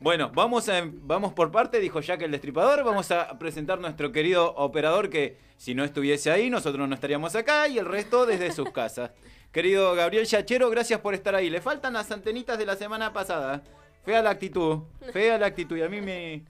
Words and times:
Bueno, 0.00 0.30
vamos, 0.32 0.68
a, 0.68 0.82
vamos 0.86 1.32
por 1.32 1.50
parte, 1.50 1.80
dijo 1.80 2.00
Jack 2.00 2.22
el 2.22 2.30
Destripador. 2.30 2.84
Vamos 2.84 3.10
a 3.10 3.36
presentar 3.38 3.80
nuestro 3.80 4.12
querido 4.12 4.54
operador 4.54 5.10
que 5.10 5.36
si 5.56 5.74
no 5.74 5.82
estuviese 5.84 6.30
ahí, 6.30 6.50
nosotros 6.50 6.88
no 6.88 6.94
estaríamos 6.94 7.34
acá 7.34 7.66
y 7.66 7.78
el 7.78 7.84
resto 7.86 8.24
desde 8.24 8.52
sus 8.52 8.70
casas. 8.70 9.10
Querido 9.52 9.94
Gabriel 9.94 10.26
Yachero, 10.26 10.68
gracias 10.70 11.00
por 11.00 11.14
estar 11.14 11.34
ahí. 11.34 11.48
Le 11.50 11.60
faltan 11.60 11.94
las 11.94 12.12
antenitas 12.12 12.58
de 12.58 12.66
la 12.66 12.76
semana 12.76 13.12
pasada. 13.12 13.62
Fea 14.04 14.22
la 14.22 14.30
actitud, 14.30 14.80
fea 15.12 15.36
la 15.38 15.46
actitud. 15.46 15.76
Y 15.76 15.82
a 15.82 15.88
mí 15.88 16.00
me... 16.00 16.44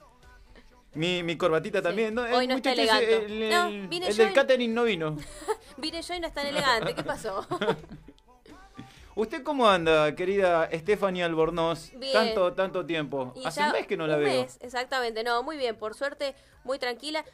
Mi, 0.94 1.22
mi 1.22 1.36
corbatita 1.36 1.80
también. 1.80 2.12
¿no? 2.14 2.22
Hoy 2.22 2.46
no 2.48 2.56
está 2.56 2.72
elegante. 2.72 3.24
El, 3.24 3.42
el- 3.44 3.50
No, 3.50 3.88
vine 3.88 4.08
el 4.08 4.14
yo 4.14 4.22
del 4.24 4.32
y- 4.32 4.34
catering 4.34 4.74
no 4.74 4.84
vino. 4.84 5.16
Vine 5.76 6.02
yo 6.02 6.14
y 6.14 6.20
no 6.20 6.26
es 6.26 6.34
tan 6.34 6.46
elegante. 6.46 6.92
¿Qué 6.94 7.04
pasó? 7.04 7.46
¿Usted 9.18 9.42
cómo 9.42 9.68
anda, 9.68 10.14
querida 10.14 10.68
Stephanie 10.72 11.24
Albornoz? 11.24 11.90
Bien. 11.96 12.12
Tanto, 12.12 12.52
tanto 12.52 12.86
tiempo. 12.86 13.32
Y 13.34 13.44
Hace 13.44 13.62
un 13.64 13.72
mes 13.72 13.84
que 13.88 13.96
no 13.96 14.06
la 14.06 14.14
un 14.16 14.22
veo. 14.22 14.42
mes, 14.42 14.58
exactamente. 14.60 15.24
No, 15.24 15.42
muy 15.42 15.56
bien. 15.56 15.74
Por 15.74 15.94
suerte, 15.94 16.36
muy 16.62 16.78
tranquila. 16.78 17.24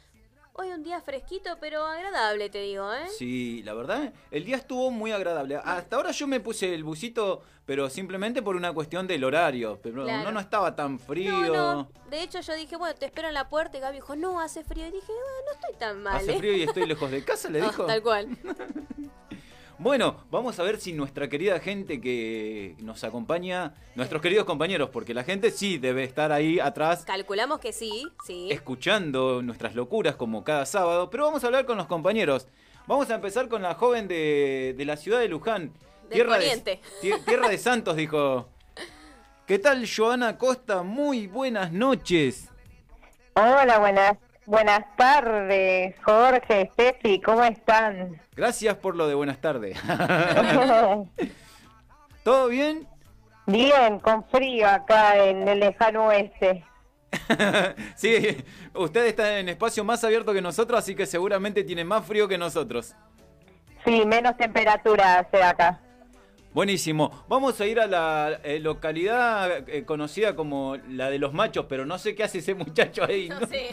Hoy 0.53 0.69
un 0.69 0.81
día 0.81 0.99
fresquito, 1.01 1.57
pero 1.61 1.85
agradable, 1.85 2.49
te 2.49 2.59
digo, 2.61 2.91
¿eh? 2.91 3.07
Sí, 3.15 3.61
la 3.63 3.75
verdad, 3.75 4.11
el 4.31 4.45
día 4.45 4.55
estuvo 4.55 4.89
muy 4.89 5.11
agradable. 5.11 5.57
Hasta 5.63 5.97
ahora 5.97 6.09
yo 6.09 6.25
me 6.25 6.39
puse 6.39 6.73
el 6.73 6.83
busito, 6.83 7.43
pero 7.67 7.87
simplemente 7.91 8.41
por 8.41 8.55
una 8.55 8.73
cuestión 8.73 9.05
del 9.05 9.23
horario. 9.23 9.79
Pero 9.83 10.05
Claro. 10.05 10.23
no, 10.23 10.31
no 10.31 10.39
estaba 10.39 10.75
tan 10.75 10.97
frío. 10.97 11.33
No, 11.39 11.53
no. 11.75 11.89
De 12.09 12.23
hecho, 12.23 12.39
yo 12.39 12.55
dije, 12.55 12.77
bueno, 12.77 12.95
te 12.95 13.05
espero 13.05 13.27
en 13.27 13.35
la 13.35 13.47
puerta. 13.47 13.77
Y 13.77 13.81
Gaby 13.81 13.95
dijo, 13.97 14.15
no, 14.15 14.39
hace 14.39 14.63
frío. 14.63 14.87
Y 14.87 14.91
dije, 14.91 15.05
bueno, 15.11 15.27
no 15.45 15.51
estoy 15.51 15.75
tan 15.77 16.01
mal. 16.01 16.15
Hace 16.15 16.33
¿eh?". 16.33 16.37
frío 16.39 16.53
y 16.53 16.63
estoy 16.63 16.85
lejos 16.87 17.11
de 17.11 17.23
casa, 17.23 17.47
le 17.51 17.61
Ah, 17.61 17.65
dijo. 17.67 17.85
tal 17.85 18.01
cual. 18.01 18.27
Bueno, 19.77 20.23
vamos 20.31 20.57
a 20.59 20.63
ver 20.63 20.79
si 20.79 20.93
nuestra 20.93 21.27
querida 21.27 21.59
gente 21.59 21.99
que 21.99 22.75
nos 22.79 23.03
acompaña, 23.03 23.73
nuestros 23.95 24.21
queridos 24.21 24.45
compañeros, 24.45 24.89
porque 24.89 25.13
la 25.13 25.23
gente 25.23 25.51
sí 25.51 25.77
debe 25.77 26.03
estar 26.05 26.31
ahí 26.31 26.59
atrás 26.59 27.03
Calculamos 27.05 27.59
que 27.59 27.73
sí, 27.73 28.07
sí. 28.25 28.47
escuchando 28.51 29.41
nuestras 29.41 29.75
locuras 29.75 30.15
como 30.15 30.45
cada 30.45 30.65
sábado, 30.65 31.09
pero 31.09 31.25
vamos 31.25 31.43
a 31.43 31.47
hablar 31.47 31.65
con 31.65 31.77
los 31.77 31.87
compañeros. 31.87 32.47
Vamos 32.87 33.09
a 33.09 33.15
empezar 33.15 33.49
con 33.49 33.63
la 33.63 33.73
joven 33.73 34.07
de, 34.07 34.75
de 34.77 34.85
la 34.85 34.95
ciudad 34.95 35.19
de 35.19 35.27
Luján. 35.27 35.73
Del 36.09 36.19
de, 36.19 36.25
poniente. 36.25 36.81
tierra 37.25 37.49
de 37.49 37.57
Santos, 37.57 37.95
dijo. 37.95 38.47
¿Qué 39.45 39.59
tal, 39.59 39.85
Joana 39.87 40.37
Costa? 40.37 40.83
Muy 40.83 41.27
buenas 41.27 41.71
noches. 41.71 42.49
Hola, 43.35 43.79
buenas, 43.79 44.17
buenas 44.45 44.83
tardes, 44.95 45.95
Jorge, 46.03 46.69
Steffi, 46.73 47.21
¿cómo 47.21 47.43
están? 47.43 48.19
Gracias 48.35 48.75
por 48.75 48.95
lo 48.95 49.07
de 49.07 49.15
buenas 49.15 49.39
tardes. 49.39 49.77
¿Todo 52.23 52.47
bien? 52.47 52.87
Bien, 53.47 53.99
con 53.99 54.23
frío 54.29 54.67
acá 54.67 55.17
en 55.23 55.47
el 55.47 55.59
lejano 55.59 56.07
oeste. 56.07 56.63
sí, 57.95 58.43
usted 58.73 59.05
está 59.05 59.39
en 59.39 59.49
espacio 59.49 59.83
más 59.83 60.03
abierto 60.03 60.33
que 60.33 60.41
nosotros, 60.41 60.79
así 60.79 60.95
que 60.95 61.05
seguramente 61.05 61.63
tiene 61.63 61.83
más 61.83 62.05
frío 62.05 62.27
que 62.27 62.37
nosotros. 62.37 62.95
Sí, 63.85 64.03
menos 64.05 64.35
temperatura 64.37 65.19
hace 65.19 65.43
acá. 65.43 65.79
Buenísimo. 66.55 67.11
Vamos 67.27 67.59
a 67.59 67.65
ir 67.65 67.81
a 67.81 67.85
la 67.85 68.39
eh, 68.41 68.61
localidad 68.61 69.67
eh, 69.67 69.83
conocida 69.83 70.37
como 70.37 70.77
la 70.87 71.09
de 71.09 71.19
los 71.19 71.33
machos, 71.33 71.65
pero 71.67 71.85
no 71.85 71.97
sé 71.97 72.15
qué 72.15 72.23
hace 72.23 72.37
ese 72.37 72.55
muchacho 72.55 73.03
ahí. 73.03 73.27
No 73.27 73.45
sé. 73.45 73.71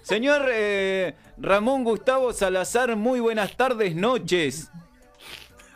Señor 0.00 0.46
eh, 0.50 1.14
Ramón 1.36 1.84
Gustavo 1.84 2.32
Salazar, 2.32 2.96
muy 2.96 3.20
buenas 3.20 3.58
tardes, 3.58 3.94
noches. 3.94 4.70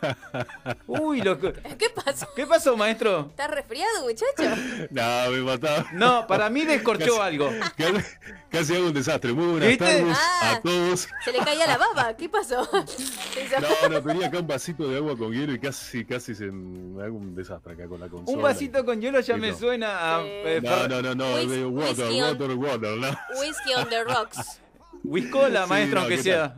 Uy, 0.87 1.21
lo 1.21 1.39
que- 1.39 1.53
¿Qué 1.77 1.89
pasó? 1.89 2.27
¿qué 2.35 2.45
pasó, 2.45 2.75
maestro? 2.77 3.27
¿Estás 3.29 3.49
resfriado, 3.51 4.03
muchacho? 4.03 4.87
No, 4.91 5.31
me 5.31 5.37
mataba. 5.41 5.85
No, 5.93 6.27
para 6.27 6.49
mí 6.49 6.65
descorchó 6.65 7.21
algo. 7.21 7.49
Casi, 7.77 8.03
casi 8.49 8.75
hago 8.75 8.87
un 8.87 8.93
desastre. 8.93 9.33
Muy 9.33 9.47
buenas 9.47 9.69
¿Viste? 9.69 9.83
tardes 9.85 10.17
Ah. 10.19 10.51
a 10.55 10.61
todos. 10.61 11.07
Se 11.23 11.31
le 11.31 11.39
caía 11.39 11.67
la 11.67 11.77
baba. 11.77 12.15
¿Qué 12.15 12.29
pasó? 12.29 12.67
No, 12.71 13.89
no, 13.89 14.01
tenía 14.03 14.27
acá 14.27 14.39
un 14.39 14.47
vasito 14.47 14.87
de 14.87 14.97
agua 14.97 15.17
con 15.17 15.31
hielo 15.31 15.53
y 15.53 15.59
casi, 15.59 16.05
casi 16.05 16.35
se 16.35 16.45
me 16.45 17.03
hago 17.03 17.17
un 17.17 17.35
desastre 17.35 17.73
acá 17.73 17.87
con 17.87 17.99
la 17.99 18.07
consola. 18.07 18.37
Un 18.37 18.43
vasito 18.43 18.85
con 18.85 19.01
hielo 19.01 19.19
ya 19.19 19.37
me 19.37 19.51
no. 19.51 19.57
suena 19.57 20.17
a 20.17 20.21
Sí. 20.21 20.27
eh, 20.29 20.61
No, 20.63 20.87
no, 20.87 21.01
no, 21.01 21.15
no, 21.15 21.25
Whis- 21.37 21.65
water, 21.71 22.05
whisky 22.07 22.21
on- 22.21 22.41
water, 22.41 22.55
water, 22.57 22.97
no. 22.97 23.07
Whiskey 23.39 23.73
on 23.75 23.89
the 23.89 24.03
rocks. 24.03 24.61
Whiskola, 25.03 25.63
Sí, 25.63 25.69
maestro, 25.69 25.95
no, 25.95 26.01
aunque 26.01 26.17
¿qué 26.17 26.23
sea. 26.23 26.55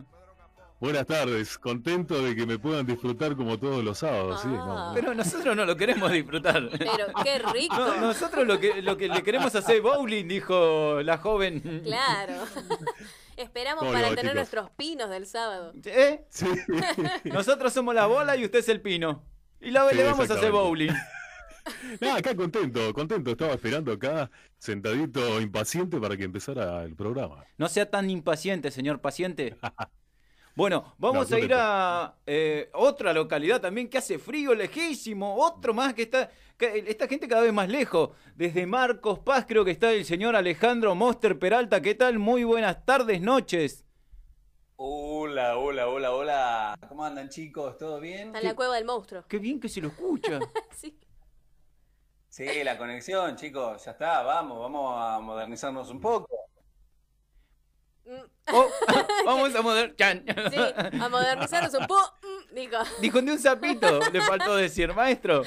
Buenas 0.79 1.05
tardes, 1.05 1.57
contento 1.57 2.23
de 2.23 2.33
que 2.37 2.45
me 2.45 2.57
puedan 2.57 2.85
disfrutar 2.85 3.35
como 3.35 3.59
todos 3.59 3.83
los 3.83 3.97
sábados, 3.97 4.39
sí. 4.41 4.47
Ah. 4.49 4.87
No, 4.87 4.91
Pero 4.95 5.13
nosotros 5.13 5.53
no 5.53 5.65
lo 5.65 5.75
queremos 5.75 6.09
disfrutar. 6.09 6.69
Pero 6.77 7.07
qué 7.21 7.39
rico. 7.39 7.75
No, 7.75 7.97
nosotros 7.99 8.47
lo 8.47 8.57
que, 8.61 8.81
lo 8.81 8.95
que 8.95 9.09
le 9.09 9.21
queremos 9.21 9.53
hacer 9.53 9.75
es 9.77 9.81
bowling, 9.81 10.25
dijo 10.29 11.01
la 11.03 11.17
joven. 11.17 11.81
Claro. 11.83 12.33
Esperamos 13.35 13.79
¿Cómo 13.81 13.91
para 13.91 14.09
va, 14.09 14.15
tener 14.15 14.31
chicos? 14.31 14.35
nuestros 14.35 14.69
pinos 14.71 15.09
del 15.09 15.25
sábado. 15.25 15.73
¿Eh? 15.83 16.25
Sí. 16.29 16.47
Nosotros 17.25 17.73
somos 17.73 17.93
la 17.93 18.05
bola 18.05 18.37
y 18.37 18.45
usted 18.45 18.59
es 18.59 18.69
el 18.69 18.79
pino. 18.81 19.25
Y 19.59 19.71
la, 19.71 19.89
Sí, 19.89 19.97
le 19.97 20.03
vamos 20.05 20.29
a 20.29 20.33
hacer 20.33 20.51
bowling. 20.51 20.91
No, 22.01 22.15
acá 22.15 22.35
contento, 22.35 22.91
contento. 22.93 23.29
Estaba 23.29 23.53
esperando 23.53 23.91
acá, 23.91 24.31
sentadito, 24.57 25.39
impaciente 25.39 25.99
para 25.99 26.17
que 26.17 26.23
empezara 26.23 26.83
el 26.83 26.95
programa. 26.95 27.45
No 27.57 27.67
sea 27.67 27.87
tan 27.87 28.09
impaciente, 28.09 28.71
señor 28.71 29.01
paciente. 29.01 29.55
Bueno, 30.59 30.93
vamos 30.97 31.29
No, 31.29 31.37
a 31.37 31.39
ir 31.39 31.53
a 31.55 32.15
eh, 32.25 32.69
otra 32.73 33.13
localidad 33.13 33.61
también 33.61 33.87
que 33.89 33.97
hace 33.97 34.19
frío, 34.19 34.53
lejísimo. 34.53 35.37
Otro 35.37 35.73
más 35.73 35.93
que 35.93 36.01
está. 36.01 36.29
que 36.57 36.83
esta 36.85 37.07
gente 37.07 37.29
cada 37.29 37.43
vez 37.43 37.53
más 37.53 37.69
lejos. 37.69 38.09
Desde 38.35 38.65
Marcos 38.65 39.19
Paz 39.19 39.45
creo 39.47 39.63
que 39.63 39.71
está 39.71 39.93
el 39.93 40.03
señor 40.03 40.35
Alejandro 40.35 40.93
Moster 40.95 41.39
Peralta. 41.39 41.79
¿Qué 41.81 41.95
tal? 41.95 42.19
Muy 42.19 42.43
buenas 42.43 42.85
tardes, 42.85 43.21
noches. 43.21 43.85
Hola, 44.75 45.57
hola, 45.57 45.87
hola, 45.87 46.11
hola. 46.11 46.75
¿Cómo 46.89 47.05
andan 47.05 47.29
chicos? 47.29 47.77
¿Todo 47.77 48.01
bien? 48.01 48.27
Está 48.27 48.39
en 48.39 48.45
la 48.47 48.55
cueva 48.55 48.75
del 48.75 48.83
monstruo. 48.83 49.23
Qué 49.29 49.39
bien 49.39 49.61
que 49.61 49.69
se 49.69 49.79
lo 49.79 49.87
escucha. 49.87 50.39
Sí. 50.75 50.99
Sí, 52.27 52.63
la 52.65 52.77
conexión, 52.77 53.37
chicos, 53.37 53.85
ya 53.85 53.91
está, 53.91 54.23
vamos, 54.23 54.59
vamos 54.59 54.93
a 54.97 55.19
modernizarnos 55.21 55.89
un 55.89 56.01
poco. 56.01 56.27
Mm, 58.09 58.39
Oh, 58.51 58.67
vamos 59.25 59.53
a. 59.55 59.61
Sí, 60.49 60.99
a 60.99 61.09
modernizarnos 61.09 61.73
un 61.75 61.87
poco. 61.87 62.17
Digo. 62.51 62.77
Dijo 63.01 63.21
de 63.21 63.31
un 63.31 63.39
sapito, 63.39 63.99
le 64.11 64.21
faltó 64.21 64.55
decir, 64.55 64.93
maestro. 64.93 65.43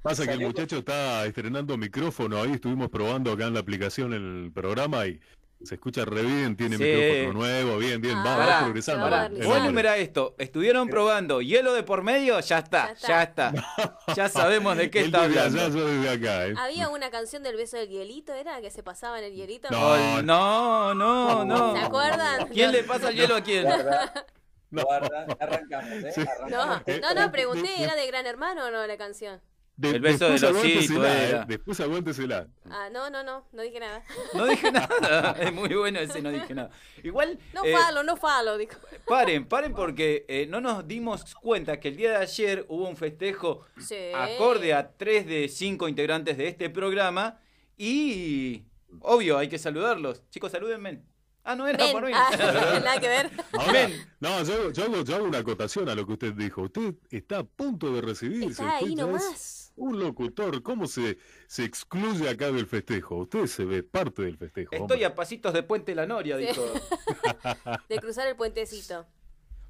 Pasa 0.00 0.26
que 0.26 0.32
el 0.32 0.40
muchacho 0.40 0.78
está 0.78 1.24
estrenando 1.26 1.76
micrófono, 1.76 2.42
ahí 2.42 2.52
estuvimos 2.52 2.88
probando 2.88 3.32
acá 3.32 3.46
en 3.46 3.54
la 3.54 3.60
aplicación 3.60 4.12
el 4.12 4.50
programa 4.52 5.06
y 5.06 5.20
se 5.64 5.74
escucha 5.76 6.04
re 6.04 6.22
bien, 6.22 6.56
tiene 6.56 6.76
Sí. 6.76 6.82
micrófono 6.84 7.32
nuevo, 7.40 7.78
bien, 7.78 8.00
bien, 8.00 8.16
Ah, 8.18 8.24
va, 8.24 8.36
Pará, 8.36 8.54
va 8.56 8.60
progresando. 8.64 9.04
pará. 9.04 9.26
hombre. 9.26 9.56
enumera 9.58 9.96
esto. 9.96 10.34
Estuvieron 10.38 10.88
probando 10.88 11.40
hielo 11.40 11.72
de 11.72 11.82
por 11.82 12.02
medio, 12.02 12.38
ya 12.40 12.58
está, 12.58 12.94
Ya 12.94 13.08
ya 13.08 13.22
está. 13.22 13.52
Ya 14.16 14.28
sabemos 14.28 14.76
de 14.76 14.90
qué 14.90 15.00
está 15.00 15.24
hablando. 15.24 15.62
allá, 15.62 16.12
acá, 16.12 16.46
¿eh? 16.48 16.54
Había 16.58 16.88
una 16.88 17.10
canción 17.10 17.42
del 17.42 17.56
beso 17.56 17.76
del 17.76 17.88
hielito, 17.88 18.32
¿era? 18.34 18.60
Que 18.60 18.70
se 18.70 18.82
pasaba 18.82 19.18
en 19.18 19.24
el 19.26 19.34
hielito. 19.34 19.68
No. 19.70 20.22
No, 20.22 20.94
no, 20.94 21.44
no. 21.44 21.72
¿Se 21.76 21.82
acuerdan? 21.82 22.48
¿Quién 22.48 22.72
le 22.72 22.82
pasa 22.84 23.10
el 23.10 23.16
hielo 23.16 23.36
a 23.36 23.40
quién? 23.40 23.64
Guarda, 23.64 24.12
No. 24.70 24.82
guarda, 24.84 25.26
arrancamos, 25.38 25.92
¿eh? 26.04 26.12
Sí. 26.14 26.24
No, 26.50 26.82
no, 27.00 27.14
no, 27.14 27.32
pregunté, 27.32 27.68
¿era 27.82 27.94
de 27.94 28.06
Gran 28.06 28.26
Hermano 28.26 28.66
o 28.66 28.70
no 28.70 28.86
la 28.86 28.96
canción? 28.96 29.40
De- 29.76 29.90
El 29.90 30.00
beso 30.00 30.28
después 30.28 30.42
aguántesela, 30.44 31.22
era. 31.28 31.42
¿eh? 31.42 31.44
Después 31.48 31.80
aguántesela. 31.80 32.46
Ah, 32.70 32.88
no, 32.92 33.08
no, 33.10 33.24
no, 33.24 33.48
no 33.52 33.62
dije 33.62 33.80
nada. 33.80 34.02
No 34.34 34.44
dije 34.46 34.70
nada. 34.72 35.34
Es 35.40 35.52
muy 35.52 35.70
bueno 35.74 35.98
ese, 35.98 36.20
no 36.22 36.30
dije 36.30 36.54
nada. 36.54 36.70
Igual, 37.02 37.38
No 37.54 37.64
eh, 37.64 37.72
falo, 37.72 38.02
no 38.02 38.16
falo, 38.16 38.58
dijo. 38.58 38.78
paren, 39.06 39.46
paren 39.46 39.72
porque 39.74 40.24
eh, 40.28 40.46
no 40.48 40.60
nos 40.60 40.86
dimos 40.86 41.34
cuenta 41.36 41.80
que 41.80 41.88
el 41.88 41.96
día 41.96 42.10
de 42.10 42.16
ayer 42.18 42.66
hubo 42.68 42.86
un 42.88 42.96
festejo 42.96 43.64
Sí. 43.78 43.96
acorde 44.14 44.74
a 44.74 44.92
tres 44.92 45.26
de 45.26 45.48
cinco 45.48 45.88
integrantes 45.88 46.36
de 46.36 46.48
este 46.48 46.68
programa 46.70 47.40
y, 47.76 48.64
obvio, 49.00 49.38
hay 49.38 49.48
que 49.48 49.58
saludarlos. 49.58 50.22
Chicos, 50.30 50.52
salúdenme. 50.52 51.02
Ah, 51.44 51.56
no 51.56 51.66
era 51.66 51.82
Ven. 51.84 51.92
por 51.92 52.04
mí. 52.06 52.12
Ah, 52.14 52.30
nada 52.84 53.00
que 53.00 53.08
ver. 53.08 53.30
Ahora, 53.52 53.88
no, 54.20 54.44
yo, 54.44 54.70
yo 54.70 54.84
hago, 54.84 55.02
yo 55.02 55.16
hago 55.16 55.24
una 55.24 55.38
acotación 55.38 55.88
a 55.88 55.94
lo 55.96 56.06
que 56.06 56.12
usted 56.12 56.32
dijo. 56.34 56.62
Usted 56.62 56.94
está 57.10 57.38
a 57.38 57.44
punto 57.44 57.92
de 57.92 58.00
recibirse. 58.00 58.62
Está 58.62 58.76
ahí 58.76 58.90
es 58.90 58.96
nomás. 58.96 59.61
Un 59.76 59.98
locutor, 59.98 60.62
¿cómo 60.62 60.86
se, 60.86 61.18
se 61.46 61.64
excluye 61.64 62.28
acá 62.28 62.52
del 62.52 62.66
festejo? 62.66 63.16
Usted 63.16 63.46
se 63.46 63.64
ve 63.64 63.82
parte 63.82 64.22
del 64.22 64.36
festejo. 64.36 64.70
Estoy 64.72 64.82
hombre. 64.96 65.04
a 65.06 65.14
pasitos 65.14 65.52
de 65.54 65.62
Puente 65.62 65.94
La 65.94 66.06
Noria, 66.06 66.36
Sí. 66.38 66.46
dijo. 66.46 66.62
De 67.88 67.98
cruzar 67.98 68.28
el 68.28 68.36
puentecito. 68.36 69.06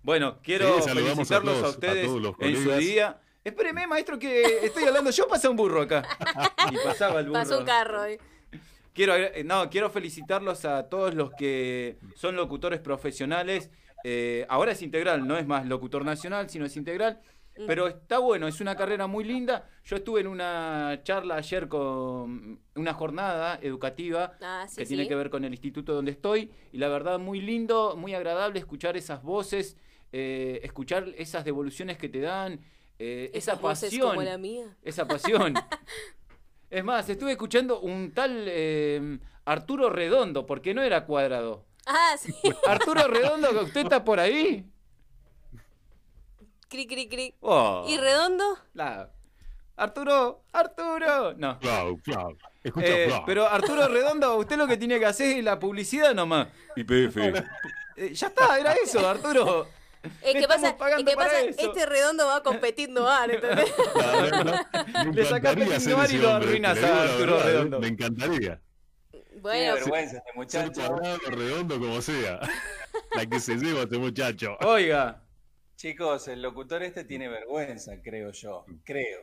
Bueno, 0.02 0.38
quiero 0.43 0.81
Sí, 0.82 0.88
felicitarlos 0.90 1.54
a, 1.56 1.60
todos- 1.60 1.64
a 1.64 1.69
ustedes 1.70 2.08
los 2.10 2.34
en 2.40 2.62
su 2.62 2.72
día. 2.72 3.20
Espéreme, 3.44 3.87
maestro, 3.87 4.19
que 4.19 4.64
estoy 4.66 4.84
hablando. 4.84 5.10
Yo 5.10 5.26
pasé 5.28 5.49
un 5.49 5.56
burro 5.56 5.82
acá. 5.82 6.02
Y 6.72 6.76
pasaba 6.84 7.20
el 7.20 7.26
burro. 7.26 7.40
Pasó 7.40 7.58
un 7.60 7.64
carro. 7.64 8.05
eh. 8.05 8.19
Quiero, 8.94 9.14
eh, 9.16 9.43
no, 9.44 9.70
quiero 9.70 9.88
felicitarlos 9.90 10.64
a 10.64 10.88
todos 10.88 11.14
los 11.14 11.31
que 11.32 11.96
son 12.16 12.37
locutores 12.37 12.81
profesionales. 12.81 13.70
Eh, 14.05 14.44
ahora 14.48 14.72
es 14.72 14.82
integral, 14.82 15.26
no 15.26 15.38
es 15.38 15.46
más 15.46 15.64
locutor 15.66 16.05
nacional, 16.05 16.50
sino 16.50 16.66
es 16.66 16.76
integral. 16.76 17.20
Pero 17.67 17.88
está 17.88 18.19
bueno, 18.19 18.49
es 18.49 18.61
una 18.61 18.76
carrera 18.76 19.06
muy 19.06 19.25
linda. 19.25 19.69
Yo 19.85 19.97
estuve 19.97 20.20
en 20.20 20.26
una 20.26 21.00
charla 21.03 21.37
ayer 21.37 21.69
con 21.69 22.61
una 22.75 22.94
jornada 22.94 23.59
educativa 23.62 24.32
Ah, 24.41 24.67
sí, 24.69 24.76
que 24.76 24.87
tiene 24.87 25.09
que 25.09 25.14
ver 25.14 25.31
con 25.31 25.44
el 25.44 25.53
instituto 25.53 25.94
donde 25.94 26.12
estoy 26.12 26.50
y 26.73 26.79
la 26.79 26.88
verdad 26.88 27.19
muy 27.19 27.41
lindo, 27.41 27.94
muy 27.97 28.14
agradable 28.14 28.59
escuchar 28.59 28.97
esas 28.97 29.23
voces, 29.23 29.76
eh, 30.12 30.61
escuchar 30.62 31.09
esas 31.17 31.44
devoluciones 31.44 31.99
que 31.99 32.09
te 32.09 32.20
dan, 32.20 32.61
eh, 32.99 33.31
esa 33.35 33.61
pasión, 33.61 34.11
como 34.11 34.23
la 34.23 34.38
mía. 34.38 34.76
esa 34.82 35.06
pasión. 35.06 35.55
es 36.70 36.85
más, 36.85 37.08
estuve 37.08 37.32
escuchando 37.32 37.81
un 37.81 38.12
tal 38.12 38.44
eh, 38.47 39.19
Arturo 39.44 39.91
Redondo, 39.91 40.47
porque 40.47 40.75
no 40.75 40.82
era 40.82 41.05
cuadrado. 41.05 41.65
Ah, 41.87 42.15
sí. 42.19 42.32
Arturo 42.67 43.08
Redondo, 43.08 43.50
que 43.50 43.65
¿usted 43.65 43.81
está 43.82 44.05
por 44.05 44.20
ahí? 44.20 44.65
Cri, 46.72 46.86
cri, 46.86 47.08
cri. 47.08 47.34
Oh, 47.40 47.84
¿Y 47.88 47.98
redondo? 47.98 48.44
la- 48.74 49.10
Arturo, 49.76 50.44
Arturo. 50.52 51.34
No. 51.36 51.58
Flau, 51.60 51.98
Flau. 52.04 52.36
Escucha, 52.62 52.86
Eh, 52.88 53.22
pero 53.26 53.48
Arturo 53.48 53.88
Redondo, 53.88 54.36
usted 54.36 54.56
lo 54.56 54.66
que 54.69 54.76
tiene 54.76 54.98
que 54.98 55.06
hacer 55.06 55.38
es 55.38 55.44
la 55.44 55.58
publicidad 55.58 56.14
nomás. 56.14 56.48
YPF. 56.76 57.16
Eh, 57.96 58.14
ya 58.14 58.26
está, 58.28 58.58
era 58.58 58.72
eso, 58.74 59.06
Arturo. 59.08 59.66
Es 60.20 60.34
que 60.34 60.46
pasa, 60.48 60.76
es 60.96 61.04
que 61.04 61.14
pasa 61.16 61.40
este 61.40 61.86
redondo 61.86 62.26
va 62.26 62.36
a 62.36 62.42
competir 62.42 62.88
no 62.90 63.02
va, 63.04 63.24
¿entendés? 63.24 63.72
Me 65.06 65.12
Le 65.12 65.24
sacaste 65.24 65.80
ser 65.80 66.10
y 66.10 66.19
lo 66.19 66.30
arruinas 66.30 66.82
a 66.82 67.02
Arturo 67.04 67.32
verdad. 67.36 67.46
Redondo. 67.46 67.80
Me 67.80 67.86
encantaría. 67.88 68.60
Bueno, 69.40 69.74
vergüenza 69.74 70.16
este 70.19 70.28
Ser 70.28 70.34
muchacho. 70.70 70.72
cuadrado, 70.88 71.19
redondo, 71.30 71.78
como 71.80 72.00
sea. 72.02 72.40
La 73.14 73.26
que 73.26 73.40
se 73.40 73.56
lleva 73.56 73.82
este 73.82 73.98
muchacho. 73.98 74.56
Oiga, 74.60 75.21
Chicos, 75.82 76.29
el 76.29 76.40
locutor 76.43 76.84
este 76.84 77.02
tiene 77.02 77.29
vergüenza, 77.29 78.00
creo 78.00 78.31
yo. 78.31 78.64
Creo. 78.84 79.23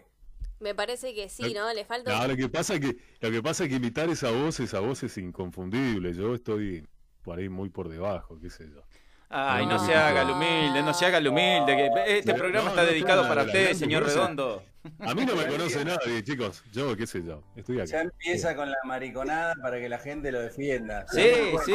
me 0.59 0.75
parece 0.75 1.15
que 1.15 1.29
sí, 1.29 1.53
¿no? 1.53 1.73
Le 1.73 1.85
falta 1.85 2.11
No, 2.11 2.21
un- 2.21 2.31
lo 2.31 2.35
que 2.35 2.49
pasa 2.49 2.73
es 2.73 2.81
que 2.81 2.97
lo 3.21 3.31
que 3.31 3.41
pasa 3.41 3.63
es 3.63 3.69
que 3.69 3.77
imitar 3.77 4.09
esa 4.09 4.29
voz, 4.29 4.59
esa 4.59 4.81
voz 4.81 5.01
es 5.03 5.17
inconfundible. 5.17 6.13
Yo 6.13 6.35
estoy 6.35 6.85
por 7.23 7.39
ahí 7.39 7.47
muy 7.47 7.69
por 7.69 7.87
debajo, 7.87 8.37
qué 8.41 8.49
sé 8.49 8.69
yo. 8.69 8.83
Ay, 9.29 9.65
no 9.65 9.73
No. 9.77 9.85
se 9.85 9.95
haga 9.95 10.21
el 10.23 10.29
humilde, 10.31 10.81
no 10.83 10.93
se 10.93 11.05
haga 11.05 11.17
el 11.19 11.27
humilde. 11.27 11.75
que 11.75 12.17
este 12.17 12.33
No, 12.33 12.37
programa 12.39 12.65
no, 12.65 12.69
está 12.71 12.83
no, 12.83 12.89
dedicado 12.89 13.27
para 13.27 13.43
usted, 13.43 13.73
señor. 13.73 14.03
Redondo. 14.03 14.63
A 14.99 15.13
mí 15.13 15.25
no 15.25 15.35
me 15.35 15.45
conoce 15.47 15.83
nadie, 15.85 16.23
chicos. 16.23 16.63
Yo, 16.71 16.95
qué 16.95 17.05
sé 17.05 17.23
yo. 17.23 17.43
Estoy 17.55 17.77
Ya 17.77 17.83
acá. 17.83 18.01
empieza 18.01 18.55
con 18.55 18.69
la 18.69 18.77
mariconada 18.85 19.53
para 19.61 19.77
que 19.79 19.89
la 19.89 19.99
gente 19.99 20.31
lo 20.31 20.39
defienda. 20.41 21.05
Sí, 21.09 21.29
sí. 21.65 21.73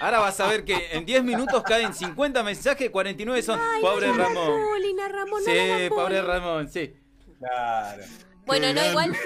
Ahora 0.00 0.20
vas 0.20 0.38
a 0.40 0.46
ver 0.46 0.64
que 0.64 0.92
en 0.92 1.04
10 1.04 1.24
minutos 1.24 1.62
caen 1.64 1.92
50 1.92 2.42
mensajes, 2.42 2.88
49 2.90 3.42
son 3.42 3.60
pobre 3.80 4.08
no 4.08 4.16
la 4.16 4.24
Ramón. 4.24 4.46
Ramón, 5.10 5.42
Sí, 5.44 5.88
pobre 5.88 6.20
Poli. 6.20 6.20
Ramón, 6.20 6.68
sí. 6.68 6.94
Claro. 7.38 8.02
Bueno, 8.46 8.72
no, 8.72 8.86
igual, 8.90 9.16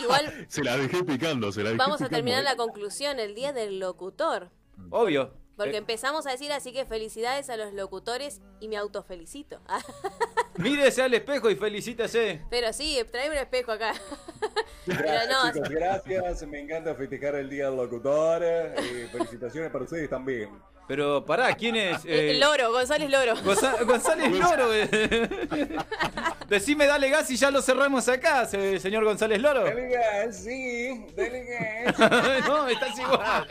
igual 0.00 0.46
Se 0.48 0.62
la 0.62 0.76
dejé 0.76 1.02
picando, 1.02 1.50
se 1.50 1.62
la 1.62 1.70
dejé 1.70 1.78
vamos 1.78 2.00
a 2.00 2.08
terminar 2.08 2.40
¿eh? 2.40 2.44
la 2.44 2.56
conclusión, 2.56 3.18
el 3.18 3.34
día 3.34 3.52
del 3.52 3.80
locutor. 3.80 4.50
Obvio. 4.90 5.34
Porque 5.56 5.74
Eh, 5.74 5.78
empezamos 5.78 6.26
a 6.26 6.30
decir 6.30 6.50
así 6.52 6.72
que 6.72 6.84
felicidades 6.86 7.50
a 7.50 7.56
los 7.56 7.72
locutores 7.74 8.40
y 8.60 8.68
me 8.68 8.76
autofelicito. 8.76 9.60
mírese 10.56 11.02
al 11.02 11.14
espejo 11.14 11.50
y 11.50 11.56
felicítese. 11.56 12.42
Pero 12.50 12.72
sí, 12.72 12.98
trae 13.10 13.28
un 13.30 13.36
espejo 13.36 13.72
acá. 13.72 13.92
No, 14.84 15.52
chicos, 15.52 15.68
gracias. 15.68 16.42
Me 16.48 16.58
encanta 16.58 16.92
festejar 16.96 17.36
el 17.36 17.48
Día 17.48 17.66
del 17.66 17.76
Locutor. 17.76 18.42
eh, 18.42 19.08
felicitaciones 19.12 19.70
para 19.70 19.84
ustedes 19.84 20.10
también. 20.10 20.50
Pero 20.88 21.24
pará, 21.24 21.54
¿quién 21.54 21.76
es? 21.76 22.04
el 22.04 22.10
Eh, 22.10 22.38
Loro, 22.38 22.70
González 22.72 23.08
Loro. 23.10 23.34
Gonza- 23.42 23.82
González 23.84 24.30
Loro. 24.32 24.74
eh. 24.74 24.88
Decime, 26.48 26.86
dale 26.86 27.08
gas 27.08 27.30
y 27.30 27.36
ya 27.36 27.50
lo 27.50 27.62
cerramos 27.62 28.08
acá, 28.08 28.44
se- 28.46 28.78
señor 28.78 29.04
González 29.04 29.40
Loro. 29.40 29.64
Dale 29.64 29.88
gas, 29.88 30.36
sí, 30.42 31.06
dale 31.16 31.44
gas. 31.44 31.98
no, 32.48 32.66
estás 32.68 32.98
igual. 32.98 33.46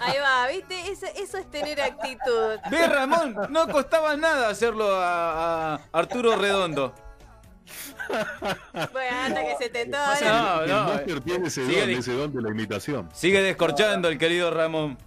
Ahí 0.00 0.18
va, 0.18 0.48
¿viste? 0.48 0.90
Eso, 0.90 1.06
eso 1.14 1.38
es 1.38 1.50
tener 1.50 1.80
actitud. 1.80 2.56
Ve, 2.70 2.86
Ramón, 2.88 3.36
no 3.50 3.68
costaba 3.68 4.16
nada 4.16 4.48
hacerlo 4.48 4.96
a, 4.96 5.74
a 5.74 5.80
Arturo 5.92 6.36
Redondo. 6.36 6.94
Bueno, 8.92 9.16
hasta 9.24 9.44
que 9.44 9.56
se 9.60 9.68
tentó. 9.70 9.98
No, 9.98 10.12
¿eh? 10.14 10.64
El 10.64 10.70
no. 10.70 10.84
máster 10.84 11.20
tiene 11.20 11.46
ese 11.46 11.64
Sigue 11.64 11.80
don, 11.82 11.90
ese 11.90 12.12
don 12.14 12.32
de 12.32 12.42
la 12.42 12.50
imitación. 12.50 13.08
Sigue 13.12 13.40
descorchando 13.42 14.08
el 14.08 14.18
querido 14.18 14.50
Ramón. 14.50 14.98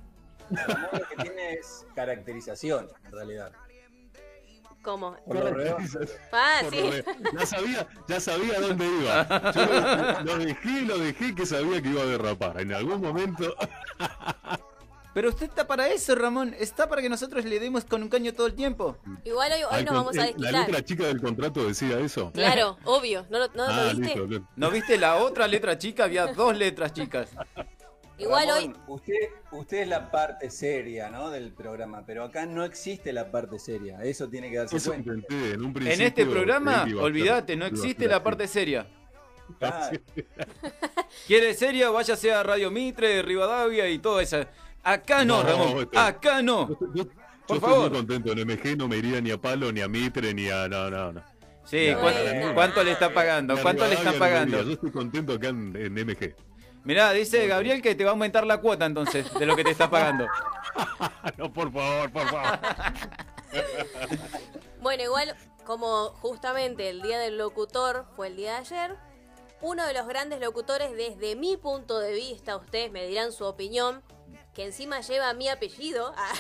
Ramón 0.56 0.90
lo 0.94 1.08
que 1.08 1.16
tiene 1.24 1.54
es 1.54 1.86
caracterización, 1.96 2.90
en 3.06 3.12
realidad. 3.12 3.52
¿Cómo? 4.82 5.16
Por 5.26 5.36
lo. 5.36 5.78
Ah, 6.34 6.60
Por 6.62 6.74
sí. 6.74 6.82
lo 6.82 7.40
ya 7.40 7.46
sabía, 7.46 7.88
ya 8.08 8.20
sabía 8.20 8.60
dónde 8.60 8.86
iba. 8.86 9.52
Yo 9.54 9.66
lo, 9.66 10.22
lo 10.38 10.46
dejé, 10.46 10.82
lo 10.82 10.98
dejé 10.98 11.34
que 11.36 11.46
sabía 11.46 11.82
que 11.82 11.88
iba 11.90 12.02
a 12.02 12.06
derrapar. 12.06 12.60
En 12.60 12.74
algún 12.74 13.00
momento. 13.02 13.56
Pero 15.14 15.30
usted 15.30 15.46
está 15.46 15.68
para 15.68 15.88
eso, 15.90 16.16
Ramón. 16.16 16.56
Está 16.60 16.90
para 16.90 17.02
que 17.02 17.08
nosotros 17.08 17.46
le 17.46 17.60
demos 17.60 17.86
con 17.86 18.02
un 18.02 18.10
caño 18.10 18.34
todo 18.34 18.48
el 18.48 18.56
tiempo. 18.56 18.98
Igual 19.24 19.52
hoy, 19.54 19.62
hoy 19.64 19.70
Ay, 19.72 19.86
nos 19.86 19.94
vamos 19.94 20.18
a 20.18 20.28
eh, 20.28 20.34
La 20.38 20.48
desquitar. 20.48 20.66
letra 20.68 20.84
chica 20.86 21.04
del 21.06 21.22
contrato 21.22 21.64
decía 21.68 22.00
eso. 22.00 22.32
Claro, 22.34 22.78
obvio. 22.84 23.26
¿No, 23.30 23.38
lo- 23.38 23.48
no 23.54 23.64
ah, 23.64 23.94
lo 23.94 24.00
viste? 24.00 24.20
listo. 24.20 24.48
¿No 24.56 24.72
viste 24.72 24.98
la 24.98 25.18
otra 25.18 25.48
letra 25.48 25.78
chica? 25.78 26.06
Había 26.06 26.28
dos 26.34 26.58
letras 26.58 26.94
chicas. 26.94 27.30
Igual 28.18 28.50
hoy. 28.52 28.74
Usted, 28.88 29.14
usted 29.52 29.78
es 29.82 29.88
la 29.88 30.12
parte 30.12 30.50
seria, 30.52 31.10
¿no? 31.10 31.30
Del 31.32 31.52
programa, 31.52 32.04
pero 32.06 32.24
acá 32.24 32.46
no 32.46 32.64
existe 32.64 33.12
la 33.12 33.32
parte 33.32 33.58
seria. 33.60 34.04
Eso 34.04 34.30
tiene 34.30 34.52
que 34.52 34.58
darse 34.58 34.78
Eso 34.78 34.92
cuenta. 34.92 35.14
intenté 35.16 35.54
en 35.54 35.66
un 35.66 35.76
En 35.88 36.02
este 36.02 36.26
programa, 36.26 36.86
olvídate, 37.00 37.56
no 37.56 37.66
existe 37.66 38.08
la 38.08 38.24
parte 38.24 38.48
seria. 38.48 38.86
Ah, 39.62 39.90
¿Quiere 41.28 41.54
seria? 41.54 41.90
Váyase 41.90 42.32
a 42.32 42.44
Radio 42.44 42.72
Mitre, 42.72 43.22
Rivadavia 43.22 43.90
y 43.90 44.00
todo 44.00 44.20
eso. 44.20 44.46
Acá 44.84 45.26
no, 45.26 45.44
No, 45.44 45.50
Ramón. 45.50 45.80
este- 45.84 45.98
Acá 45.98 46.42
no. 46.42 46.70
Yo, 46.70 46.78
yo- 46.80 47.04
yo 47.04 47.06
Por 47.48 47.58
estoy 47.58 47.60
favor. 47.60 47.90
muy 47.92 48.00
contento. 48.00 48.32
En 48.32 48.40
MG 48.48 48.78
no 48.78 48.88
me 48.88 48.98
iría 48.98 49.22
ni 49.22 49.32
a 49.32 49.38
Palo, 49.38 49.72
ni 49.72 49.82
a 49.82 49.88
Mitre, 49.88 50.34
ni 50.34 50.50
a. 50.50 50.68
No, 50.68 50.90
no, 50.90 51.14
no. 51.14 51.24
Sí, 51.66 51.92
No, 51.92 52.00
¿cuánto, 52.54 52.84
le 52.84 52.92
está 52.92 53.14
pagando? 53.14 53.58
¿Cuánto 53.62 53.88
le 53.88 53.98
me 53.98 54.12
pagando? 54.14 54.64
Yo 54.64 54.72
estoy 54.74 54.92
contento 54.92 55.34
acá 55.34 55.48
en, 55.50 55.74
en 55.76 55.94
MG. 55.94 56.36
Mirá, 56.84 57.12
dice 57.14 57.48
Gabriel 57.48 57.82
que 57.82 57.96
te 57.96 58.04
va 58.04 58.10
a 58.10 58.14
aumentar 58.14 58.46
la 58.46 58.58
cuota 58.60 58.86
entonces 58.86 59.34
de 59.34 59.46
lo 59.46 59.56
que 59.56 59.64
te 59.64 59.70
está 59.72 59.90
pagando. 59.90 60.28
no, 61.38 61.52
por 61.54 61.72
favor, 61.72 62.12
por 62.12 62.30
favor. 62.30 62.60
Bueno, 64.82 65.04
igual, 65.04 65.36
como 65.66 66.10
justamente 66.22 66.90
el 66.90 67.02
día 67.02 67.18
del 67.20 67.38
locutor 67.38 68.06
fue 68.16 68.28
el 68.28 68.36
día 68.36 68.52
de 68.54 68.58
ayer, 68.58 68.96
uno 69.62 69.86
de 69.88 69.94
los 69.94 70.06
grandes 70.08 70.42
locutores, 70.42 70.92
desde 70.98 71.36
mi 71.38 71.56
punto 71.56 72.00
de 72.00 72.14
vista, 72.14 72.58
ustedes 72.58 72.92
me 72.92 73.06
dirán 73.08 73.32
su 73.32 73.46
opinión, 73.46 74.04
que 74.54 74.66
encima 74.66 75.00
lleva 75.00 75.34
mi 75.34 75.48
apellido, 75.48 76.14
ah, 76.18 76.34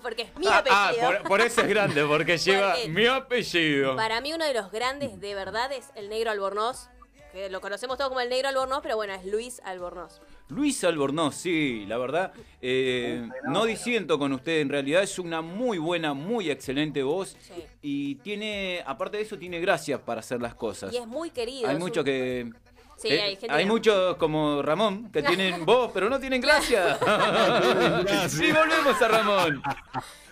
porque 0.00 0.22
es 0.22 0.34
mi 0.36 0.46
Ah, 0.46 0.64
ah, 0.70 0.88
apellido. 0.88 1.08
por, 1.18 1.28
por 1.28 1.40
eso 1.42 1.60
es 1.60 1.68
grande, 1.68 2.04
porque 2.06 2.38
lleva 2.38 2.72
Porque- 2.72 2.88
mi 2.88 3.06
apellido. 3.06 3.96
Para 3.96 4.20
mí 4.22 4.32
uno 4.32 4.46
de 4.46 4.54
los 4.54 4.70
grandes 4.70 5.20
de 5.20 5.34
verdad 5.34 5.70
es 5.72 5.90
el 5.94 6.08
negro 6.08 6.30
Albornoz, 6.30 6.88
que 7.32 7.48
lo 7.48 7.60
conocemos 7.60 7.96
todos 7.96 8.08
como 8.08 8.20
el 8.20 8.28
negro 8.28 8.48
Albornoz, 8.48 8.80
pero 8.82 8.96
bueno, 8.96 9.12
es 9.14 9.24
Luis 9.24 9.60
Albornoz. 9.64 10.20
Luis 10.48 10.82
Albornoz, 10.84 11.34
sí, 11.36 11.84
la 11.86 11.96
verdad, 11.98 12.32
eh, 12.60 13.28
no 13.44 13.64
disiento 13.64 14.18
con 14.18 14.32
usted, 14.32 14.60
en 14.60 14.68
realidad 14.68 15.02
es 15.02 15.18
una 15.18 15.40
muy 15.42 15.78
buena, 15.78 16.12
muy 16.12 16.50
excelente 16.50 17.02
voz 17.04 17.36
Sí. 17.40 17.64
y 17.82 18.14
tiene, 18.16 18.82
aparte 18.84 19.18
de 19.18 19.22
eso, 19.22 19.38
tiene 19.38 19.60
gracia 19.60 20.04
para 20.04 20.20
hacer 20.20 20.40
las 20.42 20.54
cosas. 20.54 20.92
Y 20.92 20.96
es 20.96 21.06
muy 21.06 21.30
querido. 21.30 21.68
Hay 21.68 21.76
un- 21.76 21.82
muchos 21.82 22.04
que... 22.04 22.50
Sí, 22.96 23.08
eh, 23.08 23.22
hay 23.22 23.36
gente 23.36 23.54
hay 23.54 23.64
que- 23.64 23.70
muchos 23.70 24.16
como 24.16 24.60
Ramón 24.60 25.10
que 25.12 25.22
tienen 25.22 25.64
voz, 25.66 25.90
pero 25.94 26.10
no 26.10 26.18
tienen 26.20 26.40
gracia. 26.40 26.98
gracia. 28.04 28.48
y 28.48 28.52
volvemos 28.52 29.00
a 29.00 29.08
Ramón. 29.08 29.62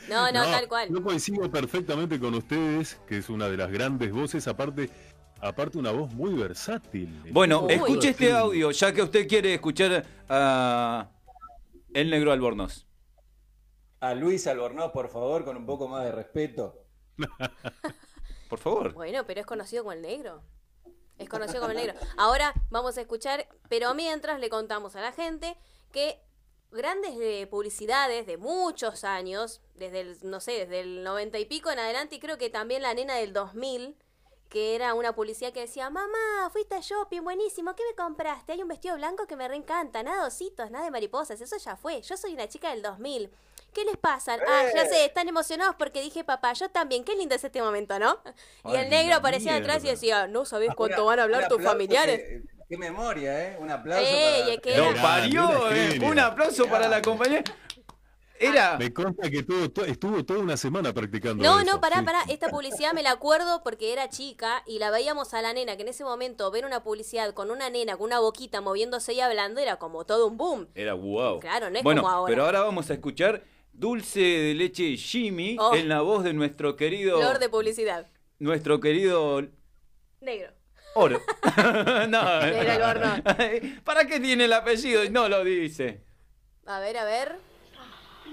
No, 0.09 0.33
no, 0.33 0.43
tal 0.43 0.67
cual. 0.69 0.89
Yo 0.91 1.03
coincido 1.03 1.51
perfectamente 1.51 2.19
con 2.19 2.35
ustedes, 2.35 2.99
que 3.07 3.19
es 3.19 3.29
una 3.29 3.49
de 3.49 3.57
las 3.59 3.71
grandes 3.71 4.11
voces, 4.11 4.49
aparte, 4.49 4.89
aparte 5.41 5.79
una 5.79 5.91
voz 5.93 6.13
muy 6.13 6.35
versátil. 6.35 7.23
Bueno, 7.31 7.63
Uy. 7.63 7.75
escuche 7.75 8.11
este 8.11 8.33
audio, 8.33 8.71
ya 8.71 8.93
que 8.93 9.03
usted 9.03 9.27
quiere 9.29 9.55
escuchar 9.55 10.05
a 10.29 11.09
El 11.95 12.11
Negro 12.11 12.33
Albornoz. 12.33 12.87
a 14.01 14.15
Luis 14.15 14.47
Albornoz, 14.47 14.93
por 14.93 15.09
favor, 15.09 15.45
con 15.45 15.57
un 15.57 15.67
poco 15.67 15.89
más 15.89 16.05
de 16.05 16.13
respeto. 16.13 16.85
Por 18.49 18.59
favor. 18.59 18.95
Bueno, 18.95 19.27
pero 19.27 19.41
es 19.41 19.47
conocido 19.47 19.83
como 19.83 19.93
el 19.93 20.01
negro. 20.01 20.43
Es 21.19 21.29
conocido 21.29 21.61
como 21.61 21.73
el 21.73 21.77
negro. 21.77 21.95
Ahora 22.17 22.55
vamos 22.71 22.97
a 22.97 23.03
escuchar, 23.03 23.47
pero 23.69 23.93
mientras 23.95 24.41
le 24.41 24.49
contamos 24.49 24.97
a 24.97 25.03
la 25.03 25.13
gente 25.13 25.57
que 25.93 26.19
grandes 26.71 27.15
eh, 27.21 27.47
publicidades 27.51 28.27
de 28.27 28.37
muchos 28.39 29.05
años, 29.05 29.61
desde 29.75 30.01
el, 30.01 30.17
no 30.23 30.41
sé, 30.41 30.53
desde 30.53 30.81
el 30.81 31.03
90 31.05 31.39
y 31.39 31.45
pico 31.45 31.71
en 31.71 31.79
adelante, 31.79 32.15
y 32.17 32.21
creo 32.21 32.39
que 32.39 32.51
también 32.51 32.83
la 32.83 32.95
nena 32.95 33.17
del 33.17 33.33
2000, 33.33 33.97
que 34.49 34.75
era 34.75 34.95
una 34.95 35.15
publicidad 35.15 35.53
que 35.53 35.61
decía, 35.61 35.91
mamá, 35.91 36.49
fuiste 36.53 36.75
a 36.75 36.81
shopping, 36.81 37.21
buenísimo, 37.23 37.75
¿qué 37.75 37.83
me 37.89 37.95
compraste? 37.95 38.53
Hay 38.53 38.63
un 38.63 38.69
vestido 38.69 38.97
blanco 38.97 39.27
que 39.27 39.37
me 39.37 39.47
reencanta, 39.47 40.03
nada 40.03 40.23
de 40.23 40.29
ositos, 40.29 40.71
nada 40.71 40.85
de 40.85 40.91
mariposas, 40.91 41.41
eso 41.41 41.57
ya 41.59 41.77
fue, 41.77 42.01
yo 42.03 42.17
soy 42.17 42.33
una 42.33 42.49
chica 42.49 42.71
del 42.71 42.83
2000. 42.83 43.31
¿Qué 43.75 43.85
les 43.85 43.99
pasa? 43.99 44.39
Ah, 44.49 44.65
ya 44.75 44.87
sé, 44.87 45.05
están 45.05 45.29
emocionados 45.29 45.77
porque 45.79 46.01
dije 46.01 46.25
papá, 46.25 46.55
yo 46.55 46.71
también, 46.71 47.05
qué 47.05 47.15
lindo 47.15 47.35
es 47.35 47.45
este 47.45 47.61
momento, 47.61 47.99
¿no? 47.99 48.19
Y 48.65 48.75
el 48.75 48.89
negro 48.89 49.17
aparecía 49.17 49.57
atrás 49.57 49.85
y 49.85 49.89
decía, 49.89 50.27
no 50.27 50.47
sabés 50.47 50.75
cuánto 50.75 50.97
Una- 51.03 51.05
van 51.05 51.19
a 51.19 51.23
hablar 51.25 51.49
tus 51.49 51.63
familiares. 51.63 52.19
Qué, 52.19 52.43
qué 52.71 52.79
memoria, 52.79 53.47
¿eh? 53.53 53.57
Un 53.61 53.71
aplauso. 53.71 54.03
Ey, 54.09 54.41
para- 54.43 54.55
es 54.55 54.61
que 54.61 54.77
Lo 54.79 54.95
parió, 55.03 55.71
eh. 55.73 55.99
Un 56.03 56.19
aplauso 56.19 56.67
para 56.67 56.89
la 56.89 57.03
compañera. 57.03 57.45
Era. 58.41 58.77
Me 58.79 58.93
consta 58.93 59.31
que 59.31 59.43
todo, 59.43 59.71
to- 59.71 59.85
estuvo 59.85 60.25
toda 60.25 60.41
una 60.41 60.57
semana 60.57 60.93
practicando. 60.93 61.43
No, 61.43 61.61
eso, 61.61 61.71
no, 61.73 61.81
pará, 61.81 61.99
sí. 62.01 62.05
pará. 62.05 62.21
Esta 62.29 62.49
publicidad 62.49 62.93
me 62.93 63.03
la 63.03 63.11
acuerdo 63.13 63.63
porque 63.63 63.93
era 63.93 64.09
chica 64.09 64.63
y 64.67 64.79
la 64.79 64.91
veíamos 64.91 65.35
a 65.35 65.43
la 65.43 65.53
nena, 65.53 65.77
que 65.77 65.83
en 65.83 65.89
ese 65.89 66.05
momento 66.05 66.51
ver 66.51 66.65
una 66.65 66.83
publicidad 66.83 67.35
con 67.35 67.51
una 67.51 67.71
nena 67.71 67.97
con 67.97 68.07
una 68.07 68.21
boquita 68.21 68.61
moviéndose 68.61 69.13
y 69.15 69.21
hablando 69.21 69.61
era 69.61 69.77
como 69.79 70.05
todo 70.07 70.27
un 70.27 70.37
boom. 70.37 70.69
Era 70.75 70.95
wow. 70.95 71.41
Claro, 71.41 71.71
no 71.71 71.79
es 71.79 71.83
bueno, 71.85 72.03
como 72.03 72.15
ahora. 72.15 72.31
pero 72.31 72.45
ahora 72.45 72.61
vamos 72.61 72.89
a 72.91 72.95
escuchar 72.95 73.43
Dulce 73.73 74.21
de 74.21 74.55
leche 74.55 74.97
Jimmy 74.97 75.57
Oh. 75.61 75.75
en 75.75 75.89
la 75.89 76.01
voz 76.01 76.25
de 76.25 76.33
nuestro 76.33 76.75
querido. 76.77 77.19
Flor 77.19 77.39
de 77.39 77.49
publicidad. 77.49 78.07
Nuestro 78.39 78.81
querido 78.81 79.43
Negro. 80.21 80.53
Oro. 80.95 81.21
no. 82.09 82.41
El 82.43 82.71
Albornoz. 82.71 83.21
¿Para 83.85 84.07
qué 84.07 84.19
tiene 84.21 84.47
el 84.47 84.53
apellido? 84.53 85.05
y 85.05 85.11
No 85.11 85.29
lo 85.29 85.45
dice. 85.45 86.03
A 86.67 86.81
ver, 86.81 86.97
a 86.99 87.05
ver. 87.05 87.37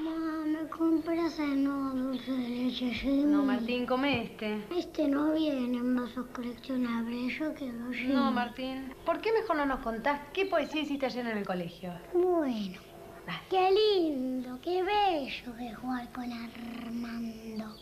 Mamá, 0.05 0.45
¿me 0.45 0.69
compras 0.69 1.39
el 1.39 1.63
nuevo 1.63 1.89
dulce 1.89 2.31
de 2.31 2.47
leche 2.47 2.91
Jimmy? 2.91 3.23
No, 3.23 3.41
Martín, 3.41 3.87
come 3.87 4.25
este. 4.25 4.63
Este 4.77 5.07
no 5.07 5.33
viene 5.33 5.79
en 5.79 5.95
vasos 5.95 6.27
coleccionables, 6.27 7.39
yo 7.39 7.51
quiero 7.55 7.91
Jimmy. 7.91 8.13
No, 8.13 8.31
Martín. 8.31 8.93
¿Por 9.03 9.19
qué 9.19 9.31
mejor 9.31 9.57
no 9.57 9.65
nos 9.65 9.79
contás 9.79 10.21
qué 10.31 10.45
poesía 10.45 10.81
hiciste 10.81 11.07
ayer 11.07 11.25
en 11.25 11.39
el 11.39 11.45
colegio? 11.45 11.91
Bueno, 12.13 12.79
qué 13.49 13.71
lindo, 13.71 14.59
qué 14.61 14.83
bello 14.83 15.57
que 15.57 15.73
jugar 15.73 16.07
con 16.11 16.31
Armando. 16.31 17.75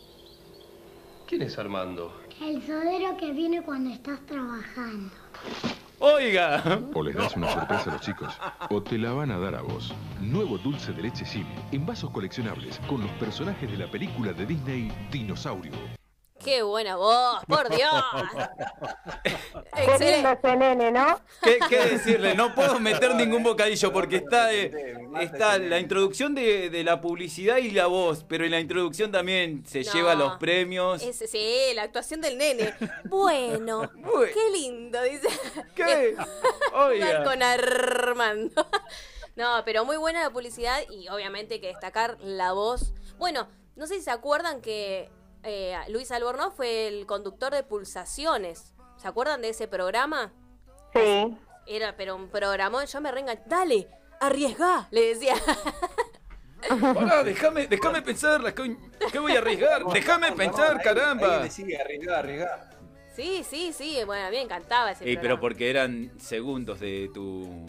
¿Quién 1.28 1.42
es 1.42 1.60
Armando? 1.60 2.22
El 2.42 2.62
sodero 2.66 3.18
que 3.18 3.34
viene 3.34 3.64
cuando 3.64 3.90
estás 3.90 4.26
trabajando. 4.26 5.12
Oiga. 6.00 6.62
O 6.94 7.04
les 7.04 7.16
das 7.16 7.36
una 7.36 7.52
sorpresa 7.52 7.90
a 7.90 7.94
los 7.94 8.02
chicos, 8.02 8.34
o 8.70 8.82
te 8.82 8.98
la 8.98 9.14
van 9.14 9.32
a 9.32 9.38
dar 9.38 9.56
a 9.56 9.62
vos. 9.62 9.94
Nuevo 10.20 10.58
dulce 10.58 10.92
de 10.94 11.04
leche 11.04 11.26
Jimmy, 11.26 11.56
en 11.72 11.86
vasos 11.86 12.10
coleccionables, 12.12 12.80
con 12.90 13.02
los 13.02 13.12
personajes 13.12 13.72
de 13.72 13.78
la 13.78 13.90
película 13.90 14.34
de 14.34 14.46
Disney 14.46 14.92
Dinosaurio. 15.12 15.72
Qué 16.44 16.62
buena 16.64 16.96
voz, 16.98 17.44
por 17.48 17.70
Dios. 17.70 17.92
Qué 19.24 19.30
lindo 19.80 19.92
Excelente. 19.94 20.32
ese 20.48 20.56
nene, 20.58 20.92
¿no? 20.92 21.20
¿Qué, 21.42 21.60
qué 21.70 21.86
decirle? 21.86 22.36
No 22.36 22.54
puedo 22.54 22.80
meter 22.80 23.16
ningún 23.16 23.44
bocadillo 23.44 23.92
porque 23.94 24.18
está, 24.18 24.54
eh, 24.54 24.98
está 25.22 25.58
la 25.58 25.80
introducción 25.80 26.36
de, 26.36 26.70
de 26.70 26.84
la 26.84 27.00
publicidad 27.02 27.58
y 27.58 27.72
la 27.72 27.88
voz, 27.88 28.26
pero 28.28 28.44
en 28.46 28.52
la 28.52 28.60
introducción 28.60 29.12
también 29.12 29.64
se 29.66 29.84
No. 29.84 29.94
lleva 29.94 30.16
los 30.16 30.38
premios. 30.38 31.02
Ese, 31.02 31.28
sí, 31.28 31.74
la 31.76 31.84
actuación 31.84 32.22
del 32.22 32.38
nene. 32.38 32.74
Bueno, 33.06 33.90
Uy. 34.14 34.28
qué 34.34 34.50
lindo, 34.52 35.02
dice. 35.04 35.28
¿Qué? 35.76 36.16
Oiga. 36.74 37.24
con 37.24 37.42
Armando. 37.42 38.68
No, 39.36 39.64
pero 39.66 39.84
muy 39.84 39.98
buena 39.98 40.22
la 40.22 40.30
publicidad 40.30 40.80
y 40.92 41.08
obviamente 41.10 41.60
que 41.60 41.66
destacar 41.66 42.18
la 42.22 42.52
voz. 42.54 42.94
Bueno, 43.18 43.48
no 43.76 43.88
sé 43.88 43.96
si 43.96 44.02
se 44.04 44.12
acuerdan 44.12 44.62
que 44.62 45.10
eh, 45.44 45.78
Luis 45.90 46.12
Albornoz 46.12 46.54
fue 46.56 46.88
el 46.88 47.06
conductor 47.06 47.54
de 47.54 47.64
Pulsaciones. 47.64 48.74
¿Se 48.98 49.08
acuerdan 49.08 49.42
de 49.42 49.50
ese 49.50 49.68
programa? 49.68 50.32
Sí. 50.94 51.38
Era, 51.66 51.96
pero 51.98 52.16
un 52.16 52.30
programón, 52.30 52.86
yo 52.86 53.02
me 53.02 53.12
renga. 53.12 53.36
Dale, 53.48 53.88
arriesgá, 54.20 54.88
le 54.92 55.02
decía. 55.14 55.36
Pará, 56.94 57.24
déjame, 57.24 57.68
déjame 57.68 58.02
pensar, 58.02 58.54
¿qué 58.54 59.20
voy 59.20 59.36
a 59.36 59.40
arriesgar? 59.40 59.84
Déjame 59.94 60.32
pensar, 60.32 60.72
Ahí- 60.72 60.78
Ahí 60.78 60.84
caramba. 60.84 61.38
le 61.44 61.52
sigue, 61.52 61.78
arriesgá, 61.78 62.20
arriesgá. 62.20 62.70
Sí, 63.16 63.44
sí, 63.48 63.74
sí, 63.74 64.00
bueno, 64.06 64.26
a 64.26 64.30
mí 64.30 64.38
me 64.38 64.42
encantaba 64.44 64.92
ese 64.92 65.04
Ey, 65.04 65.16
pero 65.18 65.36
programa. 65.36 65.42
porque 65.42 65.70
eran 65.70 66.12
segundos 66.20 66.80
de 66.80 67.12
tu 67.14 67.66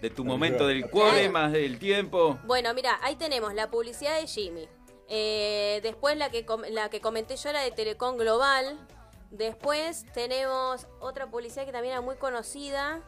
de 0.00 0.08
tu 0.08 0.24
momento 0.24 0.66
del 0.66 0.88
cuore 0.88 1.28
más 1.28 1.52
del 1.52 1.78
tiempo. 1.78 2.38
Bueno, 2.46 2.72
mira, 2.72 2.98
ahí 3.02 3.16
tenemos 3.16 3.52
la 3.52 3.70
publicidad 3.70 4.18
de 4.18 4.26
Jimmy. 4.26 4.66
Eh, 5.12 5.80
después 5.82 6.16
la 6.16 6.30
que, 6.30 6.46
la 6.70 6.88
que 6.88 7.00
comenté 7.00 7.36
yo 7.36 7.50
era 7.50 7.60
de 7.62 7.72
Telecom 7.72 8.16
Global. 8.16 8.78
Después 9.30 10.06
tenemos 10.14 10.86
otra 11.00 11.26
publicidad 11.30 11.66
que 11.66 11.72
también 11.72 11.92
era 11.92 12.00
muy 12.00 12.16
conocida, 12.16 13.00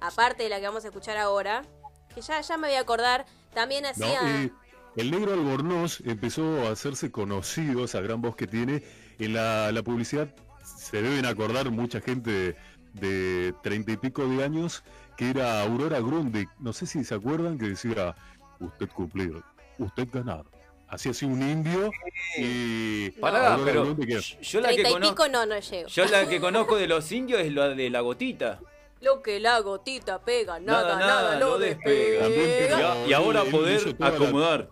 aparte 0.00 0.42
de 0.42 0.48
la 0.48 0.60
que 0.60 0.66
vamos 0.66 0.84
a 0.84 0.88
escuchar 0.88 1.16
ahora, 1.16 1.62
que 2.14 2.20
ya, 2.20 2.40
ya 2.40 2.56
me 2.56 2.68
voy 2.68 2.76
a 2.76 2.80
acordar. 2.80 3.26
También 3.54 3.84
No, 3.84 3.90
hacía... 3.90 4.44
eh, 4.44 4.52
el 4.96 5.10
negro 5.10 5.34
Albornoz 5.34 6.00
empezó 6.04 6.66
a 6.66 6.70
hacerse 6.70 7.10
conocido, 7.10 7.84
esa 7.84 8.00
gran 8.00 8.20
voz 8.22 8.34
que 8.36 8.46
tiene. 8.46 8.82
En 9.18 9.34
la, 9.34 9.70
la 9.72 9.82
publicidad 9.82 10.28
se 10.62 11.00
deben 11.00 11.26
acordar 11.26 11.70
mucha 11.70 12.00
gente 12.00 12.56
de 12.92 13.54
treinta 13.62 13.92
y 13.92 13.96
pico 13.96 14.26
de 14.26 14.42
años, 14.42 14.82
que 15.16 15.30
era 15.30 15.62
Aurora 15.62 16.00
Grundy. 16.00 16.46
No 16.58 16.72
sé 16.72 16.86
si 16.86 17.04
se 17.04 17.14
acuerdan 17.14 17.58
que 17.58 17.70
decía, 17.70 18.14
usted 18.60 18.88
cumplir, 18.90 19.42
usted 19.78 20.08
ganar. 20.12 20.44
Hacía 20.88 21.10
así 21.10 21.24
un 21.24 21.42
indio 21.42 21.90
y... 22.36 23.10
Pará, 23.10 23.54
Aurora 23.54 23.64
pero 23.64 23.96
yo 24.40 24.60
la 24.60 24.68
que 24.70 24.84
conozco, 24.84 25.28
no, 25.28 25.44
no 25.44 25.58
llego. 25.58 25.88
yo 25.88 26.04
la 26.04 26.28
que 26.28 26.40
conozco 26.40 26.76
de 26.76 26.86
los 26.86 27.10
indios 27.10 27.40
es 27.40 27.52
la 27.52 27.68
de 27.70 27.90
la 27.90 28.00
gotita. 28.00 28.60
Lo 29.00 29.20
que 29.20 29.40
la 29.40 29.58
gotita 29.60 30.20
pega, 30.20 30.58
nada, 30.60 30.96
Nada, 30.96 31.06
nada, 31.06 31.38
lo 31.40 31.50
lo 31.50 31.58
despega. 31.58 32.28
Y, 32.28 32.32
pero- 32.34 32.76
a- 32.92 33.06
y 33.06 33.12
ahora 33.12 33.44
poder 33.44 33.96
acomodar. 34.00 34.68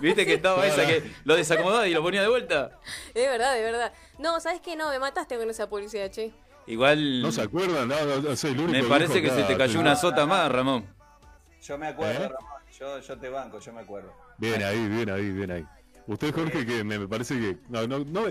¿Viste 0.00 0.24
que 0.24 0.34
estaba 0.34 0.66
esa 0.66 0.86
que 0.86 1.10
lo 1.24 1.34
desacomodaba 1.34 1.86
y 1.86 1.92
lo 1.92 2.02
ponía 2.02 2.22
de 2.22 2.28
vuelta? 2.28 2.78
De 3.12 3.26
verdad, 3.26 3.54
de 3.54 3.62
verdad. 3.62 3.92
No, 4.18 4.40
¿sabes 4.40 4.60
qué? 4.60 4.74
No, 4.76 4.88
me 4.90 4.98
mataste 4.98 5.36
con 5.36 5.50
esa 5.50 5.68
publicidad, 5.68 6.10
che. 6.10 6.32
Igual 6.66 7.20
¿No 7.20 7.32
se 7.32 7.42
acuerdan? 7.42 7.88
No, 7.88 8.00
no, 8.06 8.16
no, 8.22 8.36
soy 8.36 8.52
el 8.52 8.60
único 8.60 8.82
me 8.82 8.88
parece 8.88 9.20
que 9.20 9.28
se 9.30 9.42
te 9.42 9.56
cayó 9.56 9.80
una 9.80 9.96
sota 9.96 10.24
más, 10.24 10.50
Ramón. 10.50 10.86
Yo 11.62 11.76
me 11.76 11.88
acuerdo, 11.88 12.24
¿Eh? 12.24 12.28
Ramón. 12.28 12.62
Yo, 12.78 13.00
yo 13.00 13.18
te 13.18 13.28
banco, 13.28 13.58
yo 13.58 13.72
me 13.72 13.80
acuerdo. 13.80 14.14
Bien 14.40 14.62
ahí, 14.62 14.88
bien 14.88 15.10
ahí, 15.10 15.30
bien 15.30 15.50
ahí. 15.50 15.64
Usted, 16.06 16.34
Jorge, 16.34 16.66
que 16.66 16.82
me, 16.82 16.98
me 16.98 17.06
parece 17.06 17.34
que. 17.38 17.56
No, 17.68 17.86
no, 17.86 17.98
no. 18.00 18.22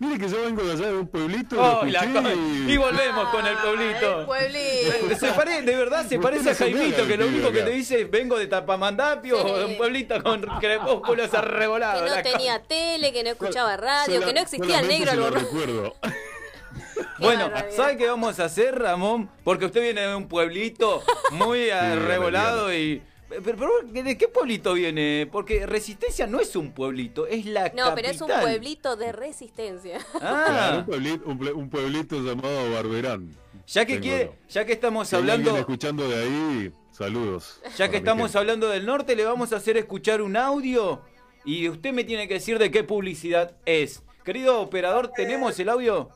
Mire 0.00 0.18
que 0.18 0.28
yo 0.28 0.42
vengo 0.42 0.62
de 0.64 0.72
allá 0.72 0.86
de 0.88 0.96
un 0.98 1.06
pueblito. 1.06 1.56
Oh, 1.60 1.84
la 1.84 2.04
y- 2.04 2.72
y 2.72 2.76
volvemos 2.76 3.28
con 3.28 3.46
el 3.46 3.56
pueblito. 3.56 4.20
el 4.20 4.26
pueblito. 4.26 5.16
Se 5.18 5.32
pare- 5.32 5.62
de 5.62 5.76
verdad 5.76 6.04
se 6.06 6.18
parece 6.18 6.44
no 6.46 6.50
a 6.50 6.54
Jaimito, 6.54 7.06
que 7.06 7.16
lo 7.16 7.26
único 7.28 7.52
que 7.52 7.62
te 7.62 7.70
dice 7.70 8.00
es 8.02 8.10
vengo 8.10 8.36
de 8.36 8.48
Tapamandapio, 8.48 9.36
Sí. 9.40 9.52
de 9.52 9.64
un 9.66 9.76
pueblito 9.76 10.20
con 10.22 10.40
crepúsculos 10.60 11.30
Que 11.30 11.36
arrebolados. 11.36 12.02
no 12.02 12.14
la 12.16 12.22
tenía 12.24 12.60
tele, 12.60 13.12
que 13.12 13.22
no 13.22 13.30
escuchaba 13.30 13.76
radio, 13.76 14.14
Sola- 14.16 14.26
que 14.26 14.32
no 14.34 14.40
existía 14.40 14.80
el 14.80 14.88
negro 14.88 15.12
albornoz. 15.12 15.42
recuerdo. 15.42 15.94
Bueno. 17.18 17.50
¿sabe 17.70 17.96
qué 17.96 18.06
vamos 18.08 18.40
a 18.40 18.46
hacer, 18.46 18.76
Ramón? 18.76 19.30
Porque 19.44 19.66
usted 19.66 19.80
viene 19.80 20.00
de 20.02 20.14
un 20.16 20.26
pueblito 20.28 21.02
muy 21.30 21.70
arrebolado 21.70 22.74
y... 22.74 23.00
Pero, 23.42 23.58
pero, 23.58 24.02
¿de 24.04 24.18
qué 24.18 24.28
pueblito 24.28 24.74
viene? 24.74 25.28
Porque 25.30 25.66
Resistencia 25.66 26.26
no 26.26 26.40
es 26.40 26.54
un 26.56 26.72
pueblito, 26.72 27.26
es 27.26 27.46
la 27.46 27.70
No, 27.70 27.94
pero 27.94 28.08
es 28.08 28.20
un 28.20 28.28
pueblito 28.28 28.96
de 28.96 29.12
resistencia. 29.12 29.98
Claro, 30.18 30.26
Ah, 30.26 30.74
un, 30.78 30.84
pueblito, 30.86 31.28
un, 31.28 31.38
pue- 31.38 31.52
un 31.54 31.70
pueblito 31.70 32.16
llamado 32.20 32.70
Barberán. 32.72 33.34
ya 33.66 33.84
que 33.84 33.98
quiere, 34.00 34.32
ya 34.48 34.64
que 34.64 34.72
estamos 34.72 35.08
Si 35.08 35.16
hablando, 35.16 35.56
escuchando 35.56 36.08
de 36.08 36.22
ahí, 36.22 36.72
saludos. 36.92 37.60
ya 37.76 37.88
que 37.88 37.96
estamos 37.96 38.24
gente. 38.26 38.38
hablando 38.38 38.68
del 38.68 38.84
norte, 38.86 39.16
le 39.16 39.24
vamos 39.24 39.52
a 39.52 39.56
hacer 39.56 39.76
escuchar 39.76 40.20
un 40.22 40.36
audio 40.36 41.00
y 41.44 41.68
usted 41.68 41.92
me 41.92 42.04
tiene 42.04 42.28
que 42.28 42.34
decir 42.34 42.58
de 42.58 42.70
qué 42.70 42.84
publicidad 42.84 43.56
es. 43.66 44.02
Querido 44.24 44.60
operador, 44.60 45.08
¿tenemos 45.14 45.58
el 45.58 45.68
audio? 45.68 46.08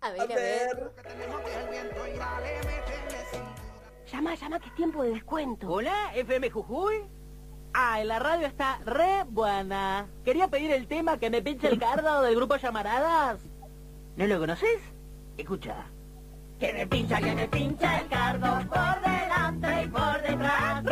A 0.00 0.10
ver, 0.10 0.20
a 0.20 0.26
ver. 0.26 0.90
Llama, 4.12 4.34
llama, 4.34 4.60
que 4.60 4.68
es 4.68 4.74
tiempo 4.74 5.02
de 5.02 5.10
descuento. 5.10 5.68
Hola, 5.68 6.14
FM 6.14 6.50
Jujuy. 6.50 6.96
Ah, 7.72 8.04
la 8.04 8.18
radio 8.18 8.46
está 8.46 8.78
re 8.84 9.24
buena. 9.28 10.06
Quería 10.24 10.48
pedir 10.48 10.70
el 10.70 10.86
tema 10.86 11.18
que 11.18 11.30
me 11.30 11.42
pinche 11.42 11.68
el 11.68 11.78
cardo 11.78 12.22
del 12.22 12.36
grupo 12.36 12.56
Llamaradas. 12.56 13.40
¿No 14.16 14.26
lo 14.26 14.38
conoces? 14.38 14.80
Escucha. 15.36 15.86
Que 16.60 16.72
me 16.72 16.86
pincha, 16.86 17.18
que 17.18 17.34
me 17.34 17.48
pincha 17.48 17.98
el 18.00 18.08
cardo 18.08 18.68
por 18.68 19.00
delante 19.02 19.82
y 19.82 19.88
por 19.88 20.22
detrás. 20.22 20.82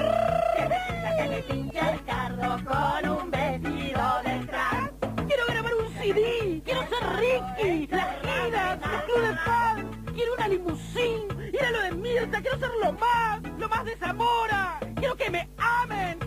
Que 0.56 0.68
me 0.68 0.78
pincha, 0.88 1.16
que 1.16 1.28
me 1.28 1.42
pincha 1.42 1.92
el 1.92 2.04
cardo 2.04 2.64
con 2.64 3.10
un 3.10 3.30
vestido 3.30 4.02
detrás. 4.24 4.90
Quiero 5.28 5.46
grabar 5.46 5.72
un 5.74 5.94
CD. 5.94 6.62
Quiero 6.64 6.80
ser 6.88 7.16
Ricky. 7.16 7.86
Las 7.88 8.20
giras, 8.22 8.78
los 8.80 9.02
clubes 9.02 9.30
de. 9.30 10.12
Quiero 10.14 10.34
una 10.34 10.48
limusín. 10.48 11.31
A 11.66 11.70
lo 11.70 11.82
de 11.82 11.92
Mirta. 11.92 12.40
Quiero 12.40 12.58
ser 12.58 12.70
lo 12.82 12.92
más. 12.92 13.40
Lo 13.58 13.68
más 13.68 13.84
de 13.84 13.96
Zamora. 13.96 14.80
Quiero 14.96 15.16
que 15.16 15.30
me 15.30 15.48
amen. 15.58 16.18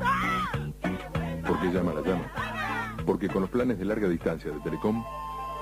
¡Ah! 0.00 0.52
¿Por 1.46 1.60
qué 1.60 1.66
llama 1.68 1.92
la 1.94 2.00
llama? 2.02 2.96
Porque 3.06 3.28
con 3.28 3.42
los 3.42 3.50
planes 3.50 3.78
de 3.78 3.84
larga 3.84 4.08
distancia 4.08 4.50
de 4.50 4.60
Telecom, 4.60 5.04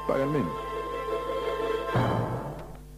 pagan 0.07 0.33
menos. 0.33 0.53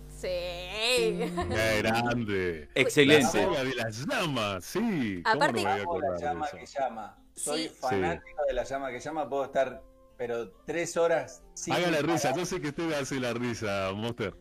Sí. 0.09 0.29
Qué 0.29 1.83
grande. 1.83 2.69
Excelente. 2.75 3.47
La 3.51 3.65
de 3.65 3.75
las 3.75 4.07
llamas, 4.07 4.65
sí. 4.65 5.23
¿Cómo 5.25 5.37
Aparte- 5.45 5.63
no 5.63 5.69
me 5.69 5.75
voy 5.75 5.81
a 5.81 5.83
Amo 5.83 5.93
acordar 5.93 6.11
la 6.13 6.19
llama 6.21 6.47
eso? 6.47 6.57
que 6.59 6.67
llama. 6.67 7.19
Soy 7.35 7.63
Sí. 7.69 7.75
fanático 7.81 8.43
de 8.47 8.53
la 8.55 8.65
llama 8.65 8.91
que 8.91 9.01
llama. 9.01 9.29
Puedo 9.29 9.45
estar, 9.45 9.83
pero 10.19 10.51
tres 10.67 10.97
horas 10.97 11.43
sin 11.55 11.73
Haga 11.75 11.91
la 11.91 12.01
risa, 12.03 12.35
yo 12.37 12.45
sé 12.45 12.61
que 12.61 12.69
usted 12.69 12.93
hace 12.93 13.19
la 13.19 13.33
risa, 13.33 13.91
Monster. 13.95 14.35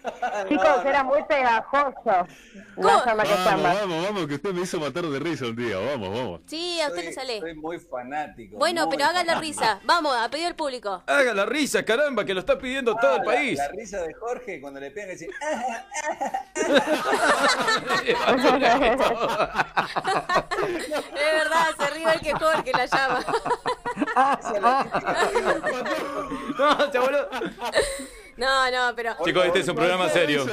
Chicos, 0.48 0.84
era 0.84 1.02
muy 1.04 1.22
pegajoso. 1.24 2.26
Que 2.74 2.82
Vamos, 2.82 3.62
vamos, 3.62 4.04
vamos, 4.04 4.26
que 4.26 4.34
usted 4.34 4.52
me 4.52 4.62
hizo 4.62 4.78
matar 4.80 5.04
de 5.04 5.18
risa 5.18 5.44
un 5.46 5.56
día. 5.56 5.76
Vamos, 5.78 6.08
vamos. 6.16 6.40
Sí, 6.46 6.80
a 6.80 6.86
usted 6.88 6.96
Soy- 7.00 7.06
le 7.06 7.12
sale. 7.12 7.40
Soy 7.40 7.54
muy 7.54 7.78
fanático. 7.78 8.56
Bueno, 8.56 8.86
muy 8.86 8.96
pero 8.96 9.08
haga 9.10 9.22
la 9.24 9.34
risa. 9.36 9.80
Vamos, 9.84 10.16
a 10.16 10.28
pedir 10.30 10.46
al 10.46 10.54
público. 10.56 11.02
Haga 11.06 11.34
la 11.34 11.44
risa, 11.46 11.84
caramba, 11.84 12.24
que 12.24 12.32
lo 12.34 12.40
está 12.40 12.58
pidiendo 12.58 12.94
todo 12.96 13.16
el 13.16 13.20
Ah, 13.20 13.24
la- 13.24 13.30
país. 13.30 13.58
La, 13.58 13.68
risa 13.68 14.00
de 14.02 14.14
Jorge 14.14 14.60
cuando 14.60 14.80
le 14.80 14.90
pegan 14.90 15.10
y 15.10 15.12
dice, 15.12 15.28
Es 20.00 21.32
verdad, 21.32 21.66
se 21.78 21.90
ríe 21.90 22.06
el 22.12 22.20
que 22.20 22.32
Jorge 22.32 22.72
la 22.72 22.86
llama. 22.86 23.24
No, 26.58 26.92
se. 26.92 26.98
No, 28.40 28.70
no, 28.70 28.96
pero 28.96 29.14
Chicos, 29.22 29.44
este 29.44 29.60
es 29.60 29.68
un 29.68 29.76
programa 29.76 30.08
serio. 30.08 30.46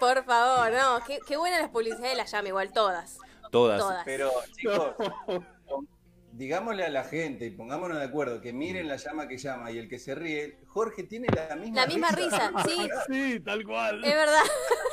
por 0.00 0.24
favor, 0.24 0.72
no. 0.72 1.04
Qué, 1.06 1.18
qué 1.26 1.36
buenas 1.36 1.60
las 1.60 1.70
publicidades 1.70 2.10
de 2.10 2.16
la 2.16 2.24
llama, 2.24 2.48
igual 2.48 2.72
todas. 2.72 3.18
Todas. 3.50 3.80
Todas. 3.80 4.02
Pero, 4.06 4.30
chicos, 4.56 4.94
digámosle 6.32 6.84
a 6.86 6.88
la 6.88 7.04
gente 7.04 7.44
y 7.44 7.50
pongámonos 7.50 7.98
de 7.98 8.04
acuerdo 8.04 8.40
que 8.40 8.54
miren 8.54 8.88
la 8.88 8.96
llama 8.96 9.28
que 9.28 9.36
llama 9.36 9.70
y 9.70 9.76
el 9.76 9.88
que 9.90 9.98
se 9.98 10.14
ríe, 10.14 10.58
Jorge 10.68 11.02
tiene 11.02 11.28
la 11.34 11.54
misma 11.54 11.80
La 11.82 11.86
misma 11.86 12.08
risa, 12.12 12.50
sí, 12.66 12.88
Sí, 13.10 13.40
tal 13.40 13.62
cual. 13.64 14.02
es 14.02 14.14
verdad. 14.14 14.42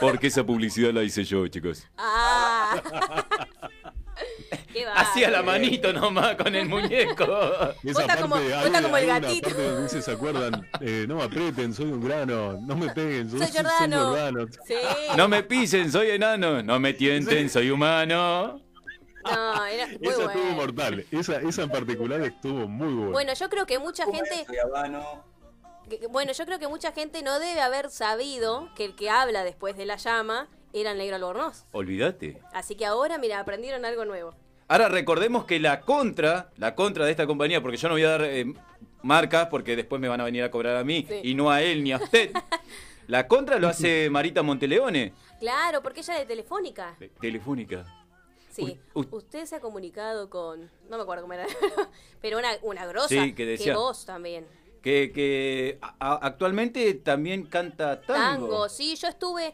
Porque 0.02 0.28
esa 0.28 0.44
publicidad 0.44 0.92
la 0.92 1.04
hice 1.04 1.24
yo, 1.24 1.48
chicos. 1.48 1.88
Ah. 1.98 2.82
Qué 4.74 4.86
Hacía 4.86 5.30
la 5.32 5.42
manito 5.42 5.92
nomás 5.94 6.36
con 6.36 6.56
el 6.56 6.68
muñeco. 6.68 7.24
Esa 7.84 8.02
Vota 8.02 8.18
como- 8.22 8.36
parte, 8.36 8.54
hay 8.54 8.72
como 8.84 8.98
el 8.98 9.08
gatito. 9.08 9.50
parte 9.50 10.02
¿se 10.02 10.12
acuerdan? 10.12 10.68
Eh, 10.82 11.06
no 11.08 11.16
me 11.18 11.24
aprieten, 11.24 11.74
soy 11.74 11.86
un 11.88 12.02
grano, 12.02 12.60
no 12.62 12.76
me 12.76 12.90
peguen, 12.90 13.30
Soy 13.30 13.40
Giordano. 13.48 13.98
Giordano. 14.14 14.46
Sí. 14.68 14.76
No 15.18 15.28
me 15.28 15.44
pisen, 15.44 15.92
soy 15.92 16.12
enano. 16.12 16.62
No 16.64 16.80
me 16.80 16.94
tienten, 16.94 17.50
soy 17.50 17.70
humano. 17.72 18.62
No, 19.24 19.66
era 19.66 19.86
muy 19.88 19.98
Esa 20.02 20.24
estuvo 20.24 20.52
mortal, 20.56 21.06
esa, 21.12 21.42
esa 21.42 21.64
en 21.64 21.70
particular 21.70 22.22
estuvo 22.22 22.68
muy 22.68 22.94
buena. 22.94 23.12
Bueno, 23.12 23.34
yo 23.34 23.50
creo 23.50 23.66
que 23.66 23.78
mucha 23.78 24.06
gente, 24.06 24.46
Soy. 24.48 25.24
Que- 25.90 26.08
bueno, 26.08 26.32
yo 26.32 26.46
creo 26.46 26.60
que 26.60 26.68
mucha 26.68 26.92
gente 26.92 27.22
no 27.24 27.40
debe 27.40 27.60
haber 27.62 27.90
sabido 27.90 28.70
que 28.76 28.86
el 28.86 28.96
que 28.96 29.10
habla 29.10 29.44
después 29.44 29.76
de 29.76 29.86
la 29.86 29.98
llama 29.98 30.48
era 30.74 30.92
el 30.92 30.98
negro 30.98 31.16
albornoz. 31.16 31.66
Olvídate. 31.72 32.40
Así 32.54 32.76
que 32.76 32.86
ahora, 32.86 33.18
mira, 33.18 33.40
aprendieron 33.40 33.84
algo 33.86 34.06
nuevo. 34.06 34.34
Ahora 34.68 34.88
recordemos 34.88 35.46
que 35.46 35.60
la 35.60 35.82
contra, 35.82 36.52
la 36.58 36.76
contra 36.76 37.06
de 37.06 37.12
esta 37.12 37.26
compañía, 37.26 37.62
porque 37.62 37.78
yo 37.78 37.88
no 37.88 37.96
voy 37.96 38.04
a 38.04 38.10
dar 38.10 38.24
eh, 38.24 38.46
marcas 39.02 39.48
porque 39.48 39.76
después 39.76 40.00
me 40.00 40.08
van 40.08 40.22
a 40.22 40.26
venir 40.26 40.44
a 40.44 40.52
cobrar 40.52 40.78
a 40.78 40.84
mí 40.84 41.06
Sí. 41.10 41.22
y 41.24 41.34
no 41.34 41.50
a 41.50 41.62
él 41.64 41.84
ni 41.84 41.92
a 41.92 41.98
usted. 41.98 42.32
La 43.08 43.28
contra 43.28 43.58
lo 43.58 43.68
hace 43.68 44.08
Marita 44.12 44.44
Monteleone, 44.44 45.14
Claro, 45.40 45.82
porque 45.82 46.02
ella 46.02 46.14
es 46.14 46.20
de 46.20 46.26
Telefónica. 46.28 46.96
de 47.00 47.10
Telefónica. 47.10 47.84
Sí. 48.52 48.78
Usted 48.94 49.46
se 49.46 49.56
ha 49.56 49.60
comunicado 49.60 50.30
con. 50.30 50.70
No 50.90 50.98
me 50.98 51.02
acuerdo 51.04 51.24
cómo 51.24 51.34
era. 51.34 51.48
Pero 52.22 52.38
una, 52.38 52.50
una 52.62 52.86
grosa. 52.86 53.08
Sí, 53.08 53.34
que 53.34 53.46
decía- 53.48 53.76
voz 53.76 54.06
también. 54.06 54.46
Que, 54.82 55.12
que 55.14 55.78
a- 55.82 56.20
actualmente 56.26 56.94
también 56.96 57.46
canta 57.46 58.02
tango. 58.02 58.48
Tango. 58.48 58.70
Sí, 58.70 58.96
yo 58.96 59.08
estuve. 59.08 59.54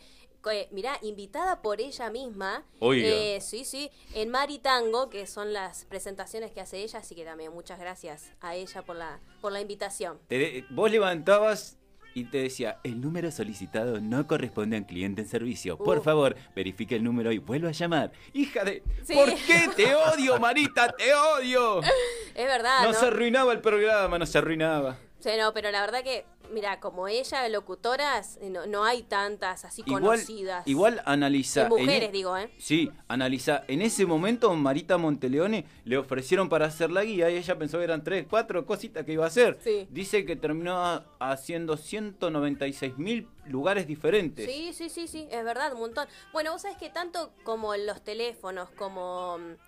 eh, 0.51 0.67
mirá, 0.72 1.00
invitada 1.01 1.62
por 1.63 1.82
ella 1.82 2.10
misma. 2.12 2.63
Oiga. 2.79 3.08
Eh, 3.08 3.41
sí, 3.41 3.65
sí. 3.65 3.89
En 4.13 4.29
Mari 4.29 4.60
Tango, 4.60 5.10
que 5.10 5.25
son 5.25 5.53
las 5.53 5.86
presentaciones 5.86 6.51
que 6.51 6.62
hace 6.62 6.77
ella. 6.84 7.00
Así 7.00 7.15
que 7.15 7.25
también 7.25 7.51
muchas 7.51 7.79
gracias 7.79 8.32
a 8.41 8.53
ella 8.55 8.84
por 8.84 8.96
la, 8.96 9.20
por 9.41 9.51
la 9.51 9.62
invitación. 9.62 10.20
Te 10.27 10.38
de- 10.38 10.65
vos 10.70 10.91
levantabas 10.91 11.77
y 12.13 12.25
te 12.25 12.38
decía, 12.38 12.79
el 12.86 13.01
número 13.01 13.29
solicitado 13.32 14.00
no 14.00 14.25
corresponde 14.27 14.77
a 14.77 14.79
un 14.79 14.86
cliente 14.86 15.22
en 15.24 15.27
servicio. 15.27 15.77
Por 15.77 15.98
Uh. 15.98 16.01
favor, 16.03 16.36
verifique 16.55 16.96
el 16.96 17.03
número 17.03 17.32
y 17.34 17.39
vuelva 17.39 17.70
a 17.70 17.74
llamar. 17.74 18.12
Hija 18.32 18.63
de... 18.63 18.84
Sí. 19.03 19.15
¿Por 19.15 19.34
qué 19.34 19.67
te 19.75 19.96
odio, 19.96 20.39
Marita? 20.39 20.88
¡Te 20.96 21.14
odio! 21.14 21.81
Es 22.35 22.46
verdad, 22.46 22.83
¿no? 22.83 22.92
No 22.92 23.00
se 23.00 23.05
arruinaba 23.07 23.51
el 23.53 23.61
programa, 23.61 24.18
no 24.20 24.25
se 24.25 24.38
arruinaba. 24.38 24.98
Sí, 25.25 25.31
no, 25.40 25.53
pero 25.55 25.72
la 25.72 25.81
verdad 25.81 26.03
que, 26.03 26.24
mira, 26.51 26.79
como 26.79 27.07
ella, 27.07 27.50
locutoras, 27.50 28.38
eh, 28.44 28.51
no, 28.51 28.68
no 28.68 28.83
hay 28.83 29.01
tantas 29.01 29.66
así 29.66 29.81
Igual, 29.83 30.03
conocidas. 30.03 30.68
igual 30.68 31.01
analiza... 31.03 31.61
De 31.61 31.66
en 31.66 31.81
mujeres, 31.81 32.09
e- 32.09 32.11
digo, 32.11 32.38
¿eh? 32.38 32.51
Sí, 32.59 32.92
analiza. 33.07 33.64
En 33.68 33.81
ese 33.81 34.05
momento, 34.05 34.53
Marita 34.53 35.00
Monteleone 35.00 35.66
le 35.83 35.98
ofrecieron 35.98 36.48
para 36.48 36.68
hacer 36.68 36.92
la 36.92 37.03
guía 37.03 37.31
y 37.31 37.38
ella 37.38 37.57
pensó 37.57 37.79
que 37.79 37.85
eran 37.85 38.03
tres, 38.03 38.27
cuatro 38.29 38.68
cositas 38.68 39.03
que 39.03 39.14
iba 39.14 39.24
a 39.24 39.29
hacer. 39.29 39.57
Sí. 39.64 39.88
Dice 39.90 40.25
que 40.25 40.35
terminó 40.35 41.03
haciendo 41.20 41.75
196 41.75 43.00
mil 43.00 43.27
lugares 43.48 43.88
diferentes. 43.88 44.46
Sí, 44.46 44.74
sí, 44.74 44.90
sí, 44.90 45.07
sí, 45.07 45.27
es 45.31 45.44
verdad, 45.44 45.74
un 45.74 45.79
montón. 45.79 46.07
Bueno, 46.33 46.51
vos 46.51 46.61
sabés 46.61 46.77
que 46.77 46.92
tanto 46.92 47.31
como 47.44 47.75
los 47.75 48.03
teléfonos, 48.03 48.70
como 48.77 49.40
mm, 49.40 49.65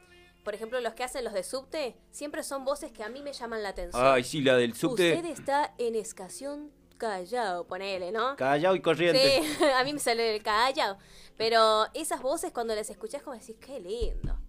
por 0.48 0.56
ejemplo 0.56 0.80
los 0.80 0.94
que 0.94 1.04
hacen 1.04 1.26
los 1.26 1.34
de 1.34 1.44
subte, 1.44 1.98
siempre 2.10 2.42
son 2.42 2.64
voces 2.64 2.94
que 2.94 3.04
a 3.04 3.10
mí 3.10 3.22
me 3.22 3.34
llaman 3.34 3.64
la 3.64 3.68
atención. 3.68 4.02
Ay, 4.02 4.24
sí, 4.24 4.40
la 4.40 4.56
del 4.56 4.74
subte. 4.76 5.16
Usted 5.16 5.30
está 5.30 5.74
en 5.78 5.94
Estación 5.94 6.72
Callao, 6.96 7.68
ponele, 7.68 8.14
¿no? 8.14 8.38
Callao 8.38 8.74
y 8.74 8.80
corriente. 8.80 9.42
Sí, 9.44 9.64
a 9.78 9.84
mí 9.84 9.92
me 9.92 10.00
sale 10.00 10.38
el 10.38 10.42
Callao. 10.42 11.00
Pero 11.36 11.88
esas 11.94 12.22
voces 12.22 12.54
cuando 12.54 12.74
las 12.76 12.90
escuchás 12.90 13.24
como 13.24 13.38
decís, 13.38 13.58
qué 13.60 13.82
lindo. 13.82 14.40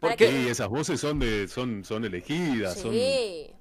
Para 0.00 0.16
qué? 0.16 0.26
que- 0.26 0.32
Sí, 0.32 0.48
esas 0.48 0.68
voces 0.68 0.98
son 1.00 1.20
de, 1.20 1.46
son, 1.46 1.84
son 1.84 2.04
elegidas, 2.04 2.76
son 2.80 2.92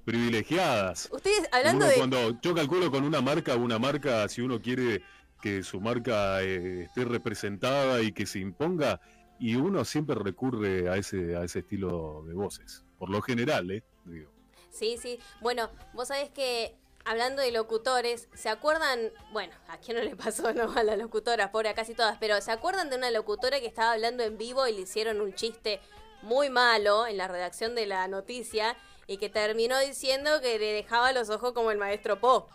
privilegiadas. 0.04 1.10
Ustedes, 1.12 1.48
hablando 1.52 1.86
Uno 1.86 1.92
de... 1.92 1.96
cuando 1.96 2.42
yo 2.42 2.56
calculo 2.56 2.90
con 2.90 3.04
una 3.04 3.22
marca, 3.22 3.56
una 3.56 3.78
marca, 3.78 4.28
si 4.30 4.42
uno 4.42 4.60
quiere 4.60 5.04
que 5.44 5.62
su 5.62 5.80
marca 5.80 6.42
eh, 6.42 6.86
esté 6.86 7.06
representada 7.06 8.02
y 8.02 8.14
que 8.14 8.26
se 8.26 8.40
imponga, 8.40 9.00
y 9.40 9.56
uno 9.56 9.84
siempre 9.86 10.16
recurre 10.16 10.90
a 10.90 10.98
ese, 10.98 11.36
a 11.36 11.44
ese 11.44 11.60
estilo 11.60 12.24
de 12.28 12.34
voces. 12.34 12.84
Por 12.98 13.10
lo 13.10 13.22
general, 13.22 13.70
¿eh? 13.72 13.84
Digo. 14.06 14.30
Sí, 14.72 14.98
sí. 14.98 15.20
Bueno, 15.42 15.70
vos 15.94 16.08
sabés 16.08 16.30
que 16.30 16.76
hablando 17.06 17.42
de 17.42 17.52
locutores, 17.52 18.28
¿se 18.34 18.50
acuerdan? 18.50 19.12
Bueno, 19.32 19.54
a 19.68 19.78
quién 19.78 19.98
no 19.98 20.04
le 20.04 20.16
pasó, 20.16 20.54
no 20.54 20.72
a 20.74 20.84
las 20.84 20.98
locutoras, 20.98 21.50
pobre, 21.50 21.70
a 21.70 21.74
casi 21.74 21.94
todas, 21.94 22.18
pero 22.20 22.40
¿se 22.42 22.52
acuerdan 22.52 22.90
de 22.90 22.98
una 22.98 23.12
locutora 23.12 23.60
que 23.60 23.68
estaba 23.68 23.92
hablando 23.94 24.24
en 24.24 24.38
vivo 24.38 24.68
y 24.68 24.74
le 24.74 24.82
hicieron 24.82 25.22
un 25.22 25.34
chiste 25.34 25.80
muy 26.22 26.50
malo 26.50 27.06
en 27.06 27.18
la 27.18 27.28
redacción 27.28 27.76
de 27.76 27.86
la 27.86 28.08
noticia 28.08 28.78
y 29.08 29.18
que 29.18 29.30
terminó 29.30 29.78
diciendo 29.80 30.40
que 30.42 30.58
le 30.58 30.74
dejaba 30.74 31.12
los 31.12 31.30
ojos 31.30 31.52
como 31.54 31.72
el 31.72 31.78
maestro 31.78 32.20
Po? 32.20 32.48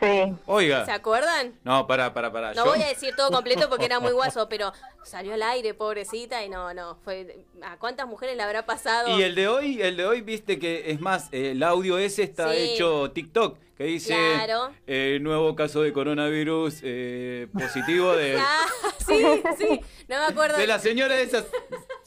Sí. 0.00 0.34
Oiga. 0.46 0.84
¿Se 0.84 0.92
acuerdan? 0.92 1.58
No, 1.64 1.86
para, 1.86 2.14
para, 2.14 2.32
para. 2.32 2.54
No 2.54 2.66
voy 2.66 2.82
a 2.82 2.88
decir 2.88 3.16
todo 3.16 3.30
completo 3.30 3.68
porque 3.68 3.86
era 3.86 3.98
muy 3.98 4.12
guaso, 4.12 4.48
pero 4.48 4.72
salió 5.04 5.34
al 5.34 5.42
aire, 5.42 5.74
pobrecita, 5.74 6.44
y 6.44 6.48
no, 6.48 6.72
no, 6.74 6.96
fue... 7.04 7.44
¿A 7.62 7.76
cuántas 7.78 8.06
mujeres 8.06 8.36
le 8.36 8.42
habrá 8.42 8.64
pasado? 8.66 9.16
Y 9.18 9.22
el 9.22 9.34
de 9.34 9.48
hoy, 9.48 9.80
el 9.82 9.96
de 9.96 10.06
hoy, 10.06 10.20
viste 10.20 10.58
que 10.58 10.90
es 10.90 11.00
más, 11.00 11.28
eh, 11.32 11.52
el 11.52 11.62
audio 11.62 11.98
ese 11.98 12.22
está 12.22 12.50
Sí. 12.52 12.58
hecho 12.74 13.10
TikTok, 13.12 13.58
que 13.76 13.84
dice 13.84 14.14
Claro. 14.14 14.70
eh, 14.86 15.18
nuevo 15.20 15.54
caso 15.56 15.82
de 15.82 15.92
coronavirus 15.92 16.80
eh, 16.82 17.46
positivo 17.52 18.12
de, 18.14 18.36
Ah, 18.40 18.66
sí, 19.06 19.42
sí, 19.58 19.80
no 20.08 20.18
me 20.18 20.24
acuerdo. 20.26 20.56
de 20.58 20.66
la 20.66 20.78
señora 20.78 21.18
esa, 21.20 21.44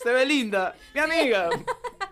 Sebelinda, 0.01 0.75
mi 0.93 0.99
amiga. 1.01 1.49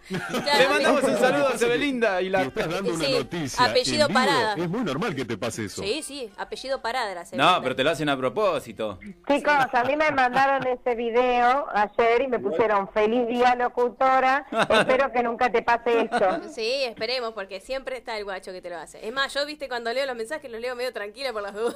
Claro, 0.05 0.59
Le 0.59 0.67
mandamos 0.67 1.03
un 1.05 1.17
saludo 1.17 1.47
a 1.47 1.57
Sebelinda 1.57 2.21
y 2.21 2.27
la 2.27 2.41
estás 2.43 2.69
dando 2.69 2.93
una 2.93 3.05
Sí, 3.05 3.13
noticia 3.13 3.63
apellido 3.65 4.07
vivo, 4.09 4.19
Parada. 4.19 4.53
es 4.55 4.69
muy 4.69 4.81
normal 4.81 5.15
que 5.15 5.23
te 5.23 5.37
pase 5.37 5.63
eso. 5.65 5.81
Sí, 5.81 6.03
sí, 6.03 6.29
apellido 6.35 6.81
Parada. 6.81 7.23
No, 7.31 7.61
pero 7.63 7.73
te 7.73 7.85
lo 7.85 7.89
hacen 7.91 8.09
a 8.09 8.17
propósito. 8.17 8.99
Chicos, 9.25 9.53
a 9.71 9.83
mí 9.85 9.95
me 9.95 10.11
mandaron 10.11 10.67
ese 10.73 10.95
video 10.95 11.67
ayer 11.73 12.21
y 12.21 12.27
me 12.27 12.39
pusieron 12.39 12.89
feliz 12.89 13.27
día 13.27 13.55
locutora. 13.55 14.45
Espero 14.69 15.11
que 15.11 15.23
nunca 15.23 15.51
te 15.51 15.61
pase 15.61 16.01
esto. 16.01 16.49
Sí, 16.49 16.83
esperemos, 16.83 17.33
porque 17.33 17.59
siempre 17.59 17.97
está 17.97 18.17
el 18.17 18.23
guacho 18.23 18.51
que 18.51 18.61
te 18.61 18.69
lo 18.69 18.77
hace. 18.77 19.05
Es 19.05 19.13
más, 19.13 19.33
yo, 19.33 19.45
viste, 19.45 19.67
cuando 19.67 19.91
leo 19.93 20.05
los 20.05 20.15
mensajes, 20.15 20.49
los 20.51 20.61
leo 20.61 20.75
medio 20.75 20.93
tranquila 20.93 21.31
por 21.33 21.41
las 21.41 21.53
dudas. 21.53 21.75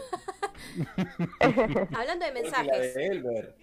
Hablando 1.95 2.25
de 2.25 2.31
mensajes. 2.31 2.93
de 2.95 3.07
Elber. 3.07 3.55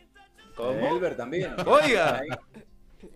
De 0.57 0.88
Elber 0.88 1.16
también. 1.16 1.55
Oiga. 1.66 2.23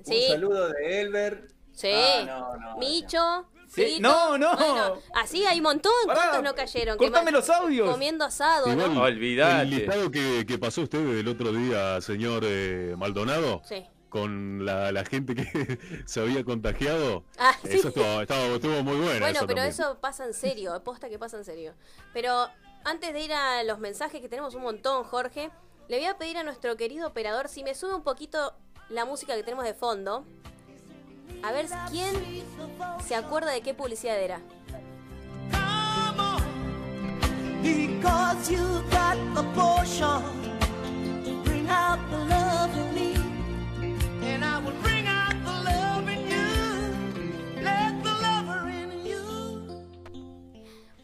Sí. 0.02 0.26
Un 0.26 0.33
saludo 0.33 0.68
de 0.68 1.00
Elber. 1.00 1.48
Sí. 1.72 1.92
Ah, 1.92 2.24
no, 2.26 2.57
no, 2.57 2.76
Micho. 2.78 3.48
Sí, 3.68 3.98
no, 4.00 4.38
no. 4.38 4.57
Bueno, 4.57 4.98
así 5.14 5.44
hay 5.44 5.59
un 5.59 5.64
montón. 5.64 5.92
Pará, 6.07 6.20
¿Cuántos 6.20 6.42
no 6.42 6.54
cayeron? 6.54 6.96
Cortame 6.98 7.31
los 7.31 7.48
audios. 7.50 7.90
Comiendo 7.90 8.24
asado, 8.24 8.70
Igual, 8.72 8.94
¿no? 8.94 9.02
Olvidate. 9.02 9.62
El 9.62 9.70
listado 9.70 10.11
que, 10.11 10.44
que 10.46 10.59
pasó 10.59 10.83
usted 10.83 10.98
el 11.18 11.28
otro 11.28 11.52
día, 11.52 12.00
señor 12.00 12.42
eh, 12.46 12.94
Maldonado, 12.96 13.61
Sí. 13.68 13.85
con 14.09 14.64
la, 14.64 14.90
la 14.90 15.04
gente 15.04 15.35
que 15.35 15.78
se 16.07 16.20
había 16.20 16.42
contagiado, 16.44 17.24
Ah, 17.38 17.54
sí. 17.62 17.68
eso 17.76 17.88
estuvo, 17.88 18.22
estaba- 18.22 18.44
estuvo 18.46 18.83
muy 18.83 18.96
bueno. 18.96 19.20
Bueno, 19.20 19.26
eso 19.26 19.46
pero 19.46 19.57
también. 19.61 19.66
eso 19.66 19.98
pasa 20.00 20.24
en 20.24 20.33
serio, 20.35 20.72
aposta 20.72 21.09
que 21.09 21.18
pasa 21.18 21.37
en 21.37 21.44
serio. 21.44 21.74
Pero 22.14 22.48
antes 22.85 23.12
de 23.12 23.20
ir 23.20 23.33
a 23.35 23.62
los 23.64 23.78
mensajes, 23.81 24.20
que 24.22 24.28
tenemos 24.31 24.54
un 24.54 24.62
montón, 24.62 25.04
Jorge, 25.04 25.50
le 25.88 25.98
voy 25.98 26.07
a 26.07 26.16
pedir 26.16 26.38
a 26.38 26.42
nuestro 26.42 26.76
querido 26.78 27.09
operador 27.09 27.48
si 27.48 27.62
me 27.64 27.74
sube 27.74 27.94
un 27.94 28.02
poquito 28.02 28.54
la 28.88 29.04
música 29.04 29.35
que 29.37 29.42
tenemos 29.42 29.64
de 29.66 29.74
fondo. 29.74 30.24
A 31.42 31.52
ver 31.52 31.66
quién 31.90 32.14
se 33.06 33.14
acuerda 33.14 33.50
de 33.52 33.60
qué 33.60 33.74
publicidad 33.74 34.18
era. 34.20 34.40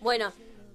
Bueno, 0.00 0.32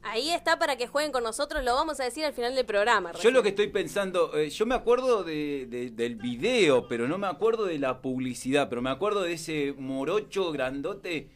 ahí 0.09 0.29
está 0.31 0.57
para 0.59 0.75
que 0.75 0.87
jueguen 0.87 1.11
con 1.11 1.23
nosotros, 1.23 1.63
lo 1.63 1.73
vamos 1.75 1.99
a 1.99 2.03
decir 2.03 2.25
al 2.25 2.33
final 2.33 2.55
del 2.55 2.65
programa. 2.65 3.11
Yo 3.13 3.31
lo 3.31 3.41
que 3.43 3.49
estoy 3.49 3.67
pensando, 3.67 4.35
eh, 4.37 4.49
yo 4.49 4.65
me 4.65 4.75
acuerdo 4.75 5.23
de, 5.23 5.65
de- 5.67 5.89
del 5.91 6.15
video, 6.15 6.87
pero 6.87 7.07
no 7.07 7.17
me 7.17 7.27
acuerdo 7.27 7.65
de 7.65 7.79
la 7.79 8.01
publicidad, 8.01 8.69
pero 8.69 8.81
me 8.81 8.89
acuerdo 8.89 9.21
de 9.21 9.33
ese 9.33 9.73
morocho 9.77 10.51
grandote. 10.51 11.29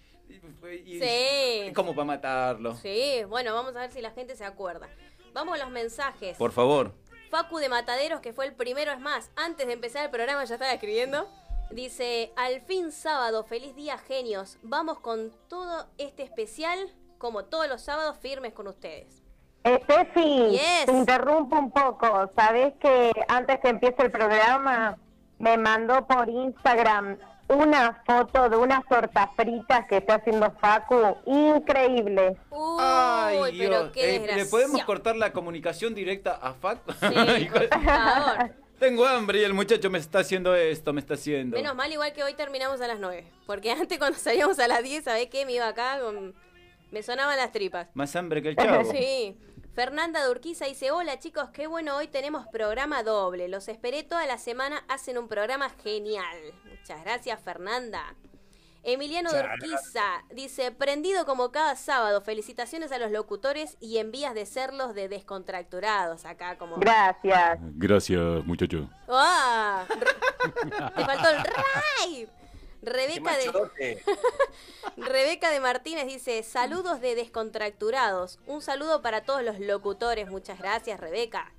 y- 0.86 1.00
Sí. 1.00 1.72
Como 1.74 1.94
para 1.94 2.06
matarlo. 2.06 2.76
Sí, 2.76 3.24
bueno, 3.28 3.54
vamos 3.54 3.76
a 3.76 3.82
ver 3.82 3.92
si 3.92 4.02
la 4.02 4.12
gente 4.12 4.36
se 4.36 4.44
acuerda. 4.46 4.90
Vamos 5.34 5.56
a 5.56 5.64
los 5.64 5.72
mensajes. 5.72 6.38
Por 6.38 6.52
favor. 6.52 6.94
Facu 7.30 7.58
de 7.58 7.70
Mataderos, 7.70 8.20
que 8.22 8.34
fue 8.34 8.46
el 8.46 8.54
primero, 8.54 8.92
es 8.92 9.00
más, 9.00 9.32
antes 9.36 9.66
de 9.68 9.74
empezar 9.74 10.06
el 10.06 10.12
programa 10.12 10.44
ya 10.46 10.56
estaba 10.56 10.72
escribiendo. 10.74 11.28
Dice, 11.72 12.32
al 12.36 12.62
fin 12.62 12.92
sábado, 12.92 13.44
feliz 13.44 13.76
día 13.76 13.98
genios. 13.98 14.58
Vamos 14.62 15.00
con 15.00 15.32
todo 15.48 15.88
este 15.98 16.22
especial, 16.24 16.94
como 17.24 17.46
todos 17.46 17.70
los 17.70 17.82
sábados, 17.82 18.18
firmes 18.22 18.52
con 18.52 18.68
ustedes. 18.68 19.24
Estefi, 19.64 20.50
Yes. 20.52 20.86
te 20.88 20.92
interrumpo 20.92 21.58
un 21.58 21.72
poco. 21.72 22.30
Sabes 22.36 22.74
que 22.82 23.14
antes 23.30 23.62
que 23.62 23.70
empiece 23.70 23.96
el 24.04 24.12
programa 24.12 24.98
me 25.40 25.58
mandó 25.58 26.06
por 26.06 26.28
Instagram 26.28 27.18
una 27.48 28.04
foto 28.06 28.50
de 28.50 28.58
unas 28.58 28.86
tortas 28.90 29.30
fritas 29.38 29.86
que 29.88 29.98
está 29.98 30.16
haciendo 30.16 30.52
Facu. 30.60 31.16
Increíble. 31.26 32.36
Uy, 32.50 32.78
Ay, 32.82 33.40
pero 33.58 33.80
Dios. 33.84 33.92
qué 33.94 34.16
Eh, 34.18 34.36
¿Le 34.36 34.46
podemos 34.48 34.84
cortar 34.84 35.16
la 35.16 35.32
comunicación 35.32 35.96
directa 35.96 36.38
a 36.42 36.54
Fac? 36.56 36.80
Sí, 37.00 37.46
por 37.54 37.70
favor. 37.70 38.52
Tengo 38.80 39.06
hambre 39.06 39.40
y 39.40 39.44
el 39.46 39.54
muchacho 39.54 39.90
me 39.90 39.98
está 40.00 40.20
haciendo 40.20 40.54
esto, 40.56 40.92
me 40.92 41.00
está 41.00 41.14
haciendo. 41.14 41.56
Menos 41.56 41.74
mal, 41.74 41.90
igual 41.90 42.12
que 42.12 42.22
hoy 42.22 42.34
terminamos 42.34 42.82
a 42.82 42.88
las 42.88 43.00
9. 43.00 43.26
Porque 43.48 43.72
antes 43.80 43.98
cuando 43.98 44.20
salíamos 44.20 44.60
a 44.60 44.68
las 44.68 44.84
10, 44.84 45.06
¿sabés 45.06 45.28
qué? 45.30 45.46
Me 45.46 45.54
iba 45.54 45.70
acá 45.70 46.00
con... 46.02 46.36
Me 46.94 47.02
sonaban 47.02 47.38
las 47.38 47.52
tripas. 47.52 47.88
Más 47.96 48.16
hambre 48.16 48.44
que 48.44 48.50
el 48.50 48.56
chavo. 48.58 48.92
Sí. 48.92 49.36
Fernanda 49.74 50.24
Durquiza 50.24 50.66
dice, 50.66 50.92
hola 50.92 51.18
chicos, 51.18 51.50
qué 51.50 51.66
bueno, 51.66 51.98
hoy 51.98 52.08
tenemos 52.08 52.48
programa 52.48 53.02
doble. 53.02 53.48
Los 53.48 53.68
esperé 53.68 54.04
toda 54.04 54.28
la 54.28 54.38
semana, 54.38 54.86
hacen 54.88 55.18
un 55.18 55.28
programa 55.28 55.72
genial. 55.72 56.38
Muchas 56.70 57.04
gracias, 57.04 57.42
Fernanda. 57.42 58.16
Emiliano 58.84 59.32
Durquiza 59.32 60.24
dice, 60.36 60.72
prendido 60.72 61.26
como 61.26 61.52
cada 61.52 61.76
sábado, 61.76 62.22
felicitaciones 62.22 62.92
a 62.92 63.00
los 63.00 63.10
locutores 63.10 63.76
y 63.80 63.98
en 63.98 64.12
vías 64.12 64.36
de 64.36 64.46
serlos 64.46 64.94
de 64.94 65.08
descontracturados. 65.10 66.26
Acá 66.26 66.60
como... 66.60 66.76
Gracias. 66.78 67.58
Gracias, 67.60 68.46
muchacho. 68.46 68.88
¡Ah! 69.08 69.86
Te 70.96 71.06
faltó 71.06 71.30
el 71.30 71.38
ray. 71.38 72.30
Rebeca 72.84 73.38
de... 73.38 74.04
Rebeca 74.98 75.50
de 75.50 75.60
Martínez 75.60 76.06
dice, 76.06 76.44
saludos 76.44 77.00
de 77.00 77.16
descontracturados. 77.16 78.40
Un 78.46 78.62
saludo 78.62 79.02
para 79.02 79.24
todos 79.24 79.42
los 79.44 79.60
locutores. 79.60 80.30
Muchas 80.30 80.60
gracias, 80.60 81.00
Rebeca. 81.00 81.54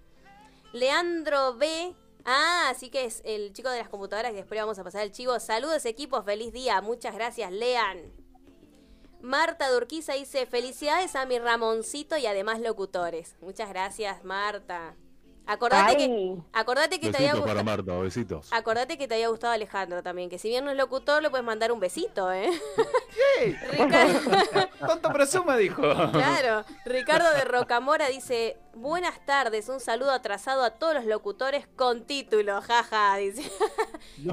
Leandro 0.72 1.54
B. 1.54 1.94
Ah, 2.26 2.68
así 2.70 2.90
que 2.90 3.04
es 3.04 3.22
el 3.24 3.52
chico 3.52 3.70
de 3.70 3.78
las 3.78 3.88
computadoras 3.88 4.32
y 4.32 4.36
después 4.36 4.60
vamos 4.60 4.78
a 4.78 4.84
pasar 4.84 5.02
el 5.02 5.12
chivo. 5.12 5.38
Saludos 5.40 5.84
equipos, 5.86 6.24
feliz 6.24 6.52
día. 6.52 6.80
Muchas 6.80 7.14
gracias, 7.14 7.50
Lean. 7.52 8.12
Marta 9.20 9.70
Durquiza 9.70 10.12
dice, 10.14 10.44
felicidades 10.44 11.16
a 11.16 11.24
mi 11.24 11.38
Ramoncito 11.38 12.18
y 12.18 12.26
además 12.26 12.60
locutores. 12.60 13.36
Muchas 13.40 13.70
gracias, 13.70 14.22
Marta. 14.24 14.96
Acordate 15.46 15.96
que, 15.98 16.36
acordate 16.52 16.98
que 17.00 17.10
te 17.10 17.18
había 17.18 17.32
para 17.32 17.40
gustado. 17.44 17.64
Marta, 17.64 17.92
besitos. 17.98 18.50
Acordate 18.52 18.96
que 18.96 19.06
te 19.06 19.14
había 19.14 19.28
gustado 19.28 19.52
Alejandro 19.52 20.02
también, 20.02 20.30
que 20.30 20.38
si 20.38 20.48
bien 20.48 20.64
no 20.64 20.70
es 20.70 20.76
locutor, 20.76 21.22
le 21.22 21.28
puedes 21.28 21.44
mandar 21.44 21.70
un 21.70 21.80
besito, 21.80 22.32
¿eh? 22.32 22.50
Ricardo, 23.70 24.20
Tonto 24.86 25.12
presuma, 25.12 25.56
dijo. 25.56 25.82
claro. 25.82 26.64
Ricardo 26.86 27.30
de 27.34 27.44
Rocamora 27.44 28.08
dice, 28.08 28.56
buenas 28.74 29.24
tardes, 29.26 29.68
un 29.68 29.80
saludo 29.80 30.12
atrasado 30.12 30.64
a 30.64 30.70
todos 30.70 30.94
los 30.94 31.04
locutores 31.04 31.66
con 31.76 32.04
título, 32.04 32.62
jaja, 32.62 33.16
dice. 33.18 33.42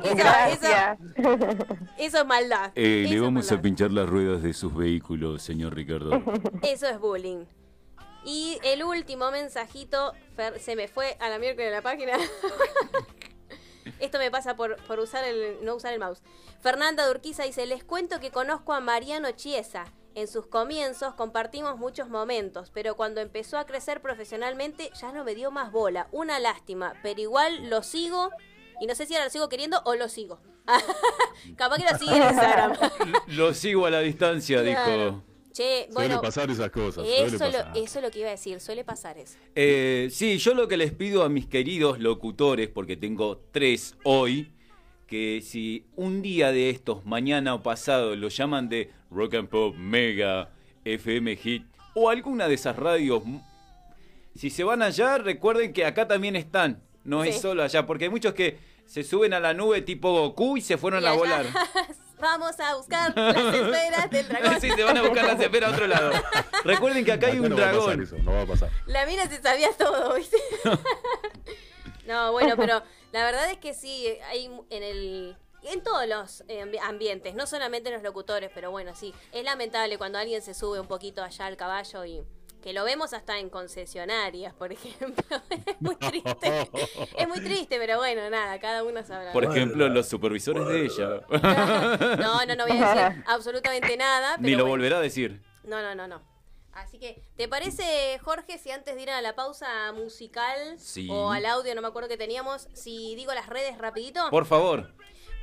Eso, 0.04 0.98
eso 1.98 2.18
es 2.20 2.26
maldad. 2.26 2.72
Eh, 2.76 3.04
Eso 3.06 3.14
le 3.14 3.20
vamos 3.20 3.52
a 3.52 3.62
pinchar 3.62 3.92
las 3.92 4.08
ruedas 4.08 4.42
de 4.44 4.54
sus 4.54 4.74
vehículos, 4.74 5.42
señor 5.42 5.76
Ricardo. 5.76 6.22
Eso 6.62 6.88
es 6.88 7.00
bullying. 7.00 7.46
Y 8.24 8.60
el 8.64 8.84
último 8.84 9.32
mensajito, 9.32 10.14
Fer- 10.38 10.60
se 10.60 10.76
me 10.76 10.88
fue 10.88 11.18
a 11.20 11.30
la 11.30 11.40
miércoles 11.40 11.70
de 11.70 11.76
la 11.76 11.82
página. 11.82 12.14
Esto 14.00 14.18
me 14.20 14.30
pasa 14.32 14.56
por, 14.56 14.78
por 14.84 15.00
usar 15.00 15.24
el, 15.24 15.58
no 15.64 15.76
usar 15.76 15.94
el 15.94 16.00
mouse. 16.00 16.22
Fernanda 16.62 17.06
Durquiza 17.08 17.44
dice, 17.44 17.66
les 17.66 17.84
cuento 17.84 18.20
que 18.20 18.32
conozco 18.32 18.74
a 18.74 18.80
Mariano 18.80 19.32
Chiesa. 19.32 19.86
En 20.14 20.28
sus 20.28 20.46
comienzos 20.48 21.14
compartimos 21.14 21.78
muchos 21.78 22.10
momentos, 22.10 22.70
pero 22.74 22.96
cuando 22.96 23.22
empezó 23.22 23.58
a 23.58 23.66
crecer 23.66 24.02
profesionalmente 24.02 24.92
ya 25.00 25.12
no 25.14 25.24
me 25.24 25.36
dio 25.36 25.52
más 25.52 25.72
bola. 25.72 26.08
Una 26.12 26.38
lástima, 26.40 26.94
pero 27.02 27.22
igual 27.22 27.70
lo 27.70 27.82
sigo 27.82 28.30
y 28.82 28.88
no 28.88 28.96
sé 28.96 29.06
si 29.06 29.14
ahora 29.14 29.26
lo 29.26 29.32
sigo 29.32 29.48
queriendo 29.50 29.82
o 29.86 29.96
lo 29.96 30.10
sigo. 30.10 30.42
Capaz 31.56 31.78
que 31.78 31.86
lo 31.92 31.98
sigue 31.98 32.18
en 32.18 32.24
Instagram. 32.24 32.74
Lo 33.28 33.54
sigo 33.54 33.86
a 33.86 33.90
la 33.90 34.00
distancia, 34.02 34.62
Claro. 34.62 35.06
dijo. 35.06 35.24
Che, 35.52 35.88
Suele 35.92 35.94
bueno, 35.94 36.22
pasar 36.22 36.50
esas 36.50 36.72
cosas. 36.72 37.06
suele 37.06 37.26
eso, 37.26 37.38
lo, 37.50 37.60
eso 37.82 38.00
es 38.00 38.04
lo 38.04 38.10
que 38.12 38.20
iba 38.20 38.30
a 38.30 38.32
decir, 38.32 38.60
suele 38.60 38.84
pasar 38.84 39.18
eso. 39.18 39.38
Eh, 39.56 40.08
sí, 40.12 40.38
yo 40.38 40.54
lo 40.54 40.68
que 40.68 40.78
les 40.78 40.92
pido 40.94 41.24
a 41.24 41.30
mis 41.30 41.46
queridos 41.46 42.00
locutores, 42.00 42.70
porque 42.70 42.96
tengo 42.96 43.38
tres 43.52 43.96
hoy, 44.04 44.52
que 45.08 45.42
si 45.44 45.86
un 45.98 46.22
día 46.22 46.52
de 46.54 46.70
estos, 46.70 47.06
mañana 47.06 47.54
o 47.54 47.62
pasado, 47.62 48.16
lo 48.16 48.30
llaman 48.30 48.70
de 48.70 48.92
Rock 49.10 49.34
and 49.34 49.50
Pop, 49.50 49.76
Mega, 49.76 50.50
FM 50.86 51.36
Hit 51.36 51.64
o 51.94 52.10
alguna 52.10 52.48
de 52.48 52.54
esas 52.56 52.78
radios, 52.78 53.22
si 54.36 54.50
se 54.50 54.64
van 54.64 54.82
allá, 54.82 55.18
recuerden 55.18 55.74
que 55.74 55.86
acá 55.86 56.08
también 56.08 56.38
están, 56.38 56.82
no 57.04 57.24
es 57.26 57.42
solo 57.42 57.64
allá, 57.64 57.86
porque 57.86 58.06
hay 58.06 58.10
muchos 58.10 58.34
que 58.34 58.58
se 58.86 59.04
suben 59.04 59.34
a 59.34 59.40
la 59.40 59.54
nube 59.54 59.82
tipo 59.82 60.12
Goku 60.14 60.58
y 60.58 60.62
se 60.62 60.78
fueron 60.78 61.04
Y 61.04 61.06
a 61.06 61.10
allá, 61.12 61.20
volar. 61.20 61.46
Vamos 62.22 62.60
a 62.60 62.76
buscar 62.76 63.14
las 63.18 63.36
esferas 63.56 64.10
del 64.12 64.28
dragón. 64.30 64.62
sí, 64.62 64.70
se 64.72 64.84
van 64.84 64.98
a 64.98 65.02
buscar 65.02 65.26
las 65.26 65.40
esferas 65.40 65.72
a 65.72 65.74
otro 65.74 65.88
lado. 65.88 66.12
Recuerden 66.64 67.04
que 67.04 67.12
acá 67.12 67.28
hay 67.28 67.40
un 67.40 67.50
no 67.50 67.58
va 67.58 67.64
a 67.64 67.66
pasar 67.74 67.82
dragón. 67.98 68.04
eso, 68.04 68.18
no 68.20 68.32
va 68.34 68.42
a 68.44 68.46
pasar. 68.46 68.70
La 68.86 69.06
mina 69.06 69.28
se 69.28 69.42
sabía 69.42 69.70
todo, 69.78 70.14
¿viste? 70.16 70.38
no, 72.06 72.32
bueno, 72.34 72.56
pero 72.58 72.82
la 73.12 73.24
verdad 73.26 73.50
es 73.52 73.58
que 73.58 73.74
sí, 73.74 74.08
hay 74.30 74.46
en 74.70 74.84
el... 74.84 75.38
En 75.64 75.84
todos 75.84 76.08
los 76.08 76.42
eh, 76.48 76.64
ambi- 76.64 76.80
ambientes, 76.82 77.36
no 77.36 77.46
solamente 77.46 77.90
en 77.90 77.94
los 77.94 78.02
locutores, 78.04 78.50
pero 78.52 78.72
bueno, 78.72 78.96
sí. 78.96 79.14
Es 79.32 79.44
lamentable 79.44 80.00
cuando 80.00 80.18
alguien 80.18 80.42
se 80.42 80.56
sube 80.56 80.80
un 80.80 80.88
poquito 80.88 81.22
allá 81.24 81.46
al 81.46 81.56
caballo 81.56 82.04
y 82.04 82.24
que 82.62 82.74
lo 82.74 82.84
vemos 82.84 83.14
hasta 83.14 83.40
en 83.40 83.50
concesionarias, 83.50 84.54
por 84.54 84.72
ejemplo. 84.72 85.24
es 85.50 85.82
muy 85.82 85.96
triste. 85.96 86.70
es 87.18 87.28
muy 87.28 87.40
triste, 87.40 87.78
pero 87.78 87.98
bueno, 87.98 88.30
nada, 88.30 88.60
cada 88.60 88.84
uno 88.84 89.04
sabrá. 89.04 89.32
Por 89.34 89.44
ejemplo, 89.46 89.90
los 89.90 90.08
supervisores 90.08 90.66
de 90.68 90.86
ella. 90.86 91.22
No, 92.18 92.46
no, 92.46 92.56
no 92.56 92.68
voy 92.68 92.78
a 92.78 92.94
decir 92.94 93.24
absolutamente 93.28 93.98
nada. 93.98 94.36
Pero 94.38 94.48
Ni 94.48 94.52
lo 94.52 94.64
bueno. 94.64 94.70
volverá 94.72 94.98
a 94.98 95.02
decir. 95.02 95.42
No, 95.64 95.82
no, 95.82 95.96
no, 95.96 96.08
no. 96.08 96.22
Así 96.74 97.00
que, 97.00 97.22
¿te 97.36 97.48
parece, 97.50 98.18
Jorge, 98.24 98.58
si 98.58 98.72
antes 98.72 98.96
de 98.96 99.02
ir 99.02 99.10
a 99.10 99.22
la 99.22 99.36
pausa 99.36 99.92
musical 99.92 100.80
Sí. 100.80 101.08
o 101.12 101.32
al 101.32 101.46
audio, 101.46 101.76
no 101.76 101.82
me 101.82 101.88
acuerdo 101.90 102.08
que 102.08 102.18
teníamos, 102.18 102.70
si 102.74 103.14
digo 103.16 103.34
las 103.34 103.48
redes 103.48 103.78
rapidito? 103.78 104.30
Por 104.30 104.46
favor. 104.46 104.94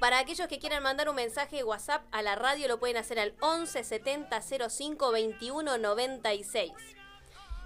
Para 0.00 0.20
aquellos 0.20 0.46
que 0.48 0.58
quieran 0.58 0.82
mandar 0.82 1.08
un 1.08 1.16
mensaje 1.16 1.56
de 1.56 1.64
WhatsApp 1.64 2.02
a 2.12 2.22
la 2.22 2.34
radio, 2.36 2.66
lo 2.68 2.78
pueden 2.78 2.96
hacer 2.96 3.18
al 3.18 3.34
11 3.40 3.82
70 3.84 4.40
05 4.40 5.10
21 5.10 5.76
96. 5.76 6.72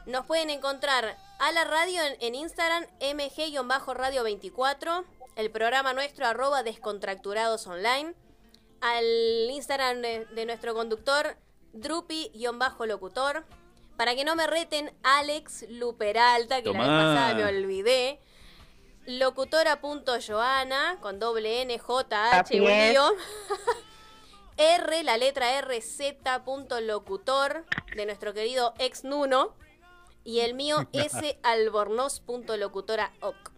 Nos 0.06 0.26
pueden 0.26 0.50
encontrar 0.50 1.16
a 1.38 1.52
la 1.52 1.64
radio 1.64 2.02
en, 2.02 2.16
en 2.20 2.34
Instagram, 2.34 2.86
mg-radio 3.00 4.24
24, 4.24 5.04
el 5.36 5.50
programa 5.50 5.92
nuestro 5.92 6.26
arroba 6.26 6.62
descontracturados 6.62 7.66
online, 7.66 8.14
al 8.80 9.04
Instagram 9.50 10.02
de, 10.02 10.26
de 10.26 10.46
nuestro 10.46 10.74
conductor, 10.74 11.36
drupi-locutor, 11.72 13.44
para 13.96 14.14
que 14.14 14.24
no 14.24 14.34
me 14.34 14.46
reten, 14.46 14.92
Alex 15.02 15.66
Luperalta, 15.68 16.62
que 16.62 16.72
la 16.72 16.78
vez 16.78 16.88
pasada 16.88 17.34
me 17.34 17.44
olvidé, 17.44 18.20
locutora.joana, 19.06 20.98
con 21.00 21.18
doble 21.18 21.62
N, 21.62 21.78
J, 21.78 22.38
H. 22.38 22.60
R, 24.56 25.02
la 25.02 25.16
letra 25.16 25.58
R, 25.58 25.80
Z, 25.80 26.44
punto 26.44 26.80
locutor, 26.80 27.64
de 27.96 28.06
nuestro 28.06 28.34
querido 28.34 28.74
ex 28.78 29.04
Nuno. 29.04 29.54
Y 30.24 30.40
el 30.40 30.54
mío, 30.54 30.88
salbornoz.locutora.oc. 31.42 33.52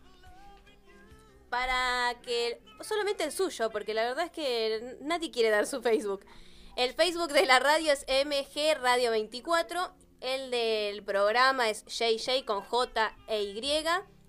Para 1.51 2.15
que. 2.23 2.61
Solamente 2.81 3.25
el 3.25 3.33
suyo, 3.33 3.71
porque 3.71 3.95
la 3.95 4.03
verdad 4.03 4.25
es 4.27 4.31
que 4.33 4.97
nadie 5.01 5.31
quiere 5.31 5.51
dar 5.51 5.67
su 5.67 5.81
Facebook. 5.83 6.25
El 6.77 6.93
Facebook 6.95 7.33
de 7.33 7.47
la 7.47 7.61
radio 7.61 7.93
es 7.93 8.05
MG 8.09 8.75
Radio 8.83 9.11
24. 9.13 9.95
El 10.21 10.51
del 10.51 11.03
programa 11.05 11.69
es 11.69 11.85
JJ 11.87 12.45
con 12.45 12.63
J 12.63 13.17
e 13.29 13.43
Y. 13.43 13.61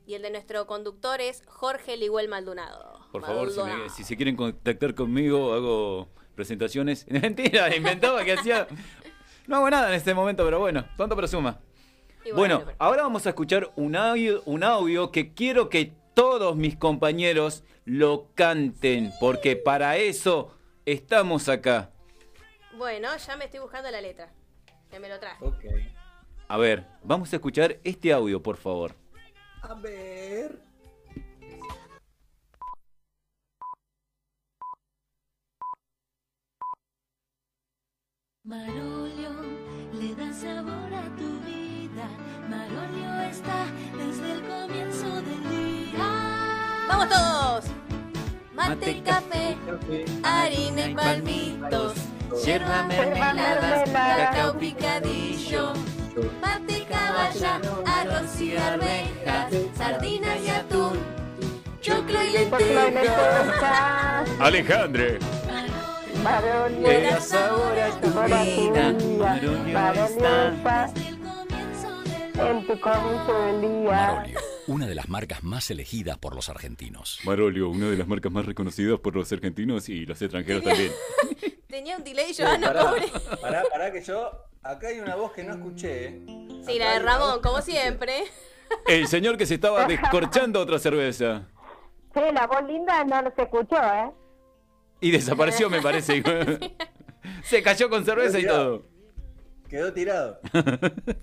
Y 0.07 0.13
el 0.13 0.21
de 0.21 0.29
nuestro 0.29 0.67
conductor 0.67 1.19
es 1.19 1.41
Jorge 1.47 1.97
Liguel 1.97 2.27
Maldonado. 2.29 2.99
Por 3.11 3.25
favor, 3.25 3.49
si, 3.49 3.57
me- 3.57 3.63
Maldonado. 3.63 3.89
si 3.89 4.03
se 4.03 4.15
quieren 4.15 4.35
contactar 4.35 4.93
conmigo, 4.93 5.53
hago 5.53 6.07
presentaciones. 6.35 7.07
Mentira, 7.09 7.75
inventaba 7.75 8.23
que 8.23 8.33
hacía. 8.33 8.67
No 9.47 9.55
hago 9.55 9.69
nada 9.71 9.87
en 9.89 9.95
este 9.95 10.13
momento, 10.13 10.45
pero 10.45 10.59
bueno, 10.59 10.85
tonto 10.97 11.15
pero 11.15 11.27
Bueno, 12.33 12.61
pero- 12.65 12.75
ahora 12.79 13.03
vamos 13.03 13.25
a 13.25 13.29
escuchar 13.29 13.71
un 13.75 13.95
audio, 13.95 14.41
un 14.45 14.63
audio 14.63 15.11
que 15.11 15.33
quiero 15.33 15.69
que 15.69 15.93
todos 16.13 16.55
mis 16.55 16.75
compañeros 16.77 17.63
lo 17.85 18.29
canten, 18.33 19.11
porque 19.19 19.55
para 19.55 19.97
eso 19.97 20.55
estamos 20.85 21.49
acá. 21.49 21.91
Bueno, 22.77 23.09
ya 23.17 23.37
me 23.37 23.45
estoy 23.45 23.59
buscando 23.59 23.91
la 23.91 24.01
letra. 24.01 24.31
Que 24.89 24.99
me 24.99 25.09
lo 25.09 25.19
traje. 25.19 25.43
Ok. 25.45 25.65
A 26.47 26.57
ver, 26.57 26.85
vamos 27.03 27.31
a 27.33 27.35
escuchar 27.37 27.79
este 27.83 28.13
audio, 28.13 28.41
por 28.41 28.57
favor. 28.57 28.95
A 29.61 29.73
ver. 29.75 30.61
Marolio 38.43 39.31
le 39.99 40.13
da 40.15 40.31
sabor 40.33 40.93
a 40.93 41.03
tu 41.17 41.27
vida. 41.95 42.07
Marolio 42.49 43.29
está 43.29 43.65
desde 43.97 44.33
el 44.33 44.41
comienzo 44.41 45.07
del 45.21 45.49
día. 45.49 45.99
¡Vamos 46.87 47.09
todos! 47.09 47.65
Mate, 48.53 48.75
Mate, 48.75 49.01
café, 49.03 49.57
harina 50.23 50.87
y 50.87 50.95
palmitos, 50.95 51.93
yerba 52.45 52.83
mermelada, 52.83 53.83
cacao 53.83 54.57
picadillo, 54.57 55.73
mate 56.41 56.85
caballa, 56.89 57.59
arroz 57.85 58.41
y 58.41 58.55
arvejas, 58.55 59.53
sardinas 59.77 60.39
y 60.41 60.49
atún, 60.49 60.99
choclo 61.81 62.23
y 62.23 62.31
lentejas. 62.31 64.29
Alejandre. 64.39 65.19
Marolio, 66.23 66.87
Le 66.87 67.01
da 67.03 67.21
sabor 67.21 67.77
a 67.77 67.89
tu 68.01 68.07
vida. 68.07 68.93
Marolio 69.19 70.05
está. 70.05 71.14
En 72.39 72.67
tu 72.67 72.79
comienzo 72.79 73.33
del 73.45 73.61
día. 73.61 73.91
Marolio, 73.91 74.39
una 74.67 74.87
de 74.87 74.95
las 74.95 75.09
marcas 75.09 75.43
más 75.43 75.69
elegidas 75.71 76.17
por 76.17 76.35
los 76.35 76.49
argentinos. 76.49 77.19
Marolio, 77.23 77.69
una 77.69 77.89
de 77.89 77.97
las 77.97 78.07
marcas 78.07 78.31
más 78.31 78.45
reconocidas 78.45 78.99
por 78.99 79.15
los 79.15 79.31
argentinos 79.31 79.89
y 79.89 80.05
los 80.05 80.21
extranjeros 80.21 80.63
también. 80.63 80.91
Tenía 81.67 81.97
un 81.97 82.03
delay, 82.03 82.33
Sí, 82.33 82.41
Joana, 82.43 82.67
pará, 82.67 82.85
pobre. 82.89 83.05
pará, 83.41 83.63
pará, 83.71 83.91
que 83.91 84.01
yo. 84.03 84.31
Acá 84.63 84.87
hay 84.87 84.99
una 84.99 85.15
voz 85.15 85.31
que 85.33 85.43
no 85.43 85.53
escuché, 85.53 86.05
¿eh? 86.07 86.25
Sí, 86.65 86.79
la 86.79 86.93
de 86.93 86.99
Ramón, 86.99 87.39
como 87.41 87.61
siempre. 87.61 88.23
El 88.87 89.07
señor 89.07 89.37
que 89.37 89.45
se 89.45 89.55
estaba 89.55 89.85
descorchando 89.87 90.59
otra 90.59 90.79
cerveza. 90.79 91.47
Sí, 92.13 92.21
la 92.33 92.47
voz 92.47 92.63
linda 92.65 93.03
no 93.03 93.21
se 93.35 93.41
escuchó, 93.43 93.75
¿eh? 93.75 94.11
Y 95.01 95.11
desapareció, 95.11 95.69
me 95.69 95.81
parece. 95.81 96.23
Se 97.43 97.61
cayó 97.61 97.89
con 97.89 98.05
cerveza 98.05 98.39
y 98.39 98.45
todo. 98.47 98.87
Quedó 99.75 99.91
tirado. 99.91 100.39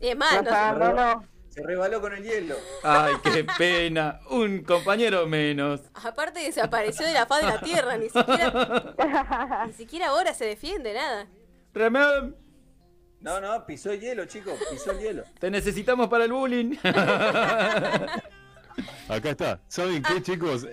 Y 0.00 0.08
es 0.08 0.16
más, 0.16 0.42
no 0.44 0.50
sé. 0.50 0.56
No, 0.56 0.74
no, 0.78 0.92
no. 0.92 1.24
Se 1.48 1.62
rebaló 1.62 2.02
con 2.02 2.12
el 2.12 2.22
hielo. 2.22 2.54
Ay, 2.82 3.14
qué 3.22 3.44
pena. 3.56 4.20
Un 4.30 4.62
compañero 4.62 5.26
menos. 5.26 5.80
aparte 5.94 6.40
desapareció 6.40 7.06
de 7.06 7.14
la 7.14 7.24
faz 7.24 7.40
de 7.40 7.46
la 7.46 7.60
tierra, 7.60 7.96
ni 7.96 8.10
siquiera, 8.10 9.64
ni 9.66 9.72
siquiera 9.72 10.08
ahora 10.08 10.34
se 10.34 10.44
defiende, 10.44 10.92
nada. 10.92 11.28
Ramón, 11.72 12.36
No, 13.20 13.40
no, 13.40 13.64
pisó 13.64 13.90
el 13.90 14.00
hielo, 14.00 14.26
chicos. 14.26 14.52
Pisó 14.70 14.90
el 14.90 14.98
hielo. 14.98 15.24
te 15.40 15.50
necesitamos 15.50 16.08
para 16.08 16.24
el 16.24 16.32
bullying. 16.32 16.76
Acá 19.08 19.30
está. 19.30 19.60
¿Saben 19.68 20.02
qué, 20.02 20.20
chicos? 20.22 20.66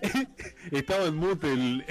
Estaba 0.71 1.05
en 1.05 1.15
mute 1.15 1.51
el, 1.53 1.85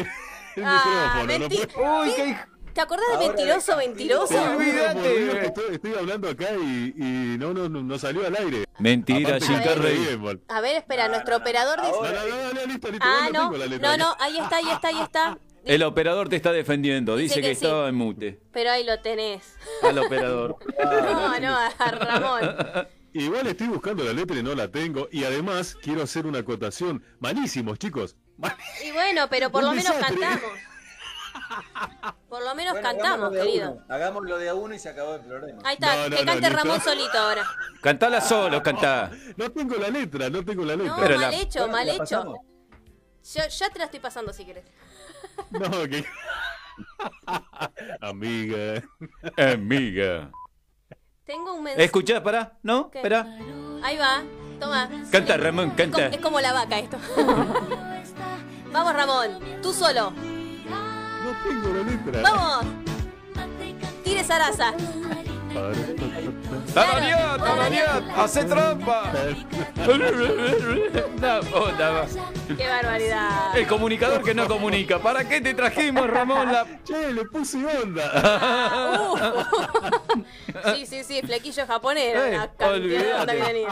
el 0.57 0.65
Ah, 0.67 1.23
micrófono. 1.27 1.49
no 1.81 2.03
Uy, 2.03 2.13
qué 2.15 2.37
¿Te 2.79 2.83
acordás 2.83 3.19
de 3.19 3.27
mentiroso, 3.27 3.77
mentiroso? 3.77 4.41
Olvídate. 4.41 5.47
Estoy, 5.47 5.75
estoy 5.75 5.95
hablando 5.95 6.29
acá 6.29 6.47
y, 6.55 6.95
y 6.97 7.37
no, 7.37 7.53
no, 7.53 7.69
no, 7.69 7.83
no 7.83 7.99
salió 7.99 8.25
al 8.25 8.37
aire. 8.37 8.67
Mentira, 8.79 9.37
re 9.41 10.15
bol. 10.15 10.41
A 10.47 10.61
ver, 10.61 10.77
espera, 10.77 11.09
nuestro 11.09 11.39
operador 11.39 11.81
dice... 11.81 11.91
No, 11.91 12.03
no, 12.05 12.29
no, 12.29 12.53
no, 12.55 12.67
listo, 12.67 12.89
listo. 12.89 13.05
Ah, 13.05 13.31
no, 13.33 13.51
no, 13.51 13.67
no, 13.81 13.97
no, 13.97 14.17
ahí 14.21 14.39
está, 14.39 14.59
ahí 14.59 14.71
está, 14.71 14.89
ahí 14.89 15.01
está. 15.01 15.39
El 15.65 15.83
operador 15.83 16.29
te 16.29 16.37
está 16.37 16.53
defendiendo. 16.53 17.17
Dice, 17.17 17.41
Dice 17.41 17.41
que, 17.41 17.49
que 17.49 17.55
sí. 17.57 17.65
estaba 17.65 17.89
en 17.89 17.97
mute. 17.97 18.39
Pero 18.53 18.71
ahí 18.71 18.85
lo 18.85 19.01
tenés. 19.01 19.57
Al 19.83 19.99
operador. 19.99 20.57
No, 20.85 21.41
no, 21.41 21.57
a 21.57 21.91
Ramón. 21.91 22.87
Igual 23.13 23.49
estoy 23.49 23.67
buscando 23.67 24.05
la 24.05 24.13
letra 24.13 24.39
y 24.39 24.43
no 24.45 24.55
la 24.55 24.71
tengo. 24.71 25.09
Y 25.11 25.25
además 25.25 25.77
quiero 25.83 26.05
hacer 26.05 26.27
una 26.29 26.39
acotación. 26.39 27.03
Malísimos, 27.19 27.77
chicos. 27.81 28.15
Mal- 28.37 28.57
Y 28.87 28.93
bueno, 28.93 29.27
pero 29.29 29.51
por 29.51 29.65
Un 29.65 29.71
lo 29.71 29.75
menos 29.75 29.97
desastre. 29.97 30.21
cantamos. 30.21 30.53
Por 32.29 32.43
lo 32.45 32.55
menos 32.55 32.73
Bueno, 32.75 32.89
cantamos, 32.89 33.19
hagámoslo 33.29 33.43
querido. 33.45 33.71
uno. 33.73 33.85
Hagámoslo 33.89 34.39
de 34.39 34.49
a 34.49 34.55
uno 34.55 34.75
y 34.75 34.79
se 34.79 34.89
acabó 34.89 35.15
el 35.15 35.21
problema. 35.23 35.61
Ahí 35.65 35.75
está, 35.75 35.97
No, 35.97 36.09
no, 36.11 36.17
que 36.17 36.25
no, 36.25 36.33
cante 36.33 36.49
listo. 36.51 36.57
Ramón 36.65 36.81
solito 36.81 37.19
ahora. 37.19 37.45
Cantala 37.83 38.21
solo, 38.21 38.63
cantá. 38.63 39.11
No 39.37 39.51
tengo 39.51 39.77
la 39.77 39.89
letra, 39.89 40.29
no 40.31 40.45
tengo 40.45 40.65
la 40.65 40.77
letra. 40.77 40.95
No, 40.97 41.01
Pero 41.03 41.19
mal 41.19 41.31
la- 41.31 41.37
hecho, 41.37 41.61
Bueno, 41.61 41.73
mal 41.73 41.89
hecho. 41.89 42.35
Yo 43.35 43.43
ya 43.49 43.71
te 43.71 43.79
la 43.79 43.85
estoy 43.87 44.01
pasando 44.01 44.33
si 44.33 44.45
querés. 44.45 44.65
No, 45.51 45.71
que... 45.89 46.05
Amiga. 48.01 48.83
Amiga. 49.37 50.31
Tengo 51.25 51.55
un 51.55 51.65
mensaje. 51.65 51.85
Escuchá, 51.85 52.23
pará. 52.23 52.59
¿No? 52.63 52.91
¿Qué? 52.91 52.99
Espera. 52.99 53.27
Ahí 53.83 53.97
va, 53.99 54.23
toma. 54.59 54.89
Canta, 55.11 55.37
Ramón, 55.37 55.73
Es 55.77 55.85
como, 55.87 55.97
canta. 55.97 56.07
es 56.17 56.23
como 56.23 56.41
la 56.41 56.53
vaca 56.53 56.79
esto. 56.79 56.99
Vamos, 58.73 58.95
Ramón, 58.95 59.39
tú 59.63 59.73
solo. 59.73 60.13
No 61.29 61.35
tengo 61.45 61.75
la 61.75 61.83
letra. 61.83 62.23
Vamos. 62.23 62.67
Tire 64.03 64.25
zaraza. 64.25 64.73
¡Tarareá, 66.73 67.37
tarareá! 67.37 68.03
¡Hace 68.17 68.45
trampa! 68.45 69.13
No, 71.19 71.41
puta 71.41 71.91
va. 71.91 72.07
Qué 72.57 72.69
barbaridad. 72.69 73.57
El 73.57 73.67
comunicador 73.67 74.23
que 74.23 74.35
no 74.35 74.47
comunica. 74.47 75.01
¿Para 75.01 75.29
qué 75.29 75.41
te 75.41 75.53
trajimos, 75.53 76.09
Ramón? 76.09 76.53
La... 76.53 76.65
Che, 76.85 77.13
le 77.13 77.25
puse 77.25 77.59
onda. 77.65 79.05
Uh. 79.13 80.23
Sí, 80.75 80.87
sí, 80.87 81.05
sí, 81.05 81.21
flequillo 81.23 81.67
japonés. 81.67 82.15
Eh, 82.15 82.29
una 82.29 82.49
cantidad 82.57 83.27
de. 83.27 83.67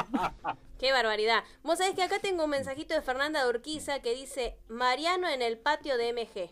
Qué 0.78 0.92
barbaridad. 0.92 1.42
Vos 1.62 1.78
sabés 1.78 1.94
que 1.94 2.02
acá 2.02 2.18
tengo 2.18 2.44
un 2.44 2.50
mensajito 2.50 2.94
de 2.94 3.02
Fernanda 3.02 3.42
de 3.42 3.48
Urquiza 3.48 4.00
que 4.00 4.14
dice 4.14 4.56
Mariano 4.68 5.28
en 5.28 5.42
el 5.42 5.56
patio 5.56 5.96
de 5.96 6.12
MG. 6.12 6.50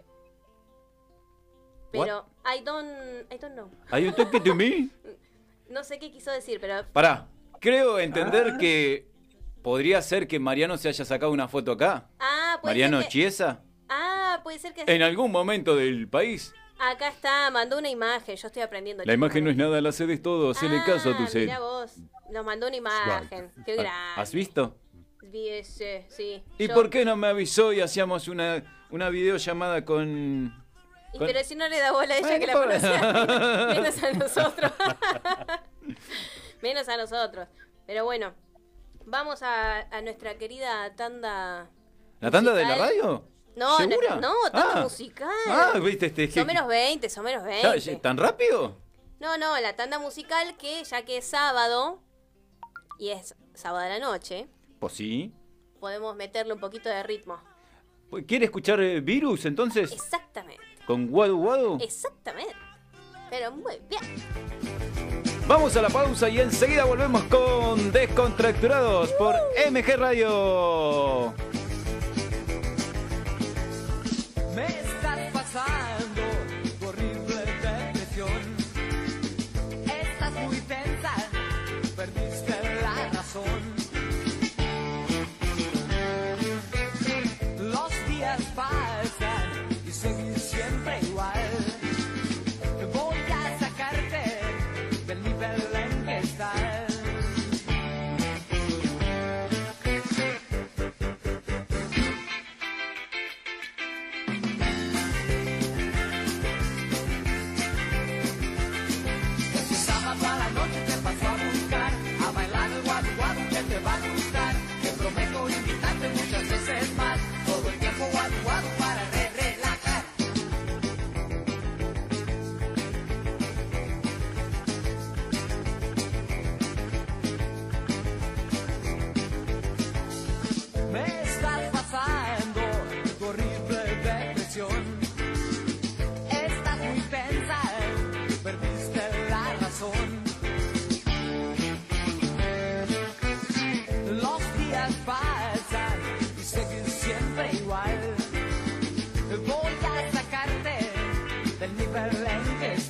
Pero 2.02 2.26
I 2.44 2.62
don't, 2.64 3.32
I 3.32 3.38
don't 3.38 3.54
know. 3.54 3.70
¿Hay 3.90 4.06
un 4.06 4.14
toque 4.14 4.40
to 4.40 4.54
me? 4.54 4.88
No 5.68 5.82
sé 5.82 5.98
qué 5.98 6.10
quiso 6.12 6.30
decir, 6.30 6.58
pero 6.60 6.84
Pará. 6.92 7.26
Creo 7.58 7.98
entender 7.98 8.58
que 8.58 9.08
podría 9.62 10.02
ser 10.02 10.28
que 10.28 10.38
Mariano 10.38 10.76
se 10.76 10.88
haya 10.88 11.04
sacado 11.06 11.32
una 11.32 11.48
foto 11.48 11.72
acá. 11.72 12.08
ah, 12.20 12.58
puede 12.60 12.74
Mariano 12.74 12.98
ser 12.98 13.06
que, 13.06 13.12
Chiesa. 13.12 13.62
ah, 13.88 14.40
puede 14.44 14.58
ser 14.58 14.74
que 14.74 14.82
En 14.86 15.02
algún 15.02 15.32
momento 15.32 15.74
del 15.74 16.06
país. 16.06 16.52
acá 16.78 17.08
está, 17.08 17.50
mandó 17.50 17.78
una 17.78 17.88
imagen. 17.88 18.36
Yo 18.36 18.46
estoy 18.48 18.62
aprendiendo. 18.62 19.02
La 19.06 19.14
imagen 19.14 19.42
no 19.42 19.50
es 19.50 19.56
nada, 19.56 19.80
la 19.80 19.90
sed 19.90 20.10
es 20.10 20.20
todo. 20.20 20.50
Hacele 20.50 20.82
caso 20.84 21.10
a 21.10 21.16
tu 21.16 21.22
Ah, 21.24 21.28
sed. 21.28 21.40
mirá 21.46 21.58
vos, 21.60 21.96
nos 22.30 22.44
mandó 22.44 22.66
una 22.68 22.76
imagen. 22.76 23.50
Qué 23.64 23.72
grande. 23.74 23.90
¿Has 24.16 24.32
visto? 24.34 24.76
Vi 25.22 25.48
ese, 25.48 26.04
sí. 26.10 26.42
¿Y 26.58 26.68
Yo- 26.68 26.74
por 26.74 26.90
qué 26.90 27.06
no 27.06 27.16
me 27.16 27.28
avisó 27.28 27.72
y 27.72 27.80
hacíamos 27.80 28.28
una, 28.28 28.62
una 28.90 29.08
videollamada 29.08 29.84
con... 29.86 30.62
Y 31.14 31.18
con- 31.18 31.26
pero 31.26 31.42
si 31.44 31.54
no 31.54 31.68
le 31.68 31.78
da 31.78 31.92
bola 31.92 32.14
a 32.14 32.18
ella 32.18 32.26
Bueno, 32.28 32.40
que 32.40 32.46
la 32.46 32.52
pobre. 32.52 32.80
conocía, 32.80 33.66
menos 33.80 34.02
a 34.02 34.12
nosotros. 34.12 34.72
menos 36.62 36.88
a 36.88 36.96
nosotros. 36.96 37.48
Pero 37.86 38.04
bueno, 38.04 38.34
vamos 39.04 39.42
a, 39.42 39.80
a 39.80 40.00
nuestra 40.02 40.36
querida 40.36 40.94
tanda. 40.96 41.68
¿La 42.20 42.30
tanda 42.30 42.52
de 42.54 42.62
la 42.64 42.74
radio? 42.76 43.24
No, 43.56 43.78
no, 43.78 43.86
¿Segura? 43.88 44.16
no, 44.16 44.32
tanda 44.50 44.72
Ah. 44.76 44.82
musical. 44.82 45.28
Ah, 45.46 45.72
viste, 45.80 46.06
este... 46.06 46.30
Son 46.30 46.46
menos 46.46 46.66
20, 46.66 47.08
son 47.08 47.24
menos 47.24 47.42
Ya, 47.44 47.70
20. 47.70 47.78
ya, 47.80 48.00
¿Tan 48.00 48.16
rápido? 48.16 48.76
No, 49.20 49.38
no, 49.38 49.58
la 49.60 49.76
tanda 49.76 49.98
musical 49.98 50.56
que 50.56 50.82
ya 50.84 51.04
que 51.04 51.18
es 51.18 51.24
sábado 51.26 52.02
y 52.98 53.10
es 53.10 53.34
sábado 53.54 53.84
de 53.84 53.90
la 53.90 53.98
noche, 54.00 54.48
Pues 54.80 54.94
sí. 54.94 55.32
podemos 55.78 56.16
meterle 56.16 56.52
un 56.54 56.60
poquito 56.60 56.88
de 56.88 57.02
ritmo. 57.04 57.40
¿Quiere 58.26 58.44
escuchar 58.46 58.80
eh, 58.80 59.00
Virus 59.00 59.44
entonces? 59.44 59.92
Exactamente, 59.92 60.62
¿Con 60.86 61.08
Wadu 61.10 61.38
Wadu? 61.38 61.78
exactamente. 61.80 62.54
Pero 63.30 63.50
muy 63.52 63.80
bien. 63.88 64.02
Vamos 65.46 65.76
a 65.76 65.82
la 65.82 65.88
pausa 65.88 66.28
y 66.28 66.40
enseguida 66.40 66.84
volvemos 66.84 67.22
con 67.24 67.90
Descontracturados 67.92 69.10
por 69.12 69.34
MG 69.70 69.96
Radio. 69.96 71.34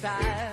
En 0.05 0.44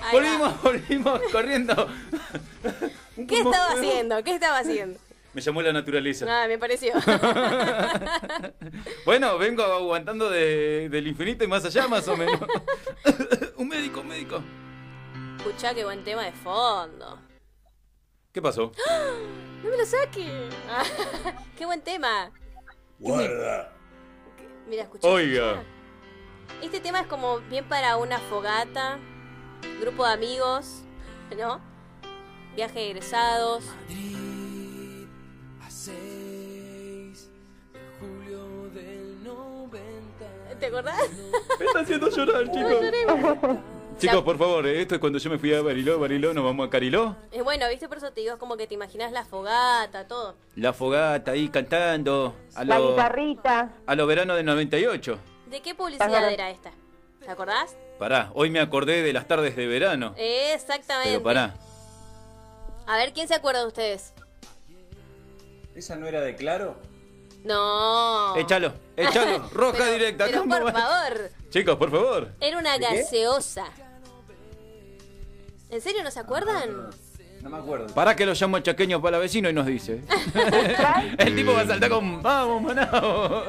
va. 0.00 0.12
Volvimos, 0.12 0.62
volvimos 0.62 1.20
corriendo. 1.32 1.74
¿Qué 3.28 3.38
estaba 3.38 3.66
haciendo? 3.72 4.22
¿Qué 4.24 4.34
estaba 4.34 4.58
haciendo? 4.58 4.98
Me 5.32 5.40
llamó 5.40 5.62
la 5.62 5.72
naturaleza. 5.72 6.24
Nada, 6.26 6.48
me 6.48 6.58
pareció. 6.58 6.92
Bueno, 9.04 9.38
vengo 9.38 9.62
aguantando 9.62 10.28
de- 10.30 10.88
del 10.88 11.06
infinito 11.06 11.44
y 11.44 11.46
más 11.46 11.64
allá, 11.64 11.88
más 11.88 12.06
o 12.08 12.16
menos. 12.16 12.40
un 13.56 13.68
médico, 13.68 14.00
un 14.00 14.08
médico. 14.08 14.42
Escuchá 15.38 15.74
qué 15.74 15.84
buen 15.84 16.04
tema 16.04 16.24
de 16.24 16.32
fondo. 16.32 17.18
¿Qué 18.32 18.40
pasó? 18.42 18.72
No 19.62 19.68
me 19.68 19.76
lo 19.76 19.84
saque. 19.84 20.48
qué 21.58 21.66
buen 21.66 21.82
tema. 21.82 22.30
Guarda. 22.98 23.70
Mira, 24.66 24.84
escuchá. 24.84 25.06
Oiga. 25.06 25.62
Este 26.62 26.80
tema 26.80 27.00
es 27.00 27.06
como 27.08 27.40
bien 27.40 27.66
para 27.68 27.98
una 27.98 28.18
fogata, 28.18 28.98
grupo 29.80 30.06
de 30.06 30.12
amigos, 30.12 30.82
¿no? 31.36 31.60
Viaje 32.56 32.78
de 32.80 32.86
egresados. 32.90 33.64
A 35.62 35.70
6 35.70 37.30
de 37.72 37.80
julio 37.98 38.70
del 38.74 39.22
90. 39.24 40.58
¿Te 40.58 40.66
acordás? 40.66 41.00
Me 41.58 41.66
está 41.66 41.80
haciendo 41.80 42.08
llorar, 42.10 42.50
chicos. 42.50 43.58
Chicos, 44.00 44.22
por 44.22 44.38
favor, 44.38 44.66
eh, 44.66 44.80
esto 44.80 44.94
es 44.94 45.00
cuando 45.00 45.18
yo 45.18 45.28
me 45.28 45.38
fui 45.38 45.52
a 45.52 45.60
Bariló, 45.60 45.98
Bariló, 45.98 46.32
nos 46.32 46.42
vamos 46.42 46.66
a 46.66 46.70
Cariló. 46.70 47.16
Es 47.30 47.44
bueno, 47.44 47.68
¿viste? 47.68 47.86
Por 47.86 47.98
eso 47.98 48.10
te 48.10 48.22
digo, 48.22 48.32
es 48.32 48.38
como 48.38 48.56
que 48.56 48.66
te 48.66 48.72
imaginas 48.72 49.12
la 49.12 49.26
fogata, 49.26 50.08
todo. 50.08 50.36
La 50.56 50.72
fogata 50.72 51.32
ahí 51.32 51.50
cantando. 51.50 52.34
A 52.54 52.64
La 52.64 52.80
guitarrita. 52.80 53.74
a 53.86 53.94
lo 53.96 54.06
verano 54.06 54.34
del 54.36 54.46
98. 54.46 55.18
¿De 55.50 55.60
qué 55.60 55.74
publicidad 55.74 56.32
era 56.32 56.48
esta? 56.48 56.70
¿Te 57.22 57.30
acordás? 57.30 57.76
Pará, 58.00 58.30
hoy 58.32 58.48
me 58.48 58.60
acordé 58.60 59.02
de 59.02 59.12
las 59.12 59.28
tardes 59.28 59.54
de 59.56 59.66
verano. 59.66 60.14
Exactamente. 60.16 61.10
Pero 61.10 61.22
pará. 61.22 61.54
A 62.86 62.96
ver, 62.96 63.12
¿quién 63.12 63.28
se 63.28 63.34
acuerda 63.34 63.60
de 63.60 63.66
ustedes? 63.66 64.14
¿Esa 65.74 65.96
no 65.96 66.06
era 66.06 66.22
de 66.22 66.34
Claro? 66.34 66.78
No. 67.44 68.34
Échalo, 68.36 68.72
échalo. 68.96 69.48
Roja 69.52 69.76
Pero- 69.80 69.92
directa. 69.92 70.24
Pero 70.24 70.40
¿cómo 70.40 70.54
por 70.54 70.66
va? 70.68 70.72
favor, 70.72 71.30
Chicos, 71.50 71.76
por 71.76 71.90
favor. 71.90 72.28
era 72.40 72.58
una 72.58 72.78
gaseosa. 72.78 73.66
¿En 75.68 75.82
serio 75.82 76.02
no 76.02 76.10
se 76.10 76.20
acuerdan? 76.20 76.88
No 77.42 77.48
me 77.48 77.56
acuerdo. 77.56 77.86
Pará 77.94 78.14
que 78.14 78.26
lo 78.26 78.34
llamo 78.34 78.56
al 78.58 78.62
chaqueño 78.62 79.00
para 79.00 79.12
la 79.16 79.18
vecino 79.18 79.48
y 79.48 79.52
nos 79.54 79.64
dice. 79.66 80.02
El 81.18 81.34
tipo 81.34 81.52
va 81.54 81.62
a 81.62 81.66
saltar 81.66 81.88
con. 81.88 82.22
¡Vamos, 82.22 82.62
manao! 82.62 83.44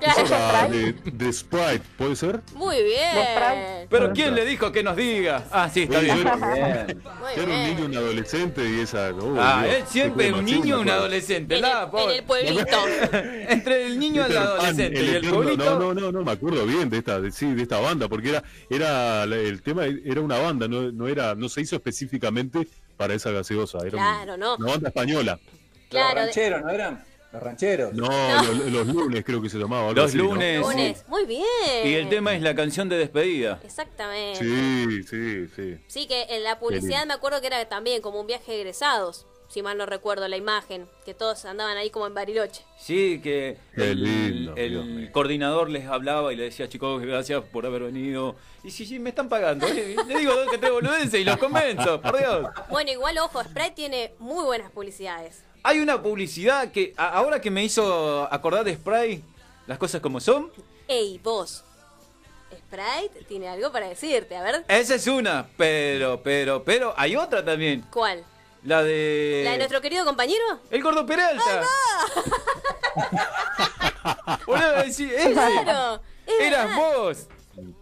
Esa 0.00 0.68
de, 0.68 0.92
de 0.92 1.32
Sprite, 1.32 1.82
¿puede 1.98 2.16
ser? 2.16 2.40
Muy 2.54 2.76
bien. 2.82 3.86
Pero 3.90 4.12
¿quién 4.14 4.34
le 4.34 4.44
dijo 4.46 4.72
que 4.72 4.82
nos 4.82 4.96
diga? 4.96 5.44
Ah, 5.50 5.68
sí, 5.72 5.82
está 5.82 6.00
bien. 6.00 6.16
Yo 6.24 6.32
era 6.32 7.42
un 7.42 7.46
bien. 7.48 7.76
niño, 7.76 7.84
un 7.86 7.96
adolescente 7.96 8.68
y 8.68 8.80
esa. 8.80 9.10
oh, 9.12 9.36
Ah, 9.38 9.62
Dios, 9.64 9.76
él 9.76 9.84
siempre 9.86 10.32
un 10.32 10.44
niño 10.44 10.76
un 10.76 10.82
acuerdo. 10.82 10.92
adolescente. 11.00 11.54
En 11.56 11.60
la 11.62 11.90
el, 11.92 11.98
en 12.10 12.10
el 12.16 12.24
pueblito. 12.24 12.78
Entre 13.48 13.86
el 13.86 13.98
niño 13.98 14.22
y 14.28 14.30
el 14.30 14.36
adolescente 14.38 14.98
el 14.98 15.04
y 15.04 15.08
el 15.10 15.16
eterno- 15.16 15.34
pueblito. 15.34 15.64
No, 15.78 15.94
no, 15.94 16.00
no, 16.00 16.12
no, 16.12 16.24
me 16.24 16.32
acuerdo 16.32 16.64
bien 16.66 16.88
de 16.88 16.98
esta, 16.98 17.20
de, 17.20 17.30
sí, 17.30 17.52
de 17.54 17.62
esta 17.62 17.80
banda, 17.80 18.08
porque 18.08 18.30
era, 18.30 18.42
era 18.70 19.24
el 19.24 19.60
tema 19.62 19.84
era 19.84 20.20
una 20.22 20.38
banda, 20.38 20.68
no, 20.68 20.90
no 20.92 21.06
era, 21.08 21.34
no 21.34 21.48
se 21.50 21.60
hizo 21.60 21.76
específicamente 21.76 22.66
para 22.96 23.14
esa 23.14 23.30
gaseosa, 23.30 23.78
era 23.80 23.90
Claro, 23.90 24.36
no. 24.36 24.56
una 24.56 24.70
banda 24.72 24.88
española. 24.88 25.38
Claro, 25.88 26.14
Los 26.16 26.24
rancheros, 26.26 26.62
¿no 26.62 26.70
eran? 26.70 27.04
Los 27.32 27.42
rancheros. 27.42 27.92
No, 27.92 28.08
Los, 28.42 28.72
los 28.72 28.86
lunes 28.86 29.24
creo 29.24 29.42
que 29.42 29.48
se 29.50 29.58
llamaba. 29.58 29.92
Los 29.92 30.06
así, 30.10 30.16
¿no? 30.18 30.24
lunes. 30.24 31.04
Muy 31.08 31.26
bien. 31.26 31.44
Y 31.84 31.94
el 31.94 32.08
tema 32.08 32.34
es 32.34 32.40
la 32.42 32.54
canción 32.54 32.88
de 32.88 32.96
despedida. 32.96 33.60
Exactamente. 33.62 34.38
Sí, 34.40 35.02
sí, 35.02 35.46
sí. 35.54 35.78
Sí, 35.86 36.06
que 36.06 36.22
en 36.30 36.44
la 36.44 36.58
publicidad 36.58 37.04
me 37.06 37.14
acuerdo 37.14 37.40
que 37.40 37.48
era 37.48 37.68
también 37.68 38.00
como 38.00 38.20
un 38.20 38.26
viaje 38.26 38.52
de 38.52 38.60
egresados. 38.60 39.26
Si 39.48 39.62
mal 39.62 39.78
no 39.78 39.86
recuerdo 39.86 40.26
la 40.28 40.36
imagen. 40.36 40.88
Que 41.04 41.14
todos 41.14 41.44
andaban 41.44 41.76
ahí 41.76 41.90
como 41.90 42.06
en 42.06 42.14
Bariloche. 42.14 42.62
Sí, 42.78 43.20
que 43.22 43.56
Qué 43.74 43.90
el, 43.92 44.02
lindo, 44.02 44.54
el 44.56 45.10
coordinador 45.12 45.70
les 45.70 45.86
hablaba 45.86 46.32
y 46.32 46.36
le 46.36 46.44
decía, 46.44 46.68
chicos, 46.68 47.00
gracias 47.02 47.42
por 47.44 47.64
haber 47.64 47.82
venido. 47.84 48.36
Y 48.64 48.70
sí, 48.70 48.84
sí, 48.84 48.98
me 48.98 49.10
están 49.10 49.28
pagando. 49.28 49.66
¿eh? 49.66 49.96
Le 50.06 50.18
digo 50.18 50.34
dos 50.34 50.50
que 50.50 50.58
tres 50.58 50.72
boludeces 50.72 51.14
y 51.14 51.24
los 51.24 51.36
convenzo, 51.36 52.00
por 52.02 52.18
Dios. 52.18 52.46
Bueno, 52.70 52.90
igual, 52.90 53.16
ojo, 53.18 53.42
Sprite 53.44 53.70
tiene 53.70 54.12
muy 54.18 54.44
buenas 54.44 54.70
publicidades. 54.72 55.42
Hay 55.62 55.78
una 55.80 56.02
publicidad 56.02 56.70
que 56.72 56.92
a- 56.96 57.10
ahora 57.10 57.40
que 57.40 57.50
me 57.50 57.64
hizo 57.64 58.28
acordar 58.32 58.64
de 58.64 58.74
Spray, 58.74 59.22
las 59.66 59.78
cosas 59.78 60.00
como 60.00 60.20
son. 60.20 60.50
Ey, 60.88 61.18
vos. 61.22 61.62
Sprite 62.52 63.24
tiene 63.28 63.48
algo 63.48 63.72
para 63.72 63.88
decirte. 63.88 64.36
A 64.36 64.42
ver, 64.42 64.64
Esa 64.68 64.94
es 64.96 65.06
una, 65.06 65.46
pero, 65.56 66.20
pero, 66.22 66.62
pero 66.64 66.94
hay 66.96 67.16
otra 67.16 67.44
también. 67.44 67.84
¿cuál? 67.92 68.24
La 68.64 68.82
de. 68.82 69.42
¿La 69.44 69.52
de 69.52 69.58
nuestro 69.58 69.80
querido 69.80 70.04
compañero? 70.04 70.44
El 70.70 70.82
gordo 70.82 71.06
Peralta. 71.06 71.62
Boludo, 74.46 74.72
decí, 74.84 75.04
ese. 75.12 75.32
Claro. 75.32 76.00
es 76.26 76.40
Eras 76.40 76.68
verdad. 76.68 76.76
vos. 76.96 77.28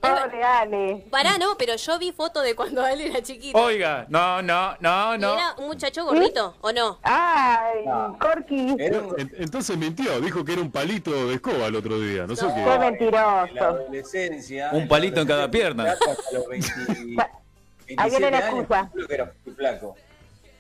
Pobre 0.01 0.45
Ale. 0.45 1.05
Pará, 1.11 1.37
no, 1.37 1.57
pero 1.59 1.75
yo 1.75 1.99
vi 1.99 2.13
fotos 2.13 2.45
de 2.45 2.55
cuando 2.55 2.87
él 2.87 3.01
era 3.01 3.21
chiquito. 3.23 3.59
Oiga, 3.59 4.07
no, 4.09 4.41
no, 4.41 4.77
no, 4.79 5.17
¿Y 5.17 5.19
no. 5.19 5.35
¿Era 5.35 5.55
un 5.59 5.67
muchacho 5.67 6.05
gordito 6.05 6.57
o 6.61 6.71
no? 6.73 7.01
Ay, 7.03 7.85
Corky. 8.21 8.77
En- 8.79 9.33
Entonces 9.37 9.77
mintió, 9.77 10.21
dijo 10.21 10.45
que 10.45 10.53
era 10.53 10.61
un 10.63 10.71
palito 10.71 11.27
de 11.27 11.35
escoba 11.35 11.67
el 11.67 11.75
otro 11.75 11.99
día, 11.99 12.25
no 12.25 12.37
sé 12.37 12.47
Qué 12.47 12.53
qué. 12.55 12.61
En 12.61 12.67
la 12.69 12.79
mentiroso. 12.79 13.65
adolescencia. 13.65 14.71
Un 14.73 14.83
en 14.83 14.89
palito 14.89 15.21
en 15.21 15.27
cada 15.27 15.51
pierna. 15.51 15.91
hasta 15.91 16.07
los 16.33 16.47
20 16.47 16.69
Ahí 17.99 18.11
viene 18.11 18.31
27 18.31 18.31
la 18.31 18.39
años, 18.39 18.49
excusa. 18.61 18.91
creo 18.95 19.09
que 19.09 19.15
era 19.15 19.33
flaco. 19.57 19.97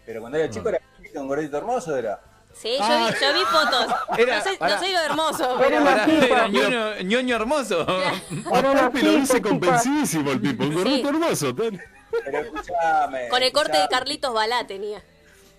Pero 0.06 0.20
cuando 0.20 0.38
era 0.38 0.50
chico 0.50 0.68
era 0.68 0.80
chiquito, 0.96 1.20
un 1.20 1.28
gordito 1.28 1.56
hermoso, 1.58 1.96
era. 1.96 2.20
Sí, 2.52 2.76
yo 2.78 2.84
vi, 2.86 3.14
yo 3.20 3.32
vi 3.34 3.40
fotos. 3.46 3.86
Era- 4.16 4.36
no, 4.38 4.44
soy, 4.44 4.56
pará. 4.56 4.74
no 4.74 4.80
soy 4.80 4.92
lo 4.92 5.00
hermoso. 5.00 5.64
Era 5.64 6.04
chica. 6.06 6.26
era 6.26 6.48
ñoño, 6.48 6.96
ñoño 7.02 7.36
hermoso. 7.36 7.84
Lo 7.84 9.12
dice 9.14 9.42
convencidísimo 9.42 10.30
el 10.32 10.40
tipo, 10.40 10.62
un 10.64 10.74
gordito 10.74 11.08
hermoso. 11.08 11.54
Pero 11.56 12.38
escuchame. 12.38 13.28
Con 13.28 13.42
el 13.42 13.52
corte 13.52 13.72
de 13.72 13.78
escuchame, 13.78 13.88
Carlitos 14.00 14.32
Balá 14.34 14.66
tenía. 14.66 15.02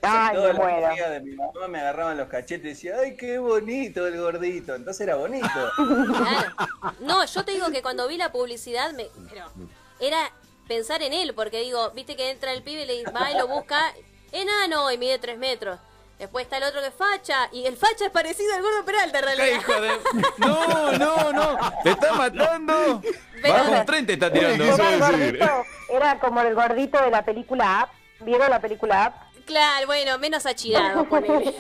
Ay, 0.02 0.36
Todas 0.36 0.54
me 0.54 0.60
muero. 0.60 0.88
amigas 0.88 1.10
de 1.10 1.20
mi 1.22 1.32
mamá 1.36 1.68
me 1.68 1.80
agarraban 1.80 2.18
los 2.18 2.28
cachetes 2.30 2.66
y 2.66 2.70
decían, 2.70 2.98
ay, 3.04 3.18
qué 3.18 3.40
bonito 3.40 4.06
el 4.08 4.18
gordito. 4.22 4.76
Entonces 4.76 5.02
era 5.02 5.16
bonito. 5.16 5.48
Claro. 5.78 6.96
No, 7.00 7.26
yo 7.26 7.44
te 7.44 7.54
digo 7.54 7.72
que 7.72 7.82
cuando 7.82 8.08
vi 8.08 8.16
la 8.18 8.32
publicidad, 8.32 8.94
me, 8.94 9.08
pero 9.30 9.52
era 10.00 10.32
pensar 10.68 11.02
en 11.02 11.12
él, 11.14 11.34
porque 11.34 11.62
digo, 11.62 11.92
viste 11.92 12.16
que 12.16 12.30
entra 12.30 12.54
el 12.54 12.62
pibe 12.64 12.84
y 12.84 12.86
le 12.86 12.94
dice, 13.00 13.12
va 13.12 13.32
y 13.32 13.38
lo 13.38 13.48
busca, 13.48 13.94
enano 14.36 14.92
y 14.92 14.98
mide 14.98 15.20
3 15.20 15.38
metros. 15.38 15.80
Después 16.20 16.44
está 16.46 16.58
el 16.58 16.64
otro 16.64 16.80
que 16.82 16.88
es 16.88 16.94
facha, 16.94 17.50
y 17.52 17.66
el 17.66 17.76
facha 17.76 18.06
es 18.06 18.12
parecido 18.12 18.54
al 18.56 18.62
gordo 18.62 18.86
Peralta 18.86 19.20
en 19.20 19.26
¿Qué 19.26 19.36
realidad. 19.36 19.60
hijo 19.60 19.82
de.? 19.82 19.92
No, 20.38 20.92
no, 20.94 21.34
no. 21.34 21.58
Te 21.84 21.90
está 21.92 22.14
matando. 22.14 23.02
Pero- 23.42 23.54
Bajo 23.54 23.72
un 23.72 23.86
tren 23.86 24.06
te 24.06 24.14
está 24.14 24.32
tirando. 24.32 24.64
Era, 24.64 24.94
el 24.94 25.00
decir. 25.00 25.40
gordito, 25.40 25.64
era 25.90 26.20
como 26.20 26.40
el 26.42 26.56
gordito 26.56 27.02
de 27.02 27.10
la 27.12 27.24
película 27.26 27.90
Up. 27.92 28.26
¿Vieron 28.26 28.50
la 28.50 28.60
película 28.62 29.08
Up? 29.14 29.26
Claro, 29.46 29.86
bueno, 29.88 30.18
menos 30.18 30.46
achirado, 30.48 31.06
gordo 31.06 31.40
y 31.42 31.52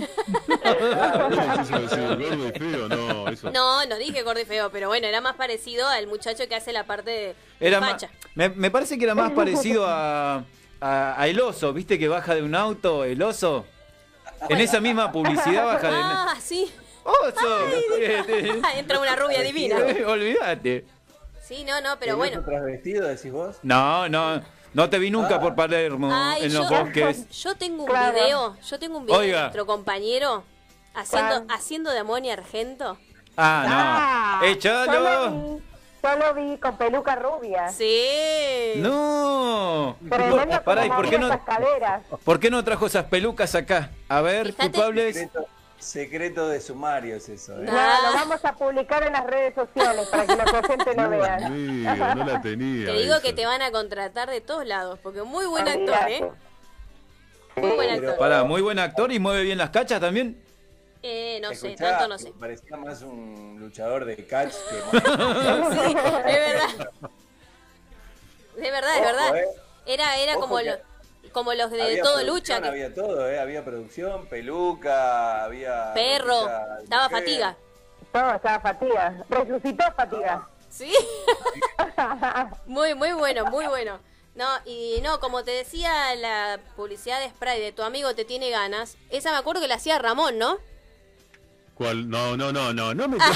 feo, 2.60 2.90
no, 2.90 3.28
eso. 3.30 3.52
No, 3.52 3.86
no 3.86 3.96
dije 3.98 4.24
gordo 4.24 4.40
y 4.40 4.46
feo, 4.46 4.70
pero 4.72 4.88
bueno, 4.88 5.08
era 5.08 5.22
más 5.22 5.36
parecido 5.36 5.88
al 5.88 6.08
muchacho 6.08 6.48
que 6.48 6.56
hace 6.56 6.74
la 6.74 6.86
parte 6.86 7.10
de 7.12 7.36
Era 7.60 7.80
facha. 7.80 8.10
me, 8.34 8.50
me 8.50 8.72
parece 8.72 8.98
que 8.98 9.04
era 9.06 9.16
más 9.16 9.32
parecido 9.32 9.86
a, 9.88 10.44
a, 10.86 11.22
a 11.22 11.28
el 11.28 11.40
oso, 11.40 11.74
¿viste 11.74 11.98
que 11.98 12.08
baja 12.08 12.36
de 12.36 12.44
un 12.44 12.54
auto 12.56 13.04
el 13.04 13.22
oso? 13.22 13.66
En 14.50 14.60
esa 14.60 14.80
misma 14.80 15.12
publicidad 15.12 15.66
baja 15.74 15.88
de 15.90 15.96
Ah, 15.98 16.36
sí. 16.40 16.72
oso. 17.04 17.68
Eh, 18.00 18.62
Entra 18.78 19.00
una 19.00 19.16
rubia 19.16 19.42
divina. 19.42 19.78
eh, 19.80 20.06
Olvídate. 20.06 20.86
Sí, 21.42 21.64
no, 21.64 21.80
no, 21.82 21.98
pero 22.00 22.14
¿El 22.14 22.18
bueno. 22.18 22.42
decís 22.42 23.32
vos? 23.32 23.58
No, 23.64 24.10
no, 24.10 24.42
no 24.74 24.90
te 24.90 24.98
vi 25.00 25.12
nunca 25.12 25.40
por 25.40 25.56
Palermo 25.56 26.10
Ay, 26.12 26.46
en 26.46 26.54
los 26.54 26.68
yo, 26.70 26.76
bosques. 26.84 27.30
yo 27.30 27.56
tengo 27.56 27.84
un 27.84 27.90
Claro. 27.90 28.14
video, 28.16 28.58
yo 28.68 28.80
tengo 28.80 28.98
un 28.98 29.06
video 29.06 29.20
Oiga. 29.20 29.36
de 29.38 29.42
nuestro 29.44 29.66
compañero 29.68 30.44
haciendo, 30.96 31.44
¿Cuál? 31.46 31.58
haciendo 31.58 31.92
de 31.92 32.00
Amonia 32.00 32.34
Argento. 32.34 32.98
Ah, 33.38 33.66
Ah, 33.68 34.38
no. 34.42 34.48
Yo 34.48 34.52
Échalo. 34.54 35.62
Lo 36.14 36.34
vi, 36.34 36.42
yo 36.42 36.44
lo 36.44 36.52
vi 36.54 36.58
con 36.58 36.78
peluca 36.78 37.16
rubia. 37.16 37.70
Sí. 37.70 38.74
No. 38.78 39.98
Tremendo 40.10 40.64
Pará, 40.64 40.86
¿y 40.86 40.90
por 40.90 41.10
qué 41.10 41.18
no, 41.20 41.28
esas 41.28 41.42
caderas. 41.42 42.04
por 42.24 42.40
qué 42.40 42.50
no 42.50 42.64
trajo 42.64 42.86
esas 42.86 43.06
pelucas 43.06 43.56
acá? 43.56 43.92
A 44.08 44.22
ver, 44.22 44.48
Fíjate. 44.48 44.72
culpables. 44.72 45.16
Secreto, 45.16 45.48
secreto 45.78 46.48
de 46.48 46.62
sumarios 46.62 47.28
eso, 47.30 47.54
¿eh? 47.62 47.66
No, 47.66 47.72
lo 47.72 48.14
vamos 48.14 48.44
a 48.46 48.54
publicar 48.54 49.04
en 49.04 49.14
las 49.14 49.26
redes 49.26 49.56
sociales 49.56 50.08
para 50.08 50.26
que 50.26 50.36
los 50.36 50.52
lo 50.96 51.10
Dios 51.10 51.22
vean. 51.22 51.54
mío, 51.54 52.16
no 52.16 52.26
la 52.26 52.42
tenía. 52.42 52.86
Te 52.92 52.94
digo 52.94 53.14
esa. 53.14 53.22
que 53.22 53.34
te 53.34 53.46
van 53.46 53.62
a 53.62 53.72
contratar 53.72 54.30
de 54.30 54.42
todos 54.42 54.66
lados, 54.66 55.00
porque 55.02 55.22
muy 55.24 55.46
buen 55.46 55.68
actor, 55.68 55.82
Olvídate. 55.82 56.18
¿eh? 56.18 56.32
Muy 57.58 57.72
buen 57.72 57.90
actor. 57.90 58.18
Pará, 58.18 58.44
muy 58.44 58.62
buen 58.62 58.80
actor 58.80 59.12
y 59.12 59.20
mueve 59.20 59.44
bien 59.44 59.58
las 59.58 59.70
cachas 59.70 60.00
también. 60.02 60.45
Eh, 61.08 61.40
no 61.40 61.54
sé, 61.54 61.76
tanto 61.76 62.08
no 62.08 62.18
sé. 62.18 62.34
Parecía 62.40 62.78
más 62.78 63.04
un 63.04 63.58
luchador 63.60 64.06
de 64.06 64.26
catch 64.26 64.54
que 64.54 65.00
Sí, 65.02 65.96
es 66.26 66.40
verdad. 66.40 66.90
De 68.56 68.72
verdad, 68.72 68.96
es 68.96 69.02
Ojo, 69.02 69.06
verdad. 69.06 69.38
eh. 69.38 69.46
Era, 69.86 70.18
era 70.18 70.32
Ojo 70.38 70.42
como, 70.42 70.62
lo- 70.62 70.80
como 71.32 71.54
los 71.54 71.70
de 71.70 71.82
Había 71.84 72.02
todo 72.02 72.24
lucha. 72.24 72.60
que- 72.60 72.68
Había 72.70 72.92
todo, 72.94 73.30
¿eh? 73.30 73.38
Había 73.40 73.64
producción, 73.64 74.26
peluca, 74.26 75.44
había... 75.44 75.94
Perro, 75.94 76.40
estaba 76.82 77.08
mujer. 77.10 77.24
fatiga. 77.24 77.58
No, 78.12 78.36
estaba 78.36 78.60
fatiga. 78.62 79.24
Resucitó 79.30 79.84
fatiga. 79.96 80.50
Sí. 80.70 80.92
muy, 82.66 82.96
muy 82.96 83.12
bueno, 83.14 83.46
muy 83.52 83.68
bueno. 83.68 84.00
No, 84.34 84.48
y 84.66 85.00
no, 85.04 85.20
como 85.20 85.44
te 85.44 85.52
decía 85.52 86.16
la 86.16 86.60
publicidad 86.76 87.20
de 87.20 87.30
spray 87.30 87.62
de 87.62 87.72
tu 87.74 87.84
amigo 87.84 88.16
te 88.16 88.26
tiene 88.26 88.50
ganas, 88.50 88.98
esa 89.12 89.32
me 89.32 89.38
acuerdo 89.38 89.62
que 89.62 89.68
la 89.68 89.76
hacía 89.76 90.00
Ramón, 90.00 90.38
¿no? 90.40 90.58
¿Cuál? 91.76 92.10
No, 92.10 92.38
no, 92.38 92.54
no, 92.54 92.74
no, 92.74 92.94
no 92.94 93.08
me. 93.10 93.18
Ah. 93.20 93.34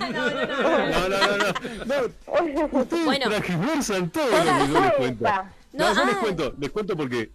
no, 0.00 0.30
no, 0.30 1.08
no, 1.08 1.18
no, 1.38 2.66
no. 2.68 2.80
Ustedes 2.80 3.04
Bueno. 3.06 3.30
transgiversan 3.30 4.10
todo 4.10 4.26
lo 4.28 4.66
que 4.66 4.72
yo 4.72 4.80
les 4.80 4.92
cuento. 4.92 5.24
No, 5.72 5.94
yo 5.94 6.04
les 6.04 6.14
ah. 6.14 6.18
cuento, 6.20 6.54
les 6.58 6.70
cuento 6.70 6.96
porque 6.96 7.32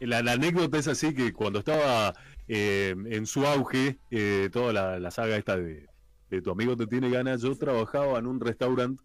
la, 0.00 0.22
la 0.22 0.32
anécdota 0.32 0.76
es 0.76 0.88
así 0.88 1.14
que 1.14 1.32
cuando 1.32 1.60
estaba 1.60 2.14
eh, 2.48 2.96
en 3.06 3.26
su 3.26 3.46
auge, 3.46 3.98
eh, 4.10 4.50
toda 4.52 4.72
la, 4.72 4.98
la 4.98 5.10
saga 5.12 5.36
esta 5.36 5.56
de, 5.56 5.86
de 6.30 6.42
tu 6.42 6.50
amigo 6.50 6.76
te 6.76 6.88
tiene 6.88 7.08
ganas, 7.08 7.42
yo 7.42 7.56
trabajaba 7.56 8.18
en 8.18 8.26
un 8.26 8.40
restaurante 8.40 9.00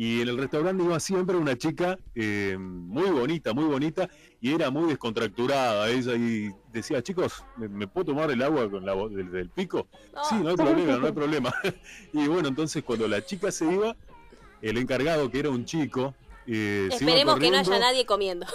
y 0.00 0.20
en 0.22 0.28
el 0.28 0.38
restaurante 0.38 0.84
iba 0.84 1.00
siempre 1.00 1.36
una 1.36 1.58
chica 1.58 1.98
eh, 2.14 2.56
muy 2.56 3.10
bonita, 3.10 3.52
muy 3.52 3.64
bonita 3.64 4.08
y 4.40 4.52
era 4.52 4.70
muy 4.70 4.88
descontracturada 4.88 5.90
ella 5.90 6.14
y 6.14 6.50
decía, 6.72 7.02
chicos, 7.02 7.44
¿me, 7.56 7.66
me 7.68 7.88
puedo 7.88 8.04
tomar 8.12 8.30
el 8.30 8.40
agua 8.40 8.70
con 8.70 8.86
la 8.86 8.94
del, 8.94 9.32
del 9.32 9.50
pico? 9.50 9.88
Sí, 10.28 10.36
no 10.36 10.50
hay 10.50 10.54
problema, 10.56 10.96
no 10.98 11.06
hay 11.08 11.12
problema. 11.12 11.52
y 12.12 12.28
bueno, 12.28 12.46
entonces 12.46 12.84
cuando 12.84 13.08
la 13.08 13.24
chica 13.26 13.50
se 13.50 13.64
iba, 13.72 13.96
el 14.62 14.78
encargado 14.78 15.28
que 15.32 15.40
era 15.40 15.50
un 15.50 15.64
chico, 15.64 16.14
eh, 16.46 16.88
Esperemos 16.92 17.36
que 17.40 17.50
no 17.50 17.58
haya 17.58 17.78
nadie 17.80 18.06
comiendo. 18.06 18.46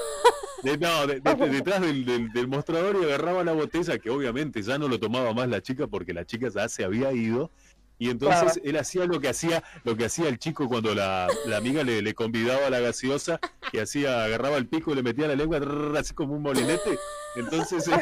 de- 0.63 0.77
no, 0.77 1.07
de- 1.07 1.19
de- 1.19 1.49
detrás 1.49 1.81
del, 1.81 2.05
del- 2.05 2.31
del 2.31 2.47
mostrador 2.47 2.95
y 3.01 3.03
agarraba 3.03 3.43
la 3.43 3.51
botella, 3.51 3.97
que 3.99 4.09
obviamente 4.09 4.61
ya 4.61 4.77
no 4.77 4.87
lo 4.87 4.97
tomaba 4.97 5.33
más 5.33 5.49
la 5.49 5.61
chica 5.61 5.87
porque 5.87 6.13
la 6.13 6.23
chica 6.25 6.47
ya 6.47 6.69
se 6.69 6.85
había 6.85 7.11
ido. 7.11 7.51
Y 7.99 8.09
entonces 8.09 8.59
él 8.63 8.77
hacía 8.77 9.05
lo 9.05 9.19
que 9.19 9.29
hacía, 9.29 9.63
lo 9.83 9.95
que 9.95 10.05
hacía 10.05 10.27
el 10.27 10.39
chico 10.39 10.67
cuando 10.67 10.93
la, 10.93 11.27
la 11.45 11.57
amiga 11.57 11.83
le, 11.83 12.01
le 12.01 12.13
convidaba 12.13 12.67
a 12.67 12.69
la 12.69 12.79
gaseosa, 12.79 13.39
que 13.71 13.81
hacía, 13.81 14.23
agarraba 14.23 14.57
el 14.57 14.67
pico 14.67 14.91
y 14.91 14.95
le 14.95 15.03
metía 15.03 15.27
la 15.27 15.35
lengua 15.35 15.59
trrr, 15.59 15.97
así 15.97 16.13
como 16.13 16.33
un 16.33 16.41
molinete. 16.41 16.97
Entonces 17.35 17.87
eh, 17.87 18.01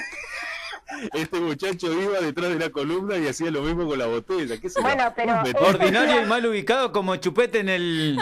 este 1.14 1.40
muchacho 1.40 1.92
iba 1.94 2.20
detrás 2.20 2.50
de 2.50 2.60
la 2.60 2.70
columna 2.70 3.18
y 3.18 3.28
hacía 3.28 3.52
lo 3.52 3.62
mismo 3.62 3.88
con 3.88 4.00
la 4.00 4.08
botella. 4.08 4.60
¿Qué? 4.60 4.70
Bueno, 4.82 5.14
pero-. 5.16 5.44
Ordinario 5.68 6.24
y 6.24 6.26
mal 6.26 6.46
ubicado 6.46 6.92
como 6.92 7.16
chupete 7.18 7.60
en 7.60 7.70
el. 7.70 8.20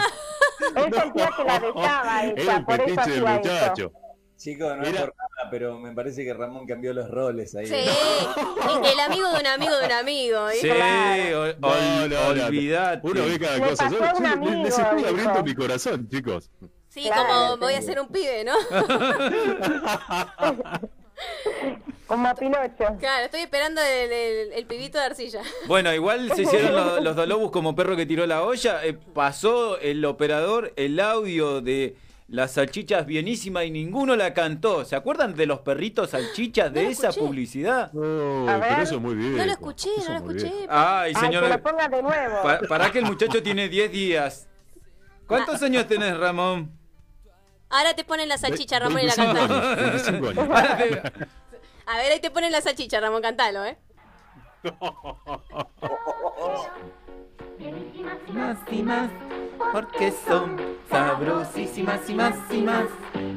Él 0.76 0.94
sentía 0.94 1.30
que 1.36 1.44
la 1.44 1.58
besaba 1.58 2.24
Era 2.24 2.42
ella, 2.42 2.56
un 2.58 2.64
por 2.64 2.80
eso 2.80 3.00
eso. 3.00 3.92
Chicos, 4.40 4.74
no 4.74 4.82
es 4.84 4.88
Era- 4.88 5.00
por 5.00 5.14
nada, 5.16 5.50
pero 5.50 5.78
me 5.78 5.92
parece 5.92 6.24
que 6.24 6.32
Ramón 6.32 6.66
cambió 6.66 6.94
los 6.94 7.10
roles 7.10 7.54
ahí. 7.56 7.66
Sí, 7.66 7.74
el 7.74 9.00
amigo 9.00 9.28
de 9.34 9.40
un 9.40 9.46
amigo 9.46 9.76
de 9.76 9.84
un 9.84 9.92
amigo. 9.92 10.48
¿eh? 10.54 10.54
Sí, 10.62 10.68
ol- 10.70 11.56
No, 11.60 11.68
ol- 11.68 12.08
no, 12.08 12.34
no. 12.34 12.46
olvidate. 12.46 13.06
Uno 13.06 13.26
ve 13.26 13.38
cada 13.38 13.68
cosa. 13.68 13.90
Yo, 13.90 14.02
amigo, 14.26 14.62
les 14.64 14.78
estoy 14.78 15.04
abriendo 15.04 15.42
mi 15.44 15.54
corazón, 15.54 16.08
chicos. 16.08 16.50
Sí, 16.88 17.02
Claro, 17.04 17.22
como 17.50 17.56
voy 17.58 17.74
a 17.74 17.82
ser 17.82 18.00
un 18.00 18.08
pibe, 18.08 18.44
¿no? 18.44 18.54
Como 22.06 22.26
a 22.28 22.34
Pinocho. 22.34 22.96
Claro, 22.98 23.26
estoy 23.26 23.40
esperando 23.42 23.80
el, 23.82 24.10
el- 24.10 24.52
el 24.54 24.66
pibito 24.66 24.98
de 24.98 25.04
arcilla. 25.04 25.42
Bueno, 25.66 25.92
igual 25.94 26.32
se 26.34 26.42
hicieron 26.42 26.74
lo- 26.74 27.00
los 27.00 27.14
Dolobus 27.14 27.50
como 27.52 27.76
perro 27.76 27.94
que 27.94 28.06
tiró 28.06 28.26
la 28.26 28.42
olla. 28.42 28.84
eh, 28.84 28.94
pasó 29.14 29.78
el 29.78 30.04
operador 30.04 30.72
el 30.76 30.98
audio 30.98 31.60
de 31.60 31.94
las 32.30 32.52
salchichas 32.52 33.04
bienísima 33.06 33.64
y 33.64 33.70
ninguno 33.72 34.14
la 34.16 34.32
cantó. 34.32 34.84
¿Se 34.84 34.94
acuerdan 34.94 35.34
de 35.34 35.46
los 35.46 35.60
perritos 35.60 36.10
salchichas 36.10 36.72
de 36.72 36.84
No 36.84 36.90
esa 36.90 37.08
escuché. 37.08 37.26
publicidad? 37.26 37.92
No, 37.92 38.48
A 38.48 38.56
ver. 38.58 38.68
pero 38.68 38.82
eso 38.82 38.94
es 38.94 39.00
muy 39.00 39.14
bien. 39.16 39.36
No 39.36 39.44
lo 39.44 39.50
escuché, 39.52 39.90
no 40.06 40.12
lo 40.12 40.16
escuché. 40.16 40.52
Ay, 40.68 41.08
Ay, 41.08 41.14
que 41.14 41.20
señora. 41.20 41.48
lo 41.48 41.60
ponga 41.62 41.88
de 41.88 42.02
nuevo. 42.02 42.42
pa- 42.42 42.60
para 42.68 42.92
que 42.92 43.00
el 43.00 43.04
muchacho 43.06 43.42
tiene 43.42 43.68
10 43.68 43.90
días. 43.90 44.48
¿Cuántos 45.26 45.60
años 45.62 45.86
tenés, 45.88 46.16
Ramón? 46.16 46.70
Ahora 47.68 47.94
te 47.94 48.04
ponen 48.04 48.28
la 48.28 48.38
salchicha, 48.38 48.78
Ramón, 48.78 49.00
y 49.02 49.06
la 49.06 49.14
cantás. 49.14 49.48
25 49.76 50.28
años. 50.28 50.38
Ahora 50.48 50.76
te- 50.78 51.02
A 51.86 51.96
ver, 51.98 52.12
ahí 52.12 52.20
te 52.20 52.30
ponen 52.30 52.52
la 52.52 52.60
salchicha, 52.60 53.00
Ramón, 53.00 53.22
cantalo, 53.22 53.64
¿eh? 53.64 53.76
Más 58.32 58.58
y 58.70 58.82
más, 58.82 59.10
porque 59.72 60.12
son 60.12 60.56
sabrosísimas 60.88 62.08
y 62.08 62.14
más 62.14 62.34
y 62.50 62.62
más. 62.62 62.86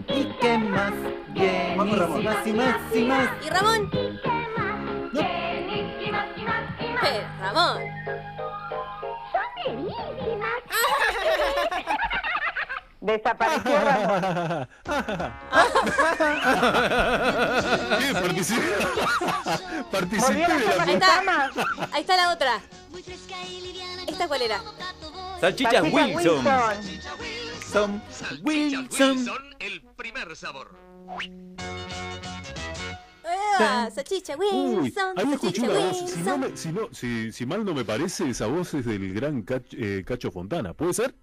Y 0.08 0.34
¿Qué 0.40 0.58
más? 0.58 0.94
Bienísimas 1.30 2.48
y 2.48 2.54
más 2.54 2.78
y 2.96 3.04
más. 3.04 3.30
¿Y 3.46 3.50
Ramón? 3.50 3.90
Eh, 7.06 7.24
Ramón. 7.42 7.82
Desapareció 13.04 13.72
Ramón. 13.84 14.68
¿Qué? 18.00 18.14
Participé, 18.14 18.62
participé 19.92 20.28
Volvieron 20.34 20.58
de 20.60 20.68
a 20.68 20.76
la 20.78 20.84
Ahí 20.84 20.94
está. 20.94 21.52
Ahí 21.92 22.02
está 22.02 22.16
la 22.16 22.32
otra. 22.34 22.62
¿Esta 24.08 24.28
cuál 24.30 24.42
era? 24.42 24.62
Salchichas 25.42 25.74
Salchicha 25.74 25.82
Wilson. 25.84 26.46
Wilson. 26.46 26.46
Son 27.74 28.02
Wilson. 28.44 29.26
el 29.60 29.82
primer 29.98 30.34
sabor. 30.38 30.78
Ah, 33.60 33.90
salchicha 33.94 34.36
Uy, 34.38 34.76
Wilson. 34.78 35.14
ahí 35.18 35.34
escuché 35.34 35.62
Salchicha 35.62 35.78
una 35.78 35.80
voz. 35.92 35.98
Si, 36.10 36.20
no 36.22 36.36
Wilson. 36.36 36.40
me- 36.40 36.58
si, 36.58 36.72
no- 36.72 36.90
si- 36.94 37.32
si 37.34 37.46
mal 37.46 37.64
no 37.66 37.74
me 37.74 37.84
parece, 37.86 38.30
esa 38.30 38.48
voz 38.48 38.74
es 38.74 38.86
del 38.86 39.14
gran 39.14 39.46
eh, 39.74 40.04
Cacho 40.08 40.32
Fontana. 40.32 40.74
¿Puede 40.74 40.94
ser? 40.94 41.14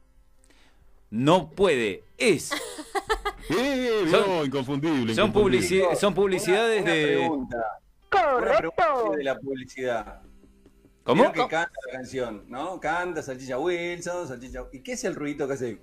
No 1.11 1.51
puede. 1.51 2.05
Es. 2.17 2.53
Eh, 3.49 4.05
Son- 4.11 4.29
no, 4.29 4.45
inconfundible. 4.45 5.15
Son, 5.15 5.33
publici- 5.33 5.95
son 5.97 6.15
publicidades 6.15 6.83
Una 6.83 6.93
de. 6.93 7.05
pregunta. 7.07 7.57
Correcto. 8.09 9.13
de 9.17 9.25
la 9.25 9.39
publicidad. 9.39 10.23
¿Cómo? 11.03 11.23
Vieron 11.23 11.33
que 11.33 11.49
canta 11.49 11.73
la 11.87 11.93
canción, 11.93 12.45
¿no? 12.49 12.79
Canta 12.79 13.23
Salchicha 13.23 13.59
Wilson, 13.59 14.29
Salchicha... 14.29 14.65
¿Y 14.73 14.81
qué 14.83 14.93
es 14.93 15.03
el 15.05 15.15
ruidito 15.15 15.49
que 15.49 15.55
hace? 15.55 15.81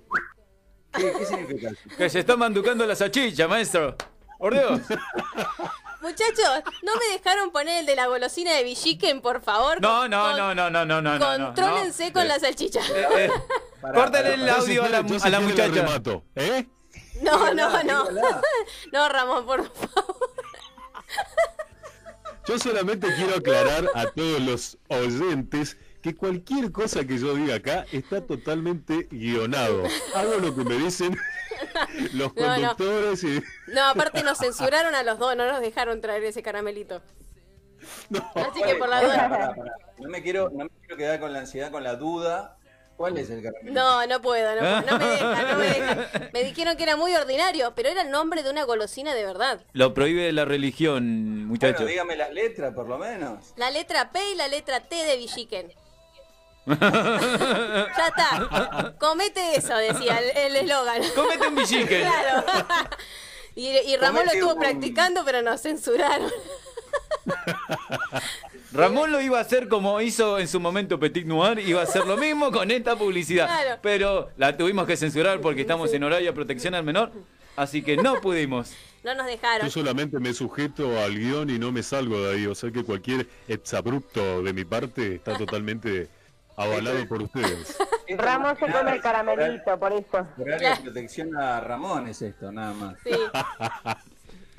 ¿Qué, 0.92 1.12
qué 1.18 1.24
significa? 1.26 1.70
Que 1.98 2.08
se 2.08 2.20
está 2.20 2.36
manducando 2.36 2.86
la 2.86 2.94
salchicha, 2.94 3.46
maestro. 3.48 3.96
Por 4.38 4.54
Dios. 4.54 4.80
Muchachos, 6.00 6.62
¿no 6.82 6.92
me 6.96 7.06
dejaron 7.12 7.50
poner 7.50 7.80
el 7.80 7.86
de 7.86 7.96
la 7.96 8.06
golosina 8.06 8.52
de 8.54 8.62
Villiquen, 8.62 9.20
por 9.20 9.42
favor? 9.42 9.80
No, 9.80 10.06
no, 10.08 10.22
Con- 10.28 10.36
no, 10.36 10.54
no, 10.54 10.70
no, 10.70 10.84
no, 10.86 11.02
no. 11.02 11.18
no, 11.18 11.38
no. 11.38 11.44
Contrólense 11.46 12.12
con 12.12 12.22
Eh, 12.22 12.28
la 12.28 12.38
salchicha. 12.38 12.80
eh, 12.80 13.06
eh, 13.26 13.30
Córtale 13.80 14.34
el 14.34 14.48
audio 14.48 14.84
a 14.84 14.88
la, 14.88 14.98
a 14.98 15.28
la 15.28 15.40
muchacha. 15.40 15.68
remato, 15.74 16.24
¿eh? 16.36 16.66
No, 17.22 17.52
no, 17.52 17.82
no. 17.82 18.04
No, 18.92 19.08
Ramón, 19.08 19.44
por 19.44 19.64
favor. 19.72 20.16
Yo 22.46 22.58
solamente 22.58 23.08
quiero 23.16 23.36
aclarar 23.36 23.90
a 23.94 24.06
todos 24.06 24.40
los 24.40 24.78
oyentes 24.88 25.76
que 26.02 26.14
cualquier 26.14 26.72
cosa 26.72 27.04
que 27.04 27.18
yo 27.18 27.34
diga 27.34 27.56
acá 27.56 27.84
está 27.92 28.24
totalmente 28.24 29.08
guionado. 29.10 29.82
Hago 30.14 30.36
lo 30.36 30.54
que 30.54 30.64
me 30.64 30.76
dicen 30.76 31.18
los 32.14 32.34
No, 32.36 32.46
no. 32.46 32.54
conductores 32.76 33.24
y... 33.24 33.42
No, 33.68 33.84
aparte 33.88 34.22
nos 34.22 34.38
censuraron 34.44 34.94
a 34.94 35.02
los 35.02 35.18
dos, 35.18 35.36
no 35.36 35.46
nos 35.46 35.60
dejaron 35.60 36.00
traer 36.00 36.24
ese 36.24 36.42
caramelito. 36.42 37.02
Así 38.34 38.62
que 38.62 38.74
por 38.76 38.88
la 38.88 39.00
Pará, 39.00 39.06
duda. 39.08 39.28
pará, 39.28 39.54
pará. 39.54 39.72
No 39.98 40.08
me 40.08 40.22
quiero, 40.22 40.50
no 40.50 40.64
me 40.64 40.70
quiero 40.80 40.96
quedar 40.96 41.20
con 41.20 41.32
la 41.32 41.40
ansiedad, 41.40 41.70
con 41.70 41.82
la 41.84 41.96
duda. 41.96 42.54
¿Cuál 42.96 43.16
es 43.16 43.30
el 43.30 43.40
caramelo? 43.42 43.72
No, 43.72 44.06
no 44.08 44.20
puedo, 44.20 44.60
no, 44.60 44.82
no 44.82 44.98
me 44.98 45.06
dejan, 45.06 45.48
no 45.48 45.56
me 45.56 45.66
dejan. 45.66 46.30
Me 46.32 46.42
dijeron 46.42 46.76
que 46.76 46.82
era 46.82 46.96
muy 46.96 47.14
ordinario, 47.14 47.72
pero 47.76 47.88
era 47.90 48.02
el 48.02 48.10
nombre 48.10 48.42
de 48.42 48.50
una 48.50 48.64
golosina 48.64 49.14
de 49.14 49.24
verdad. 49.24 49.60
Lo 49.72 49.94
prohíbe 49.94 50.32
la 50.32 50.44
religión, 50.44 51.04
Bueno, 51.04 51.46
muchachos. 51.48 51.86
dígame 51.86 52.16
las 52.16 52.32
letras, 52.32 52.74
por 52.74 52.88
lo 52.88 52.98
menos. 52.98 53.52
La 53.56 53.70
letra 53.70 54.10
P 54.10 54.18
y 54.32 54.34
la 54.34 54.48
letra 54.48 54.80
T 54.80 54.96
de 54.96 55.16
Villiquen. 55.16 55.72
Ya 57.96 58.06
está. 58.08 58.94
Comete 58.98 59.56
eso, 59.56 59.76
decía 59.76 60.18
el 60.18 60.56
eslogan. 60.56 61.02
Comete 61.14 61.48
un 61.48 61.54
Villiquen. 61.54 62.02
Claro. 62.08 62.44
Y, 63.54 63.66
y 63.70 63.96
Ramón 63.96 64.24
lo 64.26 64.32
estuvo 64.32 64.52
un- 64.54 64.60
practicando, 64.60 65.24
pero 65.24 65.42
nos 65.42 65.60
censuraron. 65.62 66.30
Ramón 68.72 69.10
lo 69.10 69.20
iba 69.20 69.38
a 69.38 69.40
hacer 69.40 69.68
como 69.68 70.00
hizo 70.00 70.38
en 70.38 70.46
su 70.46 70.60
momento 70.60 71.00
Petit 71.00 71.24
Noir, 71.26 71.58
iba 71.58 71.80
a 71.80 71.84
hacer 71.84 72.06
lo 72.06 72.16
mismo 72.16 72.52
con 72.52 72.70
esta 72.70 72.96
publicidad. 72.96 73.46
Claro. 73.46 73.80
Pero 73.82 74.30
la 74.36 74.56
tuvimos 74.56 74.86
que 74.86 74.96
censurar 74.96 75.40
porque 75.40 75.62
estamos 75.62 75.92
en 75.92 76.04
horario 76.04 76.26
de 76.28 76.32
protección 76.34 76.74
al 76.74 76.84
menor, 76.84 77.10
así 77.56 77.82
que 77.82 77.96
no 77.96 78.20
pudimos. 78.20 78.72
No 79.02 79.14
nos 79.14 79.26
dejaron. 79.26 79.66
Yo 79.66 79.72
solamente 79.72 80.18
me 80.20 80.34
sujeto 80.34 80.98
al 81.00 81.16
guion 81.18 81.50
y 81.50 81.58
no 81.58 81.72
me 81.72 81.82
salgo 81.82 82.20
de 82.20 82.34
ahí. 82.36 82.46
O 82.46 82.54
sea 82.54 82.70
que 82.70 82.84
cualquier 82.84 83.26
exabrupto 83.48 84.42
de 84.42 84.52
mi 84.52 84.64
parte 84.64 85.14
está 85.16 85.36
totalmente 85.38 86.08
avalado 86.58 87.06
por 87.08 87.22
ustedes. 87.22 87.76
Ramón 88.16 88.56
se 88.58 88.70
come 88.70 88.92
el 88.92 89.00
caramelito, 89.00 89.78
por 89.78 89.92
eso. 89.92 90.26
Horario 90.38 90.70
de 90.70 90.76
protección 90.76 91.36
a 91.36 91.60
Ramón 91.60 92.08
es 92.08 92.20
esto, 92.22 92.50
nada 92.52 92.72
más. 92.74 92.96
Sí. 93.04 93.12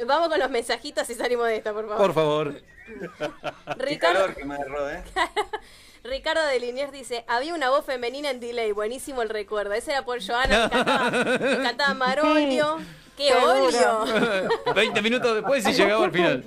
Vamos 0.08 0.30
con 0.30 0.40
los 0.40 0.50
mensajitos 0.50 1.10
y 1.10 1.16
salimos 1.16 1.48
de 1.48 1.58
esta, 1.58 1.74
por 1.74 1.88
favor. 1.88 1.98
Por 1.98 2.14
favor. 2.14 2.54
Qué 3.78 3.86
Ricardo, 3.86 4.20
calor 4.22 4.36
que 4.36 4.46
me 4.46 4.56
agarró, 4.56 4.90
¿eh? 4.90 5.04
Ricardo 6.04 6.42
de 6.46 6.60
Liniers 6.60 6.94
dice, 6.94 7.26
había 7.28 7.54
una 7.54 7.70
voz 7.70 7.86
femenina 7.86 8.30
en 8.30 8.40
delay, 8.40 8.72
buenísimo 8.72 9.22
el 9.22 9.30
recuerdo. 9.30 9.74
Ese 9.74 9.92
era 9.92 10.06
Paul 10.06 10.22
Johanna, 10.26 10.70
que 10.70 10.76
cantaba, 10.78 11.38
que 11.38 11.62
cantaba 11.62 11.94
Marolio. 11.94 12.78
¡Qué 13.18 13.28
Seguro. 13.34 13.66
olio! 14.06 14.74
20 14.74 15.02
minutos 15.02 15.36
después 15.36 15.68
y 15.68 15.74
llegaba 15.74 16.06
al 16.06 16.12
final. 16.12 16.46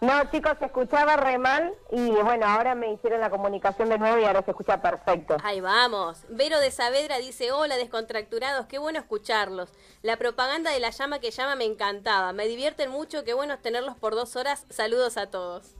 No, 0.00 0.30
chicos, 0.30 0.52
se 0.60 0.66
escuchaba 0.66 1.16
re 1.16 1.38
mal 1.38 1.74
y 1.90 2.10
bueno, 2.10 2.46
ahora 2.46 2.76
me 2.76 2.92
hicieron 2.92 3.20
la 3.20 3.30
comunicación 3.30 3.88
de 3.88 3.98
nuevo 3.98 4.16
y 4.20 4.24
ahora 4.24 4.42
se 4.44 4.52
escucha 4.52 4.80
perfecto. 4.80 5.36
Ahí 5.42 5.60
vamos. 5.60 6.22
Vero 6.28 6.60
de 6.60 6.70
Saavedra 6.70 7.18
dice, 7.18 7.50
hola 7.50 7.76
descontracturados, 7.76 8.66
qué 8.66 8.78
bueno 8.78 9.00
escucharlos. 9.00 9.70
La 10.02 10.16
propaganda 10.16 10.70
de 10.70 10.78
la 10.78 10.90
llama 10.90 11.18
que 11.18 11.32
llama 11.32 11.56
me 11.56 11.64
encantaba. 11.64 12.32
Me 12.32 12.46
divierten 12.46 12.90
mucho, 12.90 13.24
qué 13.24 13.34
bueno 13.34 13.58
tenerlos 13.58 13.96
por 13.96 14.14
dos 14.14 14.36
horas. 14.36 14.66
Saludos 14.70 15.16
a 15.16 15.30
todos. 15.30 15.74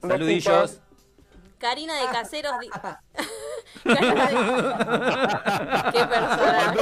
Saludillos. 0.00 0.80
Karina 1.58 1.94
de 2.00 2.06
Caseros 2.06 2.52
Karina 2.52 3.00
de- 3.14 3.24
Qué 3.84 3.94
personaje. 6.06 6.78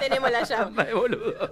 Tenemos 0.00 0.30
la 0.30 0.42
llama. 0.44 0.82
Ay, 0.86 0.94
boludo. 0.94 1.50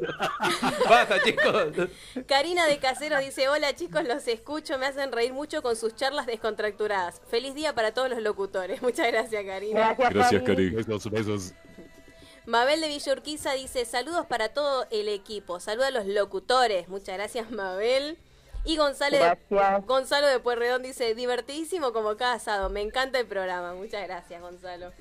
Basta, 0.89 1.23
chicos. 1.23 1.89
Karina 2.27 2.67
de 2.67 2.79
Caseros 2.79 3.21
dice, 3.21 3.49
hola 3.49 3.75
chicos, 3.75 4.05
los 4.05 4.27
escucho, 4.29 4.79
me 4.79 4.87
hacen 4.87 5.13
reír 5.13 5.33
mucho 5.33 5.63
con 5.63 5.77
sus 5.77 5.95
charlas 5.95 6.27
descontracturadas. 6.27 7.21
Feliz 7.29 7.55
día 7.55 7.75
para 7.75 7.93
todos 7.93 8.11
los 8.11 8.21
locutores. 8.21 8.83
Muchas 8.83 9.07
gracias, 9.09 9.45
Karina. 9.45 9.95
Gracias. 9.97 10.45
Besos, 10.87 11.11
besos. 11.11 11.55
Mabel 12.45 12.81
de 12.81 12.89
Villurquiza 12.89 13.53
dice, 13.53 13.85
saludos 13.85 14.27
para 14.27 14.49
todo 14.49 14.87
el 14.91 15.09
equipo. 15.09 15.61
Saluda 15.61 15.89
a 15.89 15.91
los 15.93 16.07
locutores. 16.07 16.89
Muchas 16.89 17.17
gracias, 17.17 17.51
Mabel. 17.51 18.19
Y 18.65 18.77
Gonzalo 18.77 19.17
de. 19.17 19.39
Gonzalo 19.87 20.27
de 20.27 20.39
Pueyrredón 20.39 20.83
dice, 20.83 21.15
divertidísimo 21.15 21.93
como 21.93 22.17
cada 22.17 22.39
sábado. 22.39 22.71
Me 22.71 22.81
encanta 22.81 23.19
el 23.19 23.27
programa. 23.27 23.75
Muchas 23.75 24.07
gracias, 24.07 24.41
Gonzalo. 24.41 24.93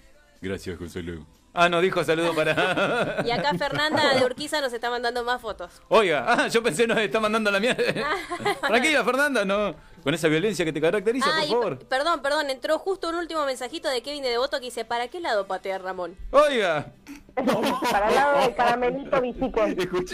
Gracias, 0.42 0.78
Gonzalo. 0.80 1.26
Ah, 1.54 1.68
no 1.68 1.82
dijo 1.82 2.04
saludo 2.04 2.34
para. 2.34 3.24
Y 3.26 3.32
acá 3.32 3.54
Fernanda 3.56 4.14
de 4.16 4.24
Urquiza 4.24 4.62
nos 4.62 4.72
está 4.72 4.90
mandando 4.90 5.24
más 5.24 5.42
fotos. 5.42 5.82
Oiga, 5.90 6.26
ah, 6.28 6.48
yo 6.48 6.64
pensé 6.64 6.88
nos 6.88 6.98
está 6.98 7.20
mandando 7.20 7.52
la 7.52 7.60
mierda. 7.60 7.84
Tranquila, 8.68 9.04
Fernanda, 9.04 9.44
no. 9.44 9.76
Con 10.04 10.14
esa 10.14 10.28
violencia 10.28 10.66
que 10.66 10.74
te 10.74 10.82
caracteriza, 10.82 11.28
Ay, 11.34 11.50
por 11.50 11.62
favor. 11.64 11.80
perdón, 11.88 12.22
perdón, 12.22 12.50
entró 12.50 12.80
justo 12.80 13.10
un 13.10 13.16
último 13.16 13.46
mensajito 13.46 13.88
de 13.90 14.02
Kevin 14.02 14.24
de 14.24 14.30
Devoto 14.30 14.58
que 14.60 14.66
dice, 14.66 14.84
¿para 14.86 15.08
qué 15.08 15.20
lado 15.20 15.46
patea 15.48 15.78
Ramón? 15.78 16.16
Oiga. 16.32 16.88
Para 17.36 18.10
el 18.10 18.16
lado 18.16 18.42
del 18.42 18.56
caramelito 18.56 19.22
Villiquen. 19.22 19.78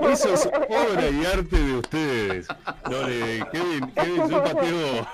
Eso 0.10 0.34
es 0.34 0.46
obra 0.46 1.08
y 1.08 1.24
arte 1.26 1.56
de 1.56 1.76
ustedes. 1.76 2.48
No, 2.90 3.02
le- 3.08 3.46
Kevin, 3.50 3.90
Kevin, 3.94 4.28
yo 4.30 4.44
pateo. 4.44 5.08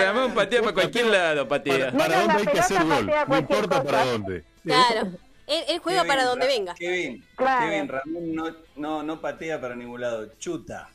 Ramón 0.00 0.34
patea 0.34 0.60
para 0.60 0.74
cualquier 0.74 1.06
lado, 1.06 1.48
patea. 1.48 1.92
¿Para 1.92 2.20
dónde 2.20 2.34
hay 2.34 2.46
que 2.46 2.58
hacer 2.60 2.84
gol? 2.84 3.10
No 3.28 3.38
importa 3.38 3.82
para 3.82 4.04
dónde. 4.06 4.44
Claro. 4.64 5.08
Él, 5.46 5.64
él 5.68 5.78
juega 5.80 6.02
Kevin, 6.02 6.08
para 6.16 6.24
donde 6.28 6.46
venga. 6.46 6.74
Kevin, 6.74 7.24
Claro. 7.36 7.70
Kevin 7.70 7.88
Ramón 7.88 8.34
no, 8.34 8.56
no, 8.76 9.02
no 9.02 9.20
patea 9.20 9.60
para 9.60 9.74
ningún 9.74 10.00
lado, 10.00 10.30
chuta. 10.38 10.88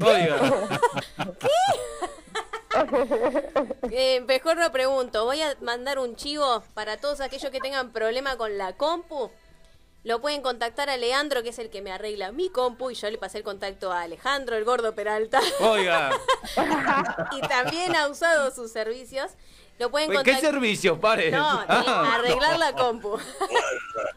Oiga. 0.00 0.36
Eh, 3.90 4.20
mejor 4.28 4.58
no 4.58 4.70
pregunto. 4.70 5.24
Voy 5.24 5.40
a 5.40 5.56
mandar 5.62 5.98
un 5.98 6.14
chivo 6.14 6.62
para 6.74 6.98
todos 6.98 7.20
aquellos 7.20 7.50
que 7.50 7.58
tengan 7.58 7.90
problema 7.90 8.36
con 8.36 8.58
la 8.58 8.74
compu. 8.74 9.30
Lo 10.04 10.20
pueden 10.20 10.42
contactar 10.42 10.88
a 10.88 10.96
Leandro, 10.96 11.42
que 11.42 11.48
es 11.48 11.58
el 11.58 11.70
que 11.70 11.82
me 11.82 11.90
arregla 11.90 12.30
mi 12.30 12.48
compu, 12.48 12.90
y 12.90 12.94
yo 12.94 13.10
le 13.10 13.18
pasé 13.18 13.38
el 13.38 13.44
contacto 13.44 13.90
a 13.90 14.02
Alejandro, 14.02 14.56
el 14.56 14.64
gordo 14.64 14.94
Peralta. 14.94 15.40
Oiga. 15.60 16.10
y 17.32 17.40
también 17.48 17.96
ha 17.96 18.08
usado 18.08 18.54
sus 18.54 18.70
servicios. 18.70 19.32
Lo 19.78 19.90
pueden 19.90 20.22
¿Qué 20.22 20.36
servicios, 20.36 20.98
pare? 20.98 21.30
No, 21.30 21.60
de 21.60 21.66
arreglar 21.68 22.58
la 22.58 22.72
compu. 22.74 23.18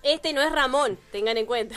Este 0.04 0.32
no 0.32 0.42
es 0.42 0.52
Ramón, 0.52 1.00
tengan 1.12 1.38
en 1.38 1.46
cuenta. 1.46 1.76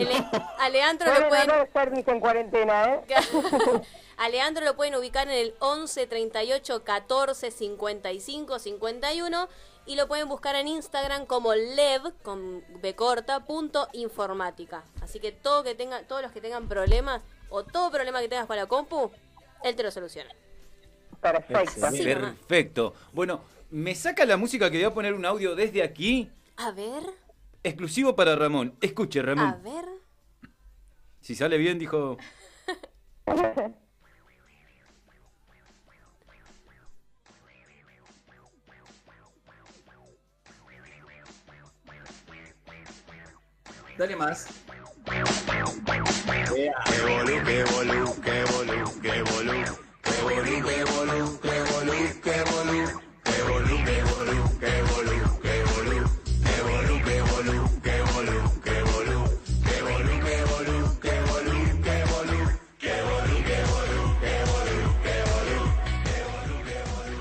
El- 0.00 0.08
a 0.58 0.68
Leandro 0.68 1.12
lo 1.18 1.28
Pueden 1.28 1.50
haber 1.50 1.72
servicio 1.72 2.12
en 2.12 2.20
cuarentena, 2.20 2.84
¿eh? 2.94 3.00
a 4.16 4.28
Leandro 4.28 4.64
lo 4.64 4.76
pueden 4.76 4.94
ubicar 4.94 5.28
en 5.28 5.34
el 5.34 5.54
11 5.60 6.06
38 6.06 6.84
14 6.84 7.50
55 7.50 8.58
51 8.58 9.48
y 9.86 9.96
lo 9.96 10.06
pueden 10.08 10.28
buscar 10.28 10.54
en 10.56 10.68
Instagram 10.68 11.26
como 11.26 11.54
lev 11.54 12.12
con 12.22 12.62
b 12.80 12.94
corta 12.94 13.44
punto 13.46 13.88
informática. 13.92 14.84
Así 15.02 15.20
que 15.20 15.32
todo 15.32 15.62
que 15.64 15.74
tenga, 15.74 16.02
todos 16.02 16.22
los 16.22 16.32
que 16.32 16.40
tengan 16.40 16.68
problemas 16.68 17.22
o 17.48 17.64
todo 17.64 17.90
problema 17.90 18.20
que 18.20 18.28
tengas 18.28 18.46
con 18.46 18.56
la 18.56 18.66
compu, 18.66 19.10
él 19.64 19.74
te 19.74 19.82
lo 19.82 19.90
soluciona. 19.90 20.30
Perfecto. 21.20 22.94
Bueno, 23.12 23.42
¿me 23.70 23.94
saca 23.94 24.24
la 24.24 24.36
música 24.36 24.70
que 24.70 24.76
voy 24.78 24.84
a 24.86 24.94
poner 24.94 25.14
un 25.14 25.24
audio 25.26 25.54
desde 25.54 25.82
aquí? 25.82 26.30
A 26.56 26.70
ver, 26.70 27.02
Exclusivo 27.62 28.16
para 28.16 28.36
Ramón. 28.36 28.74
Escuche, 28.80 29.20
a 29.20 29.22
Ramón. 29.22 29.62
ver. 29.62 29.84
Si 31.20 31.34
sale 31.34 31.58
bien, 31.58 31.78
dijo. 31.78 32.16
Dale 43.98 44.16
más. 44.16 44.48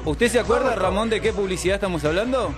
¿Usted 0.10 0.28
se 0.28 0.40
acuerda, 0.40 0.76
Ramón, 0.76 1.08
de 1.10 1.22
qué 1.22 1.32
publicidad 1.34 1.76
estamos 1.76 2.04
hablando? 2.04 2.52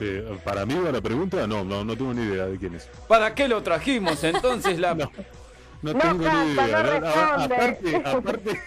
Eh, 0.00 0.38
para 0.44 0.66
mí 0.66 0.74
va 0.74 0.90
la 0.90 1.00
pregunta, 1.00 1.46
no, 1.46 1.62
no, 1.64 1.84
no 1.84 1.96
tengo 1.96 2.12
ni 2.12 2.22
idea 2.22 2.46
de 2.46 2.58
quién 2.58 2.74
es. 2.74 2.88
¿Para 3.06 3.34
qué 3.36 3.46
lo 3.46 3.62
trajimos 3.62 4.22
entonces 4.24 4.78
la... 4.78 4.94
No 5.80 5.92
No 5.92 5.98
tengo 6.00 6.28
ni 6.28 6.52
idea. 6.54 6.66
no 6.66 6.76
A- 6.76 6.80
a- 6.80 6.82
responde. 6.82 7.54
aparte, 7.54 7.96
aparte 8.04 8.60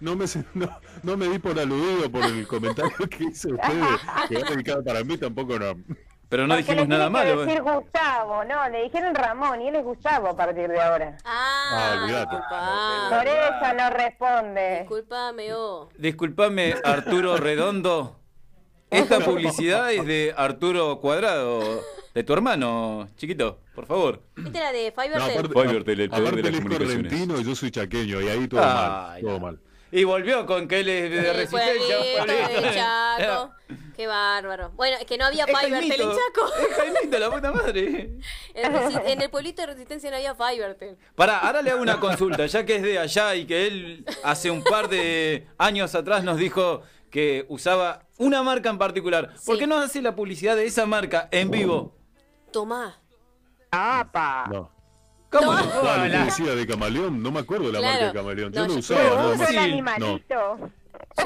no, 0.00 0.16
me, 0.16 0.26
no, 0.52 0.80
no 1.02 1.16
me 1.16 1.28
di 1.28 1.38
por 1.38 1.58
aludido 1.58 2.10
por 2.10 2.24
el 2.26 2.46
comentario 2.46 2.94
que 3.08 3.24
hizo 3.24 3.48
usted, 3.54 4.60
que 4.62 4.74
para 4.84 5.02
mí, 5.02 5.16
tampoco 5.16 5.58
no. 5.58 5.76
Pero 6.28 6.46
no 6.46 6.54
Porque 6.54 6.62
dijimos 6.64 6.88
le 6.88 6.94
nada 6.96 7.08
malo. 7.10 7.42
¿eh? 7.42 7.46
decir 7.46 7.62
Gustavo, 7.62 8.44
no, 8.44 8.68
le 8.68 8.82
dijeron 8.82 9.14
Ramón 9.14 9.62
y 9.62 9.68
él 9.68 9.76
es 9.76 9.84
Gustavo 9.84 10.28
a 10.28 10.36
partir 10.36 10.68
de 10.68 10.80
ahora. 10.80 11.16
Ah, 11.24 12.00
olvídate. 12.02 12.36
disculpa. 12.36 13.08
Por 13.10 13.26
eso 13.26 13.74
no 13.78 13.90
responde. 13.90 14.78
Disculpame, 14.80 15.54
oh. 15.54 15.88
Disculpame, 15.96 16.74
Arturo 16.84 17.36
Redondo. 17.38 18.16
Esta 18.90 19.20
publicidad 19.24 19.90
es 19.92 20.04
de 20.06 20.34
Arturo 20.36 20.98
Cuadrado, 21.00 21.82
de 22.14 22.24
tu 22.24 22.32
hermano, 22.32 23.08
chiquito, 23.16 23.60
por 23.74 23.86
favor. 23.86 24.22
Esta 24.36 24.58
era 24.58 24.72
de 24.72 24.92
No, 24.96 25.02
Fivertel. 25.02 25.38
aparte, 25.38 25.48
Fivertel, 25.68 26.00
el 26.00 26.10
poder 26.10 26.22
aparte 26.26 26.42
de 26.42 26.50
las 26.50 26.60
comunicaciones. 26.60 27.46
yo 27.46 27.54
soy 27.54 27.70
chaqueño, 27.70 28.20
y 28.22 28.28
ahí 28.28 28.48
todo 28.48 28.60
Ay, 28.62 28.66
mal, 28.66 29.20
todo 29.22 29.30
no. 29.32 29.40
mal. 29.40 29.60
Y 29.90 30.04
volvió 30.04 30.44
con 30.46 30.68
que 30.68 30.80
él 30.80 30.88
es 30.88 31.10
de 31.10 31.18
El 31.30 31.36
resistencia. 31.36 31.96
pueblito 31.98 32.26
pueblito. 32.26 32.60
de 32.62 32.74
Chaco. 32.74 33.52
Qué 33.96 34.06
bárbaro. 34.06 34.70
Bueno, 34.76 34.96
es 35.00 35.06
que 35.06 35.18
no 35.18 35.24
había 35.24 35.44
Fivertel 35.44 36.00
en 36.00 36.08
Chaco. 36.10 36.52
Es 36.60 36.76
Jaimito, 36.76 37.18
la 37.18 37.30
puta 37.30 37.50
madre. 37.52 38.10
En, 38.54 39.20
el 39.22 39.28
pueblito 39.30 39.62
de 39.62 39.66
Resistencia 39.66 40.08
no 40.10 40.16
había 40.16 40.36
Fivertel. 40.36 40.96
Pará, 41.16 41.38
ahora 41.38 41.62
le 41.62 41.72
hago 41.72 41.82
una 41.82 41.98
consulta, 41.98 42.46
ya 42.46 42.64
que 42.64 42.76
es 42.76 42.82
de 42.82 42.98
allá 42.98 43.34
y 43.34 43.44
que 43.44 43.66
él 43.66 44.04
hace 44.22 44.52
un 44.52 44.62
par 44.62 44.88
de 44.88 45.48
años 45.58 45.96
atrás 45.96 46.22
nos 46.22 46.36
dijo 46.36 46.82
que 47.10 47.44
usaba 47.48 48.02
una 48.18 48.44
marca 48.44 48.70
en 48.70 48.78
particular. 48.78 49.34
¿Por 49.44 49.58
qué 49.58 49.66
no 49.66 49.78
hace 49.78 50.00
la 50.00 50.14
publicidad 50.14 50.54
de 50.54 50.66
esa 50.66 50.86
marca 50.86 51.28
en 51.32 51.50
vivo? 51.50 51.96
Tomá. 52.52 53.00
¡Apa! 53.72 54.46
No. 54.48 54.77
¿Cómo 55.30 55.52
No. 55.52 55.62
no? 55.64 55.70
¿Cuál 55.80 56.00
Hola. 56.00 56.18
publicidad 56.20 56.56
de 56.56 56.66
Camaleón? 56.66 57.22
No 57.22 57.30
me 57.30 57.40
acuerdo 57.40 57.70
la 57.70 57.78
Claro. 57.80 57.92
marca 57.94 58.06
de 58.06 58.12
Camaleón. 58.14 58.52
Yo 58.52 58.60
No, 58.62 58.66
no, 58.68 58.72
yo- 58.74 58.78
usaba, 58.80 59.26
usa 59.28 59.36
más. 59.38 59.50
el 59.50 59.58
animalito. 59.58 60.20
Yo 60.28 60.58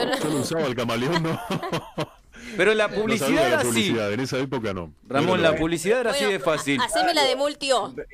no- 0.05 0.19
Yo 0.19 0.29
no 0.31 0.37
usaba 0.37 0.63
el 0.67 0.75
Camaleón, 0.75 1.23
no. 1.23 1.41
Pero 2.57 2.75
la 2.75 2.89
No 2.89 2.95
publicidad 2.95 3.27
sabía 3.29 3.41
era 3.47 3.51
la 3.51 3.57
así. 3.59 3.69
publicidad, 3.69 4.13
en 4.13 4.21
esa 4.21 4.39
época 4.39 4.73
no. 4.75 4.93
Ramón, 5.09 5.41
la 5.43 5.53
no. 5.53 5.59
publicidad 5.59 6.01
era 6.01 6.11
así 6.11 6.25
Bueno, 6.25 6.39
de 6.39 6.45
fácil. 6.45 6.81
ha- 6.81 6.85
Haceme 6.85 7.15
la 7.15 7.23
de 7.25 7.37
multio. 7.37 7.89
Impro- 7.95 8.05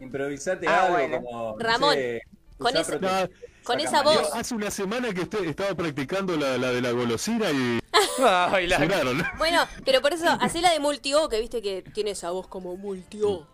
Improvisate 0.00 0.68
Ah, 0.68 0.82
algo 0.86 0.96
bueno. 0.98 1.16
como. 1.22 1.52
no 1.52 1.58
Ramón, 1.58 1.94
sé, 1.94 2.20
con 2.58 2.76
esa- 2.76 3.28
con 3.64 3.80
esa 3.80 4.02
voz. 4.02 4.30
Hace 4.34 4.54
una 4.54 4.70
semana 4.70 5.14
que 5.14 5.22
usted 5.22 5.44
estaba 5.44 5.74
practicando 5.74 6.36
la, 6.36 6.58
la 6.58 6.70
de 6.72 6.82
la 6.82 6.90
golosina 6.90 7.50
y 7.50 7.80
Ay, 8.18 8.66
la-. 8.66 9.32
Bueno, 9.38 9.66
pero 9.86 10.02
por 10.02 10.12
eso, 10.12 10.26
hacé 10.40 10.60
la 10.60 10.70
de 10.72 10.80
multio, 10.80 11.28
que 11.30 11.40
viste 11.40 11.62
que 11.62 11.82
tiene 11.94 12.10
esa 12.10 12.30
voz 12.32 12.46
como 12.48 12.76
multio. 12.76 13.46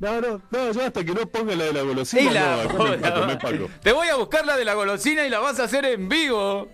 No, 0.00 0.20
no, 0.20 0.40
no, 0.50 0.72
yo 0.72 0.84
hasta 0.86 1.04
que 1.04 1.12
no 1.12 1.26
ponga 1.26 1.54
la 1.56 1.64
de 1.64 1.72
la 1.72 1.82
golosina, 1.82 2.22
Y 2.22 2.30
la 2.30 2.62
no, 2.64 2.68
me 2.68 2.74
bola. 2.78 2.94
empaco, 2.94 3.26
me 3.26 3.32
empaco. 3.32 3.70
Te 3.82 3.92
voy 3.92 4.06
a 4.08 4.14
buscar 4.16 4.46
la 4.46 4.56
de 4.56 4.64
la 4.64 4.74
golosina 4.74 5.26
y 5.26 5.30
la 5.30 5.40
vas 5.40 5.58
a 5.58 5.64
hacer 5.64 5.84
en 5.86 6.08
vivo. 6.08 6.68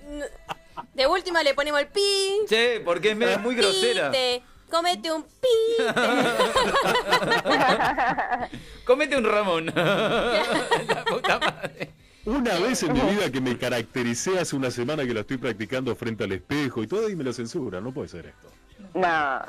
De 0.92 1.06
última 1.06 1.42
le 1.42 1.54
ponemos 1.54 1.80
el 1.80 1.86
pi. 1.88 2.40
Che, 2.48 2.80
porque 2.84 3.12
es 3.12 3.40
muy 3.40 3.54
grosera. 3.54 4.10
Pite. 4.10 4.42
Comete 4.70 5.10
un 5.12 5.22
pi. 5.22 5.78
Comete 8.84 9.16
un 9.16 9.24
Ramón. 9.24 9.66
La 9.74 11.04
puta 11.06 11.38
madre. 11.38 11.90
Una 12.26 12.58
vez 12.58 12.82
en 12.82 12.92
mi 12.94 13.00
vida 13.00 13.30
que 13.30 13.40
me 13.40 13.56
caractericé 13.58 14.38
hace 14.38 14.56
una 14.56 14.70
semana 14.70 15.04
que 15.06 15.12
la 15.14 15.20
estoy 15.20 15.36
practicando 15.36 15.94
frente 15.94 16.24
al 16.24 16.32
espejo 16.32 16.82
y 16.82 16.86
todo 16.86 17.08
y 17.10 17.16
me 17.16 17.22
lo 17.22 17.32
censura, 17.34 17.80
no 17.80 17.92
puede 17.92 18.08
ser 18.08 18.26
esto. 18.26 18.48
No. 18.94 19.40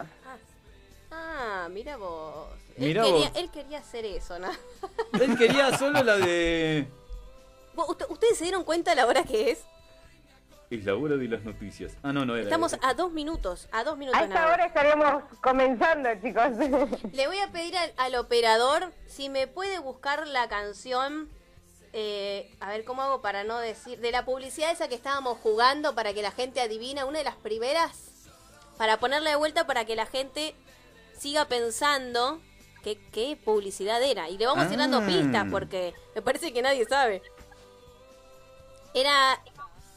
Ah, 1.11 1.67
mira 1.71 1.95
vos. 1.97 2.47
Él, 2.77 2.87
Mirá 2.87 3.03
quería, 3.03 3.29
vos. 3.29 3.37
él 3.37 3.49
quería 3.51 3.77
hacer 3.79 4.05
eso, 4.05 4.37
¿no? 4.39 4.49
Él 5.21 5.37
quería 5.37 5.77
solo 5.77 6.03
la 6.03 6.17
de. 6.17 6.87
¿Ustedes 8.09 8.37
se 8.37 8.43
dieron 8.45 8.63
cuenta 8.63 8.93
la 8.95 9.05
hora 9.05 9.23
que 9.23 9.51
es? 9.51 9.63
Es 10.69 10.83
la 10.83 10.95
hora 10.95 11.15
de 11.15 11.27
las 11.27 11.43
noticias. 11.43 11.93
Ah, 12.03 12.11
no, 12.11 12.25
no 12.25 12.33
era. 12.35 12.43
Estamos 12.43 12.75
a 12.81 12.93
dos 12.93 13.11
minutos, 13.11 13.69
a 13.71 13.83
dos 13.83 13.97
minutos 13.97 14.19
A 14.19 14.23
esta 14.23 14.35
nada. 14.41 14.53
hora 14.53 14.65
estaríamos 14.65 15.23
comenzando, 15.41 16.09
chicos. 16.21 17.03
Le 17.13 17.27
voy 17.27 17.37
a 17.39 17.51
pedir 17.51 17.77
al, 17.77 17.93
al 17.97 18.15
operador 18.15 18.91
si 19.07 19.29
me 19.29 19.47
puede 19.47 19.79
buscar 19.79 20.27
la 20.27 20.49
canción. 20.49 21.29
eh, 21.93 22.53
a 22.59 22.69
ver 22.69 22.83
cómo 22.83 23.03
hago 23.03 23.21
para 23.21 23.43
no 23.45 23.57
decir. 23.59 23.99
De 23.99 24.11
la 24.11 24.25
publicidad 24.25 24.71
esa 24.71 24.87
que 24.89 24.95
estábamos 24.95 25.37
jugando 25.37 25.95
para 25.95 26.13
que 26.13 26.21
la 26.21 26.31
gente 26.31 26.59
adivina, 26.59 27.05
una 27.05 27.19
de 27.19 27.25
las 27.25 27.35
primeras. 27.37 28.11
Para 28.77 28.99
ponerla 28.99 29.29
de 29.29 29.35
vuelta 29.37 29.65
para 29.67 29.85
que 29.85 29.95
la 29.95 30.05
gente 30.07 30.55
siga 31.17 31.45
pensando 31.45 32.41
qué 33.11 33.37
publicidad 33.43 34.01
era. 34.03 34.29
Y 34.29 34.37
le 34.37 34.45
vamos 34.45 34.67
a 34.67 34.71
ir 34.71 34.77
dando 34.77 34.99
Ah. 34.99 35.05
pistas 35.07 35.45
porque 35.49 35.93
me 36.13 36.21
parece 36.21 36.53
que 36.53 36.61
nadie 36.61 36.85
sabe. 36.85 37.21
Era. 38.93 39.39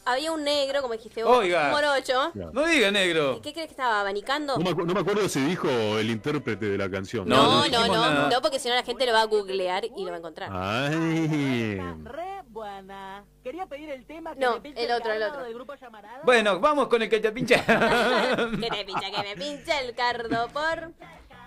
Había 0.04 0.32
un 0.32 0.42
negro, 0.42 0.80
como 0.80 0.94
dijiste 0.94 1.22
vos, 1.22 1.36
Oiga. 1.36 1.66
un 1.66 1.70
morocho. 1.72 2.32
No 2.54 2.64
diga 2.64 2.90
negro. 2.90 3.42
¿Qué 3.42 3.52
crees 3.52 3.66
que 3.66 3.72
estaba 3.72 4.00
abanicando? 4.00 4.56
No 4.56 4.64
me, 4.74 4.84
no 4.86 4.94
me 4.94 5.00
acuerdo 5.00 5.28
si 5.28 5.38
dijo 5.40 5.68
el 5.68 6.08
intérprete 6.08 6.64
de 6.64 6.78
la 6.78 6.90
canción. 6.90 7.28
No, 7.28 7.68
No, 7.68 7.86
no 7.86 8.28
no, 8.30 8.40
porque 8.40 8.58
si 8.58 8.70
no 8.70 8.74
la 8.74 8.82
gente 8.84 9.04
lo 9.04 9.12
va 9.12 9.20
a 9.20 9.24
googlear 9.26 9.84
y 9.84 10.04
lo 10.04 10.08
va 10.08 10.14
a 10.14 10.18
encontrar. 10.18 10.48
Ay. 10.50 11.78
Re 12.04 12.40
buena. 12.48 13.22
Quería 13.44 13.66
pedir 13.66 13.90
el 13.90 14.06
tema 14.06 14.32
que 14.32 14.40
No, 14.40 14.54
me 14.54 14.60
pinche 14.62 14.82
el 14.82 14.92
otro, 14.92 15.12
el 15.12 15.22
otro. 15.22 15.42
del 15.44 15.52
grupo 15.52 15.74
Llamarada. 15.74 16.22
Bueno, 16.24 16.58
vamos 16.58 16.88
con 16.88 17.02
el 17.02 17.10
que 17.10 17.20
te 17.20 17.30
pincha. 17.30 17.62
que 17.66 18.70
te 18.70 18.84
pincha, 18.86 19.10
que 19.10 19.22
me 19.22 19.36
pincha 19.36 19.78
el 19.82 19.94
cardo 19.94 20.48
por... 20.48 20.90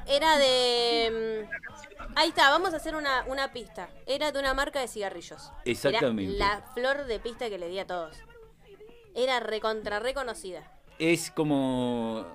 Era 0.07 0.37
de... 0.37 1.45
mm, 1.47 2.11
Ahí 2.15 2.29
está, 2.29 2.49
vamos 2.49 2.73
a 2.73 2.77
hacer 2.77 2.95
una, 2.95 3.23
una 3.27 3.53
pista. 3.53 3.89
Era 4.05 4.31
de 4.31 4.39
una 4.39 4.53
marca 4.53 4.79
de 4.81 4.87
cigarrillos. 4.87 5.51
Exactamente. 5.65 6.35
Era 6.35 6.55
la 6.57 6.61
flor 6.73 7.05
de 7.05 7.19
pista 7.19 7.49
que 7.49 7.57
le 7.57 7.69
di 7.69 7.79
a 7.79 7.87
todos. 7.87 8.17
Era 9.15 9.39
recontra 9.39 9.99
reconocida. 9.99 10.71
es 10.99 11.31
como. 11.31 12.25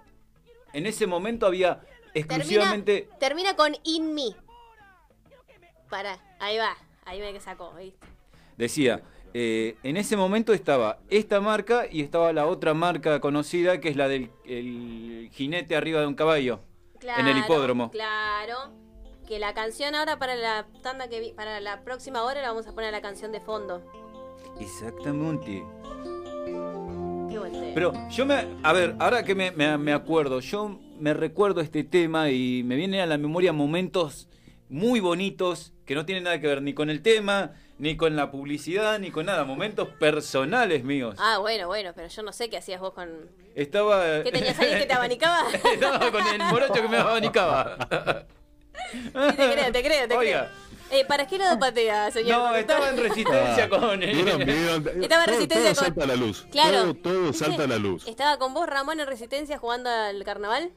En 0.73 0.87
ese 0.87 1.07
momento 1.07 1.47
había 1.47 1.81
Termina, 1.81 2.14
exclusivamente. 2.14 3.09
termina 3.19 3.57
con 3.57 3.75
In 3.85 4.14
Me. 4.14 4.35
Pará, 5.91 6.19
ahí 6.41 6.59
va. 6.59 6.77
Ahí 7.05 7.21
me 7.21 7.39
sacó, 7.41 7.73
¿viste? 7.75 8.07
Decía. 8.57 9.03
eh, 9.35 9.77
en 9.83 9.97
ese 9.97 10.17
momento 10.17 10.53
estaba 10.55 10.99
esta 11.11 11.41
marca 11.41 11.87
y 11.91 12.03
estaba 12.03 12.33
la 12.33 12.47
otra 12.47 12.73
marca 12.75 13.21
conocida 13.21 13.81
que 13.81 13.89
es 13.91 13.97
la 13.97 14.09
del 14.09 14.31
el 14.47 15.29
jinete 15.33 15.77
arriba 15.77 16.01
de 16.01 16.07
un 16.07 16.14
caballo 16.14 16.61
en 17.18 17.26
el 17.28 17.38
hipódromo. 17.38 17.90
Claro. 17.90 18.72
Que 19.26 19.38
la 19.40 19.55
canción 19.55 19.94
ahora 19.97 20.18
para 20.18 20.36
la 20.36 20.66
tanda 20.82 21.09
que 21.09 21.18
vi- 21.20 21.32
para 21.32 21.59
la 21.61 21.82
próxima 21.82 22.22
hora 22.22 22.40
la 22.42 22.49
vamos 22.49 22.66
a 22.68 22.72
poner 22.74 22.92
la 22.92 23.01
canción 23.03 23.32
de 23.32 23.40
fondo. 23.40 23.82
Exactamente. 24.61 25.64
Qué 27.28 27.38
buen 27.38 27.53
tema. 27.53 27.72
Pero 27.74 27.92
yo 28.11 28.24
me. 28.26 28.47
A 28.62 28.72
ver, 28.72 28.94
ahora 28.99 29.24
que 29.24 29.34
me, 29.34 29.51
me- 29.51 29.76
me 29.78 29.92
acuerdo, 29.92 30.40
yo 30.40 30.78
me 30.99 31.12
recuerdo 31.12 31.61
este 31.61 31.84
tema 31.84 32.30
y 32.30 32.62
me 32.62 32.76
vienen 32.76 33.01
a 33.01 33.07
la 33.07 33.18
memoria 33.18 33.53
momentos 33.53 34.28
muy 34.68 35.01
bonitos 35.01 35.72
que 35.84 35.94
no 35.94 36.07
tienen 36.07 36.24
nada 36.24 36.40
que 36.40 36.47
ver 36.47 36.62
ni 36.62 36.72
con 36.74 36.88
el 36.90 37.03
tema, 37.03 37.53
ni 37.78 37.97
con 37.97 38.16
la 38.16 38.30
publicidad, 38.30 38.99
ni 38.99 39.11
con 39.11 39.26
nada. 39.26 39.44
Momentos 39.44 39.88
personales 40.01 40.84
míos. 40.84 41.16
Ah, 41.18 41.38
bueno, 41.38 41.66
bueno, 41.66 41.92
pero 41.94 42.09
yo 42.09 42.22
no 42.22 42.32
sé 42.32 42.49
qué 42.49 42.57
hacías 42.59 42.80
vos 42.80 42.92
con... 42.92 43.28
Estaba. 43.57 44.23
¿Qué 44.23 44.31
tenías 44.31 44.59
alguien 44.59 44.79
que 44.79 44.87
te 44.87 44.93
abanicaba? 44.93 45.43
Estaba 45.73 46.11
con 46.13 46.27
el 46.27 46.39
morocho 46.45 46.75
que 46.75 46.89
me 46.89 46.99
abanicaba. 46.99 47.79
Sí, 48.93 49.11
te 49.13 49.53
creo, 49.53 49.73
te 49.73 49.83
creo, 49.83 50.09
te 50.09 50.17
Oiga. 50.17 50.51
creo. 50.51 51.01
Eh, 51.01 51.05
¿Para 51.05 51.27
qué 51.27 51.37
lado 51.39 51.59
patea, 51.59 52.11
señor? 52.13 52.31
No, 52.39 52.45
conductor? 52.45 52.61
estaba 52.61 52.89
en 52.91 52.97
resistencia 52.99 53.65
Ah, 53.65 53.69
con 53.69 54.03
él. 54.05 54.29
Estaba 54.29 54.45
en 54.77 55.09
todo- 55.09 55.27
resistencia 55.27 55.75
todo 55.75 55.75
con- 55.75 55.85
salta 55.85 56.05
a 56.05 56.07
la 56.07 56.15
luz. 56.17 56.47
Claro. 56.53 56.95
Todo, 56.95 57.33
salta 57.33 57.65
a 57.65 57.67
la 57.67 57.79
luz. 57.79 58.07
¿Estaba 58.07 58.39
con 58.39 58.55
vos, 58.55 58.69
Ramón, 58.69 59.01
en 59.01 59.07
Resistencia 59.09 59.59
jugando 59.59 59.91
al 59.91 60.23
carnaval? 60.23 60.71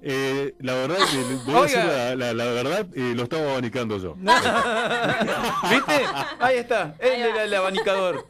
Eh, 0.00 0.54
la 0.60 0.74
verdad, 0.74 0.96
que 1.10 1.50
voy 1.50 1.58
a 1.58 1.62
decir 1.62 1.78
la, 1.84 2.14
la- 2.14 2.32
la 2.32 2.44
verdad, 2.46 2.86
eh, 2.94 3.12
lo 3.16 3.24
estaba 3.24 3.50
abanicando 3.52 3.98
yo. 3.98 4.14
¿Viste? 5.70 6.06
Ahí 6.38 6.56
está. 6.58 6.94
Él 7.00 7.20
era 7.22 7.44
el 7.44 7.52
abanicador. 7.54 8.24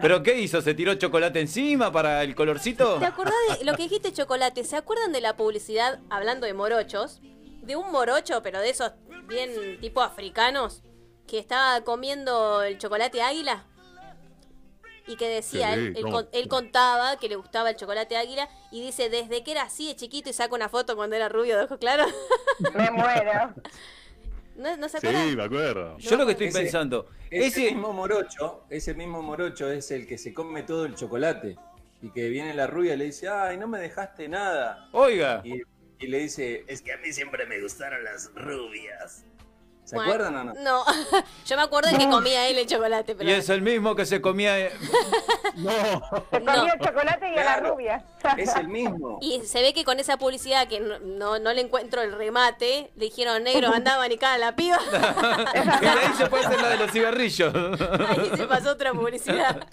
¿Pero 0.00 0.22
qué 0.22 0.38
hizo? 0.38 0.60
¿Se 0.60 0.74
tiró 0.74 0.94
chocolate 0.94 1.40
encima 1.40 1.90
para 1.90 2.22
el 2.22 2.34
colorcito? 2.34 2.98
¿Te 2.98 3.06
acordás 3.06 3.34
de 3.58 3.64
lo 3.64 3.74
que 3.74 3.84
dijiste 3.84 4.12
chocolate? 4.12 4.62
¿Se 4.64 4.76
acuerdan 4.76 5.12
de 5.12 5.20
la 5.20 5.36
publicidad, 5.36 6.00
hablando 6.10 6.46
de 6.46 6.54
morochos? 6.54 7.20
De 7.62 7.76
un 7.76 7.90
morocho, 7.90 8.42
pero 8.42 8.60
de 8.60 8.70
esos 8.70 8.92
bien 9.26 9.80
tipo 9.80 10.02
africanos, 10.02 10.82
que 11.26 11.38
estaba 11.38 11.80
comiendo 11.82 12.62
el 12.62 12.76
chocolate 12.78 13.22
águila. 13.22 13.64
Y 15.06 15.16
que 15.16 15.28
decía, 15.28 15.68
Sí, 15.68 15.80
él, 15.80 15.94
él 15.98 16.02
con- 16.10 16.28
él 16.32 16.48
contaba 16.48 17.16
que 17.18 17.28
le 17.28 17.36
gustaba 17.36 17.68
el 17.70 17.76
chocolate 17.76 18.16
águila 18.16 18.48
y 18.70 18.80
dice, 18.80 19.10
desde 19.10 19.42
que 19.44 19.52
era 19.52 19.62
así 19.62 19.86
de 19.86 19.96
chiquito 19.96 20.30
y 20.30 20.32
saca 20.32 20.54
una 20.54 20.70
foto 20.70 20.96
cuando 20.96 21.14
era 21.16 21.28
rubio 21.28 21.58
de 21.58 21.64
ojos 21.64 21.78
claros. 21.78 22.10
Me 22.74 22.90
muero. 22.90 23.54
¿No, 24.56 24.76
no 24.76 24.88
se 24.88 24.98
acuerdan? 24.98 25.28
Sí, 25.28 25.36
me 25.36 25.42
acuerdo. 25.44 25.98
Yo 25.98 26.16
lo 26.16 26.26
que 26.26 26.32
estoy 26.32 26.46
Ese- 26.48 26.58
pensando, 26.60 27.08
Ese, 27.30 27.46
ese 27.46 27.60
mismo 27.74 27.92
morocho, 27.92 28.64
ese 28.70 28.94
mismo 28.94 29.20
morocho 29.22 29.70
es 29.70 29.90
el 29.90 30.06
que 30.06 30.16
se 30.18 30.32
come 30.32 30.62
todo 30.62 30.86
el 30.86 30.94
chocolate. 30.94 31.56
Y 32.02 32.10
que 32.10 32.28
viene 32.28 32.52
la 32.54 32.66
rubia 32.66 32.94
y 32.94 32.96
le 32.98 33.04
dice, 33.06 33.28
ay, 33.28 33.56
no 33.56 33.66
me 33.66 33.78
dejaste 33.78 34.28
nada. 34.28 34.88
Oiga. 34.92 35.40
Y, 35.42 35.62
y 35.98 36.06
le 36.06 36.18
dice, 36.18 36.64
es 36.68 36.82
que 36.82 36.92
a 36.92 36.98
mí 36.98 37.12
siempre 37.12 37.46
me 37.46 37.60
gustaron 37.60 38.04
las 38.04 38.30
rubias. 38.34 39.24
¿Se 39.84 39.96
Bueno, 39.96 40.12
acuerdan 40.12 40.36
o 40.36 40.44
no? 40.44 40.54
No, 40.62 40.84
yo 41.46 41.56
me 41.56 41.62
acuerdo 41.62 41.90
de 41.90 41.98
que 41.98 42.08
comía 42.08 42.48
él 42.48 42.56
el 42.58 42.66
chocolate, 42.66 43.14
pero... 43.14 43.28
Y 43.28 43.32
es 43.34 43.48
el 43.50 43.60
mismo 43.60 43.94
que 43.94 44.06
se 44.06 44.20
comía. 44.22 44.58
eh, 44.58 44.72
Se 46.32 46.40
comía 46.40 46.72
el 46.72 46.80
chocolate 46.80 47.28
y 47.28 47.32
a 47.32 47.36
la 47.36 47.42
Claro. 47.42 47.74
rubia. 47.74 48.04
Es 48.38 48.56
el 48.56 48.68
mismo. 48.68 49.18
Y 49.20 49.42
se 49.44 49.60
ve 49.60 49.74
que 49.74 49.84
con 49.84 50.00
esa 50.00 50.16
publicidad 50.16 50.66
que 50.68 50.80
no, 50.80 50.98
no, 51.00 51.38
no 51.38 51.52
le 51.52 51.60
encuentro 51.60 52.00
el 52.02 52.12
remate, 52.12 52.90
le 52.96 53.04
dijeron 53.04 53.42
negro, 53.42 53.68
anda 53.74 53.92
a 53.92 53.94
abanicar 53.96 54.34
a 54.34 54.38
la 54.38 54.56
piba. 54.56 54.78
Y 55.54 55.84
de 55.84 55.88
ahí 55.88 56.12
se 56.16 56.26
puede 56.26 56.46
hacer 56.46 56.60
la 56.62 56.68
de 56.70 56.76
los 56.78 56.90
cigarrillos. 56.90 57.54
Ahí 57.54 58.30
se 58.36 58.46
pasó 58.46 58.70
otra 58.72 58.92
publicidad. 58.92 59.66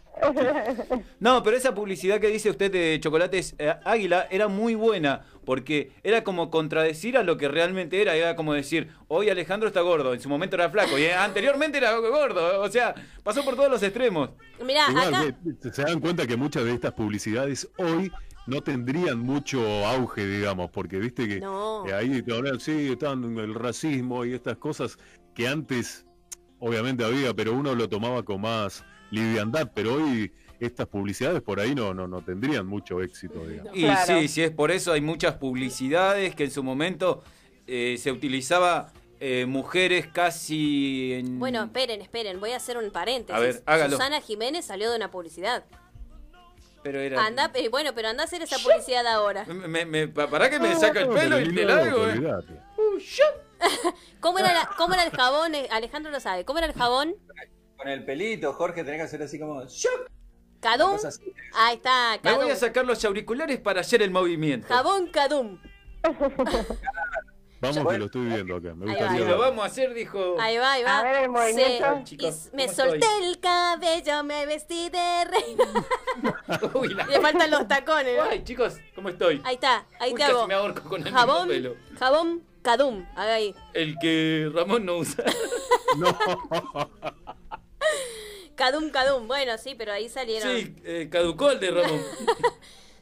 No, 1.20 1.42
pero 1.42 1.58
esa 1.58 1.74
publicidad 1.74 2.20
que 2.20 2.28
dice 2.28 2.50
usted 2.50 2.72
de 2.72 3.00
chocolates 3.02 3.56
eh, 3.58 3.74
águila 3.86 4.28
era 4.30 4.48
muy 4.48 4.76
buena, 4.76 5.26
porque 5.46 5.92
era 6.04 6.24
como 6.24 6.50
contradecir 6.50 7.18
a 7.18 7.24
lo 7.24 7.38
que 7.38 7.48
realmente 7.48 8.02
era. 8.02 8.16
Era 8.16 8.36
como 8.36 8.54
decir, 8.54 8.90
hoy 9.08 9.30
Alejandro 9.30 9.68
está 9.68 9.82
gordo, 9.82 10.14
en 10.14 10.20
su 10.22 10.30
momento 10.30 10.56
era 10.56 10.70
flaco, 10.70 10.98
y 10.98 11.04
eh, 11.04 11.14
anteriormente 11.14 11.78
era 11.78 11.96
gordo. 11.98 12.62
O 12.62 12.70
sea, 12.70 12.94
pasó 13.24 13.44
por 13.44 13.56
todos 13.56 13.70
los 13.70 13.84
extremos. 13.84 14.30
Mirá, 14.66 14.86
Igual, 14.90 15.14
acá... 15.14 15.36
se 15.74 15.84
dan 15.84 16.00
cuenta 16.00 16.28
que 16.28 16.38
muchas 16.38 16.64
de 16.66 16.74
estas 16.74 16.94
publicidades 16.94 17.70
hoy 17.78 18.12
no 18.48 18.62
tendrían 18.62 19.20
mucho 19.20 19.62
auge, 19.86 20.26
digamos, 20.26 20.70
porque 20.72 20.98
viste 20.98 21.28
que 21.28 21.40
No. 21.40 21.84
ahí 21.86 22.24
ahora 22.32 22.60
sí 22.60 22.90
están 22.92 23.38
el 23.38 23.54
racismo 23.54 24.26
y 24.26 24.34
estas 24.34 24.58
cosas 24.58 24.98
que 25.36 25.48
antes 25.48 26.06
obviamente 26.60 27.04
había, 27.04 27.34
pero 27.34 27.54
uno 27.54 27.74
lo 27.76 27.88
tomaba 27.90 28.24
con 28.24 28.42
más 28.42 28.84
liviandad, 29.12 29.72
pero 29.74 29.96
hoy 29.96 30.32
estas 30.62 30.88
publicidades 30.88 31.42
por 31.42 31.60
ahí 31.60 31.74
no 31.76 31.94
no, 31.94 32.08
no 32.08 32.22
tendrían 32.22 32.66
mucho 32.68 33.02
éxito, 33.02 33.46
digamos. 33.46 33.76
Y 33.76 33.88
sí, 34.06 34.28
sí, 34.28 34.44
es 34.44 34.52
por 34.52 34.72
eso 34.72 34.92
hay 34.94 35.02
muchas 35.02 35.36
publicidades 35.36 36.36
que 36.36 36.46
en 36.46 36.52
su 36.52 36.64
momento 36.64 37.24
eh, 37.68 37.98
se 38.00 38.12
utilizaba 38.12 38.92
eh, 39.20 39.46
mujeres 39.46 40.08
casi 40.08 41.14
en... 41.14 41.40
Bueno, 41.40 41.64
esperen, 41.64 42.02
esperen, 42.02 42.40
voy 42.40 42.52
a 42.52 42.58
hacer 42.58 42.78
un 42.78 42.90
paréntesis. 42.92 43.36
A 43.36 43.40
ver, 43.40 43.64
hágalo. 43.66 43.92
Susana 43.98 44.20
Jiménez 44.22 44.66
salió 44.66 44.90
de 44.90 44.96
una 44.98 45.12
publicidad. 45.12 45.64
pero 46.84 47.00
era... 47.00 47.24
Anda, 47.26 47.52
eh, 47.54 47.70
bueno, 47.70 47.92
pero 47.94 48.08
anda 48.10 48.24
a 48.24 48.26
hacer 48.26 48.42
esa 48.42 48.58
publicidad 48.58 49.06
ahora. 49.06 49.46
Me, 49.46 49.86
me- 49.86 50.08
pa- 50.08 50.28
¿Para 50.28 50.50
que 50.50 50.60
me 50.60 50.76
saca 50.76 51.02
el 51.02 51.10
pelo 51.10 51.40
y 51.40 51.54
te 51.54 51.66
largo? 51.66 52.08
eh? 52.08 52.12
Olvidate. 52.14 52.54
¿Cómo 54.20 54.40
era, 54.40 54.54
la- 54.54 54.70
¿Cómo 54.78 54.94
era 54.96 55.04
el 55.04 55.12
jabón? 55.12 55.52
Alejandro 55.70 56.12
lo 56.12 56.20
sabe. 56.20 56.44
¿Cómo 56.46 56.58
era 56.60 56.68
el 56.68 56.74
jabón? 56.74 57.16
Con 57.78 57.88
el 57.88 58.04
pelito, 58.06 58.54
Jorge, 58.54 58.84
tenés 58.84 59.00
que 59.00 59.04
hacer 59.06 59.22
así 59.24 59.40
como... 59.40 59.64
¡Shup! 59.66 60.08
¿Cadum? 60.62 60.98
Ahí 61.54 61.76
está, 61.76 62.20
Me 62.24 62.32
voy 62.32 62.40
Cadum. 62.40 62.52
a 62.54 62.56
sacar 62.56 62.86
los 62.86 63.04
auriculares 63.04 63.60
para 63.60 63.82
hacer 63.82 64.02
el 64.02 64.12
movimiento. 64.12 64.68
Jabón 64.68 65.08
Cadum. 65.08 65.60
Vamos 67.62 67.88
que 67.94 67.98
lo 68.00 68.06
estoy 68.06 68.26
viendo 68.26 68.56
acá. 68.56 68.74
Me 68.74 68.88
gustaría 68.88 69.20
lo 69.24 69.38
vamos 69.38 69.64
a 69.64 69.68
hacer, 69.68 69.94
dijo... 69.94 70.36
Ahí 70.40 70.58
va, 70.58 70.72
ahí 70.74 70.84
va. 70.84 70.98
A 70.98 71.04
ver 71.04 71.24
el 71.26 71.30
movimiento. 71.30 71.96
Se- 71.98 72.04
Chicos, 72.06 72.50
y 72.52 72.56
me 72.56 72.66
¿cómo 72.66 72.76
solté 72.76 73.06
estoy? 73.06 73.24
el 73.26 73.40
cabello, 73.40 74.24
me 74.24 74.46
vestí 74.48 74.90
de 74.90 75.26
reina. 75.26 75.64
Uy, 76.74 76.88
la- 76.96 77.06
Le 77.06 77.22
faltan 77.22 77.52
los 77.52 77.68
tacones. 77.68 78.18
¿no? 78.18 78.24
Ay, 78.24 78.44
chicos, 78.44 78.78
¿cómo 78.96 79.10
estoy? 79.10 79.42
Ahí 79.44 79.54
está, 79.56 79.86
ahí 80.00 80.10
Uy, 80.12 80.16
te 80.16 80.22
casi 80.22 80.32
hago. 80.32 80.48
me 80.48 80.56
ahorco 80.56 80.90
con 80.90 81.06
el 81.06 81.14
Jabón, 81.14 81.48
pelo. 81.50 81.76
jabón 82.00 82.42
Cadum. 82.64 83.06
Haga 83.16 83.36
ahí. 83.36 83.54
El 83.76 83.96
que 84.00 84.50
Ramón 84.56 84.84
no 84.86 84.98
usa. 84.98 85.24
No. 85.98 86.18
Cadum, 88.62 88.90
Cadum. 88.92 89.28
Bueno, 89.28 89.58
sí, 89.58 89.74
pero 89.78 89.92
ahí 89.92 90.08
salieron. 90.10 90.56
Sí, 90.56 90.76
eh, 90.86 91.08
caducó 91.12 91.50
el 91.52 91.60
de 91.60 91.72
Ramón. 91.72 92.02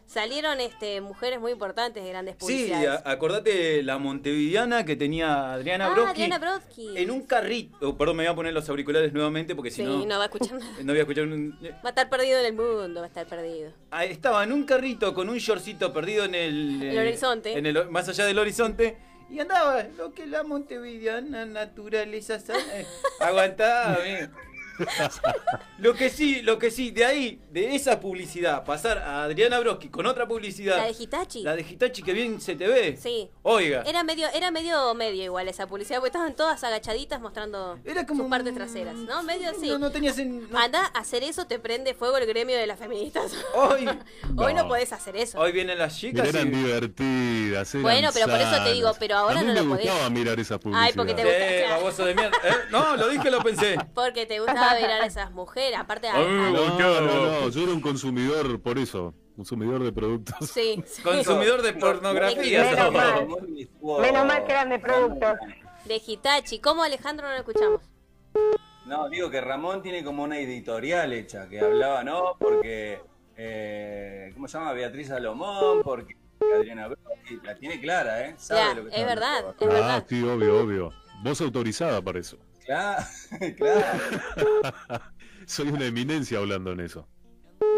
Salieron 0.06 0.60
este, 0.60 1.02
mujeres 1.02 1.40
muy 1.40 1.52
importantes 1.52 2.04
de 2.04 2.10
grandes 2.10 2.34
Sí, 2.34 2.40
publicidades. 2.40 2.90
a- 3.06 3.12
acordate 3.12 3.84
la 3.84 4.00
montevideana 4.00 4.84
que 4.84 4.96
tenía 4.96 5.54
Adriana 5.54 5.94
ah. 5.96 6.10
Adriana 6.10 6.40
Brodsky. 6.40 6.98
En 6.98 7.12
un 7.12 7.22
carrito. 7.28 7.78
oh, 7.90 7.96
perdón, 7.96 8.16
me 8.18 8.24
voy 8.24 8.32
a 8.32 8.36
poner 8.36 8.54
los 8.54 8.68
auriculares 8.70 9.14
nuevamente 9.14 9.54
porque 9.54 9.70
si 9.70 9.84
Sí, 9.84 9.84
no. 9.84 10.04
no 10.08 10.18
va 10.18 10.24
a 10.24 10.26
escuchar 10.26 10.54
nada. 10.60 10.72
No 10.82 10.94
voy 10.94 10.98
a 10.98 11.02
escuchar 11.02 11.26
un. 11.26 11.60
Va 11.62 11.80
a 11.84 11.90
estar 11.90 12.10
perdido 12.10 12.40
en 12.40 12.46
el 12.48 12.54
mundo, 12.54 13.02
va 13.02 13.06
a 13.06 13.08
estar 13.08 13.28
perdido. 13.28 13.72
Ah, 13.92 14.04
Estaba 14.04 14.44
en 14.44 14.52
un 14.52 14.64
carrito 14.64 15.14
con 15.14 15.30
un 15.30 15.38
shortcito 15.38 15.94
perdido 15.94 16.26
en 16.26 16.34
el. 16.34 16.82
El 16.82 16.98
horizonte. 16.98 17.56
En 17.56 17.68
el, 17.68 17.88
más 17.92 18.10
allá 18.10 18.26
del 18.26 18.40
horizonte. 18.40 18.98
Y 19.30 19.40
andaba, 19.40 19.84
lo 19.96 20.12
que 20.16 20.26
la 20.26 20.42
montevideana 20.42 21.46
naturaleza 21.46 22.40
sana. 22.40 22.60
eh, 22.74 22.88
Aguantá, 23.20 23.94
amigo. 23.94 24.34
Lo 25.78 25.94
que 25.94 26.10
sí, 26.10 26.42
lo 26.42 26.60
que 26.60 26.72
sí, 26.72 26.92
de 26.92 27.06
ahí, 27.06 27.40
de 27.52 27.76
esa 27.76 28.00
publicidad, 28.00 28.66
pasar 28.66 28.98
a 28.98 29.24
Adriana 29.24 29.60
Broski 29.60 29.90
con 29.90 30.06
otra 30.06 30.28
publicidad. 30.28 30.78
La 30.78 30.86
de 30.86 30.96
Hitachi. 31.00 31.44
La 31.44 31.56
de 31.56 31.62
Hitachi 31.62 32.02
que 32.02 32.14
bien 32.14 32.42
se 32.42 32.56
te 32.56 32.68
ve. 32.68 32.98
Sí. 33.02 33.30
Oiga. 33.44 33.84
Era 33.86 34.04
medio, 34.04 34.28
era 34.34 34.52
medio 34.52 34.94
medio 34.94 35.24
igual 35.24 35.48
esa 35.48 35.68
publicidad, 35.68 36.00
porque 36.00 36.10
estaban 36.10 36.36
todas 36.36 36.64
agachaditas 36.64 37.22
mostrando 37.22 37.80
Era 37.86 38.06
como 38.06 38.24
sus 38.24 38.30
partes 38.30 38.54
traseras, 38.54 38.96
¿no? 38.96 39.24
Medio 39.24 39.50
así. 39.52 39.70
No, 39.70 39.78
no 39.80 39.92
tenías 39.92 40.18
en. 40.20 40.50
no. 40.50 40.60
Anda, 40.60 40.86
hacer 40.96 41.24
eso 41.24 41.48
te 41.48 41.60
prende 41.60 41.94
fuego 41.94 42.18
el 42.18 42.26
gremio 42.26 42.58
de 42.58 42.68
las 42.68 42.78
feministas. 42.80 43.32
Hoy, 43.56 43.86
Hoy 44.38 44.54
no 44.54 44.64
No. 44.64 44.68
podés 44.68 44.92
hacer 44.92 45.16
eso. 45.16 45.40
hoy 45.40 45.52
vienen 45.54 45.78
las 45.78 45.98
chicas. 45.98 46.26
Pero 46.28 46.40
eran 46.40 46.54
y- 46.54 46.58
divertidas. 46.58 47.74
eran 47.74 47.84
Bueno, 47.84 48.10
pero 48.14 48.28
por 48.28 48.40
eso 48.40 48.64
te 48.64 48.74
digo, 48.74 48.92
pero 49.00 49.16
ahora 49.18 49.40
a 49.40 49.44
mí 49.44 49.48
no 49.48 49.54
me 49.54 49.62
lo 49.62 49.70
podés. 49.70 49.86
gustaba 49.86 50.10
mirar 50.10 50.40
esa 50.40 50.60
publicidad. 50.60 50.86
Ay, 50.88 50.94
porque 50.96 51.14
te 51.14 51.24
gusta, 51.24 51.38
claro. 51.68 51.82
baboso 51.84 52.06
de 52.06 52.16
mierda. 52.16 52.38
¿Eh? 52.44 52.54
No, 52.72 52.96
lo 52.98 53.08
dije, 53.10 53.32
lo 53.32 53.42
pensé. 53.42 53.78
Porque 53.94 54.26
te 54.26 54.40
gustaba 54.40 54.69
mirar 54.76 55.02
a 55.02 55.06
esas 55.06 55.32
mujeres, 55.32 55.78
aparte 55.78 56.08
A 56.08 56.14
No, 56.18 56.80
no, 56.80 57.02
no, 57.02 57.50
yo 57.50 57.64
era 57.64 57.72
un 57.72 57.82
consumidor, 57.82 58.62
por 58.62 58.78
eso, 58.78 59.14
consumidor 59.36 59.84
de 59.84 59.92
productos. 59.92 60.50
Sí, 60.50 60.84
sí. 60.88 61.02
Consumidor 61.02 61.62
de 61.62 61.74
pornografía. 61.74 62.64
Menos 62.64 62.92
mal. 62.92 63.28
Menos 64.02 64.26
mal 64.26 64.46
que 64.46 64.52
eran 64.52 64.70
de 64.70 64.80
productos. 64.80 65.34
de 65.86 66.02
Hitachi. 66.06 66.60
¿Cómo 66.60 66.84
Alejandro 66.84 67.28
no 67.28 67.34
lo 67.34 67.40
escuchamos? 67.40 67.82
No, 68.86 69.08
digo 69.08 69.30
que 69.30 69.40
Ramón 69.40 69.82
tiene 69.84 70.04
como 70.04 70.24
una 70.24 70.40
editorial 70.40 71.14
hecha, 71.14 71.48
que 71.48 71.60
hablaba, 71.60 72.04
¿no? 72.04 72.36
Porque, 72.40 73.00
eh, 73.38 74.32
¿cómo 74.34 74.48
se 74.48 74.58
llama? 74.58 74.74
Beatriz 74.74 75.10
Salomón, 75.10 75.82
porque 75.84 76.18
Adriana 76.56 76.88
Broski, 76.88 77.40
la 77.44 77.56
tiene 77.56 77.80
clara, 77.80 78.26
¿eh? 78.26 78.36
Sabe 78.38 78.60
Ya, 78.62 78.74
lo 78.74 78.90
que 78.90 79.00
es 79.00 79.06
verdad, 79.06 79.40
es 79.40 79.56
ah, 79.62 79.66
verdad. 79.66 80.06
sí, 80.10 80.24
obvio, 80.24 80.60
obvio. 80.60 80.94
Vos 81.24 81.40
autorizada 81.42 82.02
para 82.02 82.20
eso. 82.20 82.38
Claro, 82.70 83.04
claro. 83.58 84.00
Soy 85.48 85.70
una 85.70 85.88
eminencia 85.88 86.38
hablando 86.38 86.72
en 86.74 86.82
eso. 86.82 87.08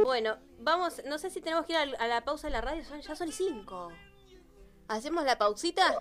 Bueno, 0.03 0.35
vamos, 0.59 1.01
no 1.07 1.17
sé 1.17 1.29
si 1.29 1.39
tenemos 1.39 1.65
que 1.65 1.71
ir 1.71 1.95
a, 1.97 2.07
la 2.07 2.25
pausa 2.25 2.47
de 2.47 2.51
la 2.51 2.59
radio, 2.59 2.83
son, 2.83 2.99
ya 2.99 3.15
son 3.15 3.31
cinco. 3.31 3.89
¿Hacemos 4.89 5.23
la 5.23 5.37
pausita? 5.37 5.97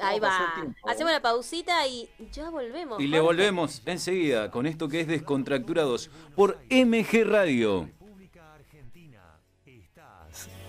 Ahí 0.00 0.18
va. 0.18 0.52
tiempo. 0.56 0.76
Hacemos 0.88 1.12
la 1.12 1.22
pausita 1.22 1.86
y 1.86 2.10
ya 2.32 2.50
volvemos. 2.50 3.00
Y 3.00 3.06
le 3.06 3.20
volvemos 3.20 3.82
enseguida 3.86 4.50
con 4.50 4.66
esto 4.66 4.88
que 4.88 5.02
es 5.02 5.06
Descontracturados 5.06 6.10
por 6.34 6.58
MG 6.70 7.24
Radio. 7.24 7.88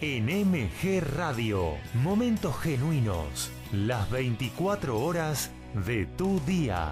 En 0.02 0.26
MG 0.26 1.02
Radio, 1.16 1.78
momentos 1.96 2.56
genuinos, 2.60 3.50
las 3.72 4.08
24 4.12 5.00
horas 5.00 5.50
de 5.74 6.06
tu 6.06 6.40
día. 6.42 6.92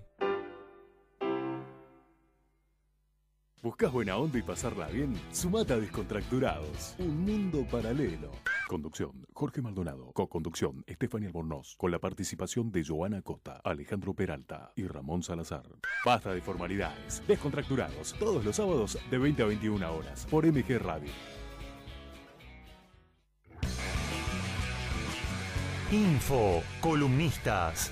¿Buscas 3.63 3.91
buena 3.91 4.17
onda 4.17 4.39
y 4.39 4.41
pasarla 4.41 4.87
bien? 4.87 5.13
Sumata 5.31 5.75
a 5.75 5.79
Descontracturados, 5.79 6.95
un 6.97 7.23
mundo 7.23 7.63
paralelo. 7.69 8.31
Conducción, 8.67 9.27
Jorge 9.33 9.61
Maldonado. 9.61 10.11
Co-conducción, 10.13 10.83
Estefanía 10.87 11.27
Albornoz. 11.27 11.75
Con 11.77 11.91
la 11.91 11.99
participación 11.99 12.71
de 12.71 12.83
Joana 12.83 13.21
Costa, 13.21 13.61
Alejandro 13.63 14.15
Peralta 14.15 14.71
y 14.75 14.87
Ramón 14.87 15.21
Salazar. 15.21 15.61
Basta 16.03 16.33
de 16.33 16.41
formalidades. 16.41 17.21
Descontracturados, 17.27 18.15
todos 18.17 18.43
los 18.43 18.55
sábados 18.55 18.97
de 19.11 19.17
20 19.19 19.43
a 19.43 19.45
21 19.45 19.93
horas, 19.95 20.25
por 20.25 20.43
MG 20.43 20.79
Radio. 20.79 21.11
Info, 25.91 26.63
columnistas, 26.79 27.91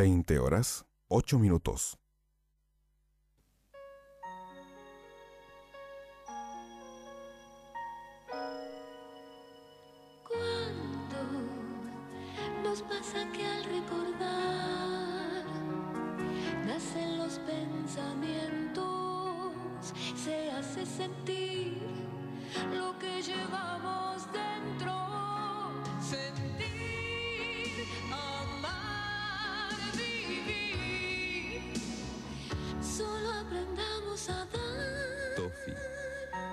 20 0.00 0.38
horas, 0.38 0.86
8 1.08 1.38
minutos. 1.38 1.98
¿Cuánto 10.26 11.18
nos 12.64 12.80
pasa 12.80 13.30
que 13.30 13.44
al 13.44 13.64
recordar 13.64 15.44
nacen 16.66 17.18
los 17.18 17.38
pensamientos, 17.40 19.52
se 20.16 20.50
hace 20.50 20.86
sentir 20.86 21.76
lo 22.74 22.98
que 22.98 23.20
llevamos 23.20 24.26
dentro? 24.32 24.50
Solo 33.00 33.30
aprendamos 33.32 34.28
a 34.28 34.44
dar. 34.44 35.34
Toffee, 35.36 35.74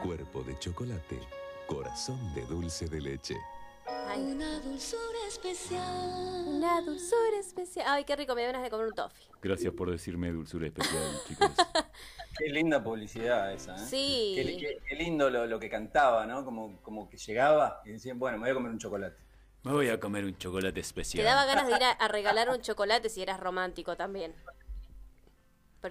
cuerpo 0.02 0.43
de 0.43 0.58
chocolate, 0.60 1.20
corazón 1.68 2.34
de 2.34 2.41
dulce 2.45 2.88
de 2.88 3.02
leche. 3.02 3.36
Una 4.16 4.60
dulzura 4.62 5.20
especial. 5.28 6.45
Una 6.48 6.82
dulzura 6.82 7.38
especial. 7.39 7.86
Ay, 7.89 8.06
qué 8.06 8.16
rico, 8.16 8.34
me 8.34 8.41
da 8.43 8.48
ganas 8.48 8.64
de 8.64 8.70
comer 8.70 8.88
un 8.88 8.93
toffee. 8.95 9.28
Gracias 9.41 9.74
por 9.74 9.91
decirme 9.91 10.32
dulzura 10.32 10.68
especial, 10.68 11.04
chicos. 11.28 11.52
Qué 12.38 12.50
linda 12.50 12.82
publicidad 12.82 13.52
esa, 13.54 13.76
¿eh? 13.76 13.80
Sí. 13.80 14.34
Qué, 14.36 14.58
qué- 14.58 14.78
qué 14.88 14.95
lindo 14.95 15.30
lo, 15.30 15.45
lo 15.48 15.60
que 15.60 15.70
cantaba, 15.70 16.26
¿no? 16.26 16.45
Como, 16.45 16.82
como 16.82 17.10
que 17.10 17.18
llegaba 17.18 17.82
y 17.86 17.89
decían, 17.89 18.18
bueno, 18.20 18.38
me 18.38 18.43
voy 18.43 18.52
a 18.52 18.54
comer 18.54 18.72
un 18.72 18.80
chocolate. 18.80 19.18
Me 19.64 19.74
voy 19.74 19.89
a 19.89 20.00
comer 20.00 20.24
un 20.24 20.38
chocolate 20.38 20.74
Te 20.74 20.80
especial. 20.80 21.26
daba 21.26 21.45
ganas 21.45 21.68
de 21.68 21.76
ir 21.76 21.84
a, 21.84 21.91
a 21.91 22.08
regalar 22.08 22.50
un 22.50 22.62
chocolate 22.62 23.10
si 23.10 23.22
eras 23.22 23.39
romántico 23.41 23.98
también. 23.98 24.34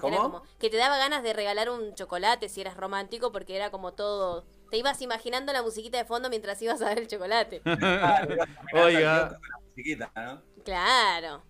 Porque 0.01 0.16
era 0.16 0.22
como 0.24 0.42
que 0.59 0.70
te 0.70 0.76
daba 0.76 0.99
ganas 0.99 1.22
de 1.22 1.32
regalar 1.32 1.70
un 1.70 1.94
chocolate 1.94 2.49
si 2.49 2.61
eras 2.61 2.76
romántico 2.76 3.32
porque 3.32 3.57
era 3.57 3.70
como 3.70 3.94
todo 3.94 4.44
Te 4.70 4.78
ibas 4.78 5.01
imaginando 5.03 5.53
la 5.53 5.62
musiquita 5.62 5.99
de 5.99 6.05
fondo 6.05 6.28
mientras 6.30 6.61
ibas 6.62 6.82
a 6.82 6.88
ver 6.88 6.99
el 7.01 7.09
chocolate. 7.09 7.62
Oiga. 8.72 9.38
Chiquita, 9.74 10.11
¿no? 10.16 10.42
Claro. 10.64 11.42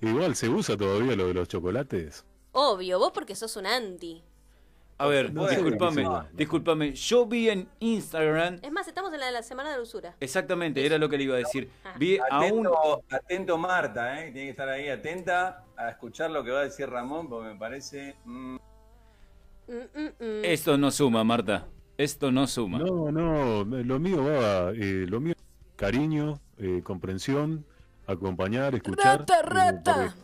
Igual 0.00 0.34
se 0.34 0.48
usa 0.48 0.76
todavía 0.76 1.14
lo 1.14 1.28
de 1.28 1.34
los 1.34 1.48
chocolates. 1.48 2.24
Obvio, 2.52 2.98
vos 2.98 3.12
porque 3.12 3.36
sos 3.36 3.56
un 3.56 3.66
anti. 3.66 4.24
A 5.02 5.06
ver, 5.08 5.32
No 5.34 5.48
discúlpame, 5.48 6.04
discúlpame. 6.32 6.92
Yo 6.94 7.26
vi 7.26 7.48
en 7.48 7.68
Instagram, 7.80 8.58
Es 8.62 8.70
más, 8.70 8.86
estamos 8.86 9.12
en 9.12 9.18
la, 9.18 9.32
la 9.32 9.42
semana 9.42 9.70
de 9.70 9.76
la 9.78 9.82
usura. 9.82 10.14
exactamente, 10.20 10.86
era 10.86 10.96
lo 10.96 11.08
que 11.08 11.18
le 11.18 11.24
iba 11.24 11.34
a 11.34 11.38
decir. 11.38 11.68
Vi 11.98 12.18
a 12.30 12.38
un... 12.38 12.66
Atento, 12.68 13.02
atento 13.10 13.58
Marta, 13.58 14.20
¿eh? 14.20 14.30
Tiene 14.30 14.46
que 14.46 14.50
estar 14.50 14.68
ahí 14.68 14.88
atenta 14.88 15.64
a 15.76 15.88
escuchar 15.90 16.30
lo 16.30 16.44
que 16.44 16.52
va 16.52 16.60
a 16.60 16.64
decir 16.64 16.88
Ramón, 16.88 17.28
porque 17.28 17.48
me 17.52 17.56
parece... 17.58 18.14
mm, 18.24 18.56
Mm, 19.68 20.00
mm, 20.00 20.06
mm. 20.18 20.44
Esto 20.44 20.76
no 20.76 20.90
suma, 20.90 21.24
Marta. 21.24 21.66
Esto 21.96 22.30
no 22.32 22.46
suma. 22.46 22.78
No, 22.78 23.10
no, 23.10 23.64
lo 23.64 23.98
mío 23.98 24.24
va, 24.24 24.70
eh, 24.72 25.06
lo 25.08 25.20
mío 25.20 25.34
cariño, 25.76 26.40
eh, 26.58 26.80
comprensión, 26.84 27.64
acompañar, 28.06 28.74
escuchar. 28.74 29.20
Rata, 29.20 29.38
eh, 29.38 29.42
rata. 29.42 30.14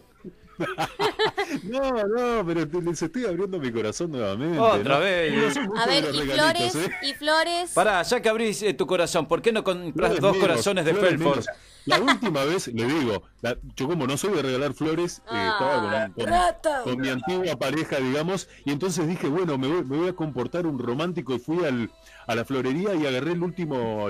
No, 1.64 1.90
no, 2.06 2.46
pero 2.46 2.68
te- 2.68 2.82
les 2.82 3.00
estoy 3.02 3.24
abriendo 3.24 3.58
mi 3.58 3.72
corazón 3.72 4.10
nuevamente. 4.10 4.58
Otra 4.58 4.96
¿no? 4.96 5.00
vez. 5.00 5.56
No 5.56 5.80
A 5.80 5.86
de 5.86 6.00
ver, 6.02 6.14
y 6.14 6.18
flores, 6.30 6.74
¿eh? 6.74 6.90
y 7.02 7.14
flores. 7.14 7.70
Pará, 7.74 8.02
ya 8.02 8.20
que 8.20 8.28
abrís 8.28 8.62
eh, 8.62 8.74
tu 8.74 8.86
corazón, 8.86 9.26
¿por 9.26 9.40
qué 9.40 9.52
no 9.52 9.64
compras 9.64 10.20
dos 10.20 10.32
menos, 10.32 10.36
corazones 10.48 10.84
de 10.84 10.94
Felford? 10.94 11.18
menos. 11.18 11.46
La 11.86 12.00
última 12.00 12.44
vez, 12.44 12.68
le 12.68 12.84
digo, 12.84 13.22
la- 13.40 13.56
yo 13.76 13.86
como 13.88 14.06
no 14.06 14.16
soy 14.18 14.34
de 14.34 14.42
regalar 14.42 14.74
flores, 14.74 15.22
eh, 15.32 15.48
estaba 15.52 16.10
con, 16.14 16.92
con- 16.92 17.00
mi 17.00 17.08
antigua 17.08 17.56
pareja, 17.56 17.96
digamos, 17.96 18.48
y 18.66 18.72
entonces 18.72 19.06
dije, 19.08 19.26
bueno, 19.28 19.56
me 19.56 19.68
voy, 19.68 19.84
me 19.84 19.96
voy 19.96 20.08
a 20.08 20.12
comportar 20.12 20.66
un 20.66 20.78
romántico 20.78 21.34
y 21.34 21.38
fui 21.38 21.64
al, 21.64 21.90
a 22.26 22.34
la 22.34 22.44
florería 22.44 22.94
y 22.94 23.06
agarré 23.06 23.32
el 23.32 23.42
último 23.42 24.08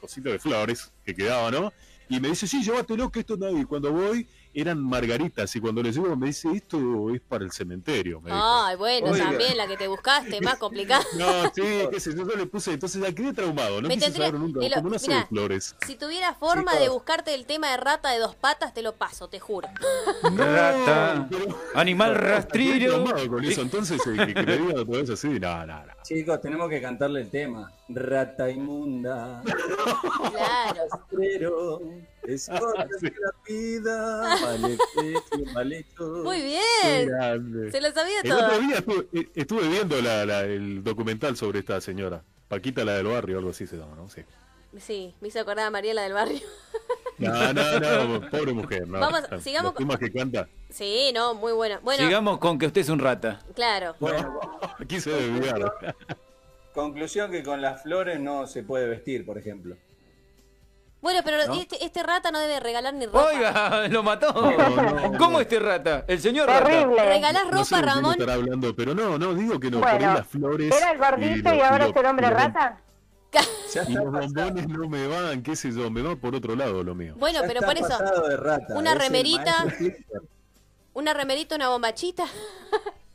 cosito 0.00 0.30
de 0.30 0.38
flores 0.38 0.92
que 1.04 1.14
quedaba, 1.14 1.50
¿no? 1.50 1.72
Y 2.08 2.20
me 2.20 2.28
dice, 2.28 2.46
sí, 2.46 2.62
llévatelo, 2.62 3.10
que 3.10 3.18
esto 3.20 3.36
no. 3.36 3.50
Y 3.58 3.64
cuando 3.64 3.90
voy, 3.92 4.28
eran 4.60 4.82
margaritas, 4.82 5.54
y 5.54 5.60
cuando 5.60 5.82
les 5.82 5.94
llevo 5.96 6.16
me 6.16 6.28
dice, 6.28 6.48
esto 6.52 7.10
es 7.14 7.20
para 7.20 7.44
el 7.44 7.52
cementerio. 7.52 8.20
Me 8.20 8.30
dijo. 8.30 8.42
Ay, 8.42 8.76
bueno, 8.76 9.10
Oiga. 9.10 9.24
también 9.26 9.56
la 9.56 9.66
que 9.66 9.76
te 9.76 9.86
buscaste, 9.88 10.40
más 10.40 10.56
complicada. 10.58 11.04
No, 11.18 11.44
sí, 11.54 11.62
qué 11.90 12.00
sé 12.00 12.14
yo, 12.16 12.28
yo 12.28 12.36
le 12.36 12.46
puse, 12.46 12.72
entonces 12.72 13.00
ya 13.02 13.12
quedé 13.14 13.32
traumado, 13.32 13.80
no 13.82 13.88
Me 13.88 13.94
quise 13.94 14.06
tendría- 14.06 14.26
saber 14.26 14.40
nunca, 14.40 14.60
lo- 14.66 14.74
como 14.76 14.90
no 14.90 14.98
sé 14.98 15.12
de 15.14 15.26
flores. 15.26 15.76
Si 15.86 15.94
tuviera 15.96 16.34
forma 16.34 16.74
de 16.76 16.88
buscarte 16.88 17.34
el 17.34 17.46
tema 17.46 17.70
de 17.70 17.76
rata 17.76 18.10
de 18.10 18.18
dos 18.18 18.34
patas, 18.34 18.72
te 18.74 18.82
lo 18.82 18.94
paso, 18.94 19.28
te 19.28 19.40
juro. 19.40 19.68
Rata, 20.22 21.28
animal 21.74 22.46
con 23.28 23.44
eso, 23.44 23.62
entonces 23.62 24.00
eh, 24.06 24.34
que, 24.34 24.72
otra 24.76 24.98
vez 25.00 25.10
así, 25.10 25.28
no, 25.28 25.66
no, 25.66 25.86
no. 25.86 25.92
Chicos, 26.02 26.40
tenemos 26.40 26.68
que 26.70 26.80
cantarle 26.80 27.20
el 27.22 27.30
tema. 27.30 27.70
Rata 27.88 28.50
inmunda. 28.50 29.42
Claro. 31.10 31.80
Escóndete 32.26 33.14
la 33.20 33.32
vida. 33.48 34.20
Vale, 34.42 34.78
precio, 34.94 35.54
vale 35.54 35.86
todo. 35.96 36.24
Muy 36.24 36.42
bien. 36.42 37.70
Se 37.72 37.80
lo 37.80 37.90
sabía 37.92 38.20
El 38.22 38.30
todo. 38.30 38.46
otro 38.46 38.58
día 38.60 38.76
estuve, 38.78 39.06
eh, 39.12 39.28
estuve 39.34 39.68
viendo 39.68 40.00
la, 40.02 40.26
la- 40.26 40.42
el 40.44 40.82
documental 40.84 41.36
sobre 41.36 41.60
esta 41.60 41.80
señora, 41.80 42.22
Paquita 42.48 42.84
la 42.84 42.94
del 42.94 43.06
barrio, 43.06 43.38
algo 43.38 43.50
así 43.50 43.66
se 43.66 43.76
llama, 43.76 43.96
¿no? 43.96 44.08
Sí. 44.08 44.22
Sí, 44.78 45.14
me 45.20 45.28
hizo 45.28 45.40
acordar 45.40 45.66
a 45.66 45.70
Mariela 45.70 46.02
del 46.02 46.12
barrio. 46.12 46.40
No, 47.18 47.32
no, 47.54 47.80
no, 48.18 48.28
pobre 48.30 48.52
mujer, 48.52 48.86
no. 48.86 49.00
Vamos, 49.00 49.22
sigamos 49.42 49.74
temas 49.74 49.96
que 49.98 50.12
canta, 50.12 50.46
Sí, 50.68 51.12
no, 51.14 51.32
muy 51.32 51.54
bueno. 51.54 51.78
Bueno, 51.82 52.04
Sigamos 52.04 52.36
con 52.36 52.58
que 52.58 52.66
usted 52.66 52.82
es 52.82 52.90
un 52.90 52.98
rata. 52.98 53.40
claro. 53.54 53.96
Bueno, 53.98 54.38
aquí 54.78 55.00
se 55.00 55.08
desviaron. 55.12 55.70
conclusión 56.74 57.30
que 57.30 57.42
con 57.42 57.62
las 57.62 57.82
flores 57.84 58.20
no 58.20 58.46
se 58.46 58.62
puede 58.64 58.86
vestir, 58.86 59.24
por 59.24 59.38
ejemplo. 59.38 59.76
Bueno, 61.06 61.20
pero 61.24 61.46
¿No? 61.46 61.54
este, 61.54 61.84
este 61.84 62.02
rata 62.02 62.32
no 62.32 62.40
debe 62.40 62.58
regalar 62.58 62.92
ni 62.92 63.06
ropa. 63.06 63.26
Oiga, 63.26 63.86
lo 63.90 64.02
mató. 64.02 64.32
No, 64.32 65.10
no, 65.12 65.18
¿Cómo 65.18 65.40
este 65.40 65.60
rata? 65.60 66.04
El 66.08 66.20
señor 66.20 66.48
rata. 66.48 66.64
Terrible. 66.64 67.04
¿Regalás 67.04 67.44
No 67.44 67.50
ropa, 67.52 67.64
sé 67.64 67.80
Ramón? 67.80 68.12
estará 68.14 68.34
hablando, 68.34 68.74
pero 68.74 68.92
no, 68.92 69.16
no, 69.16 69.32
digo 69.32 69.60
que 69.60 69.70
no, 69.70 69.78
por 69.78 69.88
ahí 69.88 69.98
Bueno, 69.98 70.14
las 70.14 70.26
flores. 70.26 70.74
era 70.76 70.90
el 70.90 70.98
gordito 70.98 71.54
y, 71.54 71.60
ahora 71.60 71.86
es 71.86 71.94
el 71.94 72.06
hombre 72.06 72.28
rata. 72.30 72.80
Y 73.86 73.92
los 73.92 74.10
bombones 74.10 74.66
no 74.66 74.88
me 74.88 75.06
van, 75.06 75.44
qué 75.44 75.54
sé 75.54 75.70
yo, 75.70 75.88
me 75.92 76.02
va 76.02 76.16
por 76.16 76.34
otro 76.34 76.56
lado 76.56 76.82
lo 76.82 76.96
mío. 76.96 77.14
Bueno, 77.18 77.38
pero 77.46 77.60
por 77.60 77.78
eso, 77.78 77.96
rata. 78.38 78.74
una 78.74 78.96
remerita. 78.96 79.64
una 80.92 81.14
remerita, 81.14 81.54
una 81.54 81.68
bombachita. 81.68 82.24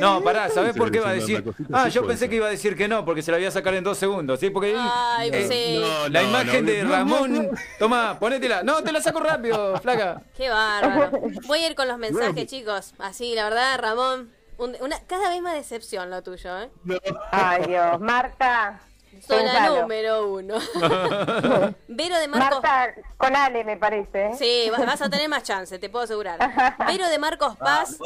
No, 0.00 0.22
pará, 0.22 0.48
¿sabés 0.50 0.74
por 0.76 0.90
qué 0.90 1.00
va 1.00 1.10
a 1.10 1.12
decir? 1.14 1.44
Ah, 1.72 1.88
yo 1.88 2.02
pensé 2.02 2.20
ser. 2.20 2.30
que 2.30 2.36
iba 2.36 2.46
a 2.46 2.50
decir 2.50 2.76
que 2.76 2.88
no, 2.88 3.04
porque 3.04 3.22
se 3.22 3.30
la 3.30 3.36
voy 3.38 3.46
a 3.46 3.50
sacar 3.50 3.74
en 3.74 3.84
dos 3.84 3.98
segundos, 3.98 4.38
¿sí? 4.40 4.50
Porque 4.50 4.74
Ay, 4.78 5.30
eh, 5.32 5.46
sí. 5.48 5.78
No, 5.80 6.08
la 6.08 6.22
no, 6.22 6.28
imagen 6.28 6.64
no, 6.64 6.70
de 6.72 6.84
Ramón. 6.84 7.32
no, 7.34 7.42
no. 7.42 7.48
Tomá, 7.78 8.18
ponétela. 8.18 8.62
No, 8.62 8.82
te 8.82 8.92
la 8.92 9.00
saco 9.00 9.20
rápido, 9.20 9.76
flaca. 9.82 10.22
Qué 10.36 10.48
bárbaro. 10.48 11.18
Voy 11.46 11.58
a 11.60 11.68
ir 11.68 11.74
con 11.74 11.88
los 11.88 11.98
mensajes, 11.98 12.46
chicos. 12.46 12.94
Así, 12.98 13.34
la 13.34 13.44
verdad, 13.44 13.78
Ramón, 13.80 14.30
un- 14.58 14.76
una, 14.80 14.98
cada 15.06 15.30
vez 15.30 15.40
más 15.42 15.54
decepción 15.54 16.10
lo 16.10 16.22
tuyo, 16.22 16.60
¿eh? 16.60 16.70
No. 16.84 16.96
Ay, 17.30 17.64
Dios. 17.66 18.00
Marta. 18.00 18.80
Soy 19.26 19.44
la 19.44 19.52
pensalo. 19.52 19.82
número 19.82 20.28
uno. 20.28 20.54
Vero 21.88 22.18
de 22.18 22.28
Marcos... 22.28 22.60
Marta 22.62 22.94
con 23.16 23.36
Ale, 23.36 23.62
me 23.64 23.76
parece. 23.76 24.26
¿eh? 24.26 24.30
Sí, 24.36 24.70
va- 24.70 24.84
vas 24.84 25.00
a 25.00 25.08
tener 25.08 25.28
más 25.28 25.42
chance, 25.44 25.78
te 25.78 25.88
puedo 25.88 26.04
asegurar. 26.04 26.38
Vero 26.86 27.08
de 27.08 27.18
Marcos 27.18 27.56
Paz... 27.56 27.98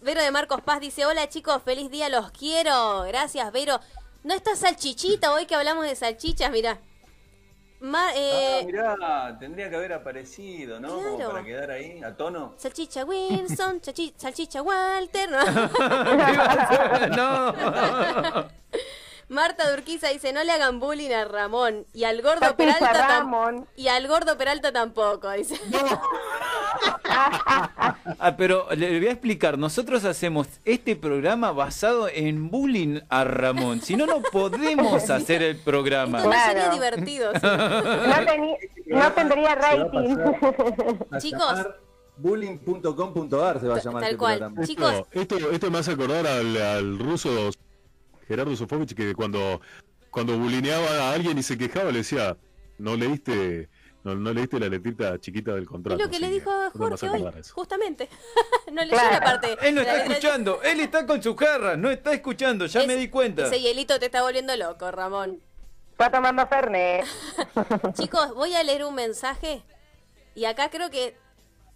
Vero 0.00 0.20
de 0.22 0.30
Marcos 0.30 0.60
Paz 0.62 0.78
dice, 0.80 1.06
hola 1.06 1.28
chicos, 1.28 1.60
feliz 1.64 1.90
día, 1.90 2.08
los 2.08 2.30
quiero. 2.30 3.02
Gracias, 3.02 3.50
Vero. 3.50 3.80
¿No 4.22 4.34
está 4.34 4.54
salchichita 4.54 5.32
hoy 5.32 5.46
que 5.46 5.54
hablamos 5.56 5.84
de 5.86 5.96
salchichas? 5.96 6.50
Mira. 6.52 6.78
Ah, 7.80 8.10
eh, 8.14 8.62
mirá, 8.66 9.36
tendría 9.38 9.70
que 9.70 9.76
haber 9.76 9.92
aparecido, 9.92 10.80
¿no? 10.80 10.88
Como 10.88 11.18
para 11.30 11.44
quedar 11.44 11.70
ahí, 11.70 12.02
a 12.02 12.12
tono. 12.16 12.54
salchicha 12.58 13.04
Wilson, 13.04 13.80
salchicha 14.16 14.62
Walter. 14.62 15.30
¿no? 15.30 15.38
Marta 19.28 19.70
Durquiza 19.70 20.08
dice, 20.08 20.32
no 20.32 20.42
le 20.42 20.52
hagan 20.52 20.80
bullying 20.80 21.10
a 21.12 21.24
Ramón. 21.24 21.86
Y 21.92 22.04
al 22.04 22.22
gordo 22.22 22.56
Peralta 22.56 22.92
tam-. 22.92 23.66
Y 23.76 23.88
al 23.88 24.08
gordo 24.08 24.36
Peralta 24.38 24.72
tampoco, 24.72 25.30
dice. 25.32 25.60
Ah, 28.20 28.34
pero 28.36 28.66
le 28.76 28.98
voy 28.98 29.08
a 29.08 29.12
explicar. 29.12 29.58
Nosotros 29.58 30.04
hacemos 30.04 30.46
este 30.64 30.96
programa 30.96 31.52
basado 31.52 32.08
en 32.08 32.50
bullying 32.50 33.00
a 33.08 33.24
Ramón. 33.24 33.80
Si 33.80 33.96
no, 33.96 34.06
no 34.06 34.20
podemos 34.32 35.08
hacer 35.10 35.42
el 35.42 35.56
programa. 35.58 36.18
Esto 36.18 36.30
no 36.30 36.36
sería 36.44 36.52
Claro. 36.70 36.74
divertido. 36.74 37.32
sí. 37.34 37.40
No, 37.42 38.14
teni- 38.14 38.56
no 38.86 39.12
tendría 39.12 39.54
rating. 39.54 40.16
A 41.10 41.18
Chicos. 41.18 41.66
bullying.com.ar 42.16 43.60
se 43.60 43.68
va 43.68 43.76
a 43.76 43.80
llamar 43.80 44.02
Tal 44.02 44.16
cual. 44.16 44.54
Chicos. 44.64 44.92
Esto, 45.10 45.36
esto, 45.36 45.50
esto 45.50 45.70
me 45.70 45.78
hace 45.78 45.92
acordar 45.92 46.26
al, 46.26 46.56
al 46.56 46.98
ruso 46.98 47.50
Gerardo 48.28 48.54
Sofovich 48.54 48.94
que 48.94 49.14
cuando, 49.14 49.60
cuando 50.10 50.36
bulineaba 50.38 50.86
a 51.08 51.12
alguien 51.14 51.36
y 51.38 51.42
se 51.42 51.56
quejaba 51.58 51.90
le 51.90 51.98
decía, 51.98 52.36
no 52.78 52.94
leíste, 52.96 53.68
no, 54.04 54.14
no 54.14 54.32
leíste 54.32 54.60
la 54.60 54.68
letrita 54.68 55.18
chiquita 55.18 55.52
del 55.54 55.62
Es 55.64 55.68
contrato. 55.68 56.02
lo 56.02 56.08
que 56.10 56.20
le 56.20 56.30
dijo 56.30 56.50
a 56.50 56.70
Jorge 56.70 57.08
hoy, 57.08 57.24
justamente. 57.52 58.08
no 58.72 58.82
leyó 58.82 58.90
Claro. 58.92 59.10
la 59.12 59.20
parte. 59.20 59.56
Él 59.62 59.74
no 59.74 59.80
está 59.80 60.04
escuchando. 60.04 60.62
Él 60.62 60.80
está 60.80 61.06
con 61.06 61.22
su 61.22 61.34
jarra. 61.34 61.76
No 61.76 61.90
está 61.90 62.12
escuchando. 62.12 62.66
Ya 62.66 62.82
Es- 62.82 62.86
me 62.86 62.94
di 62.96 63.08
cuenta. 63.08 63.46
Ese 63.46 63.60
hielito 63.60 63.98
te 63.98 64.06
está 64.06 64.22
volviendo 64.22 64.54
loco, 64.56 64.90
Ramón. 64.90 65.40
Está 65.92 66.12
tomando 66.12 66.46
Fernet. 66.46 67.04
Chicos, 67.94 68.32
voy 68.34 68.54
a 68.54 68.62
leer 68.62 68.84
un 68.84 68.94
mensaje. 68.94 69.62
Y 70.34 70.44
acá 70.44 70.70
creo 70.70 70.90
que. 70.90 71.16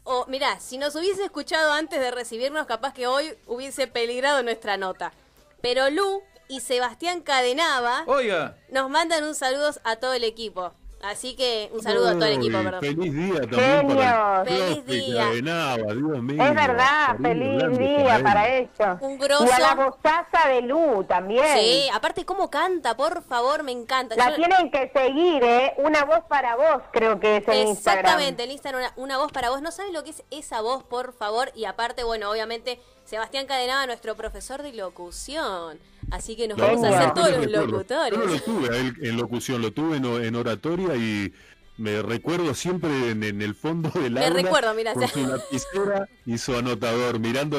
O 0.05 0.26
mirá, 0.26 0.59
si 0.61 0.78
nos 0.78 0.94
hubiese 0.96 1.24
escuchado 1.24 1.72
antes 1.72 1.98
de 2.00 2.11
recibirnos, 2.11 2.66
capaz 2.66 2.92
que 2.92 3.07
hoy 3.07 3.34
hubiese 3.46 3.86
peligrado 3.86 4.42
nuestra 4.42 4.76
nota. 4.76 5.12
Pero 5.61 5.90
Lu 5.90 6.22
y 6.53 6.61
Sebastián 6.61 7.22
Cadenava 7.22 8.05
Oiga. 8.07 8.57
nos 8.70 8.90
mandan 8.90 9.24
un 9.24 9.34
saludo 9.34 9.70
a 9.84 9.96
todo 9.96 10.12
el 10.12 10.24
equipo. 10.24 10.72
Así 11.03 11.34
que 11.34 11.68
un 11.72 11.82
saludo 11.82 12.11
a 12.11 12.12
todo 12.12 12.26
el 12.26 12.34
equipo, 12.38 12.62
perdón. 12.62 12.80
Feliz 12.80 13.12
día 13.12 13.40
también 13.40 13.88
para 13.88 14.42
el 14.42 14.46
Feliz 14.46 14.86
día. 14.86 15.24
cadenaba, 15.24 15.76
Dios 15.94 16.22
mío. 16.22 16.44
Es 16.44 16.55
verdad, 16.55 17.16
feliz 17.20 17.78
día 17.78 18.20
para 18.22 18.48
ellos. 18.57 18.98
Un 19.00 19.18
grosso. 19.18 19.44
Y 19.46 19.50
a 19.50 19.59
la 19.59 19.74
bozaza 19.74 20.48
de 20.48 20.62
Lu 20.62 21.03
también. 21.09 21.44
Sí, 21.59 21.88
aparte 21.92 22.24
cómo 22.24 22.50
canta, 22.50 22.96
por 22.96 23.24
favor, 23.24 23.64
me 23.64 23.72
encanta. 23.72 24.14
La 24.14 24.30
Yo- 24.30 24.36
tienen 24.36 24.70
que 24.70 24.92
seguir, 24.94 25.42
¿eh? 25.42 25.74
Una 25.78 26.05
voz 26.05 26.20
para 26.28 26.55
vos, 26.55 26.82
creo 26.92 27.18
que 27.18 27.38
es 27.38 27.48
en 27.48 27.66
Instagram. 27.66 27.98
Exactamente, 28.05 28.44
el 28.44 28.53
Instagram, 28.53 28.82
una, 28.82 28.92
una 28.94 29.18
voz 29.18 29.32
para 29.32 29.50
vos. 29.50 29.61
No 29.61 29.72
saben 29.72 29.92
lo 29.92 30.05
que 30.05 30.11
es 30.11 30.22
esa 30.30 30.61
voz, 30.61 30.84
por 30.84 31.14
favor. 31.14 31.50
Y 31.57 31.64
aparte, 31.64 32.05
bueno, 32.05 32.30
obviamente, 32.30 32.78
Sebastián 33.07 33.46
Cadenaba, 33.46 33.86
nuestro 33.86 34.14
profesor 34.14 34.62
de 34.62 34.72
locución. 34.72 35.80
Así 36.12 36.36
que 36.36 36.46
nos 36.46 36.58
No, 36.58 36.64
vamos 36.66 36.84
a 36.84 36.88
hacer 36.98 37.14
todos 37.14 37.30
lo 37.30 37.36
los 37.38 37.46
recuerdo. 37.46 37.66
locutores. 37.72 38.18
Yo 38.18 38.26
no 38.26 38.32
lo 38.32 38.40
tuve 38.40 38.78
él 38.78 38.94
en 39.02 39.16
locución, 39.16 39.62
lo 39.62 39.72
tuve 39.72 39.96
en, 39.96 40.04
en 40.04 40.36
oratoria 40.36 40.94
y 40.94 41.32
me 41.78 42.02
recuerdo 42.02 42.54
siempre 42.54 43.10
en, 43.10 43.22
en 43.24 43.40
el 43.42 43.54
fondo 43.54 43.88
del 43.90 44.12
Me 44.12 44.26
aula 44.26 44.42
recuerdo, 44.42 44.74
mira, 44.74 44.92
con 44.94 45.08
su 45.08 45.26
lapicera 45.26 46.08
y 46.26 46.36
su 46.38 46.54
anotador, 46.54 47.18
mirando 47.18 47.58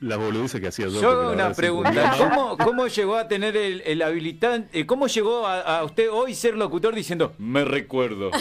la- 0.00 0.08
las 0.08 0.18
boludeces 0.18 0.60
que 0.60 0.68
hacía 0.68 0.86
yo. 0.88 1.00
Yo 1.00 1.32
una 1.32 1.52
pregunta. 1.52 2.14
¿Cómo, 2.18 2.56
cómo 2.58 2.86
llegó 2.86 3.16
a 3.16 3.28
tener 3.28 3.56
el, 3.56 3.82
el 3.86 4.02
habilitante? 4.02 4.80
eh, 4.80 4.86
¿Cómo 4.86 5.06
llegó 5.06 5.46
a, 5.46 5.78
a 5.78 5.84
usted 5.84 6.08
hoy 6.10 6.34
ser 6.34 6.54
locutor 6.56 6.94
diciendo, 6.94 7.34
me 7.38 7.64
recuerdo? 7.64 8.30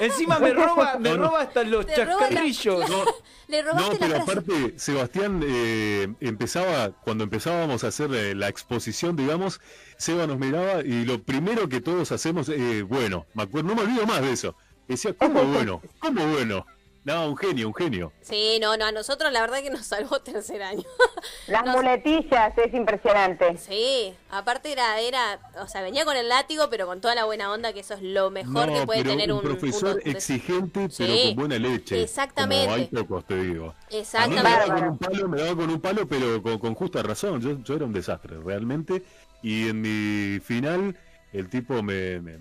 Encima 0.00 0.40
me 0.40 0.52
roba, 0.52 0.96
me 0.98 1.14
roba 1.14 1.42
hasta 1.42 1.62
los 1.62 1.86
Te 1.86 2.04
roba 2.04 2.20
la- 2.22 2.28
chascarrillos. 2.28 2.84
Le 3.46 3.62
No, 3.62 3.90
pero 4.00 4.16
aparte, 4.16 4.72
Sebastián 4.78 5.42
eh, 5.46 6.08
empezaba, 6.20 6.90
cuando 7.02 7.24
empezábamos 7.24 7.84
a 7.84 7.88
hacer 7.88 8.12
eh, 8.14 8.34
la 8.34 8.48
exposición, 8.48 9.16
digamos, 9.16 9.60
Seba 9.98 10.26
nos 10.26 10.38
miraba 10.38 10.80
y 10.80 11.04
lo 11.04 11.22
primero 11.22 11.68
que 11.68 11.82
todos 11.82 12.10
hacemos, 12.10 12.48
eh, 12.48 12.82
bueno, 12.82 13.26
me 13.34 13.42
acuerdo, 13.42 13.68
no 13.68 13.74
me 13.74 13.82
olvido 13.82 14.06
más 14.06 14.22
de 14.22 14.32
eso. 14.32 14.56
Decía, 14.88 15.12
¿cómo 15.12 15.44
bueno? 15.44 15.82
¿Cómo 15.98 16.26
bueno? 16.26 16.66
No, 17.04 17.28
un 17.28 17.36
genio, 17.36 17.68
un 17.68 17.74
genio. 17.74 18.12
Sí, 18.22 18.58
no, 18.62 18.78
no, 18.78 18.86
a 18.86 18.92
nosotros 18.92 19.30
la 19.30 19.42
verdad 19.42 19.58
que 19.62 19.68
nos 19.68 19.84
salvó 19.86 20.20
tercer 20.22 20.62
año. 20.62 20.84
Las 21.48 21.62
Nos- 21.66 21.76
muletillas 21.76 22.56
es 22.56 22.72
impresionante. 22.72 23.58
Sí, 23.58 24.14
aparte 24.30 24.72
era, 24.72 24.98
era, 25.00 25.38
o 25.60 25.68
sea, 25.68 25.82
venía 25.82 26.06
con 26.06 26.16
el 26.16 26.30
látigo, 26.30 26.70
pero 26.70 26.86
con 26.86 27.02
toda 27.02 27.14
la 27.14 27.24
buena 27.26 27.52
onda, 27.52 27.74
que 27.74 27.80
eso 27.80 27.92
es 27.92 28.00
lo 28.02 28.30
mejor 28.30 28.68
no, 28.68 28.74
que 28.74 28.86
puede 28.86 29.00
pero 29.02 29.10
tener 29.10 29.30
un, 29.32 29.38
un 29.38 29.44
profesor 29.44 30.00
un- 30.02 30.10
exigente, 30.10 30.88
Sí, 30.88 31.04
pero 31.06 31.24
con 31.26 31.34
buena 31.36 31.58
leche. 31.58 32.02
exactamente. 32.02 32.64
Como 32.64 32.74
hay 32.76 32.86
pocos, 32.86 33.26
te 33.26 33.36
digo. 33.42 33.66
A 33.66 33.90
mí 33.90 33.98
Exactamente. 33.98 34.42
me 34.42 34.50
daba 34.50 34.74
con 34.74 34.88
un 34.88 34.98
palo, 34.98 35.28
me 35.28 35.40
daba 35.42 35.56
con 35.56 35.70
un 35.70 35.80
palo, 35.82 36.08
pero 36.08 36.42
con, 36.42 36.58
con 36.58 36.74
justa 36.74 37.02
razón. 37.02 37.40
Yo, 37.42 37.62
yo 37.62 37.74
era 37.76 37.84
un 37.84 37.92
desastre, 37.92 38.38
realmente. 38.42 39.02
Y 39.42 39.68
en 39.68 39.80
mi 39.82 40.40
final, 40.40 40.96
el 41.34 41.50
tipo 41.50 41.82
me, 41.82 42.18
me- 42.22 42.38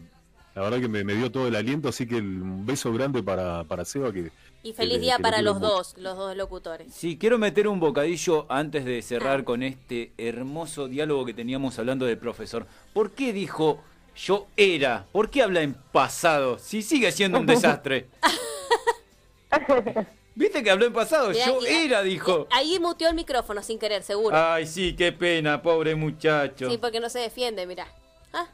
la 0.56 0.62
verdad 0.62 0.80
que 0.80 0.88
me, 0.88 1.04
me 1.04 1.16
dio 1.16 1.32
todo 1.32 1.48
el 1.48 1.56
aliento, 1.56 1.90
así 1.90 2.08
que 2.08 2.16
el- 2.18 2.42
un 2.42 2.66
beso 2.66 2.94
grande 2.94 3.22
para, 3.24 3.66
para 3.66 3.84
Seba. 3.84 4.14
Que, 4.14 4.32
Y 4.64 4.72
feliz 4.74 5.02
día 5.02 5.20
para 5.20 5.42
los 5.42 5.56
mucho. 5.60 5.68
dos, 5.68 5.94
los 5.98 6.18
dos 6.18 6.36
locutores. 6.38 6.94
Sí, 6.94 7.18
quiero 7.18 7.38
meter 7.38 7.68
un 7.68 7.80
bocadillo 7.82 8.46
antes 8.50 8.86
de 8.86 9.02
cerrar 9.02 9.44
con 9.44 9.62
este 9.62 10.14
hermoso 10.18 10.88
diálogo 10.88 11.26
que 11.26 11.34
teníamos 11.34 11.78
hablando 11.80 12.06
del 12.06 12.18
profesor. 12.18 12.66
¿Por 12.94 13.12
qué 13.12 13.34
dijo 13.34 13.82
yo 14.16 14.48
era? 14.56 15.06
¿Por 15.12 15.30
qué 15.30 15.42
habla 15.42 15.62
en 15.62 15.74
pasado? 15.92 16.58
Si 16.60 16.82
sigue 16.82 17.12
siendo 17.12 17.40
un 17.40 17.46
desastre. 17.46 18.08
¿Viste 20.36 20.64
que 20.64 20.72
habló 20.72 20.86
en 20.86 20.94
pasado? 20.94 21.30
Mirá, 21.30 21.46
yo 21.46 21.60
y- 21.62 21.68
era, 21.68 22.02
dijo. 22.02 22.48
Ahí 22.52 22.80
muteó 22.80 23.10
el 23.10 23.16
micrófono 23.16 23.62
sin 23.62 23.78
querer, 23.78 24.02
seguro. 24.02 24.36
Ay, 24.36 24.66
sí, 24.66 24.96
qué 24.96 25.12
pena, 25.12 25.62
pobre 25.62 25.94
muchacho. 25.94 26.70
Sí, 26.72 26.78
porque 26.78 27.00
no 27.00 27.10
se 27.10 27.20
defiende, 27.20 27.68
mirá. 27.68 27.88
Ah, 28.32 28.48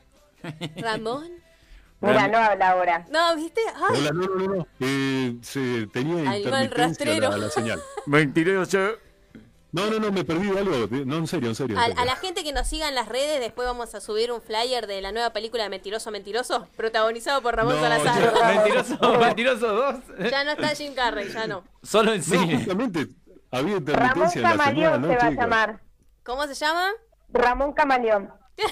Ramón. 0.78 1.30
Mira, 2.01 2.27
no 2.29 2.37
habla 2.37 2.69
ahora. 2.71 3.05
No, 3.09 3.35
¿viste? 3.35 3.61
Ay, 3.75 3.97
Hola, 3.99 4.11
no, 4.13 4.21
no, 4.21 4.35
no, 4.35 4.55
no. 4.55 4.67
Eh, 4.79 5.35
se, 5.41 5.87
tenía 5.87 6.31
Animal 6.31 6.63
intermitencia 6.65 7.05
rastrero. 7.05 7.29
la, 7.31 7.37
la 7.37 7.49
señal. 7.49 7.81
Mentiroso. 8.05 8.91
No, 9.71 9.85
no, 9.87 9.99
no, 9.99 10.11
me 10.11 10.23
perdí 10.23 10.49
de 10.49 10.59
algo. 10.59 10.87
No, 11.05 11.17
en 11.17 11.27
serio, 11.27 11.49
en 11.49 11.55
serio. 11.55 11.75
en 11.75 11.81
a, 11.81 11.85
serio. 11.87 12.01
a 12.01 12.05
la 12.05 12.15
gente 12.15 12.43
que 12.43 12.53
nos 12.53 12.65
siga 12.67 12.87
en 12.89 12.95
las 12.95 13.07
redes, 13.07 13.39
después 13.39 13.67
vamos 13.67 13.93
a 13.93 14.01
subir 14.01 14.31
un 14.31 14.41
flyer 14.41 14.87
de 14.87 14.99
la 15.01 15.11
nueva 15.11 15.31
película 15.31 15.61
de 15.63 15.69
Mentiroso 15.69 16.09
Mentiroso, 16.09 16.67
protagonizado 16.75 17.41
por 17.43 17.55
Ramón 17.55 17.75
No, 17.75 17.81
Salazar. 17.81 18.33
ya- 18.33 18.47
Mentiroso, 18.47 18.97
mentiroso 19.19 19.67
dos. 19.73 19.95
Ya 20.31 20.43
no 20.43 20.51
está 20.51 20.69
Jim 20.69 20.95
Carrey, 20.95 21.29
ya 21.31 21.45
no. 21.47 21.63
Solo 21.83 22.13
en 22.13 22.19
No, 22.19 22.23
cine. 22.25 22.55
justamente 22.55 23.07
había 23.51 23.75
Ramón 23.75 23.77
intermitencia 23.77 24.37
en 24.39 24.43
la 24.43 24.49
Camaleón 24.51 24.93
señal, 24.93 25.01
¿no, 25.01 25.07
se 25.07 25.15
va 25.17 25.23
a 25.25 25.29
chicos? 25.29 25.43
llamar. 25.43 25.81
¿Cómo 26.23 26.47
se 26.47 26.53
llama? 26.55 26.89
Ramón 27.31 27.73
Camaleón. 27.73 28.31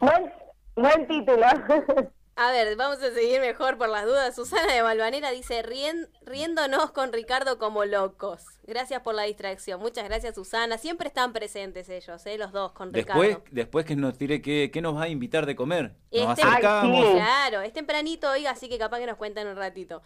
buen, 0.00 0.32
buen 0.76 1.06
título. 1.08 1.46
A 2.38 2.50
ver, 2.52 2.76
vamos 2.76 2.98
a 3.02 3.10
seguir 3.12 3.40
mejor 3.40 3.78
por 3.78 3.88
las 3.88 4.04
dudas. 4.04 4.34
Susana 4.34 4.70
de 4.70 4.82
Balvanera 4.82 5.30
dice, 5.30 5.62
"Rien- 5.62 6.06
riéndonos 6.20 6.90
con 6.90 7.10
Ricardo 7.10 7.58
como 7.58 7.86
locos. 7.86 8.42
Gracias 8.64 9.00
por 9.00 9.14
la 9.14 9.22
distracción. 9.22 9.80
Muchas 9.80 10.04
gracias, 10.04 10.34
Susana. 10.34 10.76
Siempre 10.76 11.08
están 11.08 11.32
presentes 11.32 11.88
ellos, 11.88 12.26
¿eh? 12.26 12.36
los 12.36 12.52
dos 12.52 12.72
con 12.72 12.92
Después, 12.92 13.28
Ricardo. 13.28 13.44
después 13.52 13.86
que 13.86 13.96
nos 13.96 14.18
tire 14.18 14.42
qué, 14.42 14.70
qué 14.70 14.82
nos 14.82 14.94
va 14.96 15.04
a 15.04 15.08
invitar 15.08 15.46
de 15.46 15.56
comer. 15.56 15.94
Nos 16.12 16.38
Este- 16.38 16.42
acercamos. 16.42 17.10
Claro, 17.14 17.62
es 17.62 17.72
tempranito, 17.72 18.30
oiga, 18.30 18.50
así 18.50 18.68
que 18.68 18.76
capaz 18.78 18.98
que 18.98 19.06
nos 19.06 19.16
cuentan 19.16 19.46
un 19.46 19.56
ratito. 19.56 20.02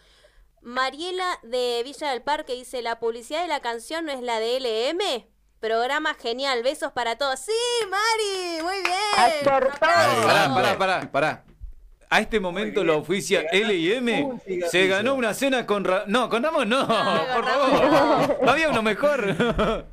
Mariela 0.62 1.40
de 1.42 1.80
Villa 1.84 2.10
del 2.12 2.22
Parque 2.22 2.52
dice, 2.54 2.80
la 2.80 3.00
publicidad 3.00 3.42
de 3.42 3.48
la 3.48 3.58
canción 3.60 4.04
no 4.06 4.12
es 4.12 4.20
la 4.22 4.38
de 4.38 4.56
LM. 4.60 5.26
Programa 5.60 6.14
genial, 6.14 6.62
besos 6.62 6.90
para 6.92 7.16
todos. 7.16 7.38
Sí, 7.40 7.52
Mari, 7.90 8.62
muy 8.62 8.82
bien. 8.82 8.94
Acertó. 9.16 9.78
Pará, 9.78 10.54
pará, 10.54 10.78
pará, 10.78 11.12
pará. 11.12 11.44
A 12.08 12.20
este 12.20 12.40
momento 12.40 12.82
la 12.82 12.94
oficia 12.96 13.42
L 13.52 13.72
y 13.72 13.92
M 13.92 14.40
se 14.68 14.88
ganó 14.88 15.14
una 15.14 15.32
cena 15.34 15.64
con 15.66 15.84
Ra- 15.84 16.04
No, 16.08 16.28
con 16.28 16.42
Ramón 16.42 16.68
no, 16.68 16.84
por 16.88 17.44
favor. 17.44 18.38
No 18.42 18.50
había 18.50 18.70
uno 18.70 18.82
mejor. 18.82 19.36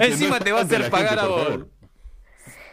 Encima 0.00 0.40
te 0.40 0.50
va 0.50 0.60
a 0.60 0.62
hacer 0.62 0.90
pagar 0.90 1.18
a 1.20 1.26
vos. 1.26 1.58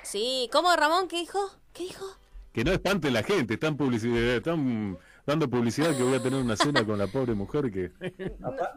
Sí, 0.01 0.49
¿cómo 0.51 0.75
Ramón? 0.75 1.07
¿Qué 1.07 1.17
dijo? 1.17 1.39
¿Qué 1.73 1.83
dijo? 1.83 2.05
Que 2.51 2.63
no 2.63 2.71
espante 2.71 3.11
la 3.11 3.21
gente, 3.23 3.55
están, 3.55 3.75
publicidad, 3.77 4.37
están 4.37 4.97
dando 5.25 5.49
publicidad 5.49 5.95
que 5.95 6.03
voy 6.03 6.15
a 6.15 6.23
tener 6.23 6.39
una 6.41 6.55
cena 6.55 6.85
con 6.85 6.97
la 6.97 7.07
pobre 7.07 7.33
mujer 7.33 7.71
que... 7.71 7.91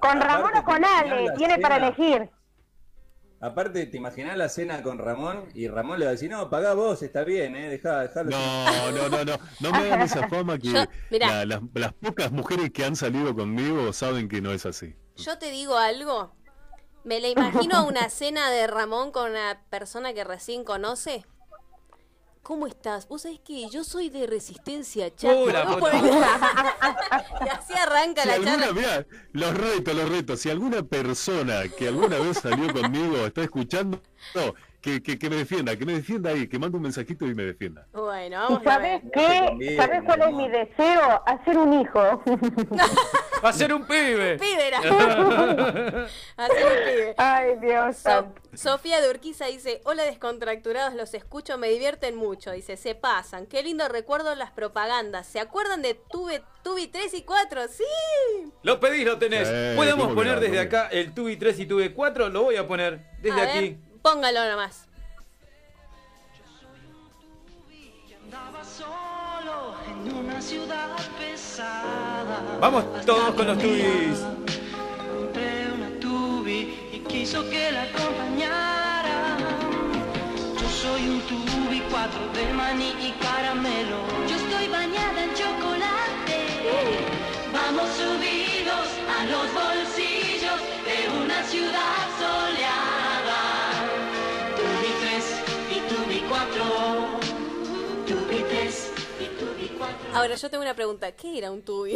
Con 0.00 0.20
Ramón 0.20 0.56
o 0.56 0.64
con 0.64 0.84
Ale, 0.84 1.30
tiene 1.38 1.58
para 1.58 1.76
elegir. 1.76 2.28
Aparte, 3.40 3.84
¿te 3.86 3.96
imaginás 3.98 4.36
la 4.38 4.48
cena 4.48 4.82
con 4.82 4.98
Ramón? 4.98 5.44
Y 5.54 5.68
Ramón 5.68 5.98
le 5.98 6.06
va 6.06 6.10
a 6.10 6.12
decir, 6.12 6.30
no, 6.30 6.48
pagá 6.48 6.72
vos, 6.74 7.02
está 7.02 7.22
bien, 7.22 7.54
¿eh? 7.54 7.68
Dejá, 7.68 8.00
dejalo. 8.02 8.30
No, 8.30 8.90
no, 8.92 9.08
no, 9.10 9.24
no, 9.24 9.38
no 9.60 9.70
me 9.72 9.78
hagan 9.78 10.00
esa 10.02 10.26
fama 10.28 10.58
que 10.58 10.68
Yo- 10.68 10.84
mirá. 11.10 11.28
la- 11.28 11.44
las, 11.44 11.60
las 11.74 11.92
pocas 11.92 12.32
mujeres 12.32 12.70
que 12.70 12.84
han 12.84 12.96
salido 12.96 13.34
conmigo 13.34 13.92
saben 13.92 14.28
que 14.28 14.40
no 14.40 14.52
es 14.52 14.64
así. 14.64 14.94
Yo 15.16 15.38
te 15.38 15.50
digo 15.50 15.76
algo. 15.76 16.34
Me 17.04 17.20
la 17.20 17.28
imagino 17.28 17.76
a 17.76 17.82
una 17.84 18.08
cena 18.08 18.50
de 18.50 18.66
Ramón 18.66 19.12
con 19.12 19.30
una 19.30 19.62
persona 19.70 20.12
que 20.14 20.24
recién 20.24 20.64
conoce. 20.64 21.24
¿Cómo 22.46 22.68
estás? 22.68 23.08
Vos 23.08 23.22
sabés 23.22 23.40
que 23.40 23.68
yo 23.70 23.82
soy 23.82 24.08
de 24.08 24.24
resistencia, 24.24 25.10
la 25.20 25.64
¿no? 25.64 25.78
puta. 25.80 25.98
y 27.44 27.48
así 27.48 27.72
arranca 27.74 28.22
Si 28.22 28.28
la 28.28 28.34
alguna, 28.34 28.58
charla. 28.58 28.72
mirá, 28.72 29.06
los 29.32 29.52
retos, 29.56 29.94
los 29.96 30.08
retos. 30.08 30.40
Si 30.40 30.50
alguna 30.50 30.84
persona 30.84 31.64
que 31.76 31.88
alguna 31.88 32.20
vez 32.20 32.38
salió 32.38 32.72
conmigo 32.72 33.26
está 33.26 33.42
escuchando, 33.42 34.00
no, 34.36 34.54
que, 34.86 35.02
que, 35.02 35.18
que 35.18 35.28
me 35.28 35.34
defienda, 35.34 35.74
que 35.76 35.84
me 35.84 35.94
defienda 35.94 36.30
ahí, 36.30 36.46
que 36.46 36.60
mande 36.60 36.76
un 36.76 36.84
mensajito 36.84 37.26
y 37.26 37.34
me 37.34 37.42
defienda. 37.42 37.88
Bueno, 37.92 38.36
¿Y 38.36 38.38
vamos 38.38 38.60
a 38.60 38.70
sabes 38.70 39.02
ver. 39.02 39.10
qué? 39.58 39.76
¿Sabes 39.76 40.02
cuál 40.04 40.22
es 40.22 40.32
mi 40.32 40.48
deseo? 40.48 41.22
Hacer 41.26 41.58
un 41.58 41.80
hijo. 41.80 42.22
Hacer 43.42 43.74
un 43.74 43.84
pibe. 43.84 44.38
Pibe 44.38 44.68
era. 44.68 44.78
Hacer 46.36 46.64
un 46.66 46.84
pibe. 46.84 47.14
Ay, 47.16 47.56
Dios. 47.60 47.96
So-. 47.96 48.32
Sofía 48.54 49.00
de 49.00 49.10
Urquiza 49.10 49.46
dice, 49.46 49.80
hola 49.84 50.04
descontracturados, 50.04 50.94
los 50.94 51.14
escucho, 51.14 51.58
me 51.58 51.68
divierten 51.68 52.14
mucho. 52.14 52.52
Dice, 52.52 52.76
se 52.76 52.94
pasan. 52.94 53.46
Qué 53.46 53.64
lindo 53.64 53.88
recuerdo 53.88 54.36
las 54.36 54.52
propagandas. 54.52 55.26
¿Se 55.26 55.40
acuerdan 55.40 55.82
de 55.82 55.94
Tuve, 55.94 56.42
Tubi 56.62 56.86
3 56.86 57.12
y 57.12 57.22
4? 57.22 57.62
Sí. 57.68 58.52
Lo 58.62 58.78
pedís, 58.78 59.04
lo 59.04 59.18
tenés. 59.18 59.48
Eh, 59.50 59.72
Podemos 59.76 60.04
¿cómo 60.04 60.10
que 60.10 60.14
poner 60.14 60.38
desde 60.38 60.56
¿Cómo 60.56 60.70
que 60.70 60.76
acá 60.76 60.88
el 60.92 61.12
Tubi 61.12 61.36
3 61.36 61.58
y 61.58 61.66
Tubi 61.66 61.88
4. 61.88 62.28
Lo 62.28 62.44
voy 62.44 62.54
a 62.56 62.68
poner 62.68 63.00
desde 63.20 63.40
a 63.40 63.44
ver, 63.46 63.56
aquí. 63.56 63.78
Póngalo 64.06 64.42
nomás. 64.48 64.86
Andaba 68.22 68.62
solo 68.62 69.56
en 69.90 70.16
una 70.16 70.40
ciudad 70.40 70.90
pesada. 71.18 72.36
Vamos 72.60 72.84
todos 73.04 73.34
con 73.34 73.46
los 73.48 73.58
tubis. 73.58 74.18
Encontré 75.02 75.72
una 75.76 75.90
tubi 75.98 76.60
y 76.92 76.98
quiso 77.08 77.38
que 77.50 77.72
la 77.72 77.82
acompañara. 77.82 79.18
Yo 80.60 80.68
soy 80.82 81.02
un 81.14 81.20
tubi, 81.30 81.80
cuatro 81.90 82.22
de 82.36 82.44
maní 82.54 82.90
y 83.08 83.10
caramelo. 83.24 83.98
Yo 84.28 84.36
estoy 84.36 84.68
bañada 84.68 85.18
en 85.24 85.34
chocolate. 85.40 86.38
Vamos 87.52 87.88
subidos 88.00 88.86
a 89.16 89.18
los 89.32 89.46
bolsillos 89.60 90.58
de 90.88 90.98
una 91.24 91.42
ciudad 91.42 92.15
Ahora 100.16 100.34
yo 100.34 100.50
tengo 100.50 100.62
una 100.62 100.74
pregunta. 100.74 101.12
¿Qué 101.12 101.38
era 101.38 101.50
un 101.50 101.62
tubi? 101.62 101.94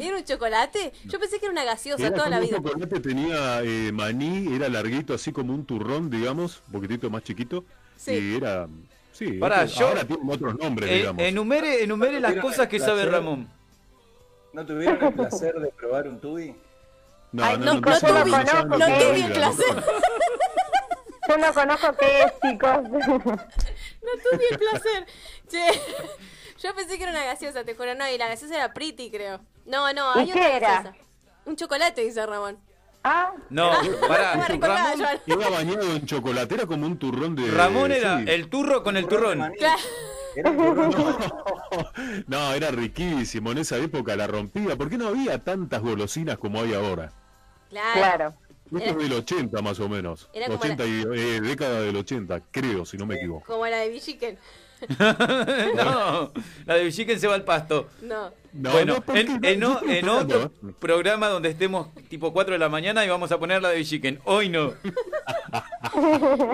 ¿Era 0.00 0.16
un 0.16 0.24
chocolate? 0.24 0.92
Yo 1.06 1.18
pensé 1.18 1.38
que 1.38 1.46
era 1.46 1.52
una 1.52 1.64
gaseosa 1.64 2.06
Era 2.06 2.16
toda 2.16 2.28
la 2.28 2.40
vida. 2.40 2.56
un 2.58 2.64
chocolate, 2.64 3.00
tenía 3.00 3.62
eh, 3.62 3.90
maní, 3.92 4.54
era 4.54 4.68
larguito, 4.68 5.12
así 5.14 5.32
como 5.32 5.52
un 5.52 5.64
turrón, 5.64 6.08
digamos, 6.10 6.62
un 6.66 6.72
poquitito 6.72 7.10
más 7.10 7.22
chiquito. 7.24 7.64
Sí. 7.96 8.12
Y 8.12 8.36
era... 8.36 8.68
Sí, 9.12 9.40
este- 9.42 9.66
yo- 9.80 9.88
ahora 9.88 10.04
tienen 10.04 10.30
otros 10.30 10.56
nombres, 10.56 10.88
Eh, 10.90 10.94
digamos. 10.98 11.22
enumere, 11.22 11.82
enumere 11.82 12.20
las 12.20 12.30
¿Tuvieron 12.30 12.50
cosas 12.50 12.60
el 12.66 12.68
que 12.68 12.78
sabe? 12.78 13.06
Ramón. 13.06 13.48
¿No 14.52 14.64
tuvieron 14.64 15.02
el 15.04 15.12
placer 15.14 15.54
de 15.58 15.68
probar 15.68 16.06
un 16.08 16.20
tubi? 16.20 16.54
No, 17.32 17.44
Ay, 17.44 17.58
no, 17.58 17.64
no 17.64 17.80
no 17.80 17.80
la 18.78 18.98
el 18.98 19.14
vida, 19.16 19.28
placer. 19.34 19.74
¿no? 19.74 19.82
Yo 21.28 21.36
no 21.36 21.52
conozco 21.52 21.92
qué 21.98 22.22
es, 22.22 22.32
chicos. 22.42 22.78
No 24.00 24.10
tuve 24.22 24.44
el 24.50 24.58
placer. 24.58 25.06
Che, 25.48 25.66
yo 26.62 26.74
pensé 26.74 26.96
que 26.96 27.02
era 27.02 27.12
una 27.12 27.24
gaseosa, 27.24 27.64
te 27.64 27.74
juro. 27.74 27.94
No, 27.94 28.08
y 28.08 28.16
la 28.16 28.28
gaseosa 28.28 28.54
era 28.56 28.72
Pretty, 28.72 29.10
creo. 29.10 29.40
No, 29.66 29.92
no, 29.92 30.14
¿Y 30.16 30.20
hay 30.20 30.26
qué 30.26 30.32
otra 30.32 30.56
era? 30.56 30.68
gaseosa. 30.82 30.96
Un 31.44 31.56
chocolate, 31.56 32.00
dice 32.02 32.24
Ramón. 32.24 32.58
Ah, 33.04 33.32
No, 33.50 33.70
pará, 34.08 34.34
Ramón, 34.34 34.60
Joan. 34.98 35.20
Iba 35.26 35.50
bañado 35.50 35.82
en 35.94 36.06
chocolate, 36.06 36.54
era 36.54 36.66
como 36.66 36.86
un 36.86 36.98
turrón 36.98 37.34
de. 37.36 37.50
Ramón 37.50 37.92
era 37.92 38.18
sí. 38.18 38.24
el 38.28 38.48
turro 38.48 38.82
con 38.82 38.96
el 38.96 39.06
turrón. 39.06 39.52
Claro. 39.58 39.82
Era 40.36 40.50
un 40.50 40.56
turrón. 40.56 40.94
No, 42.26 42.52
era 42.54 42.70
riquísimo. 42.70 43.52
En 43.52 43.58
esa 43.58 43.76
época 43.76 44.16
la 44.16 44.26
rompía. 44.26 44.76
¿Por 44.76 44.88
qué 44.88 44.96
no 44.96 45.08
había 45.08 45.42
tantas 45.42 45.80
golosinas 45.82 46.38
como 46.38 46.60
hay 46.62 46.72
ahora? 46.74 47.12
Claro. 47.70 47.92
claro. 47.94 48.34
Esto 48.76 48.90
es 48.90 48.96
del 48.96 49.12
80 49.12 49.62
más 49.62 49.80
o 49.80 49.88
menos. 49.88 50.28
Era 50.32 50.46
como 50.46 50.58
80 50.58 50.86
y, 50.86 51.02
eh, 51.14 51.40
década 51.40 51.80
del 51.80 51.96
80, 51.96 52.40
creo, 52.50 52.84
si 52.84 52.96
no 52.96 53.06
me 53.06 53.16
equivoco. 53.16 53.46
Como 53.46 53.66
la 53.66 53.78
de 53.78 53.88
Villiquen. 53.88 54.38
no, 54.88 56.32
la 56.66 56.74
de 56.74 56.84
Villiquen 56.84 57.18
se 57.18 57.26
va 57.26 57.34
al 57.34 57.44
pasto. 57.44 57.88
No. 58.02 58.32
No, 58.52 58.72
bueno, 58.72 58.94
no, 58.94 59.00
¿por 59.02 59.14
qué? 59.14 59.20
en, 59.42 59.60
No, 59.60 59.80
en 59.82 59.90
en 59.90 60.08
otro 60.08 60.44
¿eh? 60.44 60.72
programa 60.78 61.28
donde 61.28 61.50
estemos 61.50 61.92
tipo 62.08 62.32
4 62.32 62.54
de 62.54 62.58
la 62.58 62.68
mañana 62.68 63.04
y 63.04 63.08
vamos 63.08 63.30
a 63.32 63.38
poner 63.38 63.60
la 63.60 63.70
de 63.70 63.78
Villiquen. 63.78 64.20
Hoy 64.24 64.48
no. 64.48 64.74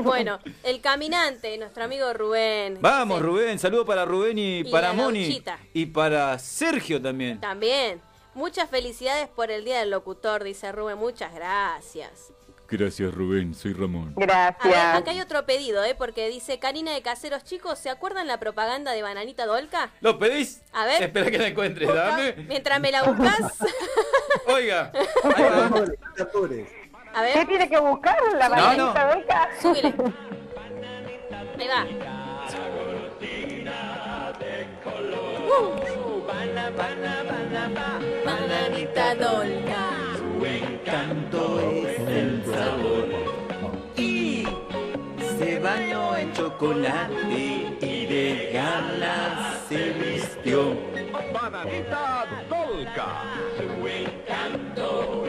Bueno, 0.04 0.38
el 0.62 0.80
caminante, 0.80 1.58
nuestro 1.58 1.84
amigo 1.84 2.12
Rubén. 2.12 2.78
Vamos, 2.80 3.20
Rubén. 3.20 3.58
Saludo 3.58 3.84
para 3.84 4.04
Rubén 4.04 4.38
y, 4.38 4.58
Y 4.60 4.64
para 4.64 4.92
Moni. 4.92 5.42
Y 5.74 5.86
para 5.86 6.38
Sergio 6.38 7.00
también. 7.00 7.40
También. 7.40 8.00
Muchas 8.34 8.68
felicidades 8.68 9.28
por 9.28 9.50
el 9.50 9.64
Día 9.64 9.78
del 9.80 9.90
Locutor, 9.90 10.42
dice 10.44 10.72
Rubén. 10.72 10.98
Muchas 10.98 11.34
gracias. 11.34 12.32
Gracias, 12.66 13.12
Rubén. 13.14 13.54
Soy 13.54 13.72
Ramón. 13.74 14.14
Gracias. 14.16 14.96
acá 14.96 15.10
hay 15.10 15.20
otro 15.20 15.44
pedido, 15.46 15.84
¿eh? 15.84 15.94
Porque 15.94 16.28
dice 16.28 16.58
Karina 16.58 16.92
de 16.92 17.02
Caseros, 17.02 17.44
chicos, 17.44 17.78
¿se 17.78 17.90
acuerdan 17.90 18.26
la 18.26 18.40
propaganda 18.40 18.92
de 18.92 19.02
Bananita 19.02 19.46
Dolca? 19.46 19.90
¿Lo 20.00 20.18
pedís? 20.18 20.62
A 20.72 20.84
ver. 20.86 21.02
Espera 21.02 21.30
que 21.30 21.38
la 21.38 21.48
encuentres. 21.48 21.94
Dame. 21.94 22.32
Mientras 22.48 22.80
me 22.80 22.90
la 22.90 23.02
buscas. 23.04 23.58
Oiga. 24.46 24.90
A 27.14 27.22
¿Qué 27.22 27.34
ver, 27.34 27.46
tiene 27.46 27.68
que 27.68 27.78
buscar? 27.78 28.18
¿La 28.36 28.48
No, 28.48 28.56
bananita 28.56 29.04
no. 29.06 29.14
Dolca? 29.14 29.48
súbile. 29.60 29.94
Ahí 31.58 31.68
va. 31.68 31.86
Uh. 35.46 36.13
Bananita 38.24 39.14
Dolca. 39.14 39.84
Encanto 40.44 41.60
es 41.60 41.98
el 42.00 42.44
sabor. 42.44 43.08
Y 43.96 44.46
se 45.38 45.58
bañó 45.58 46.16
en 46.16 46.32
chocolate 46.32 47.76
y 47.80 48.06
de 48.06 48.50
ganas 48.52 49.58
se 49.68 49.92
vistió. 49.92 50.76
Bananita 51.32 52.26
Dolca. 52.48 53.08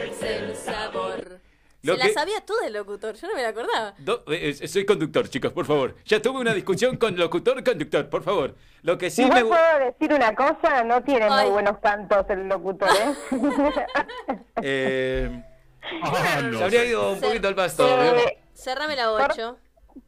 Es 0.02 0.22
el 0.22 0.54
sabor. 0.54 1.45
Lo 1.82 1.92
Se 1.92 1.98
la 1.98 2.06
que- 2.06 2.12
sabía 2.14 2.40
todo 2.40 2.60
el 2.62 2.72
locutor, 2.72 3.14
yo 3.14 3.28
no 3.28 3.34
me 3.34 3.42
la 3.42 3.48
acordaba. 3.50 3.94
Do- 3.98 4.24
eh, 4.28 4.56
eh, 4.60 4.68
soy 4.68 4.84
conductor, 4.84 5.28
chicos, 5.28 5.52
por 5.52 5.66
favor. 5.66 5.94
Ya 6.04 6.20
tuve 6.20 6.40
una 6.40 6.52
discusión 6.54 6.96
con 6.96 7.16
locutor, 7.16 7.62
conductor, 7.62 8.08
por 8.08 8.22
favor. 8.24 8.54
Lo 8.82 8.98
que 8.98 9.10
sí 9.10 9.24
me 9.24 9.44
puedo 9.44 9.78
decir 9.78 10.12
una 10.12 10.34
cosa, 10.34 10.82
no 10.84 11.02
tiene 11.02 11.28
muy 11.30 11.50
buenos 11.50 11.78
cantos 11.78 12.24
el 12.30 12.48
locutor, 12.48 12.88
¿eh? 12.90 13.14
eh, 14.62 15.42
Ah, 16.02 16.40
no 16.42 16.58
se 16.58 16.64
habría 16.64 16.84
ido 16.84 17.12
un 17.12 17.20
poquito 17.20 17.46
al 17.46 17.54
pasto. 17.54 17.86
¿eh? 17.86 18.12
Eh, 18.26 18.38
Cerrame 18.54 18.96
la 18.96 19.12
8. 19.12 19.56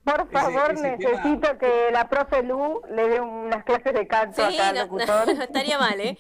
por 0.05 0.29
favor, 0.33 0.73
ese 0.73 0.97
necesito 0.97 1.57
que 1.59 1.91
la 1.93 2.09
profe 2.09 2.43
Lu 2.43 2.83
le 2.91 3.09
dé 3.09 3.21
unas 3.21 3.63
clases 3.65 3.95
de 3.95 4.07
canto 4.09 4.49
Sí, 4.49 4.57
acá 4.57 4.71
al 4.71 4.75
no, 4.75 4.83
locutor. 4.83 5.37
no 5.37 5.43
estaría 5.45 5.79
mal, 5.79 6.01
¿eh? 6.01 6.19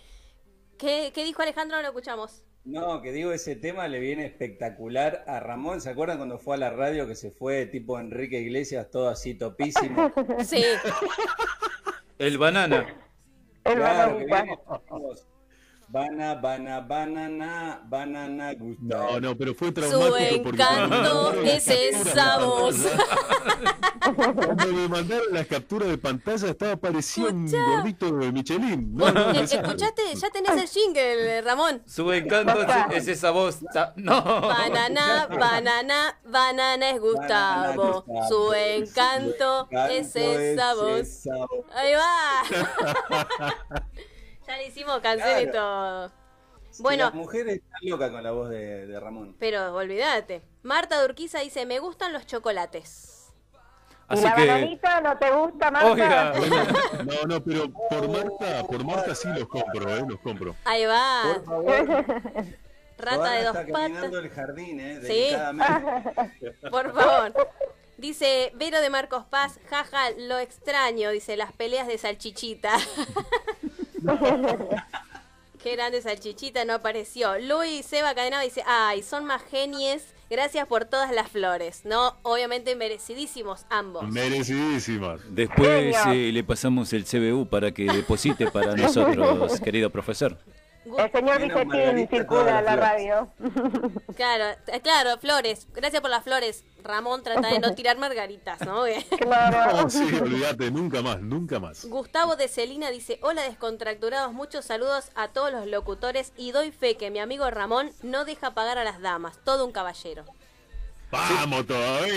¿Qué, 0.78 1.10
qué 1.12 1.24
dijo 1.24 1.42
Alejandro? 1.42 1.76
No 1.78 1.82
lo 1.82 1.88
escuchamos. 1.88 2.44
No, 2.68 3.00
que 3.00 3.12
digo, 3.12 3.32
ese 3.32 3.56
tema 3.56 3.88
le 3.88 3.98
viene 3.98 4.26
espectacular 4.26 5.24
a 5.26 5.40
Ramón. 5.40 5.80
¿Se 5.80 5.88
acuerdan 5.88 6.18
cuando 6.18 6.38
fue 6.38 6.56
a 6.56 6.58
la 6.58 6.68
radio 6.68 7.06
que 7.06 7.14
se 7.14 7.30
fue 7.30 7.64
tipo 7.64 7.98
Enrique 7.98 8.40
Iglesias, 8.40 8.90
todo 8.90 9.08
así 9.08 9.32
topísimo? 9.34 10.12
Sí, 10.44 10.62
El 12.18 12.36
banana. 12.36 12.86
El 13.64 13.74
Claro, 13.76 14.18
que 14.18 14.26
bananita. 14.26 14.42
viene, 14.42 14.58
digamos, 14.90 15.26
Bana, 15.90 16.35
bana, 16.35 16.81
banana, 16.81 17.81
banana, 17.89 18.52
gusta. 18.52 18.82
No, 18.82 19.19
no, 19.20 19.35
pero 19.39 19.55
fue 19.55 19.69
su 19.69 19.74
traumático 19.74 20.43
porque 20.43 20.62
encanto 20.62 21.32
es 21.44 21.66
esa 21.66 22.39
voz. 22.44 22.77
Cuando 24.15 24.66
me 24.66 24.86
mandaron 24.89 25.28
las 25.32 25.47
capturas 25.47 25.89
de 25.89 25.97
pantalla 25.97 26.48
estaba 26.51 26.77
parecido 26.77 27.28
un 27.31 27.51
gordito 27.51 28.12
de 28.16 28.32
Michelin. 28.32 28.94
No, 28.94 29.10
no, 29.10 29.31
Eh, 29.31 29.32
no. 29.35 29.40
¿Escuchaste? 29.40 30.02
Ya 30.15 30.28
tenés 30.31 30.51
el 30.62 30.69
jingle, 30.69 31.40
Ramón. 31.40 31.82
Su 31.86 32.12
encanto 32.12 32.62
es, 32.90 32.97
es 32.97 33.09
esa 33.09 33.31
voz. 33.31 33.60
No. 33.97 34.23
Banana, 34.43 35.27
banana, 35.27 36.20
banana 36.27 36.90
es 36.90 37.01
Gustavo. 37.01 38.05
Banana, 38.06 38.28
Su 38.28 38.52
encanto 38.52 39.69
es 39.90 40.15
esa 40.15 40.74
voz. 40.74 41.01
esa 41.01 41.35
voz. 41.36 41.65
Ahí 41.74 41.93
va. 41.94 42.43
Ya 44.48 44.56
le 44.56 44.66
hicimos 44.66 44.98
canción 45.00 45.40
y 45.42 45.50
todo. 45.52 46.08
Sí, 46.70 46.82
Bueno, 46.82 47.04
Las 47.04 47.14
mujeres 47.14 47.56
están 47.56 47.80
locas 47.82 48.10
con 48.10 48.22
la 48.22 48.30
voz 48.32 48.48
de, 48.50 48.86
de 48.86 49.00
Ramón. 49.00 49.36
pero 49.38 49.74
olvídate. 49.74 50.42
Marta 50.62 51.00
Durquiza 51.02 51.40
dice, 51.40 51.66
me 51.66 51.78
gustan 51.78 52.12
los 52.12 52.26
chocolates. 52.26 53.14
¿Y 54.10 54.14
Así 54.14 54.24
la 54.24 54.34
que. 54.36 54.46
bananita 54.46 55.00
no 55.02 55.18
te 55.18 55.30
gusta, 55.30 55.70
Marta? 55.70 55.90
Oiga. 55.92 56.32
No, 57.04 57.26
no, 57.26 57.44
pero 57.44 57.70
por 57.70 58.08
Marta, 58.08 58.66
por 58.66 58.84
Marta 58.84 59.14
sí 59.14 59.28
los 59.28 59.46
compro, 59.48 59.96
eh, 59.96 60.04
los 60.08 60.18
compro. 60.20 60.56
Ahí 60.64 60.84
va. 60.86 61.22
Por 61.34 61.44
favor. 61.44 61.66
Rata 62.98 63.16
Joana 63.18 63.32
de 63.32 63.44
dos 63.44 63.56
está 63.56 63.66
patas. 63.72 63.72
caminando 63.82 64.18
el 64.18 64.30
jardín, 64.30 64.80
¿eh? 64.80 65.00
Sí. 65.04 65.36
Por 66.70 66.92
favor. 66.92 67.32
Dice 67.96 68.50
Vero 68.56 68.80
de 68.80 68.90
Marcos 68.90 69.24
Paz, 69.30 69.60
jaja, 69.70 70.10
lo 70.18 70.38
extraño, 70.38 71.10
dice 71.10 71.36
las 71.36 71.52
peleas 71.52 71.86
de 71.86 71.96
salchichita. 71.98 72.72
Qué 75.62 75.72
grande 75.74 76.00
salchichita, 76.00 76.64
no 76.64 76.74
apareció. 76.74 77.38
Luis 77.40 77.84
Seba 77.84 78.14
Cadenado 78.14 78.44
dice, 78.44 78.62
ay, 78.64 79.02
son 79.02 79.24
más 79.24 79.42
genies, 79.42 80.14
gracias 80.30 80.68
por 80.68 80.84
todas 80.84 81.12
las 81.12 81.28
flores. 81.28 81.82
No, 81.84 82.16
obviamente 82.22 82.76
merecidísimos 82.76 83.66
ambos. 83.68 84.08
Merecidísimas. 84.08 85.20
Después 85.28 85.96
eh, 86.06 86.30
le 86.32 86.44
pasamos 86.44 86.92
el 86.92 87.04
CBU 87.04 87.46
para 87.48 87.72
que 87.72 87.86
deposite 87.86 88.50
para 88.50 88.76
nosotros, 88.76 89.60
querido 89.64 89.90
profesor. 89.90 90.38
El 90.84 91.12
señor 91.12 91.66
Margarita, 91.66 92.16
circula 92.16 92.62
la 92.62 92.76
radio. 92.76 93.28
Claro, 94.16 94.59
eh, 94.66 94.80
claro, 94.80 95.18
flores. 95.18 95.68
Gracias 95.74 96.00
por 96.00 96.10
las 96.10 96.24
flores. 96.24 96.64
Ramón 96.82 97.22
trata 97.22 97.48
de 97.48 97.60
no 97.60 97.74
tirar 97.74 97.98
margaritas, 97.98 98.60
¿no? 98.62 98.84
Claro. 99.18 99.82
No, 99.82 99.90
sí, 99.90 100.05
olvídate, 100.20 100.70
nunca 100.70 101.02
más, 101.02 101.20
nunca 101.20 101.60
más. 101.60 101.84
Gustavo 101.84 102.36
de 102.36 102.48
Celina 102.48 102.90
dice, 102.90 103.18
hola 103.22 103.42
descontracturados, 103.42 104.32
muchos 104.32 104.64
saludos 104.64 105.10
a 105.14 105.28
todos 105.28 105.52
los 105.52 105.66
locutores 105.66 106.32
y 106.36 106.52
doy 106.52 106.72
fe 106.72 106.96
que 106.96 107.10
mi 107.10 107.18
amigo 107.18 107.48
Ramón 107.50 107.90
no 108.02 108.24
deja 108.24 108.55
pagar 108.55 108.78
a 108.78 108.84
las 108.84 109.00
damas, 109.00 109.38
todo 109.44 109.66
un 109.66 109.72
caballero. 109.72 110.24
Vamos 111.10 111.66
todavía. 111.66 112.14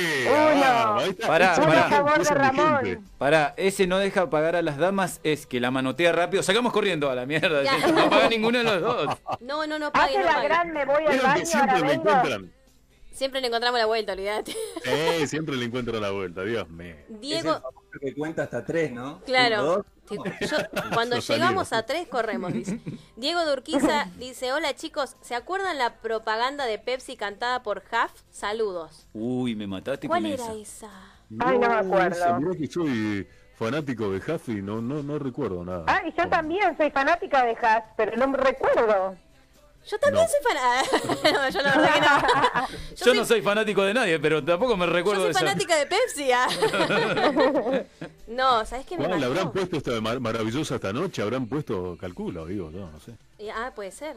Uno. 0.53 0.61
vamos, 0.61 1.03
ahí 1.03 1.09
está. 1.11 1.27
Pará, 1.27 1.55
pará. 1.55 1.85
a 1.85 1.89
favor 1.89 2.15
de 2.17 2.21
esa 2.23 2.33
es 2.33 2.39
mi 2.39 2.45
Ramón. 2.45 2.85
gente. 2.85 3.01
Para, 3.17 3.53
ese 3.57 3.87
no 3.87 3.97
deja 3.99 4.29
pagar 4.29 4.55
a 4.57 4.61
las 4.61 4.77
damas, 4.77 5.21
es 5.23 5.45
que 5.47 5.59
la 5.61 5.71
manotea 5.71 6.11
rápido. 6.11 6.43
Sacamos 6.43 6.73
corriendo 6.73 7.09
a 7.09 7.15
la 7.15 7.25
mierda. 7.25 7.63
Ya. 7.63 7.87
No 7.87 8.09
paga 8.09 8.27
ninguno 8.27 8.57
de 8.57 8.63
los 8.65 8.81
dos. 8.81 9.17
No, 9.39 9.65
no, 9.65 9.79
no 9.79 9.91
pague, 9.91 10.17
Hace 10.17 10.19
no 10.19 10.25
la 10.25 10.33
pague. 10.33 10.47
gran, 10.47 10.73
me 10.73 10.85
voy 10.85 11.05
al 11.05 11.19
baño, 11.19 11.39
que 11.39 11.45
siempre 11.45 11.71
ahora 11.71 11.83
me 11.85 11.91
vengo. 11.91 12.09
encuentran. 12.09 12.51
Siempre 13.13 13.41
le 13.41 13.47
encontramos 13.47 13.79
la 13.79 13.85
vuelta, 13.85 14.13
olvídate. 14.13 14.55
Eh, 14.85 15.27
siempre 15.27 15.55
le 15.55 15.65
encuentro 15.65 15.99
la 15.99 16.11
vuelta, 16.11 16.43
Dios 16.43 16.69
mío. 16.69 16.95
Es 16.95 17.09
el 17.09 17.19
Diego, 17.21 17.61
que 18.01 18.13
cuenta 18.15 18.43
hasta 18.43 18.65
tres, 18.65 18.91
¿no? 18.91 19.03
Uno, 19.15 19.21
claro. 19.25 19.85
Yo- 20.17 20.57
cuando 20.93 21.17
llegamos 21.19 21.73
a 21.73 21.83
tres, 21.85 22.07
corremos, 22.07 22.53
dice. 22.53 22.79
Diego 23.15 23.45
Durquiza 23.45 24.05
dice, 24.17 24.53
hola 24.53 24.73
chicos, 24.75 25.15
¿se 25.21 25.35
acuerdan 25.35 25.77
la 25.77 25.95
propaganda 26.01 26.65
de 26.65 26.77
Pepsi 26.79 27.15
cantada 27.17 27.63
por 27.63 27.79
Huff? 27.79 28.11
Saludos. 28.29 29.07
Uy, 29.13 29.55
me 29.55 29.67
mataste 29.67 30.07
¿Cuál 30.07 30.23
con 30.23 30.31
era 30.31 30.43
esa. 30.53 30.53
esa? 30.55 30.91
Ay, 31.39 31.57
no 31.59 31.69
me 31.69 31.75
acuerdo. 31.75 32.39
mirá 32.39 32.57
que 32.57 32.67
soy 32.67 33.27
fanático 33.55 34.09
de 34.09 34.17
Huffy, 34.17 34.61
no, 34.61 34.81
no, 34.81 35.01
no 35.03 35.17
recuerdo 35.19 35.63
nada. 35.63 35.85
Ay, 35.87 36.13
yo 36.17 36.27
también 36.27 36.75
soy 36.77 36.89
fanática 36.91 37.45
de 37.45 37.55
Haas, 37.61 37.83
pero 37.95 38.17
no 38.17 38.27
me 38.27 38.37
recuerdo. 38.37 39.15
Yo 39.89 39.97
también 39.99 40.25
No. 40.25 40.29
soy 40.29 40.39
fanática. 40.53 41.31
no, 41.33 41.49
yo 41.49 41.61
la 41.61 41.75
verdad 41.77 41.93
que 41.93 42.01
no. 42.01 42.67
Yo, 42.91 42.95
Yo 42.95 43.05
soy, 43.05 43.17
no 43.17 43.25
soy 43.25 43.41
fanático 43.41 43.81
de 43.83 43.93
nadie, 43.93 44.19
pero 44.19 44.43
tampoco 44.43 44.77
me 44.77 44.85
yo 44.85 44.91
recuerdo 44.93 45.21
soy 45.23 45.27
de 45.27 45.31
esa. 45.31 45.39
fanática 45.39 45.75
de 45.75 45.85
Pepsi. 45.87 46.31
ah. 46.31 46.47
no, 48.27 48.65
¿sabes 48.65 48.85
qué 48.85 48.95
me 48.97 49.05
¿Cuál 49.05 49.19
mató? 49.19 49.25
habrán 49.31 49.51
puesto 49.51 49.77
esta 49.77 49.99
mar- 50.01 50.19
maravillosa 50.19 50.75
esta 50.75 50.93
noche? 50.93 51.21
¿Habrán 51.21 51.47
puesto, 51.47 51.97
calculo, 51.99 52.45
digo, 52.45 52.69
no, 52.71 52.91
no 52.91 52.99
sé. 52.99 53.13
Y- 53.39 53.49
Ah, 53.49 53.71
puede 53.75 53.91
ser. 53.91 54.15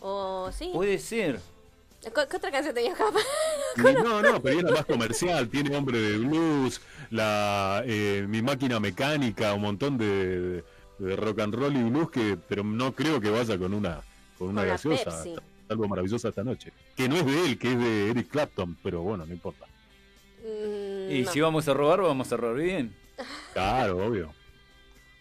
O 0.00 0.50
sí. 0.52 0.70
Puede 0.72 0.98
ser. 0.98 1.40
¿Qué, 2.02 2.36
otra 2.36 2.50
canción 2.50 2.74
tenía 2.74 2.94
Japa? 2.94 3.18
No, 4.02 4.22
no, 4.22 4.40
pero 4.40 4.60
era 4.60 4.70
más 4.70 4.86
comercial, 4.86 5.48
tiene 5.48 5.76
hombre 5.76 5.98
de 5.98 6.18
blues, 6.18 6.80
la 7.10 7.82
eh, 7.84 8.24
mi 8.28 8.40
máquina 8.40 8.78
mecánica, 8.80 9.52
un 9.52 9.62
montón 9.62 9.98
de, 9.98 10.62
de 10.98 11.16
rock 11.16 11.40
and 11.40 11.54
roll 11.54 11.76
y 11.76 11.82
blues 11.82 12.10
que, 12.10 12.38
pero 12.48 12.62
no 12.62 12.92
creo 12.94 13.20
que 13.20 13.30
vaya 13.30 13.58
con 13.58 13.74
una 13.74 14.00
con 14.38 14.48
una 14.48 14.62
Con 14.62 14.70
gaseosa. 14.70 15.24
Algo 15.68 15.86
maravillosa 15.88 16.28
esta 16.28 16.44
noche. 16.44 16.72
Que 16.96 17.08
no 17.08 17.16
es 17.16 17.26
de 17.26 17.44
él, 17.44 17.58
que 17.58 17.72
es 17.72 17.78
de 17.78 18.10
Eric 18.10 18.28
Clapton, 18.30 18.76
pero 18.82 19.02
bueno, 19.02 19.26
no 19.26 19.32
importa. 19.32 19.66
Mm, 20.42 21.10
Y 21.10 21.22
no. 21.22 21.32
si 21.32 21.40
vamos 21.40 21.68
a 21.68 21.74
robar, 21.74 22.00
vamos 22.00 22.32
a 22.32 22.36
robar 22.36 22.56
bien. 22.56 22.96
Claro, 23.52 24.06
obvio. 24.06 24.32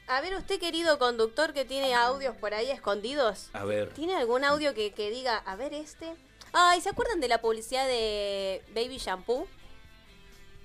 A 0.07 0.21
ver, 0.21 0.35
usted, 0.35 0.57
querido 0.59 0.99
conductor 0.99 1.51
que 1.51 1.65
tiene 1.65 1.93
audios 1.93 2.35
por 2.37 2.53
ahí 2.53 2.69
escondidos, 2.71 3.49
A 3.51 3.65
ver. 3.65 3.89
¿tiene 3.93 4.15
algún 4.15 4.45
audio 4.45 4.73
que, 4.73 4.93
que 4.93 5.09
diga, 5.09 5.37
a 5.37 5.55
ver 5.57 5.73
este? 5.73 6.13
Ay, 6.53 6.79
¿se 6.79 6.87
acuerdan 6.89 7.19
de 7.19 7.27
la 7.27 7.41
publicidad 7.41 7.85
de 7.87 8.63
Baby 8.73 8.99
Shampoo? 8.99 9.47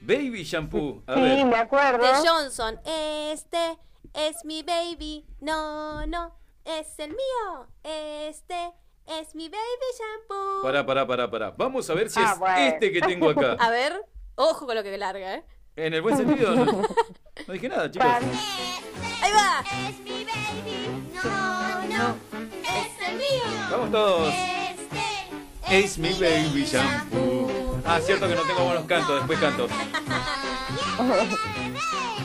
Baby 0.01 0.45
shampoo. 0.45 1.03
A 1.07 1.15
Sí, 1.15 1.21
ver. 1.21 1.45
me 1.47 1.57
acuerdo. 1.57 2.05
De 2.05 2.29
Johnson. 2.29 2.79
Este 2.85 3.79
es 4.15 4.45
mi 4.45 4.63
baby. 4.63 5.25
No, 5.41 6.07
no, 6.07 6.35
es 6.65 6.99
el 6.99 7.11
mío. 7.11 7.67
Este 7.83 8.73
es 9.07 9.35
mi 9.35 9.49
baby 9.49 9.63
shampoo. 9.99 10.63
Pará, 10.63 10.85
pará, 10.87 11.07
pará, 11.07 11.31
pará. 11.31 11.51
Vamos 11.57 11.89
a 11.91 11.95
ver 11.95 12.11
si 12.11 12.21
Ah, 12.21 12.33
es 12.33 12.39
bueno. 12.39 12.57
este 12.59 12.93
que 12.93 13.01
tengo 13.01 13.31
acá. 13.31 13.53
A 13.61 13.71
ver, 13.71 14.05
ojo 14.37 14.67
con 14.67 14.75
lo 14.77 14.83
que 14.83 14.97
larga, 14.97 15.35
¿eh? 15.37 15.45
En 15.77 15.95
el 15.95 16.03
buen 16.03 16.17
sentido. 16.17 16.55
No, 16.55 16.65
no 17.47 17.53
dije 17.53 17.69
nada, 17.69 17.91
chicos. 17.91 18.07
Ahí 18.07 19.33
va. 19.33 19.61
Es 19.89 19.99
mi 20.01 20.25
baby, 20.25 21.11
no, 21.15 21.83
no, 21.89 22.17
es 22.63 23.09
el 23.09 23.17
mío. 23.17 23.43
Vamos 23.71 23.91
todos. 23.91 24.33
Este 24.35 25.79
Es 25.85 25.99
mi 25.99 26.13
baby 26.13 26.65
shampoo. 26.65 27.81
Ah, 27.85 27.99
cierto 28.01 28.29
que 28.29 28.35
no 28.35 28.43
tengo 28.43 28.65
buenos 28.65 28.85
cantos, 28.85 29.17
después 29.17 29.39
canto. 29.41 29.67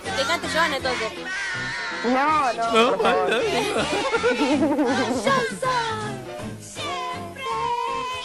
Que 0.03 0.23
cante 0.23 0.47
Joana 0.49 0.77
entonces. 0.77 1.11
No, 2.03 2.53
no. 2.53 2.71
No, 2.73 2.97
por 2.97 3.01
favor. 3.01 3.41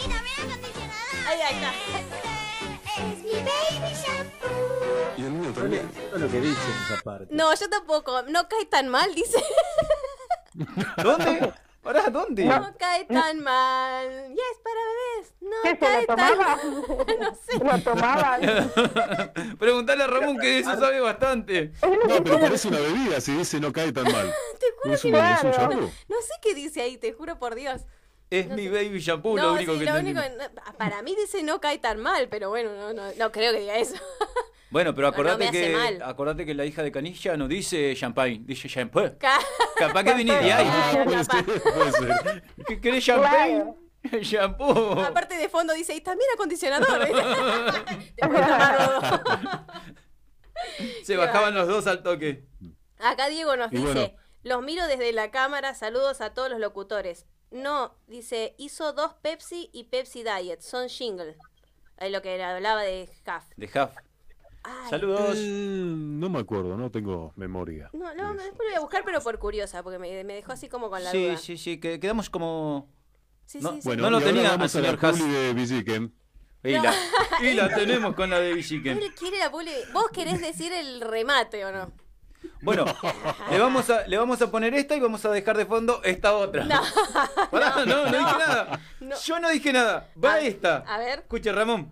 inacondicionada. 0.05 1.27
Ahí, 1.27 1.41
ahí 1.41 1.55
está. 1.55 1.71
Es 2.95 3.23
mi 3.23 3.31
baby 3.31 3.93
shampoo. 3.93 5.13
Y 5.17 5.21
el 5.23 5.31
mío 5.31 5.51
también. 5.53 5.89
Es 6.13 6.21
lo 6.21 6.29
que 6.29 6.41
dice 6.41 6.59
esa 6.85 7.01
parte. 7.03 7.27
No, 7.31 7.53
yo 7.55 7.69
tampoco. 7.69 8.21
No 8.23 8.47
cae 8.47 8.65
tan 8.65 8.89
mal, 8.89 9.13
dice. 9.15 9.43
¿Dónde? 11.03 11.53
Pará, 11.83 12.03
¿dónde? 12.09 12.45
No 12.45 12.73
cae 12.79 13.03
tan 13.05 13.41
mal. 13.41 14.07
Y 14.29 14.33
es 14.39 14.57
para 14.63 14.79
bebés. 14.87 15.33
No 15.41 15.55
¿Qué 15.63 15.69
se 15.71 15.77
cae 15.79 16.01
lo 16.01 16.07
tan 16.07 16.17
tomaba? 16.17 16.55
mal. 16.55 16.83
No 17.19 17.35
sé. 17.35 17.59
Lo 17.63 17.83
tomaban. 17.83 19.57
Preguntale 19.59 20.03
a 20.03 20.07
Ramón 20.07 20.37
que 20.39 20.47
de 20.47 20.59
eso 20.59 20.71
sabe 20.79 20.99
bastante. 21.01 21.71
No, 21.81 22.23
pero 22.23 22.39
parece 22.39 22.69
una 22.69 22.79
bebida, 22.79 23.19
si 23.19 23.33
dice 23.33 23.59
no 23.59 23.71
cae 23.73 23.91
tan 23.91 24.05
mal. 24.05 24.33
Te 24.59 24.65
juro 24.81 24.95
Es 24.95 25.01
que 25.01 25.07
un, 25.07 25.13
no. 25.13 25.19
es 25.35 25.43
un 25.43 25.51
shampoo. 25.51 25.91
No 26.07 26.21
sé 26.21 26.33
qué 26.41 26.53
dice 26.55 26.81
ahí, 26.81 26.97
te 26.97 27.11
juro 27.11 27.37
por 27.37 27.53
Dios. 27.55 27.81
Es 28.39 28.47
mi 28.49 28.67
baby 28.67 28.99
shampoo, 28.99 29.35
no, 29.35 29.43
lo 29.43 29.53
único 29.53 29.73
sí, 29.73 29.79
que 29.79 29.85
lo 29.85 29.99
único. 29.99 30.19
Para 30.77 31.01
mí 31.03 31.15
dice 31.15 31.43
no 31.43 31.59
cae 31.61 31.77
tan 31.77 31.99
mal, 31.99 32.27
pero 32.29 32.49
bueno, 32.49 32.73
no, 32.75 32.93
no, 32.93 33.11
no 33.17 33.31
creo 33.31 33.53
que 33.53 33.59
diga 33.61 33.77
eso. 33.77 33.95
Bueno, 34.71 34.95
pero 34.95 35.11
No, 35.11 35.17
no 35.17 35.23
acordate 35.23 35.51
que 35.51 35.99
acordate 36.03 36.45
que 36.47 36.55
la 36.55 36.65
hija 36.65 36.81
de 36.81 36.91
Canilla 36.91 37.37
no 37.37 37.47
dice 37.47 37.93
champagne, 37.95 38.41
dice 38.43 38.67
shampoo. 38.67 39.19
Ca- 39.19 39.37
Capaz 39.77 40.03
que 40.03 40.15
venís 40.15 40.33
de 40.33 40.51
ahí. 40.51 40.67
Claro. 41.05 42.41
¿Qué 42.67 42.81
querés 42.81 43.05
champagne? 43.05 43.65
Shampoo. 44.21 44.99
Aparte 44.99 45.37
de 45.37 45.47
fondo 45.47 45.73
dice, 45.75 45.93
y 45.93 46.01
también 46.01 46.27
acondicionador. 46.33 47.07
Se 51.03 51.17
bajaban 51.17 51.53
los 51.55 51.67
dos 51.67 51.87
al 51.87 52.03
toque. 52.03 52.45
Acá 52.99 53.27
Diego 53.27 53.55
nos 53.55 53.71
Y 53.71 53.77
dice, 53.77 53.93
bueno. 53.93 54.13
los 54.43 54.61
miro 54.63 54.87
desde 54.87 55.11
la 55.13 55.31
cámara, 55.31 55.73
saludos 55.75 56.21
a 56.21 56.33
todos 56.33 56.49
los 56.49 56.59
locutores. 56.59 57.25
No, 57.53 57.95
dice, 58.07 58.55
hizo 58.57 58.93
dos 58.93 59.13
Pepsi 59.21 59.69
y 59.71 59.85
Pepsi 59.85 60.23
Diet, 60.23 60.61
son 60.61 60.89
jingle. 60.89 61.37
Ahí 61.97 62.11
lo 62.11 62.21
que 62.21 62.41
hablaba 62.43 62.81
de 62.81 63.07
Huff. 63.27 63.43
De 63.55 63.65
Huff. 63.67 63.91
Saludos. 64.89 65.35
Eh, 65.37 65.83
no 65.85 66.29
me 66.29 66.39
acuerdo, 66.39 66.77
no 66.77 66.89
tengo 66.89 67.33
memoria. 67.35 67.89
No, 67.93 68.13
no, 68.15 68.33
después 68.33 68.57
lo 68.59 68.65
voy 68.65 68.73
a 68.75 68.79
buscar, 68.79 69.03
pero 69.05 69.21
por 69.21 69.37
curiosa, 69.37 69.83
porque 69.83 69.99
me, 69.99 70.23
me 70.23 70.33
dejó 70.35 70.53
así 70.53 70.67
como 70.69 70.89
con 70.89 71.03
la 71.03 71.11
Sí, 71.11 71.23
duda. 71.25 71.37
sí, 71.37 71.57
sí, 71.57 71.79
que 71.79 71.99
quedamos 71.99 72.29
como. 72.29 72.89
Sí, 73.45 73.59
no, 73.61 73.71
sí, 73.73 73.81
sí. 73.81 73.87
Bueno, 73.87 74.03
no 74.03 74.09
lo 74.09 74.21
tenía 74.21 74.43
al 74.51 74.57
vamos 74.57 74.75
a 74.75 74.79
la 74.79 74.85
señor 74.87 74.99
publi 74.99 75.31
de. 75.31 76.09
Y 76.65 76.71
la, 76.71 76.95
y 77.41 77.53
la 77.55 77.75
tenemos 77.75 78.15
con 78.15 78.29
la 78.29 78.39
de. 78.39 78.53
Quiere- 78.63 79.37
la 79.37 79.51
publi- 79.51 79.91
¿Vos 79.91 80.09
querés 80.11 80.39
decir 80.39 80.71
el 80.71 81.01
remate 81.01 81.65
o 81.65 81.71
no? 81.71 81.91
Bueno, 82.61 82.85
le 83.51 83.59
vamos, 83.59 83.89
a, 83.89 84.07
le 84.07 84.17
vamos 84.17 84.41
a 84.41 84.49
poner 84.49 84.73
esta 84.73 84.95
y 84.95 84.99
vamos 84.99 85.23
a 85.25 85.31
dejar 85.31 85.57
de 85.57 85.65
fondo 85.65 86.01
esta 86.03 86.33
otra. 86.33 86.63
No. 86.63 86.81
Pará, 87.51 87.83
no, 87.85 87.85
no, 87.85 88.09
no. 88.09 88.17
dije 88.17 88.37
nada. 88.37 88.79
No. 89.01 89.15
Yo 89.17 89.39
no 89.39 89.49
dije 89.49 89.73
nada. 89.73 90.09
Va 90.23 90.39
esta. 90.39 90.77
A 90.87 90.97
ver. 90.97 91.19
Escucha, 91.19 91.51
Ramón. 91.51 91.91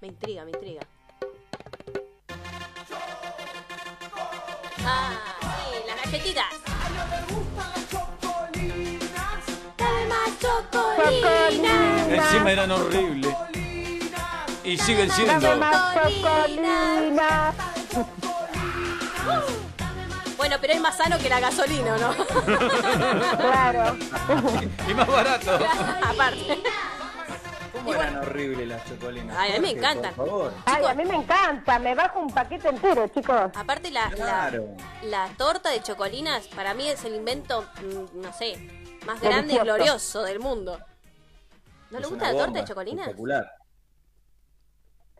Me 0.00 0.08
intriga, 0.08 0.44
me 0.44 0.50
intriga. 0.50 0.82
Ah, 4.84 5.12
sí, 5.40 5.86
las 5.86 6.04
galletitas. 6.04 7.43
Chocolina. 10.44 12.06
Encima 12.08 12.52
eran 12.52 12.70
horribles. 12.70 13.34
Y 14.64 14.78
siguen 14.78 15.10
siendo. 15.10 15.40
Dame 15.40 15.56
más 15.56 15.94
chocolina. 15.94 17.52
Bueno, 20.36 20.56
pero 20.60 20.72
es 20.74 20.80
más 20.80 20.96
sano 20.96 21.18
que 21.18 21.28
la 21.28 21.40
gasolina, 21.40 21.96
¿no? 21.96 22.14
Claro. 23.36 23.96
Y 24.88 24.94
más 24.94 25.06
barato. 25.06 25.58
Aparte. 26.06 26.62
¿Cómo 27.72 27.94
eran 27.94 28.16
horribles 28.16 28.68
las 28.68 28.84
chocolinas? 28.86 29.36
Ay, 29.38 29.52
a 29.52 29.60
mí 29.60 29.60
me 29.60 29.70
encantan. 29.78 30.14
Por 30.14 30.26
favor. 30.28 30.52
Ay, 30.64 30.84
a 30.84 30.94
mí 30.94 31.04
me 31.04 31.16
encanta. 31.16 31.78
Me 31.78 31.94
bajo 31.94 32.20
un 32.20 32.30
paquete 32.32 32.68
entero, 32.68 33.08
chicos. 33.08 33.50
Aparte 33.54 33.90
la, 33.90 34.08
la- 34.10 34.16
Claro. 34.16 34.64
la, 35.02 35.28
torta 35.36 35.70
de 35.70 35.82
chocolinas 35.82 36.46
para 36.48 36.72
mí 36.74 36.88
es 36.88 37.04
el 37.04 37.14
invento, 37.14 37.64
mm, 37.82 38.20
no 38.22 38.32
sé, 38.32 38.83
más 39.06 39.20
grande 39.20 39.54
y 39.54 39.58
glorioso 39.58 40.22
del 40.22 40.40
mundo. 40.40 40.78
¿No 41.90 41.98
le 41.98 42.04
Es 42.04 42.10
gusta 42.10 42.32
la 42.32 42.38
torta 42.38 42.58
de 42.60 42.64
chocolinas? 42.64 43.00
Espectacular. 43.06 43.50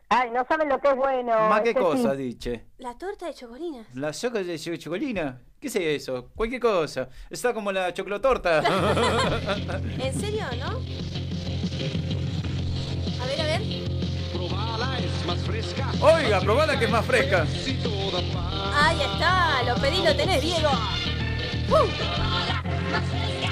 Ay, 0.09 0.29
no 0.31 0.45
saben 0.47 0.69
lo 0.69 0.79
que 0.79 0.89
es 0.89 0.95
bueno. 0.95 1.49
¿Más 1.49 1.61
qué 1.61 1.71
ese 1.71 1.79
cosa, 1.79 2.11
sí. 2.11 2.17
diche? 2.17 2.65
La 2.77 2.95
torta 2.97 3.25
de 3.25 3.33
chocolinas. 3.33 3.87
¿La 3.95 4.11
choca 4.11 4.39
de 4.43 4.55
ch- 4.55 4.77
chocolina? 4.77 5.41
¿Qué 5.59 5.67
es 5.67 5.75
eso? 5.75 6.29
Cualquier 6.35 6.61
cosa. 6.61 7.09
Está 7.29 7.53
como 7.53 7.71
la 7.71 7.91
chocolotorta. 7.93 8.59
¿En 9.99 10.19
serio, 10.19 10.43
no? 10.59 10.67
A 13.21 13.25
ver, 13.25 13.41
a 13.41 13.43
ver. 13.43 13.61
Oiga, 16.01 16.39
probala 16.41 16.77
que 16.77 16.85
es 16.85 16.91
más 16.91 17.05
fresca. 17.05 17.45
Ahí 18.75 19.01
está, 19.01 19.63
lo 19.63 19.75
pedí, 19.81 20.03
lo 20.03 20.15
tenés, 20.15 20.41
Diego. 20.41 20.69
¡Uh! 21.69 21.87
Te 22.91 22.97
espera, 22.97 23.51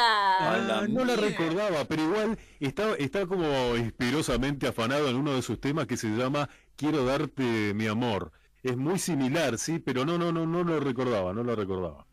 Ah, 0.00 0.86
no 0.88 1.04
la 1.04 1.16
recordaba, 1.16 1.84
pero 1.86 2.02
igual 2.04 2.38
está, 2.60 2.94
está 2.96 3.26
como 3.26 3.76
inspirosamente 3.76 4.66
afanado 4.68 5.08
en 5.08 5.16
uno 5.16 5.34
de 5.34 5.42
sus 5.42 5.60
temas 5.60 5.86
que 5.86 5.96
se 5.96 6.08
llama 6.08 6.48
Quiero 6.76 7.04
darte 7.04 7.74
mi 7.74 7.86
amor. 7.86 8.32
Es 8.62 8.76
muy 8.76 8.98
similar, 8.98 9.58
sí, 9.58 9.78
pero 9.78 10.04
no, 10.04 10.18
no, 10.18 10.32
no, 10.32 10.46
no 10.46 10.64
lo 10.64 10.80
recordaba, 10.80 11.32
no 11.32 11.42
lo 11.44 11.54
recordaba. 11.56 12.06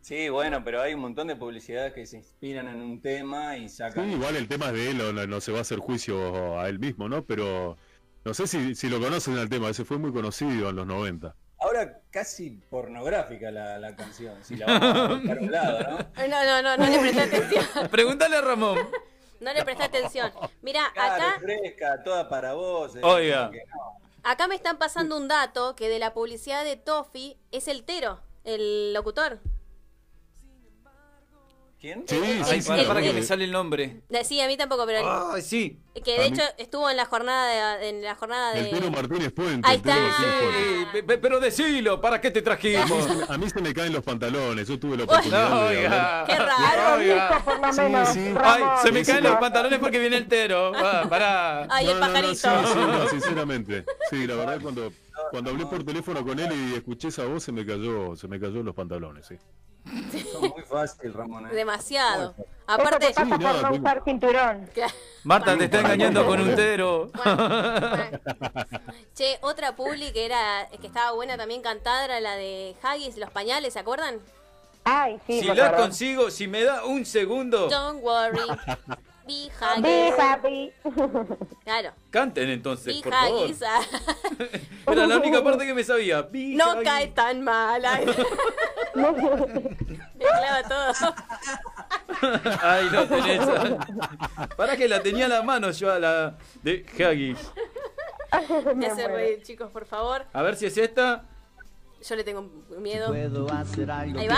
Sí, 0.00 0.28
bueno, 0.28 0.64
pero 0.64 0.80
hay 0.82 0.94
un 0.94 1.00
montón 1.00 1.28
de 1.28 1.36
publicidades 1.36 1.92
que 1.94 2.06
se 2.06 2.16
inspiran 2.18 2.66
en 2.68 2.80
un 2.82 3.00
tema 3.00 3.56
y 3.56 3.68
Sí, 3.86 4.08
sacan. 4.08 4.10
igual 4.10 4.36
el 4.36 4.48
tema 4.48 4.66
es 4.68 4.72
de 4.74 4.90
él, 4.90 4.98
no, 4.98 5.12
no 5.26 5.40
se 5.40 5.52
va 5.52 5.58
a 5.58 5.60
hacer 5.62 5.78
juicio 5.78 6.58
a 6.58 6.68
él 6.68 6.78
mismo, 6.78 7.08
¿no? 7.08 7.24
Pero 7.24 7.76
no 8.24 8.34
sé 8.34 8.46
si, 8.46 8.74
si 8.74 8.88
lo 8.88 9.00
conocen 9.00 9.36
al 9.38 9.48
tema, 9.48 9.68
ese 9.70 9.84
fue 9.84 9.98
muy 9.98 10.12
conocido 10.12 10.70
en 10.70 10.76
los 10.76 10.86
90. 10.86 11.36
Ahora 11.62 12.00
casi 12.10 12.50
pornográfica 12.70 13.50
la, 13.50 13.78
la 13.78 13.94
canción, 13.96 14.42
si 14.44 14.56
la 14.56 14.66
vamos 14.66 14.82
a 14.96 15.14
buscar 15.14 15.38
a 15.38 15.40
un 15.40 15.52
lado, 15.52 15.78
¿no? 15.90 15.98
No, 16.28 16.44
no, 16.44 16.62
no, 16.62 16.76
no 16.76 16.86
le 16.86 16.98
presté 16.98 17.20
atención. 17.22 17.64
Pregúntale 17.90 18.36
a 18.36 18.40
Ramón. 18.40 18.78
No 19.40 19.52
le 19.52 19.64
presté 19.64 19.84
atención. 19.84 20.32
Mira, 20.62 20.82
Claro, 20.94 21.14
acá, 21.24 21.40
fresca, 21.40 22.02
toda 22.04 22.28
para 22.28 22.54
vos. 22.54 22.94
eh, 22.96 23.00
Oiga. 23.02 23.50
no. 23.50 23.98
acá 24.22 24.46
me 24.48 24.54
están 24.54 24.78
pasando 24.78 25.16
un 25.16 25.28
dato 25.28 25.74
que 25.76 25.88
de 25.88 25.98
la 25.98 26.14
publicidad 26.14 26.64
de 26.64 26.76
Toffee 26.76 27.36
es 27.50 27.68
el 27.68 27.84
Tero, 27.84 28.20
el 28.44 28.92
locutor. 28.94 29.40
¿Quién? 31.82 32.04
Sí, 32.06 32.14
Ay, 32.22 32.62
sí, 32.62 32.68
para, 32.68 32.82
sí. 32.82 32.86
para 32.86 33.02
que 33.02 33.12
me 33.12 33.22
sale 33.24 33.42
el 33.42 33.50
nombre. 33.50 34.02
Eh, 34.08 34.24
Sí, 34.24 34.40
a 34.40 34.46
mí 34.46 34.56
tampoco, 34.56 34.86
pero 34.86 35.32
Ay, 35.32 35.42
sí. 35.42 35.80
que 36.04 36.16
A 36.16 36.22
de 36.22 36.30
mí- 36.30 36.36
hecho 36.36 36.44
estuvo 36.56 36.88
en 36.88 36.96
la 36.96 37.06
jornada 37.06 37.76
de, 37.78 37.88
en 37.88 38.04
la 38.04 38.14
jornada 38.14 38.56
El 38.56 38.70
Tero 38.70 38.84
de 38.84 38.90
Martínez 38.92 39.32
Puente. 39.32 39.68
Ahí 39.68 39.78
está. 39.78 39.96
Sí, 39.96 40.86
pe- 40.92 41.02
pe- 41.02 41.18
pero 41.18 41.40
decilo, 41.40 42.00
¿para 42.00 42.20
qué 42.20 42.30
te 42.30 42.38
A 42.38 42.42
mí, 42.42 42.44
trajimos? 42.44 42.86
se 43.26 43.32
a 43.32 43.36
mí 43.36 43.50
se 43.50 43.60
me 43.60 43.74
caen 43.74 43.92
los 43.92 44.04
pantalones, 44.04 44.68
yo 44.68 44.78
tuve 44.78 44.96
la 44.96 45.02
oportunidad 45.04 45.50
No, 45.50 45.64
de 45.68 45.76
oiga. 45.78 46.24
Qué 46.28 46.36
raro. 46.38 46.98
Oiga. 47.00 47.42
por 47.44 47.58
lo 47.60 47.72
Sí, 47.72 47.80
menos. 47.80 48.08
sí. 48.10 48.34
Ay, 48.40 48.62
se 48.80 48.92
me 48.92 49.04
Sí, 49.04 49.10
caen 49.10 49.24
sí. 49.24 49.30
los 49.30 49.38
pantalones 49.40 49.78
porque 49.80 49.98
viene 49.98 50.18
el 50.18 50.28
tero. 50.28 50.70
Ah, 50.76 51.04
pará. 51.10 51.66
Ay, 51.68 51.88
el 51.88 51.98
No, 51.98 51.98
no, 51.98 52.06
no, 52.06 52.12
pajarito. 52.14 52.34
sí, 52.34 52.72
sí, 52.72 52.78
no, 52.78 53.08
sinceramente. 53.08 53.84
Sí, 54.08 54.24
la 54.28 54.36
verdad 54.36 54.60
cuando, 54.62 54.92
cuando 55.30 55.50
hablé 55.50 55.66
por 55.66 55.84
teléfono 55.84 56.24
con 56.24 56.38
él 56.38 56.52
y 56.52 56.74
escuché 56.74 57.08
esa 57.08 57.24
voz 57.24 57.42
se 57.44 57.52
me 57.52 57.64
cayó, 57.64 58.16
se 58.16 58.28
me 58.28 58.38
cayó 58.40 58.62
los 58.62 58.74
pantalones, 58.74 59.26
sí. 59.26 59.36
Son 60.32 60.42
muy 60.42 60.62
fácil, 60.62 61.12
Ramón. 61.12 61.46
¿eh? 61.46 61.54
Demasiado. 61.54 62.34
Aparte, 62.66 63.08
te 63.08 63.14
pasa 63.14 63.24
Sí, 63.24 63.30
por 63.32 63.40
nada, 63.40 63.62
no 63.70 63.76
usar 63.76 64.02
cinturón. 64.04 64.70
Marta 65.24 65.58
te 65.58 65.64
está 65.64 65.80
engañando 65.80 66.24
con 66.24 66.40
un 66.40 66.54
tero. 66.54 67.10
che, 69.14 69.38
otra 69.42 69.74
publi 69.74 70.12
que 70.12 70.24
era 70.24 70.68
que 70.80 70.86
estaba 70.86 71.12
buena 71.12 71.36
también 71.36 71.62
cantada 71.62 72.04
era 72.04 72.20
la 72.20 72.36
de 72.36 72.76
Haggis, 72.82 73.16
los 73.16 73.30
pañales, 73.30 73.72
¿se 73.72 73.80
acuerdan? 73.80 74.20
Ay, 74.84 75.18
sí, 75.26 75.40
Si 75.40 75.46
la 75.46 75.76
consigo, 75.76 76.30
si 76.30 76.48
me 76.48 76.64
da 76.64 76.84
un 76.84 77.04
segundo, 77.04 77.68
Don't 77.68 78.02
worry. 78.02 78.40
Be 79.32 79.48
Be 79.82 80.08
Haggis. 80.12 80.18
happy. 80.18 80.72
Claro. 81.64 81.92
canten 82.10 82.50
entonces, 82.50 82.94
Be 82.96 83.02
por 83.02 83.12
favor. 83.12 83.44
Haggis. 83.44 83.62
ah. 83.62 83.80
Era 84.92 85.06
la 85.06 85.16
única 85.16 85.42
parte 85.42 85.64
que 85.66 85.74
me 85.74 85.84
sabía. 85.84 86.22
Be 86.22 86.54
No 86.56 86.70
Haggis. 86.72 86.84
cae 86.88 87.06
tan 87.08 87.42
mal. 87.42 87.84
ay. 87.84 88.06
Me 88.94 89.04
clava 90.18 90.62
todo. 90.68 91.14
Ay, 92.62 92.88
no 92.92 93.04
tenés. 93.08 93.40
Para 94.56 94.76
que 94.76 94.86
la 94.86 95.02
tenía 95.02 95.26
a 95.26 95.28
la 95.28 95.42
mano 95.42 95.70
yo 95.70 95.90
a 95.90 95.98
la 95.98 96.36
de 96.62 96.84
Haggis. 96.98 97.38
Me 98.76 98.86
hace 98.86 99.08
reír, 99.08 99.42
chicos, 99.42 99.70
por 99.70 99.86
favor. 99.86 100.26
A 100.32 100.42
ver 100.42 100.56
si 100.56 100.66
es 100.66 100.76
esta. 100.76 101.24
Yo 102.08 102.16
le 102.16 102.24
tengo 102.24 102.50
miedo. 102.80 103.08
Puedo 103.08 103.52
hacer 103.52 103.88
algo 103.90 104.18
Ahí 104.18 104.26
va. 104.26 104.34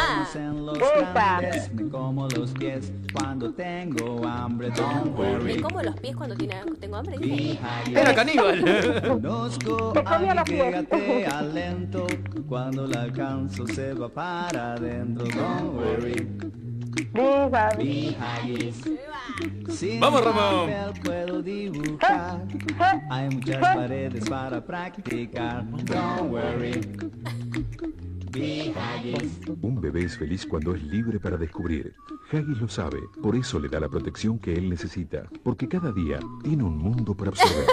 grandes. 1.41 1.73
Me 1.73 1.89
como 1.89 2.29
los 2.29 2.51
pies 2.53 2.93
cuando 3.13 3.53
tengo 3.55 4.27
hambre. 4.27 4.71
Don't 4.71 5.43
Me 5.43 5.61
como 5.63 5.83
los 5.83 5.95
pies 5.99 6.15
cuando 6.15 6.37
tiene- 6.37 6.61
tengo 6.79 6.97
hambre. 6.97 7.17
Era 7.91 8.15
caníbal. 8.15 9.03
Conozco 9.09 9.93
a 10.07 10.35
los 10.35 10.45
que 10.45 10.71
gatea 10.71 11.43
lento. 11.43 12.07
Cuando 12.49 12.87
la 12.87 13.03
alcanzo 13.03 13.67
se 13.67 13.95
va 13.95 14.09
para 14.11 14.75
adentro. 14.75 15.25
Don't 15.25 15.75
worry. 15.75 16.29
Sin 19.69 20.01
Vamos, 20.01 20.25
Ramón. 20.25 20.71
papel 20.71 21.03
puedo 21.03 21.43
dibujar. 21.43 22.45
Hay 23.11 23.29
muchas 23.31 23.61
paredes 23.61 24.29
para 24.29 24.65
practicar. 24.65 25.65
Don't 25.71 26.33
worry. 26.33 26.81
Un 29.63 29.81
bebé 29.81 30.05
es 30.05 30.19
feliz 30.19 30.45
cuando 30.45 30.75
es 30.75 30.83
libre 30.83 31.21
para 31.21 31.37
descubrir. 31.37 31.95
Haggis 32.33 32.59
lo 32.61 32.69
sabe, 32.69 32.99
por 33.23 33.37
eso 33.37 33.61
le 33.61 33.69
da 33.69 33.79
la 33.79 33.89
protección 33.89 34.41
que 34.41 34.53
él 34.53 34.69
necesita, 34.69 35.23
porque 35.45 35.69
cada 35.69 35.93
día 35.93 36.19
tiene 36.43 36.65
un 36.65 36.77
mundo 36.77 37.17
por 37.17 37.29
absorber. 37.29 37.65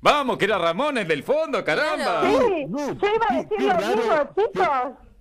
Vamos, 0.00 0.38
que 0.38 0.46
era 0.46 0.56
Ramón 0.56 0.96
el 0.96 1.06
del 1.06 1.22
fondo, 1.22 1.62
caramba. 1.62 2.22
Sí, 2.22 2.66
yo 2.70 2.94
iba 3.14 3.26
a 3.28 3.34
decir 3.36 3.60
lo 3.60 3.74
mismo, 3.76 4.14
chicos. 4.34 5.11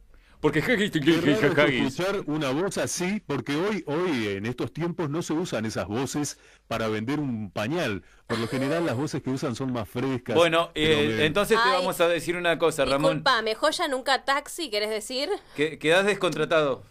Porque 0.42 0.60
escuchar 0.60 2.22
una 2.26 2.50
voz 2.50 2.78
así, 2.80 3.22
porque 3.28 3.56
hoy, 3.56 3.84
hoy 3.86 4.28
en 4.30 4.46
estos 4.48 4.74
tiempos 4.74 5.10
no 5.10 5.22
se 5.22 5.34
usan 5.34 5.66
esas 5.66 5.88
voces 5.88 6.38
para 6.68 6.88
vender 6.88 7.20
un 7.20 7.52
pañal. 7.52 8.04
Por 8.28 8.40
lo 8.40 8.48
general 8.48 8.86
las 8.86 8.96
voces 8.98 9.22
que 9.22 9.30
usan 9.30 9.56
son 9.56 9.72
más 9.72 9.88
frescas. 9.88 10.36
Bueno, 10.36 10.72
eh, 10.74 11.16
me- 11.18 11.26
entonces 11.28 11.58
te 11.62 11.70
Ay. 11.70 11.74
vamos 11.78 12.02
a 12.02 12.08
decir 12.08 12.36
una 12.36 12.58
cosa, 12.58 12.86
Ramón. 12.86 13.18
Disculpame, 13.18 13.54
joya 13.56 13.88
nunca 13.88 14.26
taxi, 14.26 14.70
¿querés 14.72 14.90
decir? 14.90 15.30
Que 15.56 15.78
quedás 15.78 16.06
descontratado. 16.06 16.84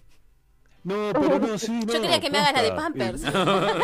No, 0.82 1.10
pero 1.12 1.38
no, 1.40 1.58
sí, 1.58 1.72
no. 1.72 1.92
Yo 1.92 2.00
quería 2.00 2.20
que 2.20 2.30
me 2.30 2.38
hagas 2.38 2.54
la 2.54 2.62
de. 2.62 2.72
Pampers. 2.72 3.22
Eh, 3.24 3.28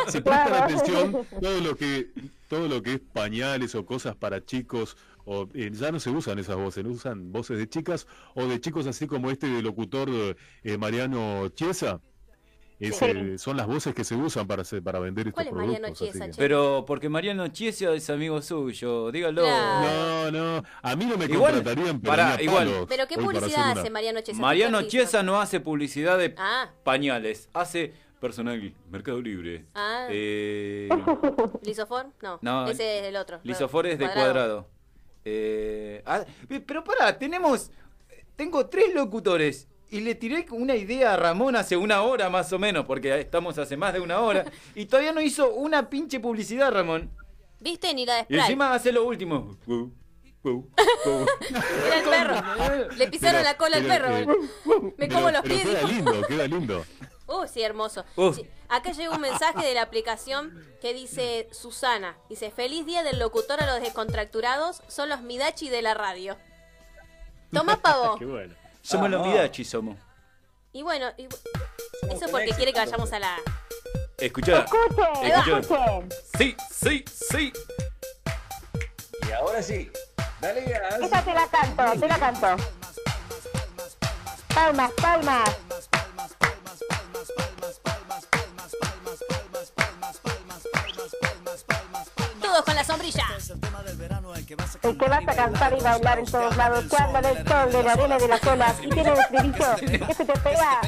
si 0.09 0.21
prestan 0.21 0.49
Claro. 0.49 0.65
atención, 0.65 1.27
todo 1.43 1.61
lo 1.61 1.77
que 1.77 2.11
todo 2.49 2.69
lo 2.69 2.83
que 2.83 2.95
es 2.95 3.01
pañales 3.13 3.75
o 3.75 3.85
cosas 3.85 4.15
para 4.17 4.43
chicos, 4.45 4.97
o 5.27 5.47
eh, 5.55 5.71
ya 5.73 5.93
no 5.93 6.01
se 6.01 6.09
usan 6.11 6.39
esas 6.39 6.57
voces, 6.57 6.83
no 6.85 6.91
usan 6.91 7.31
voces 7.33 7.59
de 7.59 7.69
chicas 7.69 8.07
o 8.35 8.47
de 8.47 8.59
chicos 8.61 8.87
así 8.87 9.07
como 9.07 9.31
este 9.31 9.47
de 9.49 9.61
locutor 9.61 10.09
eh, 10.63 10.79
Mariano 10.79 11.49
Chiesa. 11.49 12.01
Es, 12.79 12.97
Sí. 12.97 13.07
eh, 13.07 13.39
son 13.39 13.57
las 13.57 13.67
voces 13.67 13.95
que 13.95 14.05
se 14.05 14.15
usan 14.15 14.47
para 14.47 14.61
hacer, 14.61 14.83
para 14.83 14.99
vender 14.99 15.29
estos 15.29 15.43
¿Cuál 15.43 15.47
es 15.47 15.53
Mariano 15.55 15.83
productos. 15.87 16.09
Chiesa, 16.11 16.27
que-? 16.27 16.37
Pero 16.37 16.85
porque 16.87 17.09
Mariano 17.09 17.49
Chiesa 17.49 17.91
es 17.95 18.11
amigo 18.11 18.41
suyo, 18.43 19.11
dígalo. 19.11 19.43
Claro. 19.45 20.31
No, 20.31 20.59
no, 20.61 20.63
a 20.83 20.95
mí 20.97 21.07
no 21.07 21.17
me 21.17 21.25
Igual, 21.25 21.55
contratarían, 21.55 22.01
pero 22.01 22.11
pará, 22.13 22.27
ni 22.37 22.41
a 22.41 22.43
igual. 22.43 22.67
palos 22.69 22.87
¿Pero 22.87 23.07
qué 23.09 23.15
para 23.15 23.27
publicidad 23.29 23.73
una- 23.73 23.81
hace 23.81 23.91
Mariano 23.91 24.21
Chiesa? 24.21 24.41
Mariano. 24.43 24.83
Chiesa 24.83 25.23
no 25.23 25.41
hace 25.41 25.59
publicidad 25.61 26.19
de 26.19 26.35
Ah, 26.37 26.71
pañales, 26.85 27.49
hace 27.55 27.95
personal, 28.21 28.75
Mercado 28.91 29.23
Libre. 29.23 29.65
ah. 29.75 30.07
Eh, 30.11 30.91
¿Lisofor? 31.63 32.09
No, 32.23 32.39
No, 32.43 32.69
ese 32.69 33.01
es 33.01 33.07
el 33.07 33.17
otro. 33.17 33.41
Lisofor 33.43 33.87
es 33.87 33.99
de 33.99 34.05
cuadrado. 34.13 34.69
Eh, 35.29 36.03
ah, 36.07 36.25
pero 36.67 36.85
pará, 36.85 37.19
tenemos. 37.19 37.71
Tengo 38.37 38.67
tres 38.69 38.95
locutores. 38.95 39.67
Y 39.91 40.01
le 40.01 40.15
tiré 40.15 40.47
una 40.51 40.75
idea 40.77 41.15
a 41.15 41.17
Ramón 41.17 41.55
hace 41.57 41.77
una 41.77 42.03
hora 42.03 42.29
más 42.31 42.53
o 42.53 42.59
menos, 42.59 42.85
porque 42.87 43.21
estamos 43.21 43.57
hace 43.59 43.77
más 43.77 43.93
de 43.93 44.01
una 44.01 44.21
hora. 44.21 44.45
Y 44.75 44.87
todavía 44.87 45.13
no 45.13 45.21
hizo 45.21 45.53
una 45.53 45.89
pinche 45.91 46.21
publicidad, 46.21 46.71
Ramón. 46.73 47.11
¿Viste? 47.61 47.93
Ni 47.95 48.05
la 48.07 48.17
de 48.17 48.27
Y 48.29 48.39
encima 48.39 48.73
hace 48.75 48.93
lo 48.93 49.05
último. 49.05 49.57
Era 50.45 51.97
el 51.99 52.05
perro. 52.05 52.89
Le 52.97 53.09
pisaron 53.09 53.41
Pero- 53.41 53.45
la 53.45 53.57
cola 53.57 53.77
al 53.79 53.83
pero, 53.85 54.05
perro. 54.07 54.33
eh, 54.33 54.95
Me 54.99 55.09
como 55.09 55.27
pero- 55.27 55.31
los 55.39 55.43
pero 55.43 55.55
pies. 55.55 55.65
Queda 55.67 55.83
lindo, 55.89 56.23
queda 56.29 56.47
lindo. 56.47 56.85
Uh, 57.29 57.47
sí, 57.47 57.63
hermoso. 57.63 58.05
Uh. 58.17 58.33
Sí, 58.33 58.49
Acá 58.69 58.93
llega 58.93 59.15
un 59.15 59.21
mensaje 59.21 59.65
de 59.65 59.75
la 59.75 59.83
aplicación 59.83 60.65
que 60.81 60.93
dice 60.95 61.49
Susana. 61.53 62.17
Dice, 62.29 62.51
feliz 62.51 62.85
día 62.87 63.03
del 63.03 63.19
locutor 63.19 63.61
a 63.61 63.67
los 63.67 63.81
descontracturados. 63.81 64.83
Son 64.89 65.09
los 65.09 65.21
Midachi 65.23 65.69
de 65.69 65.83
la 65.83 65.95
radio. 65.95 66.37
Toma 67.53 67.77
pavo. 67.83 68.17
Qué 68.19 68.25
bueno. 68.27 68.55
Somos 68.83 69.11
los 69.11 69.21
Vamos. 69.21 69.35
Midachi, 69.35 69.65
somos. 69.65 69.97
Y 70.73 70.83
bueno, 70.83 71.09
y- 71.17 71.27
eso 72.13 72.27
porque 72.31 72.51
quiere 72.55 72.73
que 72.73 72.79
vayamos 72.81 73.13
a 73.13 73.19
la... 73.19 73.37
Escuchá. 74.19 74.61
Escuchen, 74.65 75.27
Escuchá. 75.33 75.59
escuchen. 75.61 76.09
Sí, 76.39 76.57
sí, 76.71 77.05
sí. 77.31 77.53
Y 79.29 79.33
ahora 79.33 79.63
sí. 79.63 79.91
Dale 80.41 80.63
gas. 80.65 81.01
Esta 81.01 81.23
te 81.23 81.35
la 81.35 81.47
canto, 81.49 82.01
te 82.01 82.09
la 82.09 82.19
canto. 82.19 82.57
Palmas, 84.55 84.91
palmas. 84.93 85.51
Con 93.13 93.31
la 93.31 93.41
sombrilla. 93.41 93.87
El 94.83 94.99
que 94.99 95.09
vas 95.09 95.29
a 95.29 95.35
cantar 95.35 95.77
y 95.79 95.83
bailar 95.83 96.19
en 96.19 96.27
todos 96.27 96.57
lados. 96.57 96.85
Habla 96.93 97.23
del 97.23 97.47
sol, 97.47 97.73
de 97.73 97.83
la 97.83 97.93
arena 97.93 98.19
de 98.19 98.29
las 98.29 98.45
olas. 98.45 98.75
Y 98.83 98.89
tiene 98.89 99.11
el 99.11 99.19
estribillo 99.19 100.07
que 100.07 100.15
se 100.15 100.25
te 100.25 100.33
pega. 100.41 100.81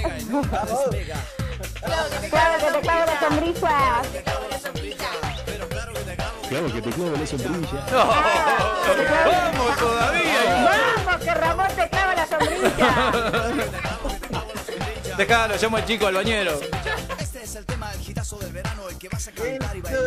Claro 2.30 2.58
que 2.58 2.72
te 2.72 2.80
clavo 2.80 3.06
la 3.06 3.20
sombrilla. 3.20 4.02
Claro 6.48 6.72
que 6.72 6.82
te 6.82 6.90
clava 6.90 7.18
la 7.18 7.26
sombrilla. 7.26 7.84
¡Vamos 9.24 9.76
todavía! 9.78 10.94
Vamos, 11.04 11.24
que 11.24 11.34
Ramón 11.34 11.68
te 11.76 11.88
clava 11.88 12.14
la 12.14 12.26
sombrilla. 12.26 13.12
Dejalo, 15.18 15.56
llamo 15.56 15.76
al 15.78 15.84
chico 15.84 16.06
al 16.06 16.14
bañero. 16.14 16.52
Todo 16.52 16.68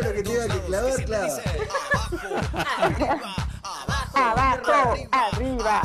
lo 0.01 0.13
que 0.13 0.23
tenga 0.23 0.47
que 0.47 0.61
clavar, 0.63 1.03
clava. 1.03 1.41
Abajo, 4.13 4.95
arriba. 5.11 5.81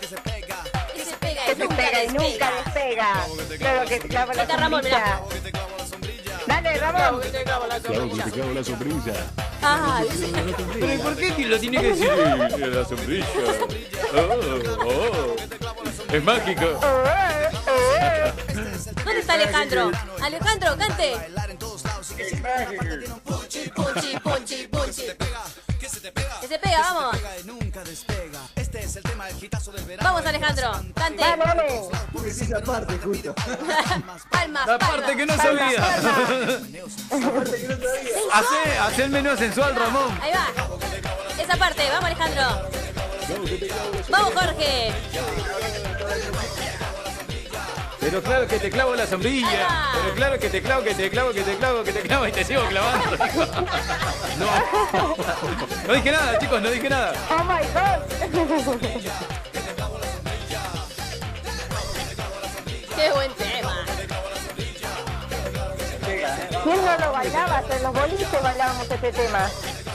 Que 0.00 0.06
se 0.06 0.16
pega 0.16 0.56
Que 0.94 1.02
y 1.52 1.54
se 1.54 1.68
pega 1.68 2.04
y 2.04 2.08
nunca 2.08 2.50
despega. 2.50 3.26
despega. 3.36 3.58
Claro 3.58 3.84
que 3.88 4.00
te 4.00 4.08
clava 4.08 4.34
la 4.34 4.44
Ramón, 4.44 4.82
mirá. 4.82 5.20
Dale, 6.50 6.78
Ramón. 6.78 7.20
Claro 7.20 8.10
que 8.32 8.54
la 8.54 8.64
sombrilla. 8.64 9.14
Ah, 9.62 10.02
¿Pero 10.80 10.94
y 10.94 10.98
por 10.98 11.16
qué 11.16 11.46
lo 11.46 11.58
tiene 11.60 11.80
que 11.80 11.88
decir 11.90 12.08
eh, 12.10 12.66
la 12.66 12.84
sombrilla? 12.84 13.26
Oh, 14.14 14.84
oh. 14.84 15.36
Es 16.12 16.24
mágico. 16.24 16.66
¿Dónde 19.04 19.20
está 19.20 19.34
Alejandro? 19.34 19.92
Alejandro, 20.20 20.76
cante. 20.76 21.14
Punchi, 23.24 24.18
punchi, 24.18 24.66
punchi. 24.66 25.02
Que 25.78 25.88
se 26.48 26.58
pega, 26.58 26.80
vamos. 26.80 27.16
nunca 27.44 27.84
despega. 27.84 28.29
Es 28.90 28.96
el 28.96 29.02
tema 29.04 29.24
Vamos, 30.02 30.26
Alejandro. 30.26 30.72
Cante. 30.96 31.22
Dale. 31.22 31.90
Es 32.26 32.42
esa 32.42 32.60
parte, 32.60 32.98
justo. 32.98 33.32
Palmas. 34.32 34.66
La 34.66 34.78
parte 34.80 35.16
que 35.16 35.26
no 35.26 35.32
se 35.34 35.38
palmas, 35.38 35.62
olvida. 35.62 36.00
palmas. 37.08 37.50
Hacé, 38.32 38.78
hacé 38.80 39.04
el 39.04 39.10
menú 39.10 39.36
sensual, 39.36 39.76
Ramón. 39.76 40.18
Ahí 40.20 40.32
va. 40.32 41.40
Esa 41.40 41.56
parte. 41.56 41.88
Vamos, 41.88 42.04
Alejandro. 42.06 42.68
Vamos, 44.08 44.34
Jorge. 44.34 44.92
Pero 48.00 48.22
claro 48.22 48.46
que 48.46 48.58
te 48.58 48.70
clavo 48.70 48.94
la 48.94 49.06
sombrilla. 49.06 49.90
Pero 49.92 50.14
claro 50.14 50.38
que 50.38 50.48
te 50.48 50.62
clavo, 50.62 50.82
que 50.82 50.94
te 50.94 51.10
clavo, 51.10 51.32
que 51.32 51.42
te 51.42 51.56
clavo, 51.56 51.84
que 51.84 51.92
te 51.92 52.00
clavo 52.00 52.26
y 52.26 52.32
te 52.32 52.44
sigo 52.44 52.62
clavando. 52.66 53.16
No. 54.40 54.46
No 55.86 55.92
dije 55.92 56.12
nada, 56.12 56.38
chicos, 56.38 56.62
no 56.62 56.70
dije 56.70 56.88
nada. 56.88 57.12
Oh 57.30 57.44
my 57.44 57.60
god. 57.74 58.00
Qué 62.96 63.10
buen 63.12 63.32
tema. 63.34 63.84
¿Quién 66.64 66.84
no 66.84 66.98
lo 66.98 67.12
bailaba? 67.12 67.62
En 67.70 67.82
los 67.82 67.92
boliches 67.92 68.42
bailábamos 68.42 68.90
este 68.90 69.12
tema. 69.12 69.48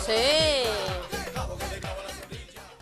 Sí. 0.06 0.68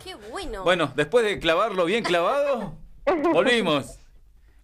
Qué 0.04 0.16
bueno. 0.30 0.64
Bueno, 0.64 0.92
después 0.96 1.24
de 1.24 1.40
clavarlo 1.40 1.86
bien 1.86 2.04
clavado, 2.04 2.74
volvimos. 3.32 4.00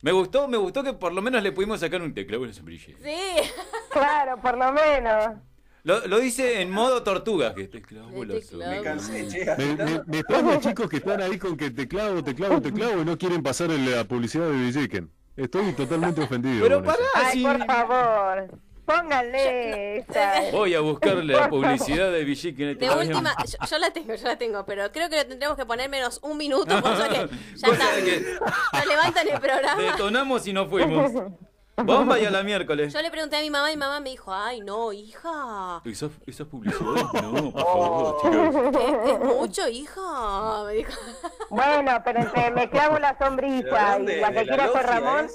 Me 0.02 0.12
gustó, 0.12 0.48
me 0.48 0.58
gustó 0.58 0.84
que 0.84 0.94
por 0.94 1.14
lo 1.14 1.22
menos 1.22 1.44
le 1.44 1.52
pudimos 1.52 1.80
sacar 1.82 2.02
un 2.02 2.14
te 2.14 2.26
clavo 2.26 2.46
en 2.46 2.52
la 2.52 2.56
sombrilla. 2.56 2.94
Sí. 3.04 3.50
Claro, 3.92 4.38
por 4.42 4.58
lo 4.58 4.72
menos. 4.72 5.36
Lo, 5.84 6.06
lo 6.08 6.20
dice 6.20 6.62
en 6.62 6.72
modo 6.72 7.04
tortuga, 7.04 7.54
que 7.54 7.68
te 7.68 7.82
clavo 7.82 8.24
la 8.24 8.42
sombrilla. 8.42 8.70
Me 8.70 8.82
cansé, 8.82 9.28
che. 9.28 9.46
Me, 9.58 9.76
me, 9.76 10.02
me 10.06 10.20
extraña, 10.20 10.60
chicos, 10.60 10.90
que 10.90 10.98
están 10.98 11.22
ahí 11.22 11.38
con 11.38 11.58
que 11.58 11.72
te 11.72 11.88
clavo, 11.88 12.24
te 12.24 12.36
clavo, 12.36 12.62
te 12.62 12.72
clavo 12.72 13.02
y 13.02 13.06
no 13.06 13.18
quieren 13.18 13.44
pasar 13.44 13.72
en 13.72 13.92
la 13.92 14.06
publicidad 14.06 14.48
de 14.48 14.54
Villiquen. 14.54 15.12
Estoy 15.36 15.72
totalmente 15.74 16.22
ofendido. 16.22 16.62
Pero 16.62 16.84
pará, 16.84 17.00
Ay, 17.16 17.32
si 17.40 17.44
por 17.44 17.66
favor. 17.66 18.60
Pónganle 18.90 19.98
esa. 19.98 20.42
voy 20.52 20.74
a 20.74 20.80
buscarle 20.80 21.34
la 21.34 21.48
publicidad 21.50 22.12
de 22.12 22.24
Villiquen. 22.24 22.78
De 22.78 22.90
última, 22.90 23.36
yo, 23.46 23.58
yo 23.70 23.78
la 23.78 23.92
tengo, 23.92 24.16
yo 24.16 24.28
la 24.28 24.38
tengo, 24.38 24.66
pero 24.66 24.92
creo 24.92 25.10
que 25.10 25.18
le 25.18 25.26
tendremos 25.26 25.56
que 25.56 25.66
poner 25.66 25.90
menos 25.90 26.20
un 26.24 26.38
minuto, 26.38 26.66
cosa 26.82 27.08
que 27.08 27.30
ya 27.56 27.68
está. 27.68 27.96
que 28.04 28.38
Nos 28.74 28.86
levantan 28.88 29.28
el 29.28 29.40
programa. 29.40 29.82
detonamos 29.82 30.48
y 30.48 30.54
no 30.54 30.68
fuimos. 30.68 31.12
Bomba 31.84 32.20
y 32.20 32.26
a 32.26 32.32
la 32.32 32.44
miércoles. 32.44 32.94
Yo 32.94 33.02
le 33.02 33.10
pregunté 33.12 33.38
a 33.38 33.42
mi 33.42 33.50
mamá 33.50 33.72
y 33.72 33.76
mi 33.76 33.80
mamá 33.80 34.00
me 34.00 34.10
dijo, 34.12 34.34
ay, 34.34 34.62
no, 34.62 34.92
hija. 34.94 35.82
¿Esa, 35.86 36.10
esa 36.26 36.46
publicidad? 36.46 36.80
No, 37.22 37.52
por 37.52 37.62
favor, 37.62 38.18
chicos. 38.22 38.56
Es, 39.06 39.12
es 39.12 39.20
mucho, 39.20 39.68
hija. 39.68 40.64
Me 40.66 40.74
dijo. 40.74 40.92
Bueno, 41.52 42.00
pero 42.06 42.20
entre 42.20 42.52
me 42.52 42.70
clavo 42.70 43.00
la 43.00 43.18
sombrilla 43.18 43.98
y 43.98 44.20
la 44.20 44.32
que 44.32 44.44
quiera 44.46 44.68
con 44.72 44.84
Ramón. 44.84 45.28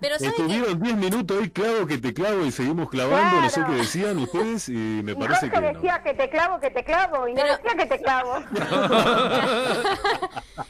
Pero 0.00 0.16
¿sabes 0.16 0.34
qué? 0.36 0.42
Estuvieron 0.42 0.80
10 0.80 0.96
minutos 0.96 1.38
ahí, 1.40 1.50
clavo 1.50 1.86
que 1.88 1.98
te 1.98 2.14
clavo 2.14 2.44
y 2.44 2.52
seguimos 2.52 2.88
clavando, 2.88 3.40
no 3.40 3.50
sé 3.50 3.64
qué 3.66 3.72
decían 3.72 4.16
ustedes 4.18 4.68
y 4.68 4.72
me 4.72 5.10
Y 5.10 5.14
parece 5.16 5.50
Jorge 5.50 5.50
que 5.50 5.60
no. 5.60 5.80
decía 5.80 6.02
que 6.04 6.14
te 6.14 6.30
clavo, 6.30 6.60
que 6.60 6.70
te 6.70 6.84
clavo, 6.84 7.26
y 7.26 7.34
no 7.34 7.42
Pero- 7.42 7.56
decía 7.56 7.74
que 7.76 7.86
te 7.86 8.00
clavo. 8.00 8.34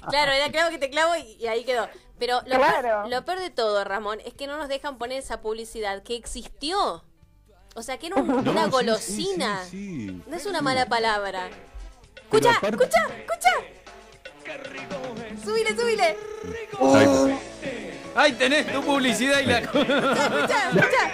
Claro, 0.08 0.32
era 0.32 0.50
clavo 0.50 0.70
que 0.70 0.78
te 0.78 0.90
clavo 0.90 1.14
y, 1.16 1.36
y 1.42 1.46
ahí 1.46 1.64
quedó. 1.64 1.86
Pero 2.20 2.40
lo, 2.46 2.56
Claro. 2.58 2.82
peor, 2.82 3.08
lo 3.08 3.24
peor 3.24 3.40
de 3.40 3.50
todo, 3.50 3.82
Ramón, 3.82 4.20
es 4.24 4.34
que 4.34 4.46
no 4.46 4.56
nos 4.58 4.68
dejan 4.68 4.96
poner 4.98 5.18
esa 5.18 5.40
publicidad 5.40 6.04
que 6.04 6.14
existió. 6.14 7.02
O 7.74 7.82
sea, 7.82 7.98
que 7.98 8.06
era 8.08 8.16
un- 8.16 8.26
No, 8.44 8.50
una 8.52 8.66
sí, 8.66 8.70
golosina. 8.70 9.64
sí, 9.64 9.70
sí, 9.70 10.08
sí. 10.10 10.22
No 10.28 10.36
es 10.36 10.46
una 10.46 10.60
mala 10.62 10.86
palabra. 10.86 11.48
Escucha, 12.22 12.52
aparte- 12.52 12.76
escucha, 12.76 13.06
escucha. 13.18 13.50
Súbile, 15.44 15.76
súbile. 15.76 16.16
Ahí 16.82 17.38
Ahí 18.16 18.32
tenés 18.32 18.66
tu 18.72 18.82
publicidad 18.82 19.38
y 19.40 19.46
la. 19.46 19.58
Escucha, 19.60 20.68
escucha. 20.68 21.12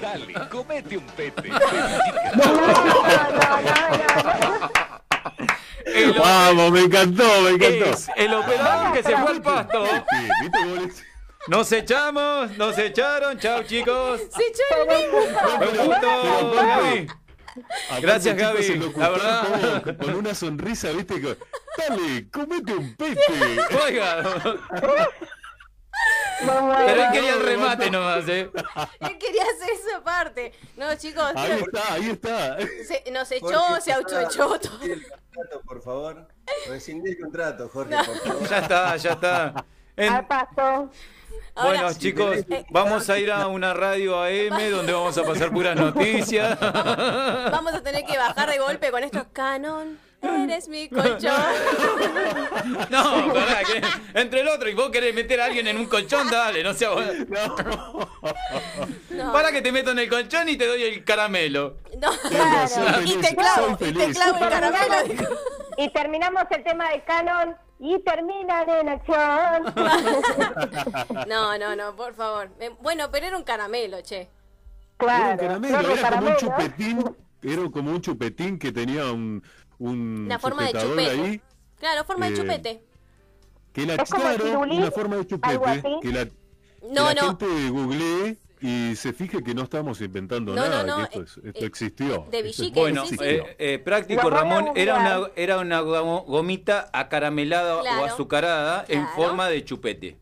Dale, 0.00 0.48
comete 0.48 0.96
un 0.96 1.06
pete. 1.08 1.50
El, 5.96 6.12
Vamos, 6.12 6.70
me 6.72 6.80
encantó, 6.80 7.24
me 7.42 7.50
encantó. 7.50 7.84
es 7.86 8.06
el 8.16 8.34
operador 8.34 8.92
que 8.92 9.02
se 9.02 9.16
fue 9.16 9.30
al 9.30 9.42
pasto. 9.42 9.84
Sí, 9.86 10.28
¿viste 10.42 10.58
cómo 10.58 10.74
le- 10.76 10.92
Nos 11.48 11.72
echamos, 11.72 12.56
nos 12.58 12.76
echaron. 12.78 13.38
Chao, 13.38 13.62
chicos. 13.62 14.20
Se. 14.30 14.42
Aparte, 17.88 18.00
Gracias, 18.02 18.36
Gaby. 18.36 18.92
La 18.96 19.08
verdad. 19.10 19.96
Con 19.98 20.14
una 20.14 20.34
sonrisa, 20.34 20.90
¿viste? 20.90 21.14
Dale, 21.78 22.28
comete 22.30 22.74
un 22.74 22.94
pete. 22.96 23.20
Oiga, 23.86 24.22
No, 26.44 26.72
pero 26.86 27.02
él 27.02 27.08
quería 27.12 27.32
el 27.34 27.42
remate 27.42 27.90
nomás, 27.90 28.28
¿eh? 28.28 28.50
Él 29.00 29.18
quería 29.18 29.42
hacer 29.42 29.70
esa 29.72 30.04
parte. 30.04 30.52
No, 30.76 30.94
chicos, 30.96 31.24
Ahí 31.34 31.52
está, 31.52 31.92
ahí 31.94 32.10
está. 32.10 32.58
se- 32.86 33.10
nos 33.10 33.30
echó, 33.32 33.46
Jorge, 33.58 33.80
se 33.80 33.92
autoechó 33.92 34.58
todo. 34.60 34.82
el 34.82 35.02
contrato, 35.08 35.60
por 35.66 35.82
favor. 35.82 36.28
Rescindí 36.68 37.10
el 37.12 37.18
contrato, 37.20 37.68
Jorge, 37.72 37.96
por 37.96 38.18
favor. 38.18 38.48
Ya 38.48 38.58
está, 38.58 38.96
ya 38.96 39.12
está. 39.12 39.64
En- 39.96 40.12
Al 40.12 40.26
paso. 40.26 40.90
Ahora- 41.54 41.80
bueno, 41.84 41.94
chicos, 41.98 42.36
vamos 42.68 43.08
a 43.08 43.18
ir 43.18 43.32
a 43.32 43.46
una 43.46 43.72
radio 43.72 44.22
AM 44.22 44.70
donde 44.70 44.92
vamos 44.92 45.16
a 45.16 45.22
pasar 45.24 45.50
puras 45.50 45.74
noticias. 45.74 46.58
Vamos 46.60 47.72
a 47.72 47.82
tener 47.82 48.04
que 48.04 48.18
bajar 48.18 48.50
de 48.50 48.58
golpe 48.58 48.90
con 48.90 49.02
estos 49.02 49.24
canon. 49.32 49.98
Eres 50.34 50.68
mi 50.68 50.88
colchón. 50.88 51.32
No, 52.90 53.32
que 53.32 53.82
entre 54.20 54.40
el 54.40 54.48
otro 54.48 54.68
y 54.68 54.74
vos 54.74 54.90
querés 54.90 55.14
meter 55.14 55.40
a 55.40 55.44
alguien 55.46 55.66
en 55.68 55.76
un 55.76 55.86
colchón, 55.86 56.28
dale, 56.30 56.62
no 56.62 56.74
sea 56.74 56.90
No. 59.10 59.32
Para 59.32 59.52
que 59.52 59.62
te 59.62 59.72
meto 59.72 59.90
en 59.92 59.98
el 60.00 60.08
colchón 60.08 60.48
y 60.48 60.56
te 60.56 60.66
doy 60.66 60.82
el 60.82 61.04
caramelo. 61.04 61.76
No, 62.00 62.12
Soy 62.68 63.12
y 63.12 63.16
te 63.18 63.34
clavo, 63.36 63.72
y 63.80 63.92
te 63.92 64.10
clavo 64.12 64.38
el 64.44 64.48
caramelo. 64.50 64.94
Y 65.78 65.90
terminamos 65.90 66.44
el 66.50 66.64
tema 66.64 66.88
de 66.90 67.04
Canon 67.04 67.54
y 67.78 67.98
terminan 68.00 68.66
en 68.70 68.88
acción. 68.88 69.74
No, 71.28 71.58
no, 71.58 71.76
no, 71.76 71.94
por 71.94 72.14
favor. 72.14 72.48
Eh, 72.60 72.70
Bueno, 72.80 73.10
pero 73.10 73.26
era 73.26 73.36
un 73.36 73.42
caramelo, 73.44 74.00
che. 74.00 74.16
Era 74.20 74.28
un 74.28 74.96
Claro, 74.98 75.38
caramelo, 75.38 75.78
era 75.78 75.82
como 75.82 75.92
un 75.94 76.00
caramelo. 76.00 76.36
chupetín, 76.38 77.16
era 77.42 77.70
como 77.70 77.90
un 77.90 78.00
chupetín 78.00 78.58
que 78.58 78.72
tenía 78.72 79.04
un, 79.12 79.42
un 79.78 80.24
Una 80.26 80.38
forma 80.38 80.64
de 80.64 80.72
chupete. 80.72 81.10
ahí, 81.10 81.40
Claro, 81.78 82.04
forma 82.04 82.26
de 82.28 82.32
Eh, 82.32 82.36
chupete. 82.36 82.82
que 83.72 83.84
la 83.86 83.94
Es 83.94 84.10
como 84.10 84.22
claro, 84.22 84.44
pirulí, 84.44 84.76
una 84.78 84.90
forma 84.90 85.16
de 85.16 85.20
algo 85.42 85.64
chupete, 85.66 85.70
así. 85.88 86.00
que 86.02 86.08
la, 86.12 86.24
No, 86.24 87.08
que 87.08 87.14
la 87.14 87.14
no. 87.14 87.26
gente 87.28 87.68
googlee 87.70 88.38
y 88.62 88.96
se 88.96 89.12
fije 89.12 89.42
que 89.44 89.54
no 89.54 89.64
estamos 89.64 90.00
inventando 90.00 90.54
No, 90.54 90.62
nada, 90.62 90.82
no, 90.84 90.96
que 90.96 91.02
esto, 91.04 91.20
eh, 91.20 91.24
es- 91.24 91.36
esto 91.36 91.60
eh, 91.64 91.66
existió. 91.66 92.26
de 92.30 92.38
Esto 92.48 92.64
Bueno, 92.72 93.04
eh, 93.20 93.56
eh, 93.58 93.78
práctico, 93.78 94.30
Ramón, 94.30 94.70
era 94.74 94.96
una, 94.96 95.30
era 95.36 95.58
una 95.58 95.80
gomita 95.80 96.88
acaramelada 96.94 97.80
Claro. 97.82 98.00
o 98.00 98.04
azucarada 98.06 98.84
en 98.88 99.06
forma 99.08 99.48
de 99.50 99.62
chupete. 99.64 100.18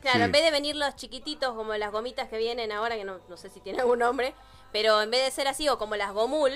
Claro, 0.00 0.18
Sí. 0.18 0.24
en 0.24 0.32
vez 0.32 0.42
de 0.44 0.50
venir 0.50 0.74
los 0.76 0.96
chiquititos 0.96 1.54
como 1.54 1.74
las 1.74 1.92
gomitas 1.92 2.28
que 2.28 2.38
vienen 2.38 2.72
ahora, 2.72 2.96
que 2.96 3.04
no, 3.04 3.18
no 3.28 3.36
sé 3.36 3.50
si 3.50 3.60
tiene 3.60 3.80
algún 3.80 3.98
nombre, 4.00 4.34
pero 4.72 5.00
en 5.02 5.10
vez 5.10 5.24
de 5.24 5.30
ser 5.30 5.48
así 5.48 5.68
o 5.68 5.78
como 5.78 5.96
las 5.96 6.12
gomul, 6.12 6.52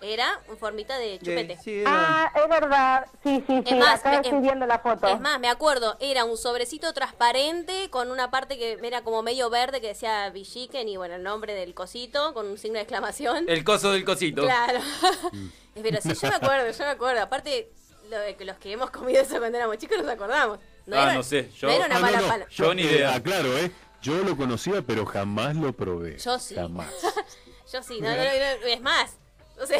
era 0.00 0.40
en 0.48 0.58
formita 0.58 0.98
de 0.98 1.18
chupete. 1.18 1.58
Sí, 1.62 1.80
era- 1.80 1.90
Ah, 2.26 2.32
es 2.34 2.48
verdad. 2.48 3.06
Sí, 3.22 3.42
sí, 3.46 3.62
sí. 3.66 3.74
Es 3.74 3.76
más, 3.78 4.00
Acá 4.00 4.10
me- 4.10 4.16
estoy 4.16 4.34
es- 4.36 4.42
viendo 4.42 4.66
la 4.66 4.78
foto. 4.78 5.06
Es 5.08 5.20
más, 5.20 5.40
me 5.40 5.48
acuerdo, 5.48 5.96
era 6.00 6.24
un 6.24 6.36
sobrecito 6.36 6.92
transparente 6.92 7.88
con 7.90 8.10
una 8.10 8.30
parte 8.30 8.58
que 8.58 8.78
era 8.82 9.02
como 9.02 9.22
medio 9.22 9.48
verde 9.50 9.80
que 9.80 9.88
decía 9.88 10.28
Villiquen 10.30 10.88
y 10.88 10.96
bueno, 10.96 11.14
el 11.14 11.22
nombre 11.22 11.54
del 11.54 11.74
cosito 11.74 12.34
con 12.34 12.46
un 12.46 12.58
signo 12.58 12.74
de 12.74 12.82
exclamación. 12.82 13.48
El 13.48 13.64
coso 13.64 13.92
del 13.92 14.04
cosito. 14.04 14.42
Claro. 14.42 14.80
Pero 15.74 16.00
sí, 16.00 16.10
yo 16.14 16.28
me 16.28 16.34
acuerdo, 16.36 16.70
yo 16.70 16.84
me 16.84 16.90
acuerdo. 16.90 17.22
Aparte, 17.22 17.70
lo 18.10 18.18
de 18.18 18.36
que 18.36 18.44
los 18.44 18.58
que 18.58 18.72
hemos 18.72 18.90
comido 18.90 19.20
eso 19.22 19.38
cuando 19.38 19.56
éramos 19.58 19.78
chicos 19.78 19.98
nos 19.98 20.08
acordamos. 20.08 20.58
No 20.86 20.96
Ah, 20.96 21.02
era, 21.04 21.14
no 21.14 21.22
sé, 21.22 21.50
yo- 21.56 21.68
no 21.68 21.74
era 21.74 21.86
una 21.86 21.96
Ah, 21.96 22.00
mala 22.00 22.20
no, 22.20 22.28
pala. 22.28 22.46
Yo 22.50 22.74
ni 22.74 22.82
eh, 22.82 22.84
idea. 22.96 23.14
aclaro, 23.14 23.56
¿eh? 23.56 23.70
Yo 24.02 24.18
lo 24.18 24.36
conocía, 24.36 24.82
pero 24.82 25.06
jamás 25.06 25.56
lo 25.56 25.72
probé. 25.72 26.18
Yo 26.18 26.38
sí. 26.38 26.54
Jamás. 26.54 26.88
Yo 27.72 27.82
sí, 27.82 28.00
no, 28.02 28.08
no, 28.10 28.16
no, 28.16 28.22
no, 28.60 28.66
es 28.66 28.80
más. 28.82 29.16
O 29.60 29.66
sea, 29.66 29.78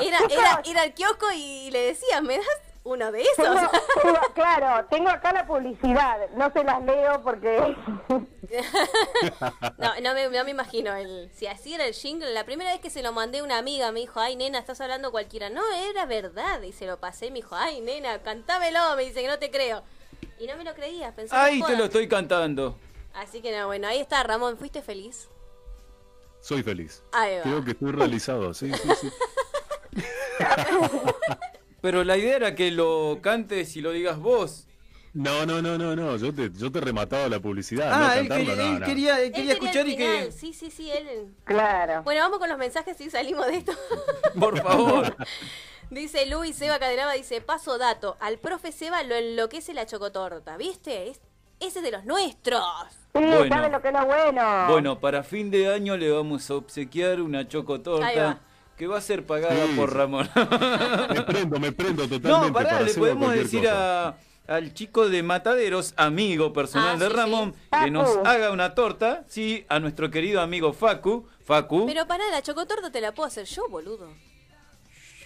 era, 0.00 0.18
era, 0.30 0.62
era 0.64 0.82
al 0.82 0.94
kiosco 0.94 1.26
y 1.34 1.70
le 1.70 1.80
decían, 1.80 2.24
¿me 2.26 2.36
das 2.38 2.46
uno 2.82 3.12
de 3.12 3.22
esos? 3.22 3.36
Tengo- 3.36 3.70
tengo- 4.02 4.34
claro, 4.34 4.86
tengo 4.90 5.08
acá 5.10 5.32
la 5.32 5.46
publicidad. 5.46 6.28
No 6.36 6.50
se 6.52 6.64
las 6.64 6.82
leo 6.84 7.22
porque. 7.22 7.76
No, 9.78 9.94
no 10.02 10.12
me, 10.14 10.28
no 10.28 10.44
me 10.44 10.50
imagino 10.50 10.92
el, 10.96 11.30
si 11.32 11.46
así 11.46 11.74
era 11.74 11.84
el 11.86 11.94
jingle. 11.94 12.32
La 12.34 12.44
primera 12.44 12.72
vez 12.72 12.80
que 12.80 12.90
se 12.90 13.00
lo 13.02 13.12
mandé 13.12 13.38
a 13.38 13.44
una 13.44 13.58
amiga 13.58 13.92
me 13.92 14.00
dijo, 14.00 14.18
ay 14.18 14.34
nena, 14.34 14.58
estás 14.58 14.80
hablando 14.80 15.12
cualquiera. 15.12 15.50
No, 15.50 15.62
era 15.72 16.04
verdad. 16.04 16.60
Y 16.62 16.72
se 16.72 16.84
lo 16.86 16.98
pasé 16.98 17.26
y 17.26 17.30
me 17.30 17.36
dijo, 17.36 17.54
ay 17.54 17.80
nena, 17.80 18.18
cantámelo. 18.22 18.96
Me 18.96 19.04
dice 19.04 19.22
que 19.22 19.28
no 19.28 19.38
te 19.38 19.52
creo. 19.52 19.84
Y 20.40 20.48
no 20.48 20.56
me 20.56 20.64
lo 20.64 20.74
creía, 20.74 21.14
que 21.14 21.26
Ahí 21.30 21.62
te 21.62 21.76
lo 21.76 21.84
estoy 21.84 22.08
cantando. 22.08 22.76
Así 23.14 23.40
que 23.40 23.56
no, 23.56 23.66
bueno, 23.66 23.86
ahí 23.86 24.00
está 24.00 24.20
Ramón, 24.24 24.56
¿fuiste 24.58 24.82
feliz? 24.82 25.28
Soy 26.40 26.62
feliz. 26.62 27.02
Ahí 27.12 27.36
va. 27.36 27.42
Creo 27.42 27.64
que 27.64 27.70
estoy 27.72 27.92
realizado, 27.92 28.54
sí, 28.54 28.70
sí, 28.72 28.88
sí. 29.00 29.10
Pero 31.80 32.04
la 32.04 32.16
idea 32.16 32.36
era 32.36 32.54
que 32.54 32.70
lo 32.70 33.18
cantes 33.22 33.74
y 33.76 33.80
lo 33.80 33.90
digas 33.92 34.18
vos. 34.18 34.66
No, 35.12 35.44
no, 35.44 35.60
no, 35.60 35.76
no, 35.76 35.96
no. 35.96 36.16
Yo 36.18 36.32
te, 36.32 36.50
yo 36.52 36.70
te 36.70 36.80
remataba 36.80 37.28
la 37.28 37.40
publicidad. 37.40 37.90
Ah, 37.92 37.98
no 37.98 38.12
él 38.20 38.28
cantarlo, 38.28 38.44
quería- 38.54 38.56
no, 38.64 38.74
él 38.74 38.80
no. 38.80 38.86
quería- 38.86 39.18
él 39.18 39.24
Él 39.26 39.32
quería 39.32 39.52
escuchar 39.54 39.88
y 39.88 39.96
que. 39.96 40.30
Sí, 40.32 40.52
sí, 40.52 40.70
sí, 40.70 40.90
él. 40.90 41.34
Claro. 41.44 42.02
Bueno, 42.04 42.20
vamos 42.20 42.38
con 42.38 42.48
los 42.48 42.58
mensajes 42.58 43.00
y 43.00 43.10
salimos 43.10 43.46
de 43.46 43.56
esto. 43.56 43.72
Por 44.38 44.60
favor. 44.62 45.16
Dice 45.90 46.26
Luis 46.26 46.54
Seba 46.54 46.78
Cadenaba, 46.78 47.14
dice, 47.14 47.40
paso 47.40 47.76
dato, 47.76 48.16
al 48.20 48.38
profe 48.38 48.70
Seba 48.70 49.02
lo 49.02 49.16
enloquece 49.16 49.74
la 49.74 49.86
chocotorta, 49.86 50.56
¿viste? 50.56 51.08
Es, 51.08 51.20
ese 51.58 51.80
es 51.80 51.84
de 51.84 51.90
los 51.90 52.04
nuestros. 52.04 52.62
Sí, 53.12 53.18
Bueno. 53.20 53.48
¿sabe 53.54 53.70
lo 53.70 53.82
que 53.82 53.88
es 53.88 53.94
lo 53.94 54.06
bueno? 54.06 54.66
Bueno, 54.68 55.00
para 55.00 55.22
fin 55.24 55.50
de 55.50 55.72
año 55.72 55.96
le 55.96 56.10
vamos 56.10 56.48
a 56.50 56.54
obsequiar 56.54 57.20
una 57.20 57.46
chocotorta 57.48 58.24
va. 58.24 58.40
que 58.76 58.86
va 58.86 58.98
a 58.98 59.00
ser 59.00 59.26
pagada 59.26 59.66
Sí, 59.66 59.72
por. 59.76 59.92
Ramón. 59.94 60.28
Me 61.14 61.22
prendo, 61.22 61.58
me 61.58 61.72
prendo 61.72 62.02
totalmente. 62.04 62.28
No, 62.28 62.52
pará, 62.52 62.70
para 62.70 62.82
le 62.82 62.94
podemos 62.94 63.32
decir 63.34 63.66
a, 63.68 64.16
al 64.46 64.72
chico 64.74 65.08
de 65.08 65.22
Mataderos, 65.24 65.92
amigo 65.96 66.52
personal 66.52 66.96
Ah, 66.96 66.98
de 66.98 67.08
sí, 67.10 67.12
Ramón, 67.16 67.54
sí. 67.54 67.84
que 67.84 67.90
nos 67.90 68.16
haga 68.24 68.52
una 68.52 68.74
torta, 68.74 69.24
sí, 69.26 69.64
a 69.68 69.80
nuestro 69.80 70.10
querido 70.10 70.40
amigo 70.40 70.72
Facu. 70.72 71.26
Facu, 71.44 71.86
Pero 71.86 72.06
pará, 72.06 72.22
la 72.30 72.42
chocotorta 72.42 72.92
te 72.92 73.00
la 73.00 73.12
puedo 73.12 73.26
hacer 73.26 73.44
yo, 73.46 73.68
boludo. 73.68 74.08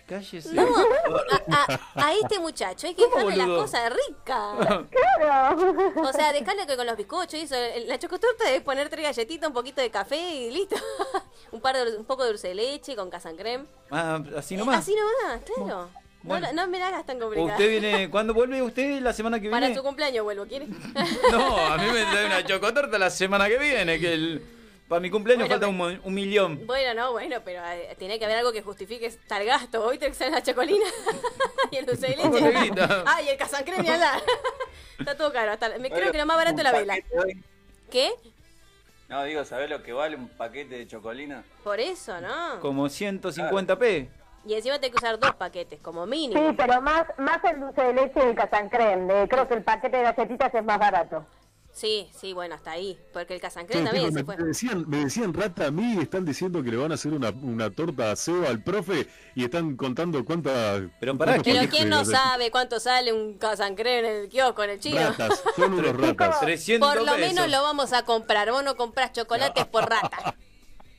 Cállese. 0.07 0.53
No, 0.55 0.63
a, 0.63 1.67
a- 1.95 2.07
a 2.07 2.15
este 2.15 2.39
muchacho 2.39 2.87
hay 2.87 2.95
que 2.95 3.05
¿Cómo, 3.05 3.17
dejarle 3.17 3.37
las 3.37 3.49
cosas 3.49 3.93
ricas. 4.09 4.87
Claro. 5.17 5.93
O 5.97 6.13
sea, 6.13 6.33
dejarle 6.33 6.67
que 6.67 6.77
con 6.77 6.87
los 6.87 6.97
bizcochos 6.97 7.35
y 7.35 7.43
eso. 7.43 7.55
La 7.87 7.99
chocotorta 7.99 8.51
es 8.51 8.63
poner 8.63 8.89
tres 8.89 9.03
galletitas, 9.05 9.49
un 9.49 9.55
poquito 9.55 9.81
de 9.81 9.91
café 9.91 10.17
y 10.35 10.51
listo. 10.51 10.77
un 11.53 11.61
par 11.61 11.77
de, 11.77 11.97
un 11.97 12.05
poco 12.05 12.23
de 12.25 12.31
dulce 12.31 12.49
de 12.49 12.55
leche 12.55 12.97
con 12.97 13.11
casan 13.11 13.37
creme. 13.37 13.65
Ah, 13.91 14.21
así 14.37 14.57
nomás. 14.57 14.79
Así 14.79 14.95
nomás, 14.95 15.41
claro. 15.45 15.89
Bueno. 16.23 16.47
No, 16.55 16.63
no 16.65 16.69
me 16.69 16.79
la 16.79 16.89
hagas 16.89 17.05
tan 17.05 17.19
complicada. 17.21 17.53
Usted 17.53 17.69
viene, 17.81 18.11
¿cuándo 18.11 18.33
vuelve 18.33 18.63
usted? 18.63 19.01
¿La 19.03 19.13
semana 19.13 19.39
que 19.41 19.51
Para 19.51 19.67
viene? 19.67 19.75
su 19.79 19.83
cumpleaños 19.85 20.25
vuelvo, 20.25 20.47
¿quiere? 20.47 20.67
No, 21.31 21.57
a 21.59 21.77
mí 21.77 21.85
me 21.93 22.03
trae 22.05 22.27
una 22.27 22.43
chocotorta 22.45 22.99
la 22.99 23.11
semana 23.11 23.47
que 23.47 23.59
viene, 23.59 24.01
que 24.01 24.13
el, 24.15 24.43
para 24.89 25.01
mi 25.01 25.11
cumpleaños 25.11 25.49
Bueno, 25.49 25.67
falta 25.69 26.01
un, 26.05 26.15
millón. 26.15 26.67
bueno, 26.67 26.95
no, 26.95 27.13
bueno, 27.13 27.37
pero 27.45 27.63
eh, 27.65 27.95
tiene 27.99 28.19
que 28.19 28.25
haber 28.27 28.39
algo 28.39 28.53
que 28.53 28.63
justifique 28.63 29.11
tal 29.27 29.45
gasto. 29.45 29.85
Hoy 29.85 29.99
te 29.99 30.13
sale 30.13 30.31
la 30.31 30.43
chocolina 30.43 30.85
y 31.71 31.77
el 31.77 31.87
dulce 31.87 32.09
de 32.09 32.17
leche. 32.17 32.73
Ah, 33.07 33.23
y 33.23 33.29
el 33.29 33.37
casancreme 33.37 33.83
ni 33.83 33.89
hablar. 33.89 34.23
Está 34.99 35.17
todo 35.17 35.33
caro. 35.33 35.53
hasta- 35.53 35.71
me 35.79 35.89
creo 35.89 35.91
Bueno, 35.91 36.13
que 36.13 36.19
lo 36.19 36.27
más 36.27 36.37
barato 36.37 36.59
es 36.59 36.65
la 36.65 36.73
vela. 36.73 36.97
¿Qué? 37.91 38.13
No, 39.09 39.23
digo, 39.25 39.45
¿sabés 39.45 39.69
lo 39.71 39.83
que 39.83 39.93
vale 39.93 40.17
un 40.17 40.29
paquete 40.29 40.79
de 40.79 40.87
chocolina? 40.87 41.45
Por 41.63 41.79
eso, 41.81 42.21
¿no? 42.21 42.61
Como 42.61 42.87
150p. 42.89 44.09
Y 44.47 44.55
encima 44.55 44.79
tengo 44.79 44.93
que 44.93 44.99
usar 45.05 45.19
dos 45.19 45.35
paquetes, 45.37 45.81
como 45.81 46.05
Sí, 46.05 46.11
mínimo. 46.11 46.55
pero 46.57 46.81
más, 46.83 47.07
más 47.19 47.43
el 47.45 47.61
dulce 47.61 47.81
de 47.83 47.95
leche 47.95 48.21
y 48.21 48.29
el 48.29 48.35
casancrem. 48.35 49.07
De, 49.09 49.27
creo 49.29 49.49
que 49.49 49.55
el 49.55 49.63
paquete 49.63 49.97
de 49.97 50.03
galletitas 50.03 50.55
es 50.55 50.65
más 50.65 50.79
barato. 50.79 51.25
Sí, 51.75 52.09
sí, 52.17 52.33
bueno, 52.33 52.55
hasta 52.55 52.71
ahí. 52.71 52.97
Porque 53.13 53.35
el 53.35 53.41
casancreme 53.41 53.91
Pero, 53.91 54.05
también 54.05 54.13
se 54.13 54.21
me, 54.21 54.25
fue. 54.25 54.37
me 54.37 54.45
decían, 54.45 54.85
me 54.89 54.99
decían 54.99 55.35
rata 55.35 55.67
a 55.67 55.71
mí, 55.73 55.99
están 56.01 56.25
diciendo 56.25 56.63
que 56.63 56.71
le 56.71 56.77
van 56.77 56.93
a 56.93 56.95
hacer 56.95 57.13
una, 57.13 57.31
una 57.31 57.69
torta 57.69 58.13
a 58.13 58.17
Seba 58.17 58.49
al 58.49 58.63
profe 58.63 59.09
y 59.35 59.43
están 59.43 59.77
contando 59.77 60.25
cuánta. 60.25 60.89
Pero 61.01 61.19
pará, 61.19 61.41
Pero 61.43 61.69
¿quién 61.69 61.89
no 61.89 62.05
sabe 62.05 62.53
cuánto 62.53 62.79
sale 62.79 63.13
un 63.13 63.39
casancreme 63.39 64.09
en 64.09 64.23
el 64.23 64.29
kiosco, 64.29 64.63
en 64.63 64.71
el 64.71 64.79
chino? 64.81 65.01
Ratas, 65.01 65.43
son 65.57 65.75
unos 65.75 65.97
ratas. 65.97 66.39
300 66.39 66.89
Por 66.89 67.05
lo 67.05 67.13
pesos. 67.17 67.35
menos 67.35 67.51
lo 67.51 67.63
vamos 67.63 67.93
a 67.93 68.05
comprar. 68.05 68.53
Vos 68.53 68.63
no 68.63 68.77
comprás 68.77 69.13
chocolates 69.13 69.67
por 69.67 69.91
rata. 69.91 70.37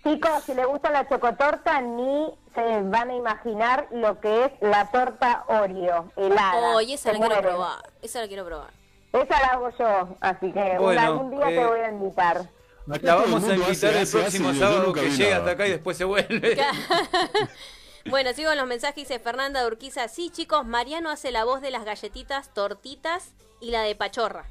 Chicos, 0.03 0.43
si 0.45 0.53
les 0.53 0.67
gusta 0.67 0.91
la 0.91 1.07
chocotorta, 1.07 1.81
ni 1.81 2.27
se 2.53 2.81
van 2.83 3.09
a 3.09 3.15
imaginar 3.15 3.87
lo 3.91 4.19
que 4.19 4.45
es 4.45 4.51
la 4.59 4.91
torta 4.91 5.45
Oreo, 5.47 6.11
helada. 6.17 6.75
Oh, 6.75 6.81
y 6.81 6.93
esa 6.93 7.11
Se 7.13 7.17
la 7.17 7.25
quiero 7.27 7.41
probar. 7.41 7.93
Esa 8.01 8.21
la 8.21 8.27
quiero 8.27 8.45
probar. 8.45 8.74
Esa 9.23 9.39
la 9.41 9.47
hago 9.47 9.69
yo, 9.77 10.17
así 10.19 10.51
que 10.51 10.77
Bueno, 10.79 11.01
algún 11.01 11.31
día 11.31 11.49
eh, 11.51 11.55
te 11.55 11.65
voy 11.65 11.79
a 11.79 11.89
invitar. 11.89 12.49
La 13.01 13.15
vamos 13.15 13.43
a 13.43 13.53
invitar 13.55 13.71
hace, 13.71 13.89
el 13.89 13.97
hace, 13.97 14.17
próximo 14.19 14.49
hace, 14.49 14.59
sábado 14.59 14.93
que 14.93 15.09
llega 15.09 15.37
hasta 15.37 15.51
acá 15.51 15.67
y 15.67 15.71
después 15.71 15.97
se 15.97 16.03
vuelve. 16.03 16.57
Bueno, 18.07 18.31
sigo 18.33 18.49
con 18.49 18.57
los 18.59 18.67
mensajes. 18.67 18.95
Dice 19.07 19.17
Fernanda 19.19 19.65
Urquiza. 19.65 20.07
Sí, 20.07 20.29
chicos, 20.29 20.63
Mariano 20.65 21.09
hace 21.09 21.31
la 21.31 21.43
voz 21.43 21.59
de 21.61 21.71
las 21.71 21.85
galletitas, 21.85 22.53
tortitas 22.53 23.33
y 23.59 23.71
la 23.71 23.81
de 23.81 23.95
pachorra. 23.95 24.45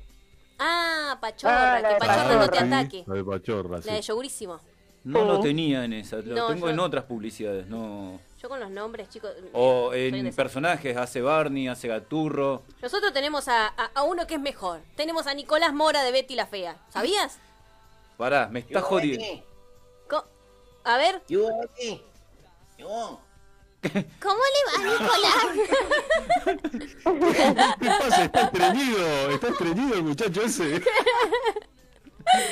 Ah, 0.59 1.19
pachorra, 1.21 1.77
Ah, 1.77 1.81
que 1.81 1.87
de 1.87 1.95
pachorra 2.01 2.35
no 2.35 2.49
te 2.49 2.59
ataque. 2.59 3.05
La 3.07 3.15
de 3.15 3.25
pachorra, 3.25 3.81
sí. 3.81 3.89
La 3.89 3.95
de 3.95 4.03
yogurísimo. 4.03 4.59
No 5.05 5.25
lo 5.25 5.39
tenía 5.41 5.85
en 5.85 5.93
esa, 5.93 6.17
lo 6.17 6.35
No, 6.35 6.47
tengo 6.49 6.67
yo- 6.67 6.73
en 6.73 6.81
otras 6.81 7.05
publicidades, 7.05 7.69
no. 7.69 8.19
Yo 8.45 8.51
con 8.51 8.61
los 8.61 8.71
nombres, 8.71 9.09
chicos. 9.09 9.31
O 9.55 9.95
en 9.95 10.31
personajes, 10.35 10.95
hace 10.99 11.23
Barney, 11.23 11.67
hace 11.67 11.89
Gaturro. 11.89 12.63
Nosotros 12.83 13.11
tenemos 13.15 13.49
a, 13.49 13.69
a- 13.69 13.91
a 13.95 14.03
uno 14.03 14.27
que 14.27 14.35
es 14.35 14.41
mejor. 14.41 14.83
Tenemos 14.97 15.27
a 15.27 15.33
Nicolás 15.33 15.73
Mora 15.73 16.03
de 16.03 16.13
Betty 16.13 16.35
la 16.35 16.47
Fea. 16.47 16.77
¿Sabías? 16.91 17.39
Pará, 18.19 18.49
me 18.53 18.59
está 18.61 18.83
jodiendo. 18.83 19.25
Co- 20.11 20.27
a 20.85 20.99
ver. 20.99 21.23
Yo. 21.27 21.49
¿cómo 24.21 24.43
le 24.53 24.61
va, 24.69 24.77
Nicolás? 24.93 25.47
¿Qué 27.81 27.87
pasa? 27.99 28.25
Está 28.25 28.43
estreñido, 28.43 29.31
está 29.31 29.49
estreñido 29.49 29.95
el 29.95 30.03
muchacho 30.03 30.43
ese. 30.43 30.83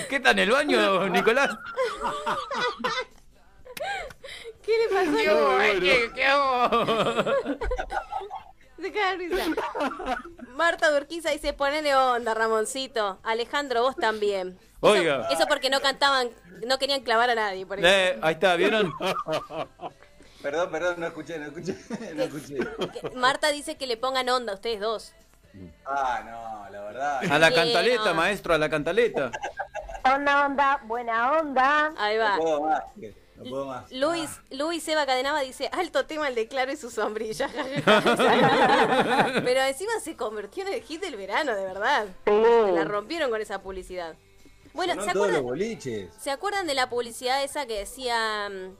¿Qué 0.09 0.17
está 0.17 0.31
en 0.31 0.39
el 0.39 0.51
baño, 0.53 1.07
Nicolás? 1.11 1.51
¿Qué 4.65 4.73
le 4.79 4.89
pasó? 4.95 5.17
¿Qué? 5.17 5.29
Ay, 5.61 5.81
¿Qué, 5.81 6.11
qué 6.15 6.25
hago? 6.25 7.33
Se 8.81 8.93
cae 8.93 9.17
de 9.17 9.29
risa. 9.29 9.45
Marta 10.57 10.91
Durquiza 10.91 11.31
dice, 11.31 11.53
ponele 11.53 11.95
onda, 11.95 12.35
Ramoncito. 12.35 13.19
Alejandro, 13.23 13.83
vos 13.83 13.95
también. 13.97 14.59
Eso- 14.59 14.93
Oiga. 14.93 15.29
Eso, 15.31 15.47
porque 15.49 15.71
no 15.71 15.81
cantaban, 15.81 16.31
no 16.67 16.79
querían 16.79 17.03
clavar 17.03 17.31
a 17.31 17.35
nadie, 17.37 17.65
por. 17.65 17.79
Eh, 17.81 18.19
ahí 18.23 18.35
está, 18.35 18.57
¿vieron? 18.57 18.93
Perdón, 20.43 20.71
perdón, 20.73 20.95
no 20.99 21.07
escuché, 21.07 21.39
no 21.39 21.47
escuché, 21.47 21.77
no 22.17 22.23
escuché. 22.25 22.57
Marta 23.15 23.53
dice 23.53 23.77
que 23.77 23.87
le 23.87 23.97
pongan 23.97 24.29
onda 24.29 24.53
a 24.53 24.57
ustedes 24.57 24.81
dos. 24.81 25.15
Ah, 25.87 26.21
no, 26.25 26.71
la 26.71 26.81
verdad. 26.83 27.21
A 27.31 27.39
la 27.39 27.49
Sí, 27.51 27.55
cantaleta, 27.55 28.05
no. 28.07 28.15
maestro, 28.15 28.55
a 28.55 28.59
la 28.59 28.69
cantaleta. 28.69 29.31
Onda, 30.05 30.47
onda, 30.47 30.81
buena 30.85 31.39
onda. 31.39 31.93
Ahí 31.97 32.17
va. 32.17 32.37
No 32.37 32.43
puedo 32.43 32.63
más, 32.63 32.83
no 33.45 33.51
puedo 33.51 33.67
más. 33.67 33.91
Luis, 33.93 34.31
Luis 34.51 34.87
Eva 34.89 35.07
Cadenaba 35.07 35.41
dice, 35.41 35.69
alto 35.73 36.07
tema 36.07 36.29
el 36.29 36.35
de 36.35 36.49
Claro 36.49 36.73
y 36.73 36.77
su 36.77 36.91
sombrilla. 36.91 37.49
Pero 39.45 39.61
encima 39.63 39.93
se 40.03 40.17
convirtió 40.17 40.67
en 40.67 40.75
el 40.75 40.83
hit 40.83 41.01
del 41.01 41.17
verano, 41.17 41.55
de 41.55 41.65
verdad. 41.65 42.07
La 42.27 42.85
rompieron 42.85 43.31
con 43.31 43.41
esa 43.41 43.63
publicidad. 43.63 44.15
Bueno, 44.73 44.95
¿se 44.95 45.01
en 45.01 45.13
todos 45.13 45.29
los 45.29 45.37
acuerdan, 45.37 45.43
boliches. 45.45 46.11
¿se 46.19 46.31
acuerdan 46.31 46.67
de 46.67 46.75
la 46.75 46.89
publicidad 46.89 47.43
esa 47.45 47.67
que 47.67 47.81
decía, 47.81 48.49
mm, 48.51 48.75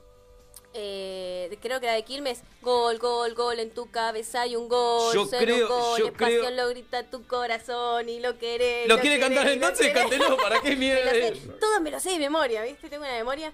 eh, 0.73 1.59
creo 1.61 1.81
que 1.81 1.87
era 1.87 1.95
de 1.95 2.03
Quilmes, 2.03 2.41
gol, 2.63 2.99
gol, 2.99 3.35
gol, 3.35 3.61
en 3.61 3.71
tu 3.75 3.91
cabeza 3.91 4.41
hay 4.41 4.57
un 4.57 4.69
gol, 4.71 5.13
Yo 5.15 5.29
creo- 5.29 5.67
un 5.67 5.69
gol, 5.69 5.99
yo 6.01 6.13
pasión 6.15 6.57
lo 6.57 6.69
grita 6.71 7.03
tu 7.11 7.27
corazón 7.27 8.09
y 8.09 8.21
lo 8.21 8.39
querés. 8.39 8.89
¿Lo 8.89 8.99
quiere 9.01 9.21
cantar 9.21 9.45
querés, 9.45 9.61
lo 9.61 9.67
entonces? 9.69 9.93
Cántelo, 9.93 10.37
¿para 10.39 10.61
qué 10.63 10.71
Me 10.77 10.77
sé, 10.77 11.33
mierda? 11.33 11.59
todo 11.61 11.79
me 11.83 11.91
lo 11.91 12.01
sé 12.01 12.11
de 12.13 12.19
memoria, 12.19 12.63
¿viste? 12.63 12.89
Tengo 12.89 13.05
una 13.05 13.13
memoria. 13.13 13.53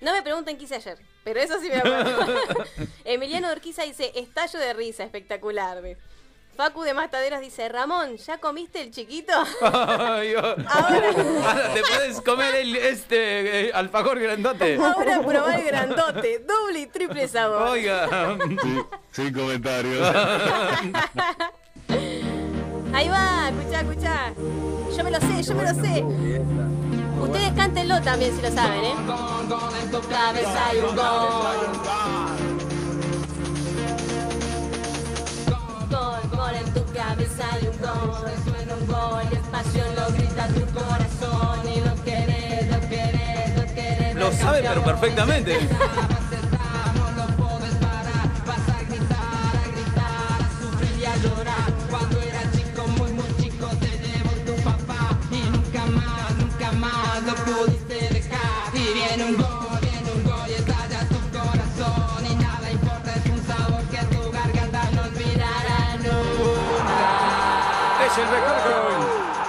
No 0.00 0.12
me 0.12 0.22
pregunten 0.22 0.56
qué 0.56 0.64
hice 0.64 0.76
ayer, 0.76 0.98
pero 1.24 1.40
eso 1.40 1.58
sí 1.60 1.68
me 1.68 1.76
acuerdo. 1.76 2.64
Emiliano 3.04 3.50
Urquiza 3.50 3.82
dice, 3.82 4.12
estallo 4.14 4.58
de 4.58 4.72
risa, 4.72 5.02
espectacular. 5.04 5.82
ve. 5.82 5.96
Facu 6.56 6.82
de 6.82 6.92
Mataderos 6.92 7.40
dice, 7.40 7.68
Ramón, 7.68 8.16
¿ya 8.16 8.38
comiste 8.38 8.80
el 8.80 8.90
chiquito? 8.90 9.32
Ay, 9.62 10.34
oh. 10.34 10.56
Ahora 10.66 11.12
te 11.72 11.82
puedes 11.82 12.20
comer 12.20 12.56
el, 12.56 12.74
este 12.74 13.68
eh, 13.68 13.70
alfajor 13.72 14.18
grandote. 14.18 14.74
Ahora 14.76 15.22
probá 15.22 15.54
el 15.56 15.64
grandote, 15.64 16.40
doble 16.40 16.80
y 16.80 16.86
triple 16.86 17.28
sabor. 17.28 17.62
Oiga. 17.62 18.36
Sí, 18.60 18.82
sin 19.12 19.32
comentarios. 19.32 20.04
Ahí 22.92 23.08
va, 23.08 23.50
escuchá, 23.50 23.80
escuchá. 23.80 24.32
Yo 24.96 25.04
me 25.04 25.10
lo 25.12 25.20
sé, 25.20 25.42
yo 25.44 25.54
me 25.54 25.62
lo 25.62 25.74
sé. 25.74 26.04
Ustedes 27.20 27.52
cántenlo 27.54 28.00
también 28.02 28.34
si 28.34 28.42
lo 28.42 28.50
saben, 28.50 28.84
¿eh? 28.84 28.94
En 29.82 29.90
tu 29.90 30.00
cabeza 30.08 30.66
hay 30.70 30.78
un 30.78 30.96
gol. 30.96 31.56
Gol, 35.90 36.30
gol 36.30 36.54
en 36.54 36.74
tu 36.74 36.84
cabeza 36.92 37.44
hay 37.52 37.66
un 37.66 37.78
gol. 37.80 38.30
Suena 38.44 38.74
un 38.74 38.86
gol 38.86 39.22
y 39.30 39.34
es 39.34 39.42
pasión, 39.48 39.86
lo 39.96 40.12
grita 40.14 40.48
tu 40.48 40.64
corazón. 40.72 41.68
Y 41.74 41.80
lo 41.80 42.04
querés, 42.04 42.70
lo 42.70 42.80
querés, 42.88 43.56
lo 43.56 43.74
querés. 43.74 44.14
Lo 44.14 44.32
sabe, 44.32 44.62
pero 44.62 44.84
perfectamente. 44.84 45.58
pudiste 57.56 58.14
dejar. 58.14 58.74
Y 58.74 58.92
viene 58.94 59.24
un 59.24 59.36
gol, 59.36 59.78
viene 59.80 60.12
un 60.14 60.24
gol 60.24 60.48
y 60.48 60.52
estalla 60.52 61.00
tu 61.08 61.18
corazón. 61.38 62.26
Y 62.30 62.34
nada 62.36 62.70
importa, 62.70 63.14
es 63.14 63.26
un 63.30 63.42
sabor 63.46 63.82
que 63.88 63.98
tu 64.14 64.30
garganta 64.30 64.90
no 64.94 65.02
olvidará. 65.02 65.98
es 68.06 68.18
el 68.18 68.24
mejor 68.24 68.56
gol. 68.64 69.06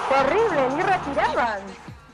Terrible, 0.10 0.76
ni 0.76 0.82
retiraban. 0.82 1.62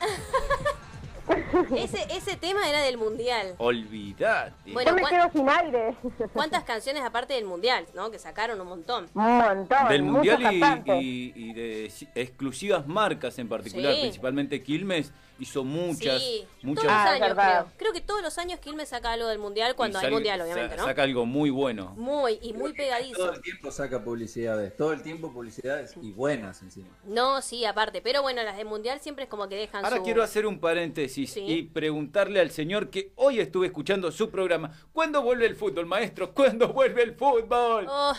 Ese, 1.76 2.06
ese 2.14 2.36
tema 2.36 2.68
era 2.68 2.80
del 2.82 2.98
mundial. 2.98 3.54
Olvidate. 3.58 4.72
Bueno, 4.72 4.90
Yo 4.90 4.94
me 4.94 5.00
¿cuán- 5.00 5.12
quedo 5.12 5.30
sin 5.32 5.48
aire. 5.48 5.96
¿Cuántas 6.32 6.62
canciones 6.62 7.02
aparte 7.02 7.34
del 7.34 7.46
mundial, 7.46 7.84
no? 7.94 8.10
Que 8.12 8.18
sacaron 8.20 8.60
un 8.60 8.68
montón. 8.68 9.08
Un 9.14 9.38
montón. 9.38 9.88
Del 9.88 10.02
mundial 10.04 10.38
y, 10.40 10.44
cantantes. 10.60 11.02
y- 11.02 11.32
y 11.34 11.52
de 11.52 11.90
si- 11.90 12.08
exclusivas 12.14 12.86
marcas 12.86 13.38
en 13.40 13.48
particular, 13.48 13.94
Sí. 13.94 14.00
principalmente 14.02 14.62
Quilmes 14.62 15.12
hizo 15.38 15.64
muchas, 15.64 16.22
sí, 16.22 16.46
muchas. 16.62 16.84
todos 16.84 16.96
los 16.96 17.06
Ah, 17.06 17.10
años 17.12 17.34
creo. 17.34 17.72
Creo 17.76 17.92
que 17.92 18.00
todos 18.00 18.22
los 18.22 18.38
años 18.38 18.58
Quilmes 18.60 18.88
saca 18.88 19.12
algo 19.12 19.28
del 19.28 19.38
mundial 19.38 19.74
cuando 19.76 19.98
hay 19.98 20.10
mundial, 20.10 20.38
sa- 20.38 20.44
obviamente, 20.44 20.76
¿no? 20.76 20.84
Saca 20.84 21.02
algo 21.02 21.26
muy 21.26 21.50
bueno. 21.50 21.92
Muy 21.96 22.38
y 22.42 22.52
muy 22.52 22.70
Todo 22.70 22.74
pegadizo. 22.74 23.32
el 23.32 23.42
tiempo 23.42 23.70
saca 23.70 24.02
publicidades, 24.02 24.76
todo 24.76 24.92
el 24.92 25.02
tiempo 25.02 25.32
publicidades 25.32 25.94
y 26.00 26.12
buenas 26.12 26.62
encima. 26.62 26.88
No, 27.04 27.42
sí, 27.42 27.64
aparte, 27.64 28.00
pero 28.00 28.22
bueno, 28.22 28.42
las 28.42 28.56
del 28.56 28.66
mundial 28.66 29.00
siempre 29.00 29.24
es 29.24 29.30
como 29.30 29.48
que 29.48 29.56
dejan 29.56 29.84
Ahora 29.84 29.98
su 29.98 30.02
quiero 30.02 30.22
hacer 30.22 30.46
un 30.46 30.58
paréntesis 30.58 31.32
Sí. 31.32 31.44
y 31.46 31.62
preguntarle 31.64 32.40
al 32.40 32.50
señor 32.50 32.90
que 32.90 33.12
hoy 33.16 33.40
estuve 33.40 33.66
escuchando 33.66 34.10
su 34.12 34.30
programa. 34.30 34.72
¿Cuándo 34.92 35.22
vuelve 35.22 35.46
el 35.46 35.56
fútbol, 35.56 35.86
maestro? 35.86 36.32
¿Cuándo 36.34 36.68
vuelve 36.72 37.02
el 37.02 37.14
fútbol? 37.14 37.86
Oh, 37.88 38.14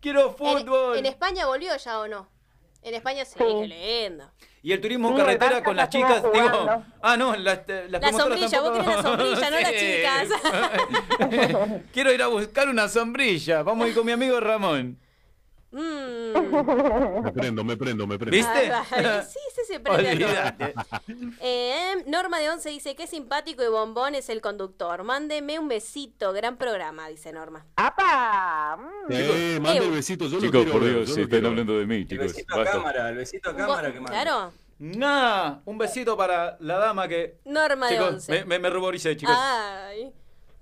Quiero 0.00 0.28
en, 0.30 0.34
fútbol. 0.36 0.96
en 0.96 1.06
España 1.06 1.46
volvió 1.46 1.76
ya 1.76 2.00
o 2.00 2.08
no? 2.08 2.28
En 2.82 2.94
España 2.94 3.24
sí, 3.24 3.34
Sí. 3.38 3.44
qué 3.44 3.66
lindo. 4.08 4.28
Y 4.64 4.70
el 4.72 4.80
turismo 4.80 5.08
en 5.08 5.16
Sí, 5.16 5.20
carretera 5.22 5.64
con 5.64 5.76
las 5.76 5.88
chicas, 5.88 6.22
digo, 6.22 6.30
jugando. 6.48 6.84
ah 7.02 7.16
no, 7.16 7.34
las, 7.34 7.62
las 7.88 8.00
La 8.00 8.12
sombrilla, 8.12 8.60
vos 8.60 8.70
querés 8.70 8.86
la 8.86 9.02
sombrilla, 9.02 9.50
no 9.50 9.60
las 9.60 9.72
chicas. 9.72 10.28
Quiero 11.92 12.12
ir 12.12 12.22
a 12.22 12.28
buscar 12.28 12.68
una 12.68 12.86
sombrilla. 12.88 13.64
Vamos 13.64 13.86
a 13.86 13.88
ir 13.88 13.94
con 13.94 14.06
mi 14.06 14.12
amigo 14.12 14.38
Ramón. 14.38 14.98
Mm. 15.72 17.22
Me 17.24 17.32
prendo, 17.32 17.64
me 17.64 17.76
prendo, 17.76 18.06
me 18.06 18.18
prendo. 18.18 18.36
¿Viste? 18.36 18.72
Ay, 18.72 19.22
sí, 19.28 19.38
sí, 19.54 19.62
se 19.66 19.80
prende. 19.80 20.74
Eh, 21.40 22.04
Norma 22.06 22.38
de 22.38 22.50
Once 22.50 22.68
dice, 22.68 22.94
qué 22.94 23.06
simpático 23.06 23.62
y 23.64 23.68
bombón 23.68 24.14
es 24.14 24.28
el 24.28 24.40
conductor. 24.40 25.02
Mándeme 25.02 25.58
un 25.58 25.68
besito, 25.68 26.32
gran 26.32 26.56
programa, 26.56 27.08
dice 27.08 27.32
Norma. 27.32 27.64
¡Apa! 27.76 28.76
Mm. 28.76 29.12
Eh, 29.12 29.58
manda 29.60 29.80
Eh, 29.82 29.86
el 29.86 29.90
besito, 29.92 30.26
yo 30.26 30.36
lo 30.36 30.40
Chicos, 30.42 30.62
quiero 30.64 30.72
por 30.72 30.84
Dios, 30.84 31.08
se 31.10 31.16
lo 31.20 31.24
están 31.24 31.46
hablando 31.46 31.78
de 31.78 31.86
mí, 31.86 31.96
El 31.96 32.08
chicos. 32.08 32.26
besito 32.26 32.54
a 32.54 32.58
Basta. 32.58 32.72
cámara, 32.72 33.08
el 33.08 33.16
besito 33.16 33.50
a 33.50 33.56
cámara 33.56 33.92
que 33.92 34.00
manda. 34.00 34.22
Claro, 34.22 34.52
Nah, 34.78 35.58
un 35.64 35.78
besito 35.78 36.16
para 36.16 36.56
la 36.58 36.76
dama 36.76 37.06
que... 37.06 37.38
Norma 37.44 37.88
de 37.88 38.00
Once. 38.00 38.32
me, 38.32 38.44
me, 38.44 38.58
me 38.58 38.68
ruboricé, 38.68 39.16
chicos. 39.16 39.34
Ay, 39.38 40.12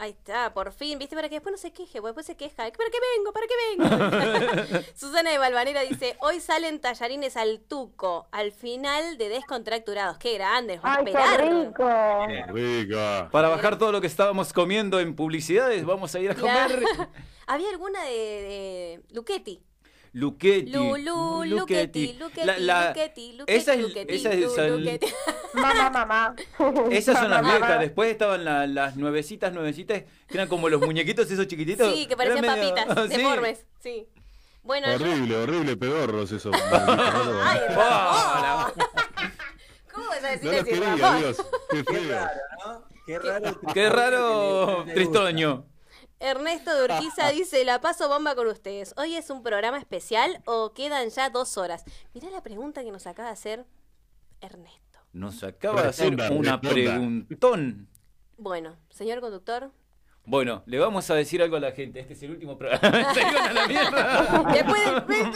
ahí 0.00 0.10
está, 0.10 0.52
por 0.54 0.72
fin, 0.72 0.98
¿viste? 0.98 1.14
Para 1.14 1.28
que 1.28 1.36
después 1.36 1.52
no 1.52 1.58
se 1.58 1.72
queje, 1.72 2.00
después 2.00 2.24
se 2.24 2.34
queja. 2.34 2.56
¿Para 2.56 2.72
qué 2.72 2.98
vengo? 3.16 3.32
¿Para 3.32 3.46
qué 3.46 3.54
vengo? 3.68 4.82
Susana 4.96 5.30
de 5.30 5.38
Valvanera 5.38 5.82
dice, 5.82 6.16
hoy 6.20 6.40
salen 6.40 6.80
tallarines 6.80 7.36
al 7.36 7.60
tuco, 7.60 8.26
al 8.32 8.50
final 8.50 9.18
de 9.18 9.28
Descontracturados. 9.28 10.16
Qué 10.18 10.34
grande, 10.34 10.80
¡Ay, 10.82 11.04
qué 11.04 11.36
rico! 11.36 11.88
Rica. 12.48 13.28
Para 13.30 13.48
bajar 13.48 13.78
todo 13.78 13.92
lo 13.92 14.00
que 14.00 14.06
estábamos 14.06 14.52
comiendo 14.54 14.98
en 15.00 15.14
publicidades, 15.14 15.84
vamos 15.84 16.14
a 16.14 16.20
ir 16.20 16.30
a 16.30 16.34
comer. 16.34 16.82
Había 17.46 17.68
alguna 17.68 18.02
de, 18.04 18.10
de 18.10 19.02
Luchetti. 19.12 19.62
Luchetti. 20.12 20.72
Lu, 20.72 20.96
lu, 20.96 21.44
Luchetti, 21.44 22.14
Luchetti, 22.18 22.44
La- 22.46 22.58
la- 22.58 22.88
Luchetti, 22.88 23.32
Luchetti, 23.34 23.52
esa 23.52 23.74
es- 23.74 24.44
esa 24.44 24.66
es-. 24.66 25.00
Mamá, 25.54 25.90
mamá. 25.90 26.34
Esas 26.90 27.18
son 27.18 27.30
las 27.30 27.42
viejas. 27.42 27.78
Después 27.80 28.10
estaban 28.10 28.44
la- 28.44 28.66
las 28.66 28.96
nuevecitas, 28.96 29.52
nuevecitas, 29.52 30.02
que 30.26 30.34
eran 30.34 30.48
como 30.48 30.68
los 30.68 30.80
muñequitos 30.80 31.30
esos 31.30 31.46
chiquititos. 31.46 31.92
Sí, 31.94 32.06
que 32.06 32.16
parecían 32.16 32.44
medio- 32.44 32.74
papitas, 32.74 33.08
Sí. 33.10 33.16
deformes. 33.18 33.66
Sí. 33.80 34.08
Bueno, 34.62 34.88
yo- 34.88 34.94
Horrible, 34.94 35.36
horrible, 35.36 35.76
pedorros 35.76 36.32
eso. 36.32 36.50
Ay, 36.72 37.60
Ah, 37.76 38.72
¿cómo 39.92 40.06
vas 40.08 40.24
a 40.24 40.30
decir 40.32 40.44
No 40.46 40.50
lo 40.52 40.56
eso, 40.58 40.64
quería? 40.66 41.14
Dios. 41.18 41.46
Qué 41.70 41.84
Qué 41.84 41.94
feo. 41.94 42.10
raro, 42.18 42.40
¿no? 42.66 42.84
Qué 43.06 43.18
raro. 43.18 43.60
Qué 43.74 43.88
raro, 43.88 44.84
Tristoño. 44.92 45.66
Ernesto 46.20 46.74
de 46.74 46.84
Urquiza 46.84 47.28
dice, 47.32 47.64
la 47.64 47.80
paso 47.80 48.08
bomba 48.08 48.34
con 48.34 48.46
ustedes. 48.46 48.94
¿Hoy 48.96 49.16
es 49.16 49.30
un 49.30 49.42
programa 49.42 49.78
especial 49.78 50.42
o 50.44 50.72
quedan 50.74 51.08
ya 51.08 51.30
dos 51.30 51.56
horas? 51.56 51.84
Mirá 52.14 52.30
la 52.30 52.42
pregunta 52.42 52.84
que 52.84 52.92
nos 52.92 53.06
acaba 53.06 53.28
de 53.28 53.32
hacer 53.32 53.66
Ernesto. 54.40 55.00
Nos 55.12 55.42
acaba 55.42 55.82
de 55.82 55.88
hacer 55.88 56.16
una 56.30 56.60
preguntón. 56.60 57.88
Bueno, 58.36 58.76
señor 58.90 59.20
conductor. 59.20 59.72
Bueno, 60.24 60.62
le 60.66 60.78
vamos 60.78 61.10
a 61.10 61.14
decir 61.14 61.42
algo 61.42 61.56
a 61.56 61.60
la 61.60 61.72
gente. 61.72 61.98
Este 62.00 62.12
es 62.12 62.22
el 62.22 62.30
último 62.32 62.56
programa. 62.56 63.14
Se 63.14 63.20
iban 63.20 63.48
a 63.48 63.52
la 63.52 63.66
mierda. 63.66 64.52
Después 64.52 64.84
del... 64.84 65.32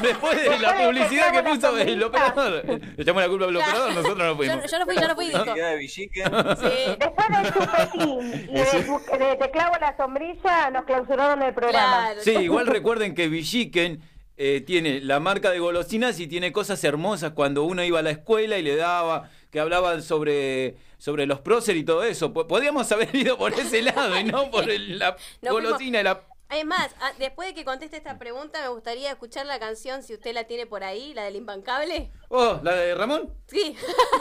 Después 0.00 0.42
de 0.42 0.58
la 0.58 0.76
publicidad 0.78 1.32
que 1.32 1.42
puso 1.42 1.78
el 1.78 2.02
operador. 2.02 2.64
Le 2.64 3.02
echamos 3.02 3.22
la 3.22 3.28
culpa 3.28 3.44
al 3.46 3.56
operador, 3.56 3.94
nosotros 3.94 4.18
no 4.18 4.36
fuimos. 4.36 4.70
yo 4.70 4.78
no 4.78 4.84
fui, 4.86 4.94
yo 4.94 5.08
no 5.08 5.14
fui, 5.14 5.26
de. 5.26 5.88
Sí, 5.88 6.96
Después 6.98 7.28
del 7.28 7.52
chupetín 7.52 8.48
y 8.48 9.18
de, 9.18 9.26
de 9.26 9.36
te 9.36 9.50
clavo 9.50 9.76
la 9.80 9.96
sombrilla, 9.96 10.70
nos 10.70 10.84
clausuraron 10.84 11.42
el 11.42 11.52
programa. 11.52 12.06
claro. 12.06 12.20
Sí, 12.22 12.30
igual 12.32 12.66
recuerden 12.66 13.14
que 13.14 13.28
Villiquen 13.28 14.00
eh, 14.40 14.62
tiene 14.64 15.00
la 15.00 15.18
marca 15.18 15.50
de 15.50 15.58
golosinas 15.58 16.20
y 16.20 16.28
tiene 16.28 16.52
cosas 16.52 16.82
hermosas 16.84 17.32
cuando 17.32 17.64
uno 17.64 17.82
iba 17.82 17.98
a 17.98 18.02
la 18.02 18.10
escuela 18.10 18.56
y 18.56 18.62
le 18.62 18.76
daba, 18.76 19.28
que 19.50 19.58
hablaban 19.58 20.00
sobre, 20.00 20.76
sobre 20.98 21.26
los 21.26 21.40
prócer 21.40 21.76
y 21.76 21.84
todo 21.84 22.02
eso. 22.04 22.32
Po- 22.32 22.46
Podríamos 22.46 22.90
haber 22.92 23.14
ido 23.16 23.38
por 23.38 23.52
ese 23.54 23.82
lado 23.82 24.18
y 24.18 24.24
no 24.24 24.50
por 24.50 24.68
el- 24.68 24.98
la 24.98 25.16
No 25.42 25.52
golosina 25.52 26.00
y 26.00 26.04
la... 26.04 26.24
Es 26.50 26.64
más, 26.64 26.90
ah, 27.02 27.12
después 27.18 27.48
de 27.48 27.54
que 27.54 27.62
conteste 27.64 27.98
esta 27.98 28.18
pregunta, 28.18 28.62
me 28.62 28.68
gustaría 28.68 29.10
escuchar 29.10 29.44
la 29.44 29.58
canción, 29.58 30.02
si 30.02 30.14
usted 30.14 30.32
la 30.32 30.44
tiene 30.44 30.64
por 30.66 30.82
ahí, 30.82 31.12
la 31.12 31.24
del 31.24 31.36
Imbancable. 31.36 32.10
Oh, 32.30 32.58
¿la 32.62 32.74
de 32.74 32.94
Ramón? 32.94 33.30
Sí. 33.48 33.76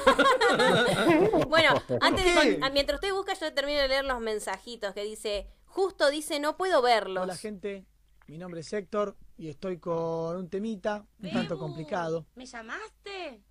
bueno, 1.47 1.69
antes 2.01 2.25
de 2.25 2.59
ah, 2.61 2.69
mientras 2.69 2.97
usted 2.97 3.13
busca, 3.13 3.33
yo 3.33 3.53
termino 3.53 3.79
de 3.79 3.87
leer 3.87 4.05
los 4.05 4.19
mensajitos 4.19 4.93
que 4.93 5.03
dice, 5.03 5.47
justo 5.65 6.09
dice, 6.09 6.39
no 6.39 6.57
puedo 6.57 6.81
verlos. 6.81 7.23
Hola 7.23 7.35
gente, 7.37 7.85
mi 8.27 8.37
nombre 8.37 8.59
es 8.61 8.73
Héctor 8.73 9.15
y 9.37 9.49
estoy 9.49 9.79
con 9.79 10.35
un 10.35 10.49
temita 10.49 11.05
un 11.21 11.31
tanto 11.31 11.57
complicado, 11.57 12.25
¿Me 12.35 12.45
llamaste? 12.45 13.41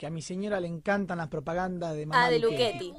Que 0.00 0.06
a 0.06 0.10
mi 0.10 0.22
señora 0.22 0.58
le 0.60 0.66
encantan 0.66 1.18
las 1.18 1.28
propagandas 1.28 1.94
de 1.94 2.06
mamá 2.06 2.24
Ah, 2.24 2.30
de 2.30 2.38
Luchetti. 2.38 2.88
Luchetti. 2.88 2.94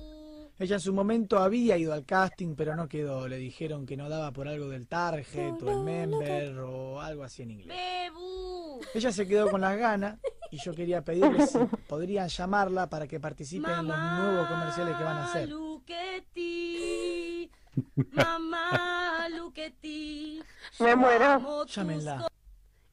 Ella 0.59 0.75
en 0.75 0.81
su 0.81 0.93
momento 0.93 1.39
había 1.39 1.75
ido 1.75 1.93
al 1.93 2.05
casting, 2.05 2.53
pero 2.55 2.75
no 2.75 2.87
quedó. 2.87 3.27
Le 3.27 3.37
dijeron 3.37 3.87
que 3.87 3.97
no 3.97 4.07
daba 4.07 4.31
por 4.31 4.47
algo 4.47 4.69
del 4.69 4.87
target 4.87 5.59
o 5.63 5.71
el 5.71 5.79
member 5.79 6.59
o 6.59 7.01
algo 7.01 7.23
así 7.23 7.41
en 7.41 7.49
inglés. 7.49 7.75
¡Bebu! 7.75 8.81
Ella 8.93 9.11
se 9.11 9.27
quedó 9.27 9.49
con 9.49 9.61
las 9.61 9.75
ganas 9.79 10.19
y 10.51 10.59
yo 10.63 10.75
quería 10.75 11.03
pedirle 11.03 11.47
si 11.47 11.57
podrían 11.89 12.27
llamarla 12.27 12.87
para 12.87 13.07
que 13.07 13.19
participe 13.19 13.71
en 13.71 13.87
los 13.87 13.97
nuevos 13.99 14.47
comerciales 14.47 14.95
que 14.95 15.03
van 15.03 15.17
a 15.17 15.25
hacer. 15.25 15.49
Mamá 18.11 19.27
Luquetti. 19.35 20.39
Me 20.79 20.95
muero. 20.95 21.65
Llámenla. 21.65 22.27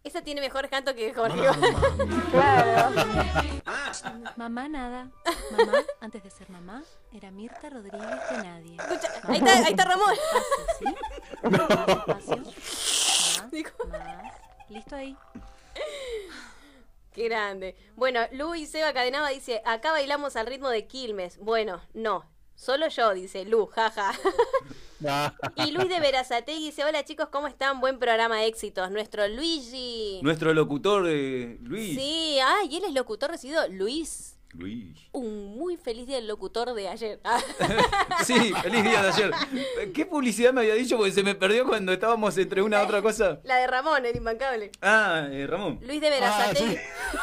Esa 0.09 0.22
tiene 0.22 0.40
mejor 0.40 0.70
canto 0.70 0.94
que 0.94 1.12
Jorge. 1.12 1.39
Claro. 2.30 2.94
Mamá 4.36 4.66
nada. 4.66 5.10
Mamá, 5.51 5.85
antes 6.01 6.22
de 6.22 6.30
ser 6.30 6.48
mamá, 6.48 6.82
era 7.12 7.30
Mirta 7.30 7.68
Rodríguez 7.68 8.09
de 8.30 8.36
nadie. 8.43 8.76
Escucha, 8.78 9.09
ahí 9.24 9.36
está, 9.36 9.52
ahí 9.52 9.70
está 9.72 9.85
Ramón. 9.85 10.14
¿sí? 10.78 10.85
Más, 12.09 13.51
Dijo. 13.51 13.85
más. 13.86 14.35
Listo 14.70 14.97
ahí. 14.97 15.14
Qué 17.12 17.24
grande. 17.24 17.76
Bueno, 17.94 18.20
Lu 18.32 18.55
y 18.55 18.64
Seba 18.64 18.94
Cadenaba 18.94 19.28
dice, 19.28 19.60
acá 19.66 19.93
bailamos 19.93 20.36
al 20.36 20.47
ritmo 20.47 20.70
de 20.70 20.86
Quilmes. 20.86 21.36
Bueno, 21.36 21.82
no. 21.93 22.24
Solo 22.59 22.89
yo, 22.89 23.14
dice 23.14 23.44
Lu, 23.44 23.66
jaja. 23.66 24.12
Y 25.55 25.70
Luis 25.70 25.89
de 25.89 26.01
Verazategui 26.01 26.66
dice, 26.66 26.82
hola 26.82 27.05
chicos, 27.05 27.28
¿cómo 27.28 27.47
están? 27.47 27.80
Buen 27.80 28.01
programa, 28.01 28.44
éxitos. 28.44 28.90
Nuestro 28.90 29.28
Luigi. 29.28 30.18
Nuestro 30.24 30.52
locutor 30.52 31.06
eh, 31.09 31.56
Luis. 31.62 31.97
Sí, 31.97 32.36
ah, 32.43 32.64
y 32.68 32.78
él 32.78 32.85
es 32.85 32.93
locutor 32.94 33.30
recibido, 33.30 33.68
Luis. 33.68 34.38
Luis. 34.55 34.97
Un 35.12 35.57
muy 35.57 35.77
feliz 35.77 36.07
día 36.07 36.16
del 36.16 36.27
locutor 36.27 36.73
de 36.75 36.89
ayer. 36.89 37.20
Sí, 38.25 38.53
feliz 38.62 38.83
día 38.83 39.03
de 39.03 39.09
ayer. 39.09 39.31
¿Qué 39.95 40.05
publicidad 40.07 40.53
me 40.53 40.62
había 40.62 40.75
dicho? 40.75 40.97
Porque 40.97 41.12
se 41.12 41.23
me 41.23 41.35
perdió 41.35 41.66
cuando 41.66 41.93
estábamos 41.93 42.37
entre 42.37 42.62
una 42.62 42.83
y 42.83 42.85
otra 42.85 43.01
cosa. 43.01 43.41
La 43.45 43.57
de 43.57 43.66
Ramón, 43.66 44.05
el 44.05 44.16
imbancable. 44.16 44.73
Ah, 44.83 45.29
eh, 45.31 45.47
Ramón. 45.47 45.79
Luis 45.83 46.01
de 46.01 46.11
Verazategui. 46.11 46.77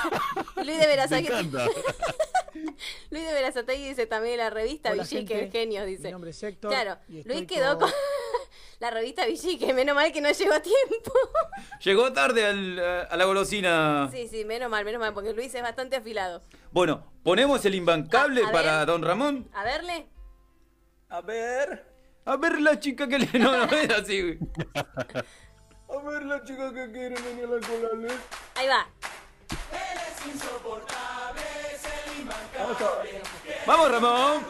Luis 0.56 0.80
de 0.80 0.88
Verazategui. 0.88 1.27
encanta. 1.27 1.65
Luis 3.10 3.27
de 3.27 3.34
Verazategui 3.34 3.89
dice 3.89 4.06
también 4.07 4.38
la 4.38 4.49
revista 4.49 4.91
Hola, 4.91 5.03
Villique, 5.03 5.43
el 5.43 5.52
genio, 5.52 5.85
dice. 5.85 6.03
Mi 6.06 6.11
nombre 6.11 6.30
es 6.31 6.41
Héctor. 6.41 6.72
Claro, 6.72 6.97
y 7.10 7.19
estoy 7.19 7.35
Luis 7.35 7.47
quedó 7.47 7.77
con 7.77 7.89
la 8.80 8.91
revista 8.91 9.26
Villique, 9.26 9.73
menos 9.73 9.95
mal 9.95 10.11
que 10.11 10.22
no 10.22 10.30
llegó 10.31 10.53
a 10.53 10.60
tiempo. 10.61 11.11
Llegó 11.84 12.11
tarde 12.14 12.45
al- 12.45 12.80
a 13.10 13.15
la 13.15 13.26
golosina. 13.26 14.10
Sí, 14.11 14.27
sí, 14.27 14.43
menos 14.45 14.69
mal, 14.69 14.84
menos 14.85 14.99
mal, 14.99 15.14
porque 15.14 15.34
Luis 15.34 15.53
es 15.56 15.61
bastante 15.61 15.95
afilado. 15.97 16.43
Bueno, 16.72 17.11
ponemos 17.23 17.64
el 17.65 17.76
imbancable 17.76 18.43
A- 18.43 18.49
a 18.49 18.52
para 18.52 18.77
ver. 18.80 18.88
don 18.88 19.02
Ramón. 19.03 19.49
A 19.53 19.64
verle. 19.64 20.07
A 21.10 21.22
ver. 21.22 21.85
A 22.26 22.38
ver 22.38 22.60
la 22.60 22.80
chica 22.80 23.07
que 23.07 23.19
le. 23.19 23.39
No, 23.39 23.65
no 23.65 23.72
es 23.77 23.89
así. 23.91 24.22
güey. 24.22 24.39
A 25.88 25.97
ver 26.10 26.23
la 26.26 26.43
chica 26.43 26.73
que 26.73 26.91
quiere 26.91 27.15
venir 27.22 27.45
a 27.45 27.47
la 27.47 27.68
cola. 27.68 28.14
Ahí 28.56 28.68
va. 28.68 28.88
Vamos, 33.65 33.91
Ramón. 33.91 34.43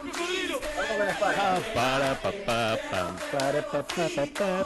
Pa, 1.20 1.60
para, 1.74 2.16
pa, 2.16 2.32
pa, 2.46 2.78
pam, 2.92 3.16
para, 3.32 3.62
pa, 3.62 3.84
pa, 3.84 4.08
pa, 4.16 4.26
pa. 4.34 4.66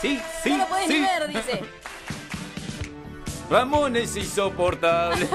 Sí, 0.00 0.20
sí, 0.42 0.50
no 0.50 0.58
lo 0.58 0.66
puedes 0.66 0.86
sí. 0.88 1.00
ver, 1.00 1.28
dice. 1.28 1.64
Ramón 3.50 3.96
es 3.96 4.16
insoportable. 4.16 5.28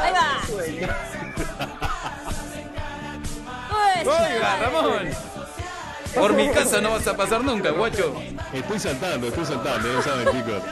Ahí 0.00 0.12
va. 0.12 0.40
Pues, 4.02 4.06
Oiga, 4.06 4.56
Ramón. 4.56 5.29
Por 6.14 6.32
mi 6.34 6.48
casa 6.50 6.80
no 6.80 6.90
vas 6.90 7.06
a 7.06 7.16
pasar 7.16 7.42
nunca, 7.44 7.70
guacho. 7.70 8.14
Estoy 8.52 8.78
saltando, 8.78 9.28
estoy 9.28 9.46
saltando, 9.46 9.92
no 9.92 10.02
saben, 10.02 10.28
chicos. 10.28 10.62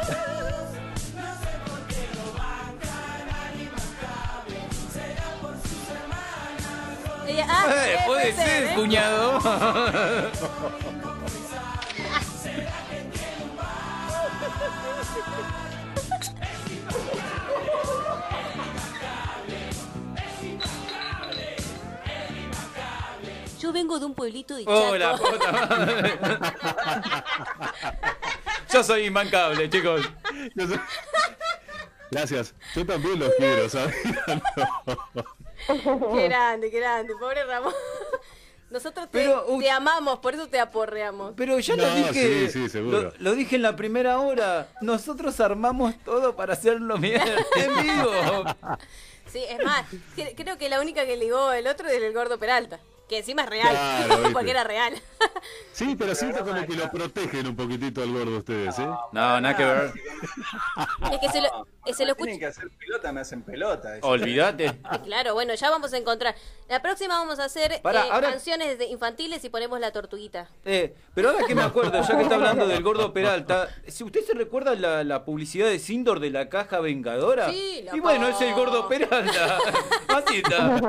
Ella- 7.26 7.46
ah, 7.48 7.66
Eh, 7.70 7.94
eh, 7.94 7.98
puede 8.06 8.32
ser, 8.32 8.64
¿eh? 8.64 8.74
cuñado. 8.74 9.38
Yo 23.68 23.72
vengo 23.74 23.98
de 23.98 24.06
un 24.06 24.14
pueblito 24.14 24.56
de 24.56 24.64
Chaco. 24.64 24.88
Oh, 24.88 24.96
la 24.96 25.14
puta 25.14 25.52
madre. 25.52 26.18
Yo 28.72 28.82
soy 28.82 29.04
imbancable, 29.04 29.68
chicos. 29.68 30.00
Gracias, 32.10 32.54
yo 32.74 32.86
también 32.86 33.18
los 33.18 33.30
quiero, 33.36 33.68
¿sabes? 33.68 33.94
Qué 35.66 36.28
grande, 36.28 36.70
qué 36.70 36.80
grande, 36.80 37.12
pobre 37.20 37.44
Ramón. 37.44 37.74
Nosotros 38.70 39.10
te, 39.10 39.18
Pero, 39.18 39.44
uy. 39.48 39.64
te 39.64 39.70
amamos, 39.70 40.18
por 40.20 40.32
eso 40.32 40.46
te 40.48 40.58
aporreamos. 40.60 41.34
Pero 41.36 41.58
ya 41.58 41.76
lo 41.76 41.86
No, 41.86 41.94
dije. 41.94 42.48
sí, 42.48 42.50
sí, 42.62 42.68
seguro. 42.70 43.02
Lo, 43.02 43.12
lo 43.18 43.32
dije 43.34 43.56
en 43.56 43.62
la 43.62 43.76
primera 43.76 44.18
hora. 44.18 44.68
Nosotros 44.80 45.38
armamos 45.40 45.94
todo 46.06 46.36
para 46.36 46.54
hacerlo 46.54 46.96
mierda 46.96 47.34
en 47.56 47.82
vivo. 47.82 48.12
Sí, 49.30 49.44
es 49.46 49.62
más, 49.62 49.84
cre- 50.16 50.32
creo 50.34 50.56
que 50.56 50.70
la 50.70 50.80
única 50.80 51.04
que 51.04 51.18
ligó 51.18 51.52
el 51.52 51.66
otro 51.66 51.86
es 51.88 52.00
el 52.02 52.14
gordo 52.14 52.38
Peralta, 52.38 52.80
que 53.08 53.18
encima 53.18 53.42
es 53.44 53.48
real, 53.50 53.70
Claro, 54.06 54.22
porque 54.32 54.50
era 54.50 54.64
real. 54.64 54.94
Sí, 55.72 55.94
pero 55.96 56.12
siento 56.16 56.44
como 56.44 56.66
que 56.66 56.74
lo 56.74 56.90
protegen 56.90 57.46
un 57.46 57.54
poquitito 57.54 58.02
al 58.02 58.12
gordo 58.12 58.38
ustedes, 58.38 58.76
¿eh? 58.80 58.86
No, 59.12 59.40
nada 59.40 59.56
que 59.56 59.64
ver. 59.64 59.92
Es 61.12 61.18
que 61.20 61.28
se 61.30 61.40
lo, 61.40 61.66
eh, 61.86 61.94
se 61.94 62.04
lo 62.04 62.10
escucha. 62.12 62.24
Tienen 62.24 62.40
que 62.40 62.46
hacer 62.46 62.68
pelota, 62.76 63.12
me 63.12 63.20
hacen 63.20 63.42
pelota. 63.42 63.96
eso. 63.96 64.06
Olvídate. 64.06 64.80
Claro, 65.04 65.34
bueno, 65.34 65.54
ya 65.54 65.70
vamos 65.70 65.92
a 65.92 65.96
encontrar. 65.98 66.34
La 66.68 66.82
próxima 66.82 67.14
vamos 67.18 67.38
a 67.38 67.44
hacer 67.44 67.80
Pará, 67.80 68.06
eh, 68.06 68.10
ahora- 68.10 68.30
canciones 68.32 68.76
de 68.78 68.86
infantiles 68.86 69.42
y 69.44 69.48
ponemos 69.50 69.78
la 69.78 69.92
tortuguita. 69.92 70.48
Eh, 70.64 70.94
pero 71.14 71.30
ahora 71.30 71.46
que 71.46 71.54
me 71.54 71.62
acuerdo, 71.62 72.02
ya 72.02 72.16
que 72.16 72.22
está 72.22 72.34
hablando 72.34 72.66
del 72.66 72.82
gordo 72.82 73.12
Peralta, 73.12 73.68
si 73.86 74.02
usted 74.02 74.22
se 74.24 74.34
recuerda 74.34 74.74
la, 74.74 75.04
la 75.04 75.24
publicidad 75.24 75.68
de 75.68 75.78
Sindor 75.78 76.18
de 76.18 76.30
la 76.30 76.48
caja 76.48 76.80
vengadora. 76.80 77.50
Sí, 77.50 77.82
la 77.84 77.96
y 77.96 78.00
bueno, 78.00 78.26
es 78.28 78.40
el 78.40 78.52
gordo 78.54 78.88
Peralta. 78.88 79.58
Así 80.08 80.38
está. 80.38 80.80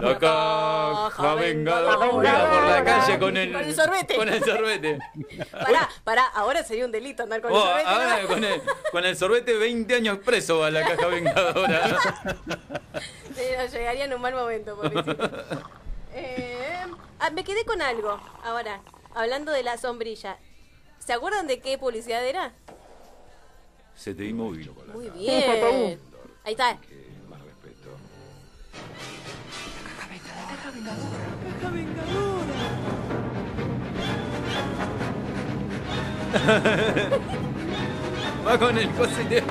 La 0.00 0.18
caja 0.18 1.34
vengadora. 1.34 1.65
Iba 1.72 2.10
por 2.10 2.24
la 2.24 2.84
calle 2.84 3.18
con 3.18 3.36
el, 3.36 3.52
Con 3.52 3.64
el 3.64 3.74
sorbete. 3.74 4.16
Con 4.16 4.28
el 4.28 4.44
sorbete. 4.44 4.98
Pará, 5.50 5.88
pará, 6.04 6.26
ahora 6.34 6.62
sería 6.62 6.84
un 6.84 6.92
delito 6.92 7.22
andar 7.24 7.40
con 7.40 7.50
el 7.50 7.56
Oh, 7.56 7.66
sorbete. 7.66 7.88
ahora 7.88 8.22
¿no? 8.22 8.28
con 8.28 8.44
el, 8.44 8.62
con 8.92 9.04
el 9.04 9.16
sorbete 9.16 9.54
20 9.56 9.94
años 9.94 10.18
preso 10.24 10.62
a 10.64 10.70
la 10.70 10.82
caja 10.84 11.06
vengadora. 11.08 11.98
Llegaría 13.72 14.04
en 14.04 14.14
un 14.14 14.20
mal 14.20 14.34
momento, 14.34 14.76
pobrecito. 14.76 15.16
Eh, 16.14 16.84
ah, 17.20 17.30
me 17.30 17.44
quedé 17.44 17.64
con 17.64 17.82
algo 17.82 18.18
ahora, 18.44 18.80
hablando 19.14 19.52
de 19.52 19.62
la 19.62 19.76
sombrilla. 19.76 20.38
¿Se 20.98 21.12
acuerdan 21.12 21.46
de 21.46 21.60
qué 21.60 21.76
publicidad 21.78 22.24
era? 22.24 22.52
Se 23.94 24.14
te 24.14 24.32
móvil. 24.32 24.70
Muy 24.92 25.10
bien. 25.10 25.98
Ahí 26.44 26.52
está. 26.52 26.78
Más 27.28 27.40
respeto. 27.42 27.90
Va 38.46 38.58
con 38.58 38.78
el 38.78 38.88
te- 39.28 39.42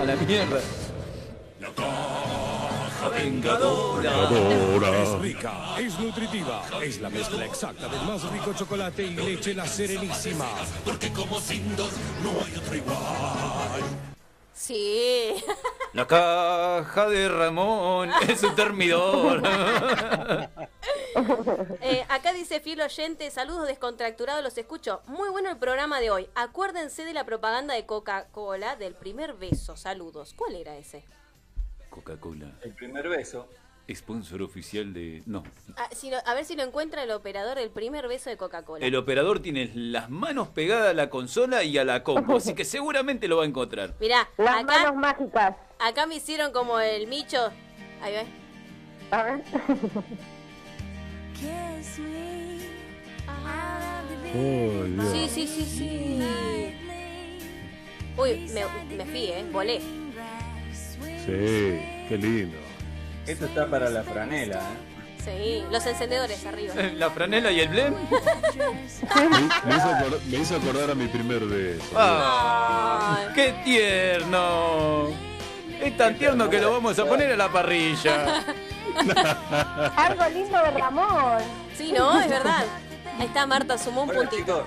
A 0.00 0.04
la 0.04 0.16
mierda. 0.16 0.60
Es 5.02 5.18
rica, 5.20 5.76
es 5.78 5.98
nutritiva, 5.98 6.62
es 6.82 7.00
la 7.00 7.10
mezcla 7.10 7.44
exacta 7.44 7.88
del 7.88 8.02
más 8.02 8.22
rico 8.30 8.52
chocolate 8.54 9.04
y 9.04 9.10
leche 9.14 9.54
La 9.54 9.66
Serenísima. 9.66 10.46
Porque 10.84 11.10
como 11.12 11.40
Sindor 11.40 11.90
no 12.22 12.30
hay 12.44 12.54
otro 12.56 12.74
igual. 12.74 14.13
Sí. 14.54 15.34
La 15.92 16.06
caja 16.06 17.08
de 17.08 17.28
Ramón 17.28 18.10
es 18.28 18.40
su 18.40 18.54
termidor. 18.54 19.42
Eh, 21.80 22.04
acá 22.08 22.32
dice 22.32 22.58
fiel 22.58 22.80
oyente, 22.80 23.30
saludos 23.30 23.68
descontracturados, 23.68 24.42
los 24.42 24.58
escucho. 24.58 25.00
Muy 25.06 25.28
bueno 25.28 25.48
el 25.48 25.58
programa 25.58 26.00
de 26.00 26.10
hoy. 26.10 26.28
Acuérdense 26.34 27.04
de 27.04 27.14
la 27.14 27.24
propaganda 27.24 27.74
de 27.74 27.86
Coca-Cola 27.86 28.74
del 28.74 28.94
primer 28.94 29.34
beso. 29.34 29.76
Saludos. 29.76 30.34
¿Cuál 30.34 30.56
era 30.56 30.76
ese? 30.76 31.04
Coca-Cola. 31.90 32.58
El 32.62 32.74
primer 32.74 33.08
beso. 33.08 33.48
Sponsor 33.92 34.40
oficial 34.42 34.94
de. 34.94 35.22
No. 35.26 35.42
Ah, 35.76 35.88
si 35.94 36.10
lo- 36.10 36.16
a 36.26 36.34
ver 36.34 36.44
si 36.46 36.56
lo 36.56 36.62
encuentra 36.62 37.02
el 37.02 37.10
operador 37.10 37.58
del 37.58 37.68
primer 37.70 38.08
beso 38.08 38.30
de 38.30 38.36
Coca-Cola. 38.38 38.84
El 38.86 38.96
operador 38.96 39.40
tiene 39.40 39.70
las 39.74 40.08
manos 40.08 40.48
pegadas 40.48 40.90
a 40.90 40.94
la 40.94 41.10
consola 41.10 41.64
y 41.64 41.76
a 41.76 41.84
la 41.84 42.02
compu, 42.02 42.36
así 42.36 42.54
que 42.54 42.64
seguramente 42.64 43.28
lo 43.28 43.36
va 43.36 43.42
a 43.44 43.46
encontrar. 43.46 43.94
Mirá, 44.00 44.26
Las 44.38 44.62
acá, 44.62 44.64
manos 44.64 44.96
mágicas. 44.96 45.56
acá 45.78 46.06
me 46.06 46.16
hicieron 46.16 46.50
como 46.52 46.80
el 46.80 47.06
micho. 47.08 47.50
Ahí 48.00 48.12
ve. 48.14 48.26
A 49.10 49.22
ver. 49.22 49.42
Sí, 55.12 55.28
sí, 55.28 55.46
sí, 55.46 55.64
sí. 55.64 56.20
Uy, 58.16 58.48
me, 58.52 58.96
me 58.96 59.04
fui, 59.04 59.24
¿eh? 59.26 59.44
Volé. 59.52 59.80
Sí, 61.24 61.80
qué 62.08 62.18
lindo. 62.20 62.58
Esto 63.26 63.46
está 63.46 63.66
para 63.66 63.88
la 63.90 64.02
franela, 64.02 64.58
¿eh? 64.58 65.22
Sí, 65.24 65.64
los 65.70 65.86
encendedores 65.86 66.44
arriba. 66.44 66.74
La 66.96 67.08
franela 67.08 67.50
y 67.50 67.60
el 67.60 67.68
blem. 67.68 67.94
Me, 67.94 69.70
me 69.70 69.76
hizo 69.76 69.88
acordar, 69.88 70.20
me 70.28 70.36
hizo 70.36 70.56
acordar 70.56 70.90
a 70.90 70.94
mi 70.94 71.06
primer 71.08 71.40
beso. 71.46 71.82
¡Ah! 71.96 73.28
¡Qué 73.34 73.54
tierno! 73.64 75.08
Es 75.80 75.96
tan 75.96 76.18
tierno 76.18 76.50
que 76.50 76.60
lo 76.60 76.72
vamos 76.72 76.98
a 76.98 77.06
poner 77.06 77.32
a 77.32 77.36
la 77.36 77.50
parrilla. 77.50 78.44
Algo 79.96 80.28
lindo 80.28 80.58
de 80.58 80.70
Ramón. 80.72 81.42
Sí, 81.74 81.92
¿no? 81.92 82.20
Es 82.20 82.28
verdad. 82.28 82.64
Ahí 83.18 83.26
está 83.26 83.46
Marta, 83.46 83.78
sumó 83.78 84.02
un 84.02 84.10
puntito. 84.10 84.36
chicos, 84.36 84.62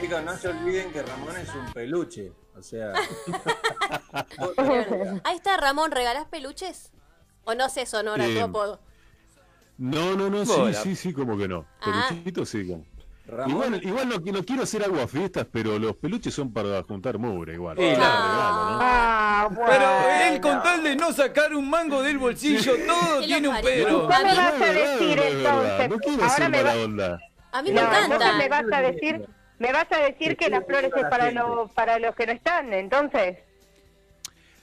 chicos, 0.00 0.22
no 0.24 0.36
se 0.36 0.48
olviden 0.48 0.90
que 0.90 1.02
Ramón 1.02 1.36
es 1.36 1.48
un 1.54 1.72
peluche. 1.72 2.32
O 2.58 2.62
sea, 2.62 2.92
Ahí 5.24 5.36
está 5.36 5.56
Ramón, 5.56 5.92
¿regalás 5.92 6.26
peluches? 6.26 6.90
¿O 7.44 7.54
no 7.54 7.68
sé, 7.68 7.86
Sonora, 7.86 8.24
tu 8.24 8.30
Bien. 8.30 8.42
apodo? 8.44 8.80
No, 9.78 10.14
no, 10.14 10.28
no, 10.28 10.44
sí, 10.44 10.52
Bola. 10.52 10.74
sí, 10.74 10.94
sí, 10.94 11.12
como 11.12 11.38
que 11.38 11.48
no. 11.48 11.66
Ah. 11.80 12.06
Peluchitos 12.08 12.48
sí. 12.48 12.66
como- 12.68 12.84
Ramón, 13.26 13.50
Igual, 13.76 13.84
igual 13.84 14.08
no, 14.08 14.32
no 14.32 14.44
quiero 14.44 14.64
hacer 14.64 14.82
agua 14.82 15.06
fiestas, 15.06 15.46
pero 15.52 15.78
los 15.78 15.94
peluches 15.94 16.34
son 16.34 16.52
para 16.52 16.82
juntar 16.82 17.16
mugre 17.16 17.54
igual. 17.54 17.76
Sí, 17.78 17.84
claro. 17.94 18.00
regalo, 18.00 18.70
¿no? 18.72 18.78
Ah, 18.82 19.48
bueno. 19.52 19.70
Pero 19.70 20.34
él 20.34 20.40
con 20.40 20.62
tal 20.64 20.82
de 20.82 20.96
no 20.96 21.12
sacar 21.12 21.54
un 21.54 21.70
mango 21.70 22.02
del 22.02 22.18
bolsillo, 22.18 22.72
todo 22.86 23.20
¿Qué 23.20 23.26
tiene 23.26 23.42
lo 23.46 23.50
un 23.50 23.56
pero. 23.62 24.08
¿Qué 24.08 24.24
me 24.24 24.34
vas 24.34 24.60
a 24.60 24.72
decir 24.72 25.18
entonces? 25.20 25.88
No 25.88 25.98
quiero 25.98 26.24
Ahora 26.24 26.48
me 26.48 26.56
mala 26.62 26.74
va- 26.76 26.82
onda. 26.84 27.20
A 27.52 27.62
mí 27.62 27.70
me 27.72 27.80
No, 27.80 27.86
encanta. 27.88 28.32
me 28.36 28.48
vas 28.48 28.64
a 28.72 28.80
decir, 28.80 29.28
me 29.60 29.72
vas 29.72 29.86
a 29.92 29.98
decir 29.98 30.36
que 30.36 30.48
las 30.50 30.64
flores 30.66 30.90
es 30.96 31.04
para 31.04 31.30
los 31.30 31.70
para 31.72 31.98
los 32.00 32.14
que 32.16 32.26
no 32.26 32.32
están, 32.32 32.72
entonces. 32.72 33.38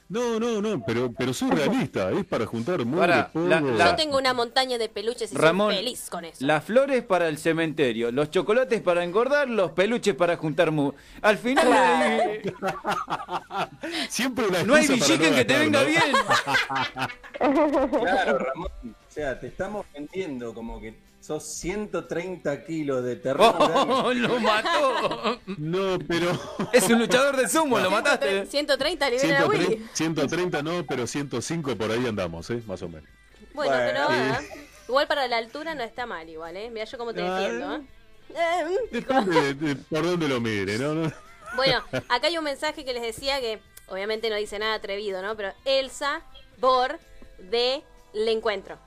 No, 0.10 0.40
no, 0.40 0.62
no, 0.62 0.82
pero, 0.86 1.12
pero 1.12 1.34
soy 1.34 1.52
realista, 1.52 2.10
es 2.12 2.24
para 2.26 2.46
juntar 2.46 2.80
la- 2.80 3.90
Yo 3.90 3.96
tengo 3.98 4.18
una 4.18 4.34
montaña 4.34 4.78
de 4.78 4.88
peluches 4.88 5.34
y 5.34 5.36
Ramón, 5.36 5.74
soy 5.74 5.84
feliz 5.84 6.08
con 6.10 6.24
eso. 6.24 6.46
Las 6.46 6.64
flores 6.64 7.04
para 7.04 7.28
el 7.28 7.38
cementerio, 7.38 8.10
los 8.14 8.32
chocolates 8.32 8.82
para 8.82 9.04
engordar, 9.04 9.50
los 9.50 9.72
peluches 9.72 10.16
para 10.16 10.38
juntar 10.38 10.72
mu. 10.72 10.94
Al 11.22 11.38
final 11.38 11.74
hay- 11.74 12.42
Siempre 14.10 14.48
una 14.48 14.64
no 14.64 14.76
hay 14.76 14.88
villiquen 14.88 15.36
que 15.36 15.44
te 15.46 15.58
venga 15.60 15.84
bien. 15.84 16.04
claro, 18.00 18.40
Ramón. 18.40 18.70
sea, 19.10 19.38
te 19.40 19.48
estamos 19.48 19.86
vendiendo 19.94 20.54
como 20.54 20.80
que 20.80 20.96
sos 21.28 21.44
130 21.44 22.64
kilos 22.64 23.04
de 23.04 23.18
ternura. 23.18 23.50
¡Oh, 23.52 24.14
lo 24.14 24.40
mató! 24.40 25.40
No, 25.58 26.00
pero. 26.08 26.32
Es 26.72 26.90
un 26.90 27.00
luchador 27.00 27.36
de 27.36 27.50
sumo, 27.50 27.78
lo 27.80 27.92
mataste. 27.92 28.46
130 28.46 29.10
libera 29.10 29.42
a 29.42 29.46
Willy. 29.46 29.86
130, 29.94 29.94
130 29.94 30.64
no, 30.64 30.86
pero 30.86 31.06
105 31.06 31.76
por 31.76 31.92
ahí 31.92 32.08
andamos, 32.08 32.50
¿eh? 32.50 32.64
Más 32.66 32.82
o 32.82 32.88
menos. 32.88 33.10
Bueno, 33.54 33.74
Bueno. 33.74 33.86
pero 33.86 34.08
ah, 34.10 34.40
igual 34.88 35.08
para 35.08 35.28
la 35.28 35.38
altura 35.38 35.76
no 35.76 35.84
está 35.84 36.06
mal 36.06 36.30
igual, 36.30 36.56
¿eh? 36.56 36.70
Mira 36.72 36.86
yo 36.86 36.98
cómo 36.98 37.14
te 37.14 37.22
defiendo, 37.22 37.76
¿eh? 37.76 37.82
Eh, 38.30 38.78
Depende 38.92 39.42
de, 39.42 39.54
de 39.54 39.76
por 39.76 40.04
dónde 40.06 40.28
lo 40.30 40.40
mire, 40.40 40.78
¿no? 40.78 40.94
no. 40.94 41.12
Bueno, 41.56 41.82
acá 42.10 42.28
hay 42.28 42.38
un 42.38 42.44
mensaje 42.44 42.86
que 42.86 42.94
les 42.94 43.02
decía 43.02 43.40
que 43.40 43.60
obviamente 43.88 44.30
no 44.30 44.36
dice 44.36 44.60
nada 44.60 44.76
atrevido, 44.76 45.22
¿no? 45.22 45.36
Pero 45.36 45.54
Elsa 45.66 46.22
Bor 46.60 47.00
de 47.40 47.84
Le 48.14 48.32
Encuentro. 48.32 48.78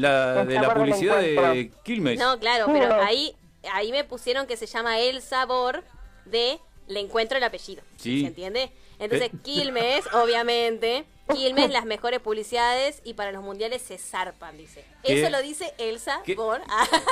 La 0.00 0.44
de 0.44 0.54
la 0.54 0.74
publicidad 0.74 1.18
de 1.20 1.70
Quilmes. 1.84 2.18
No, 2.18 2.38
claro, 2.38 2.66
pero 2.72 2.94
ahí, 3.02 3.34
ahí 3.72 3.90
me 3.92 4.04
pusieron 4.04 4.46
que 4.46 4.56
se 4.56 4.66
llama 4.66 4.98
Elsa 4.98 5.44
Bor 5.46 5.82
de 6.24 6.58
Le 6.86 7.00
Encuentro 7.00 7.36
el 7.38 7.44
apellido. 7.44 7.82
Sí. 7.96 8.20
¿Se 8.22 8.26
entiende? 8.28 8.70
Entonces, 8.98 9.30
Eh. 9.32 9.36
Quilmes, 9.42 10.04
obviamente. 10.12 11.04
Quilmes, 11.34 11.70
las 11.70 11.84
mejores 11.84 12.20
publicidades 12.20 13.02
y 13.04 13.14
para 13.14 13.32
los 13.32 13.42
mundiales 13.42 13.82
se 13.82 13.98
zarpan, 13.98 14.56
dice. 14.56 14.84
¿Qué? 15.04 15.20
Eso 15.20 15.30
lo 15.30 15.42
dice 15.42 15.74
Elsa 15.78 16.22
¿Qué? 16.24 16.34
Bor. 16.36 16.60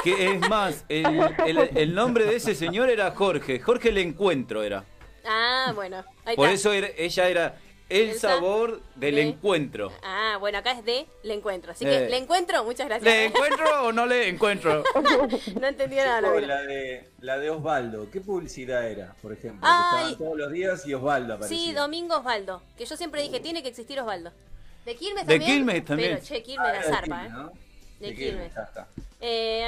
Que 0.02 0.30
es 0.32 0.48
más, 0.48 0.84
el, 0.88 1.04
el- 1.46 1.70
el 1.76 1.94
nombre 1.94 2.24
de 2.24 2.36
ese 2.36 2.54
señor 2.54 2.88
era 2.88 3.10
Jorge. 3.10 3.60
Jorge 3.60 3.90
el 3.90 3.98
Encuentro 3.98 4.62
era. 4.62 4.84
Ah, 5.24 5.72
bueno. 5.74 6.04
Ahí 6.24 6.34
Por 6.36 6.46
está. 6.48 6.54
eso 6.54 6.72
era- 6.72 6.88
ella 6.96 7.28
era 7.28 7.56
el 7.88 8.10
Elsa 8.10 8.28
sabor 8.34 8.80
del 8.96 9.14
de- 9.16 9.22
encuentro. 9.22 9.92
Ah, 10.02 10.36
bueno, 10.40 10.58
acá 10.58 10.72
es 10.72 10.84
de 10.84 11.06
Le 11.22 11.34
Encuentro. 11.34 11.72
Así 11.72 11.84
Eh. 11.86 11.88
que 11.88 12.08
Le 12.10 12.16
Encuentro, 12.18 12.64
muchas 12.64 12.86
gracias. 12.88 13.04
¿Le 13.04 13.24
encuentro 13.26 13.84
o 13.84 13.92
no 13.92 14.06
le 14.06 14.28
encuentro? 14.28 14.82
no 15.60 15.66
entendía 15.66 16.04
nada. 16.04 16.40
La 16.40 16.62
de, 16.62 17.08
la 17.20 17.38
de 17.38 17.50
Osvaldo, 17.50 18.10
¿qué 18.10 18.20
publicidad 18.20 18.88
era, 18.88 19.14
por 19.22 19.32
ejemplo? 19.32 19.66
Estaban 19.68 20.16
todos 20.18 20.36
los 20.36 20.50
días 20.52 20.86
y 20.86 20.94
Osvaldo 20.94 21.34
aparecía. 21.34 21.58
Sí, 21.58 21.72
Domingo 21.72 22.16
Osvaldo. 22.18 22.62
Que 22.76 22.86
yo 22.86 22.96
siempre 22.96 23.22
dije, 23.22 23.40
tiene 23.40 23.62
que 23.62 23.68
existir 23.68 24.00
Osvaldo. 24.00 24.32
De 24.84 24.94
Quilmes 24.96 25.26
De 25.26 25.34
también. 25.34 25.52
Quilmes 25.58 25.84
también. 25.84 26.10
Pero, 26.14 26.24
che, 26.26 26.42
Quilmes 26.42 26.68
la 26.72 26.78
Ah, 26.78 26.82
de 26.82 26.88
zarpa, 26.88 27.22
Quilmes, 27.22 27.26
¿eh? 27.26 27.32
¿no? 27.32 27.52
De 28.00 28.14
Quilmes. 28.14 28.52
Eh, 29.20 29.64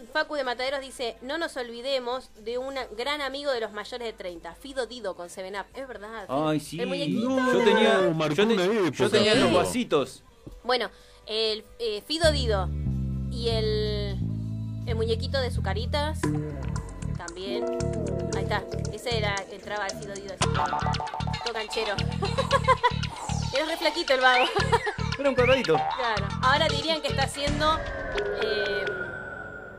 um, 0.00 0.06
Facu 0.12 0.34
de 0.34 0.42
Mataderos 0.44 0.80
dice, 0.80 1.16
no 1.22 1.38
nos 1.38 1.56
olvidemos 1.56 2.28
de 2.44 2.58
un 2.58 2.74
gran 2.98 3.20
amigo 3.20 3.52
de 3.52 3.60
los 3.60 3.72
mayores 3.72 4.06
de 4.08 4.12
30, 4.12 4.54
Fido 4.56 4.86
Dido 4.86 5.14
con 5.14 5.30
Seven 5.30 5.54
Up. 5.56 5.66
Es 5.74 5.86
verdad. 5.86 6.26
Ay, 6.28 6.58
sí. 6.60 6.80
El 6.80 6.88
muñequito. 6.88 7.28
Yo 7.28 7.64
tenía, 7.64 8.00
yo 8.28 8.34
te- 8.46 8.64
época. 8.86 8.90
yo 8.92 9.10
tenía 9.10 9.32
Sí. 9.34 9.38
los 9.40 9.52
vasitos. 9.52 10.22
Bueno, 10.64 10.90
el 11.26 11.64
eh, 11.78 12.02
Fido 12.06 12.32
Dido 12.32 12.68
y 13.30 13.48
el, 13.50 14.16
el 14.86 14.94
muñequito 14.96 15.40
de 15.40 15.50
Zucaritas 15.52 16.18
también. 17.26 17.64
Ahí 18.36 18.42
está. 18.44 18.62
Ese 18.92 19.18
era, 19.18 19.34
entraba 19.50 19.86
el 19.86 19.98
Fido 19.98 20.14
Dido. 20.14 20.34
así. 20.40 20.48
Todo 21.44 21.52
canchero. 21.52 21.94
Era 23.54 23.66
re 23.66 23.76
flaquito 23.76 24.14
el 24.14 24.20
vago. 24.20 24.44
Era 25.18 25.28
un 25.28 25.34
cuadradito. 25.34 25.74
Claro. 25.74 26.28
Ahora 26.42 26.68
dirían 26.68 27.02
que 27.02 27.08
está 27.08 27.24
haciendo 27.24 27.78
eh, 28.42 28.84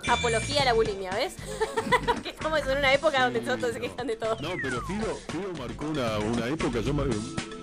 apología 0.07 0.61
a 0.61 0.65
la 0.65 0.73
bulimia, 0.73 1.11
¿ves? 1.11 1.35
que 2.23 2.29
estamos 2.29 2.59
en 2.67 2.77
una 2.77 2.93
época 2.93 3.23
donde 3.23 3.39
todos 3.39 3.71
se 3.73 3.79
quejan 3.79 4.07
de 4.07 4.17
todo. 4.17 4.35
No, 4.41 4.49
pero 4.61 4.81
Fido, 4.81 5.15
Fido 5.29 5.53
marcó 5.57 5.85
una, 5.87 6.19
una 6.19 6.47
época, 6.47 6.81
yo 6.81 6.93
me- 6.93 7.05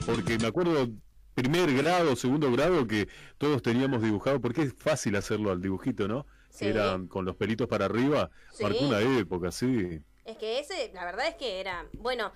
porque 0.07 0.39
me 0.39 0.47
acuerdo 0.49 0.89
primer 1.35 1.73
grado, 1.75 2.17
segundo 2.17 2.51
grado, 2.51 2.87
que 2.87 3.09
todos 3.37 3.63
teníamos 3.63 4.03
dibujado, 4.03 4.41
porque 4.41 4.63
es 4.63 4.75
fácil 4.75 5.15
hacerlo 5.15 5.51
al 5.53 5.61
dibujito, 5.61 6.09
¿no? 6.09 6.27
Sí. 6.59 6.67
Eran 6.67 7.07
con 7.07 7.25
los 7.25 7.37
pelitos 7.37 7.69
para 7.69 7.85
arriba, 7.85 8.31
Sí. 8.53 8.63
marcó 8.65 8.85
una 8.85 9.01
época, 9.21 9.53
sí. 9.53 10.01
Es 10.25 10.37
que 10.37 10.59
ese, 10.59 10.91
la 10.93 11.05
verdad 11.05 11.27
es 11.29 11.37
que 11.37 11.61
era. 11.61 11.87
Bueno, 11.93 12.33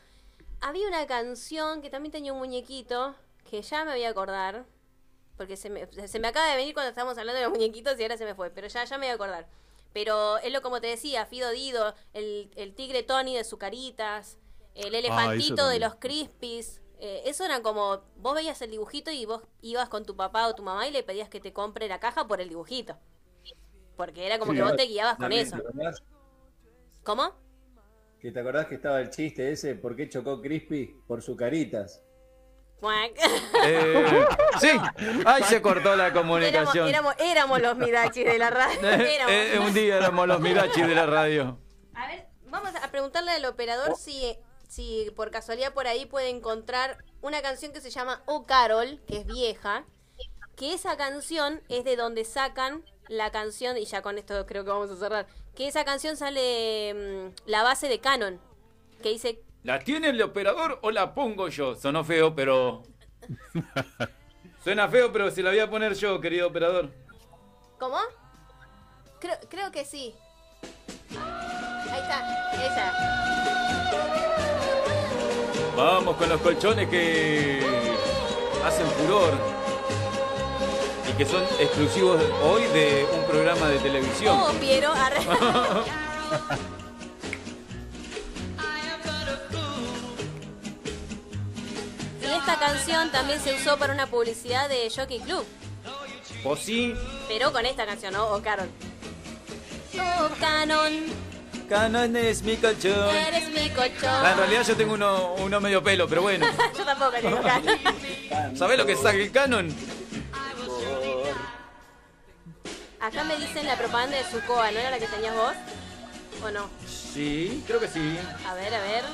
había 0.61 0.87
una 0.87 1.07
canción 1.07 1.83
que 1.83 1.91
también 1.91 2.13
tenía 2.13 2.33
un 2.33 2.39
muñequito 2.39 3.15
que 3.51 3.63
ya 3.63 3.85
me 3.85 3.93
voy 3.93 4.05
a 4.05 4.11
acordar. 4.11 4.65
Porque 5.37 5.57
se 5.57 5.71
me, 5.71 5.87
se 6.07 6.19
me 6.21 6.29
acaba 6.29 6.47
de 6.51 6.57
venir 6.57 6.75
cuando 6.75 6.91
estábamos 6.91 7.19
hablando 7.19 7.39
de 7.39 7.45
los 7.45 7.53
muñequitos 7.53 7.99
y 7.99 8.03
ahora 8.03 8.17
se 8.17 8.25
me 8.25 8.35
fue. 8.35 8.51
Pero 8.51 8.69
ya, 8.69 8.85
ya 8.85 8.97
me 8.99 9.07
voy 9.07 9.11
a 9.13 9.15
acordar. 9.15 9.49
Pero 9.93 10.39
es 10.39 10.53
lo 10.53 10.63
como 10.63 10.81
te 10.81 10.87
decía, 10.87 11.27
Fido 11.27 11.51
Dido, 11.51 11.95
el, 12.13 12.51
el 12.55 12.75
tigre 12.75 13.03
Tony 13.03 13.37
de 13.37 13.43
Zucaritas, 13.45 14.39
el 14.75 14.95
elefantito 14.95 15.67
de 15.69 15.81
los 15.81 15.97
Crispies. 15.97 16.81
Eh, 17.01 17.23
eso 17.25 17.45
eran 17.45 17.63
como, 17.63 18.05
vos 18.17 18.35
veías 18.35 18.63
el 18.63 18.71
dibujito 18.71 19.11
y 19.11 19.27
vos 19.27 19.43
ibas 19.61 19.89
con 19.89 20.05
tu 20.07 20.15
papá 20.15 20.47
o 20.47 20.55
tu 20.55 20.63
mamá 20.63 20.87
y 20.87 20.93
le 20.93 21.03
pedías 21.03 21.29
que 21.29 21.41
te 21.41 21.53
compre 21.53 21.89
la 21.89 21.99
caja 21.99 22.29
por 22.29 22.41
el 22.41 22.49
dibujito. 22.49 22.97
Porque 23.97 24.27
era 24.27 24.39
como 24.39 24.53
Sí, 24.53 24.59
que 24.59 24.63
vos 24.65 24.77
te 24.77 24.85
guiabas 24.87 25.17
con 25.17 25.33
eso. 25.33 25.57
¿Cómo? 27.03 27.35
¿Que 28.21 28.31
te 28.31 28.41
acordás 28.41 28.67
que 28.67 28.77
estaba 28.77 29.01
el 29.01 29.11
chiste 29.11 29.51
ese? 29.51 29.75
¿Por 29.75 29.97
qué 29.97 30.09
chocó 30.09 30.41
Crispy? 30.41 30.95
Por 31.07 31.23
su 31.23 31.37
caritas. 31.37 32.03
Eh, 33.65 34.27
sí, 34.61 34.71
ahí 35.25 35.43
se 35.45 35.63
cortó 35.63 35.95
la 35.95 36.13
comunicación. 36.13 36.89
éramos, 36.89 37.15
éramos 37.19 37.61
los 37.63 37.77
Midachis 37.77 38.25
de 38.25 38.39
la 38.39 38.51
radio. 38.51 38.89
Éramos. 38.89 39.33
Eh, 39.33 39.59
un 39.61 39.73
día 39.73 39.97
éramos 39.99 40.27
los 40.27 40.41
Mirachi 40.41 40.83
de 40.83 40.95
la 40.95 41.07
radio. 41.07 41.61
A 41.95 42.09
ver, 42.09 42.27
vamos 42.47 42.73
a 42.75 42.91
preguntarle 42.91 43.31
al 43.31 43.45
operador 43.45 43.97
si, 43.97 44.37
si 44.69 45.13
por 45.15 45.31
casualidad 45.31 45.73
por 45.75 45.87
ahí 45.87 46.07
puede 46.07 46.29
encontrar 46.31 46.99
una 47.21 47.41
canción 47.41 47.73
que 47.73 47.81
se 47.81 47.91
llama 47.91 48.23
Oh 48.27 48.47
Carol, 48.47 49.01
que 49.07 49.19
es 49.19 49.27
vieja. 49.27 49.85
Que 50.57 50.75
esa 50.75 50.97
canción 50.97 51.63
es 51.69 51.85
de 51.85 51.97
donde 51.97 52.25
sacan 52.25 52.85
la 53.09 53.31
canción, 53.31 53.77
y 53.77 53.85
ya 53.85 54.03
con 54.03 54.19
esto 54.19 54.47
creo 54.47 54.65
que 54.65 54.71
vamos 54.71 54.91
a 54.91 54.97
cerrar. 54.97 55.27
Que 55.55 55.69
esa 55.69 55.85
canción 55.85 56.17
sale 56.17 56.95
mm, 56.95 57.51
la 57.51 57.63
base 57.63 57.89
de 57.89 58.01
Canon. 58.01 58.41
Que 59.03 59.11
dice 59.11 59.43
¿La 59.63 59.79
tiene 59.79 60.09
el 60.09 60.21
operador 60.21 60.81
o 60.83 60.91
la 60.91 61.15
pongo 61.15 61.49
yo? 61.49 61.77
Sonó 61.77 62.03
feo, 62.03 62.35
pero. 62.35 62.83
Suena 64.65 64.89
feo, 64.89 65.13
pero 65.13 65.31
se 65.31 65.43
la 65.43 65.51
voy 65.51 65.61
a 65.61 65.71
poner 65.71 65.95
yo, 65.95 66.21
querido 66.21 66.49
operador. 66.49 66.91
¿Cómo? 67.79 67.99
Creo, 69.21 69.37
creo 69.49 69.71
que 69.71 69.85
sí. 69.85 70.15
Ahí 71.11 72.01
está, 72.01 72.53
esa. 72.65 72.93
Vamos 75.77 76.17
con 76.17 76.29
los 76.29 76.41
colchones 76.41 76.89
que 76.89 77.61
hacen 78.65 78.87
furor 78.87 79.62
y 81.09 81.13
que 81.13 81.25
son 81.27 81.43
exclusivos 81.59 82.23
hoy 82.43 82.63
de 82.73 83.07
un 83.13 83.25
programa 83.25 83.69
de 83.69 83.79
televisión. 83.79 84.39
Oh, 84.41 84.53
Piero. 84.61 84.93
y 92.21 92.25
esta 92.25 92.59
canción 92.59 93.11
también 93.11 93.41
se 93.41 93.55
usó 93.55 93.77
para 93.79 93.93
una 93.93 94.07
publicidad 94.07 94.69
de 94.69 94.91
Jockey 94.95 95.21
Club. 95.21 95.45
O 96.45 96.57
sí, 96.57 96.95
Pero 97.29 97.53
con 97.53 97.65
esta 97.67 97.87
canción, 97.87 98.15
¿no? 98.15 98.27
O 98.33 98.43
Carol. 98.43 98.69
Oh, 99.95 100.29
Canon, 100.41 101.05
Canon 101.69 102.17
es 102.17 102.43
mi 102.43 102.57
colchón. 102.57 103.15
eres 103.15 103.49
mi 103.51 103.71
colchón. 103.71 104.11
Ah, 104.11 104.33
en 104.33 104.39
realidad 104.39 104.65
yo 104.67 104.77
tengo 104.77 104.95
uno, 104.95 105.35
uno 105.39 105.61
medio 105.61 105.83
pelo, 105.83 106.09
pero 106.09 106.23
bueno. 106.23 106.47
Yo 106.79 106.85
tampoco 106.85 107.13
tengo 107.21 107.41
Canon. 107.41 107.79
¿Sabés 108.57 108.79
lo 108.79 108.87
que 108.87 108.97
saca 108.97 109.17
el 109.17 109.31
Canon? 109.31 109.75
Acá 113.03 113.25
me 113.25 113.37
dicen 113.37 113.67
la 113.67 113.77
propaganda 113.77 114.17
de 114.17 114.23
Sucoa, 114.23 114.71
¿no 114.71 114.79
era 114.79 114.91
la 114.93 114.99
que 115.01 115.09
tenías 115.09 115.35
vos? 115.35 115.55
¿O 116.45 116.51
no? 116.53 116.71
Sí, 116.87 117.65
creo 117.67 117.81
que 117.81 117.89
sí. 117.89 118.17
A 118.47 118.55
ver, 118.55 118.73
a 118.73 118.81
ver. 118.81 119.05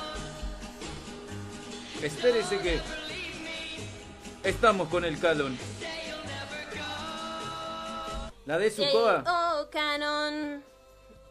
Espérese 2.03 2.59
que 2.59 2.79
estamos 4.43 4.89
con 4.89 5.05
el 5.05 5.19
Canon. 5.19 5.57
La 8.45 8.59
de 8.59 8.69
Sucoa. 8.69 9.23
Oh, 9.25 9.69
Canon, 9.71 10.63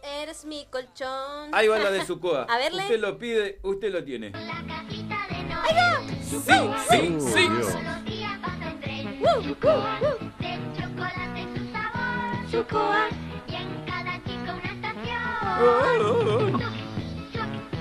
eres 0.02 0.44
mi 0.44 0.66
colchón. 0.66 1.50
Ahí 1.52 1.68
va 1.68 1.78
la 1.78 1.92
de 1.92 2.04
Sucoa. 2.06 2.42
A 2.50 2.58
verle. 2.58 2.82
Usted 2.82 2.98
lo 2.98 3.18
pide, 3.18 3.60
usted 3.62 3.92
lo 3.92 4.02
tiene. 4.02 4.32
¡Ahí 4.34 5.76
va! 5.76 6.02
Sí, 6.28 6.40
sí, 6.90 7.18
sí. 7.20 7.48
¡Uh, 9.20 9.38
uh, 9.64 10.24
uh! 10.24 10.27
Sucoa. 12.50 13.08
Y 13.46 13.54
en 13.54 13.84
cada 13.86 14.22
chico 14.24 14.52
una 14.52 14.72
Oh, 15.60 16.46
estación. 16.46 16.62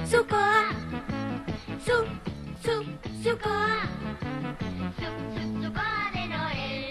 Sucoa. 0.10 0.69
Su, 1.85 2.06
su, 2.61 2.84
Sucoa. 3.23 3.77
Su, 4.98 5.07
su, 5.34 5.64
Sucoa 5.64 6.11
de 6.14 6.27
Noel. 6.27 6.89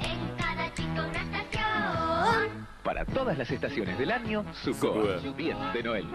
En 0.00 0.36
cada 0.36 0.72
chico 0.74 1.00
una 1.08 1.22
estación. 1.22 2.66
Para 2.84 3.04
todas 3.06 3.36
las 3.38 3.50
estaciones 3.50 3.98
del 3.98 4.10
año, 4.10 4.44
Sucoa. 4.62 5.16
Bien 5.36 5.56
de 5.72 5.82
Noel. 5.82 6.06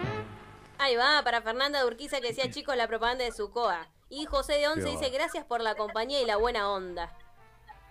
Ahí 0.78 0.96
va, 0.96 1.20
para 1.24 1.42
Fernanda 1.42 1.80
de 1.80 1.86
Urquiza 1.86 2.20
que 2.20 2.28
decía 2.28 2.50
chicos 2.50 2.76
la 2.76 2.86
propaganda 2.86 3.24
de 3.24 3.32
Sucoa. 3.32 3.88
Y 4.10 4.24
José 4.24 4.54
de 4.54 4.68
Once 4.68 4.88
dice 4.88 5.10
gracias 5.10 5.44
por 5.44 5.60
la 5.60 5.74
compañía 5.74 6.22
y 6.22 6.24
la 6.24 6.36
buena 6.36 6.70
onda. 6.70 7.12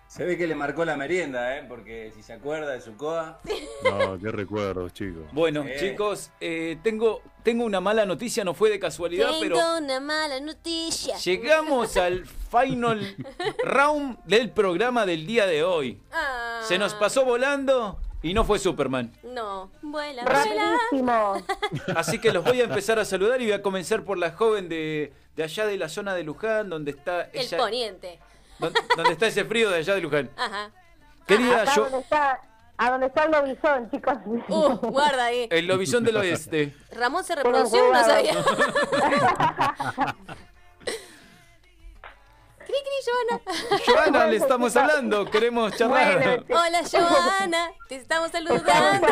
Se 0.08 0.24
ve 0.24 0.38
que 0.38 0.48
le 0.48 0.56
marcó 0.56 0.86
la 0.86 0.96
merienda, 0.96 1.58
¿eh? 1.58 1.66
Porque 1.68 2.12
si 2.16 2.24
se 2.24 2.34
acuerda 2.34 2.72
de 2.72 2.82
su 2.82 2.96
coa. 2.96 3.40
No, 3.84 4.18
qué 4.18 4.32
recuerdos, 4.32 4.94
chicos. 4.94 5.24
Bueno, 5.34 5.64
Eh. 5.64 5.76
chicos, 5.80 6.32
eh, 6.40 6.78
tengo, 6.82 7.22
tengo 7.44 7.66
una 7.66 7.82
mala 7.82 8.06
noticia, 8.06 8.44
no 8.44 8.54
fue 8.54 8.70
de 8.70 8.80
casualidad, 8.80 9.28
Tengo 9.28 9.42
pero 9.42 9.78
una 9.78 10.00
mala 10.00 10.40
noticia. 10.40 11.18
llegamos 11.18 11.98
al 11.98 12.26
final 12.26 13.16
round 13.64 14.18
del 14.26 14.50
programa 14.52 15.06
del 15.06 15.28
día 15.28 15.46
de 15.46 15.64
hoy. 15.64 16.00
Ah, 16.12 16.62
Se 16.64 16.78
nos 16.80 16.94
pasó 16.94 17.26
volando 17.26 18.00
y 18.24 18.34
no 18.34 18.44
fue 18.46 18.60
Superman. 18.60 19.12
No, 19.24 19.70
vuela, 19.82 20.24
vuela. 20.24 20.78
Rapidísimo. 20.90 21.44
Así 21.96 22.20
que 22.20 22.32
los 22.32 22.44
voy 22.44 22.62
a 22.62 22.64
empezar 22.64 22.98
a 22.98 23.06
saludar 23.06 23.42
y 23.42 23.46
voy 23.46 23.54
a 23.54 23.62
comenzar 23.62 24.04
por 24.04 24.18
la 24.18 24.32
joven 24.32 24.70
de, 24.70 25.12
de 25.36 25.44
allá 25.44 25.66
de 25.66 25.78
la 25.78 25.90
zona 25.90 26.16
de 26.16 26.24
Luján, 26.24 26.70
donde 26.70 26.92
está 26.92 27.24
El 27.34 27.42
ella- 27.42 27.58
poniente. 27.58 28.20
Donde, 28.60 28.80
donde 28.96 29.12
está 29.12 29.28
ese 29.28 29.46
frío 29.46 29.70
de 29.70 29.78
allá 29.78 29.96
de 29.96 30.02
Luján. 30.02 30.30
Ajá. 30.36 30.72
Querida, 31.26 31.64
Acá 31.64 31.76
yo, 31.76 31.84
donde 31.84 32.00
está, 32.00 32.42
a 32.78 32.92
donde 32.92 33.08
está 33.08 33.24
el 33.26 33.32
lobizón, 33.32 33.92
chicos. 33.92 34.18
Uh, 34.48 34.76
guarda 34.90 35.26
ahí. 35.26 35.48
el 35.52 35.68
lobizón 35.68 36.04
del 36.04 36.18
oeste. 36.18 36.76
Ramón 36.92 37.24
se 37.24 37.36
reprodució, 37.36 37.92
no 37.92 38.04
sabía. 38.04 38.34
Cri, 42.68 42.76
cri, 42.84 43.00
Joana. 43.08 43.42
Joana, 43.86 44.28
le 44.28 44.36
estamos 44.36 44.76
hablando, 44.76 45.26
queremos 45.32 45.74
charlar. 45.78 46.44
Hola, 46.50 46.82
Joana. 46.92 47.72
Te 47.88 47.96
estamos 47.96 48.30
saludando. 48.30 49.08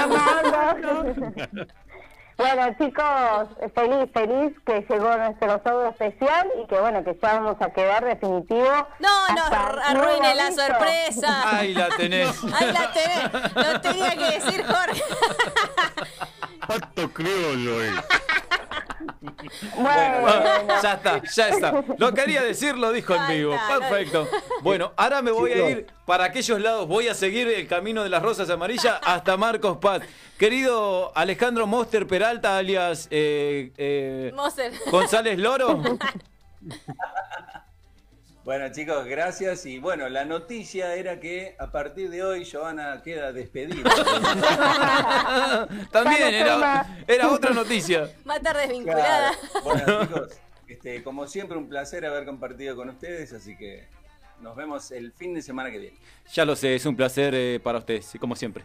Bueno, 2.38 2.76
chicos, 2.78 3.48
feliz, 3.74 4.12
feliz 4.14 4.54
que 4.66 4.86
llegó 4.90 5.16
nuestro 5.16 5.62
sábado 5.64 5.90
especial 5.90 6.50
y 6.62 6.68
que 6.68 6.80
bueno, 6.80 7.02
que 7.04 7.18
ya 7.22 7.40
vamos 7.40 7.56
a 7.62 7.70
quedar 7.72 8.04
definitivo. 8.04 8.88
No, 9.00 9.28
no, 9.36 9.44
arruine 9.86 10.36
la 10.36 10.52
sorpresa. 10.52 11.58
Ahí 11.58 11.74
la 11.74 11.88
tenés. 11.90 12.44
Ahí 12.54 12.74
la 12.74 12.92
tenés. 12.92 13.56
Lo 13.56 13.82
tenía 13.82 14.12
que 14.12 14.40
decir 14.40 14.66
Jorge. 14.66 15.04
Pato 16.68 17.14
criollo, 17.14 17.84
Ah, 19.78 20.80
ya 20.82 20.94
está, 20.94 21.22
ya 21.24 21.50
está. 21.50 21.84
Lo 21.98 22.14
quería 22.14 22.42
decir, 22.42 22.78
lo 22.78 22.92
dijo 22.92 23.16
en 23.16 23.28
vivo. 23.28 23.56
Perfecto. 23.68 24.28
Bueno, 24.62 24.92
ahora 24.96 25.22
me 25.22 25.32
voy 25.32 25.52
a 25.52 25.70
ir 25.70 25.88
para 26.06 26.26
aquellos 26.26 26.60
lados. 26.60 26.88
Voy 26.88 27.08
a 27.08 27.14
seguir 27.14 27.48
el 27.48 27.68
camino 27.68 28.04
de 28.04 28.10
las 28.10 28.22
rosas 28.22 28.50
amarillas 28.50 29.00
hasta 29.04 29.38
Marcos 29.38 29.78
Paz. 29.78 30.02
Querido 30.38 31.12
Alejandro 31.16 31.68
Monster 31.68 32.08
Peralta, 32.08 32.58
alias 32.58 33.08
eh, 33.12 33.72
eh, 33.78 34.32
Moser. 34.36 34.74
González 34.92 35.38
Loro. 35.38 35.82
Bueno, 38.46 38.72
chicos, 38.72 39.08
gracias. 39.08 39.66
Y 39.66 39.80
bueno, 39.80 40.08
la 40.08 40.24
noticia 40.24 40.94
era 40.94 41.20
que 41.20 41.56
a 41.58 41.72
partir 41.72 42.12
de 42.12 42.24
hoy 42.24 42.44
Giovanna 42.44 43.02
queda 43.02 43.34
despedida. 43.34 43.90
También 45.92 46.32
era, 46.32 47.04
era 47.08 47.32
otra 47.32 47.56
noticia. 47.56 48.02
Va 48.30 48.36
a 48.36 48.38
estar 48.38 48.56
desvinculada. 48.56 49.32
Claro. 49.34 49.64
Bueno, 49.64 50.06
chicos, 50.06 50.30
este, 50.68 51.04
como 51.04 51.26
siempre, 51.26 51.58
un 51.58 51.68
placer 51.68 52.06
haber 52.06 52.24
compartido 52.24 52.76
con 52.76 52.88
ustedes. 52.90 53.34
Así 53.34 53.58
que 53.58 53.88
nos 54.40 54.56
vemos 54.56 54.92
el 54.92 55.12
fin 55.12 55.34
de 55.34 55.42
semana 55.42 55.72
que 55.72 55.80
viene. 55.80 55.98
Ya 56.32 56.46
lo 56.46 56.56
sé, 56.56 56.76
es 56.76 56.86
un 56.86 56.96
placer 56.96 57.34
eh, 57.34 57.60
para 57.64 57.80
ustedes, 57.80 58.14
y 58.14 58.20
como 58.20 58.36
siempre. 58.36 58.64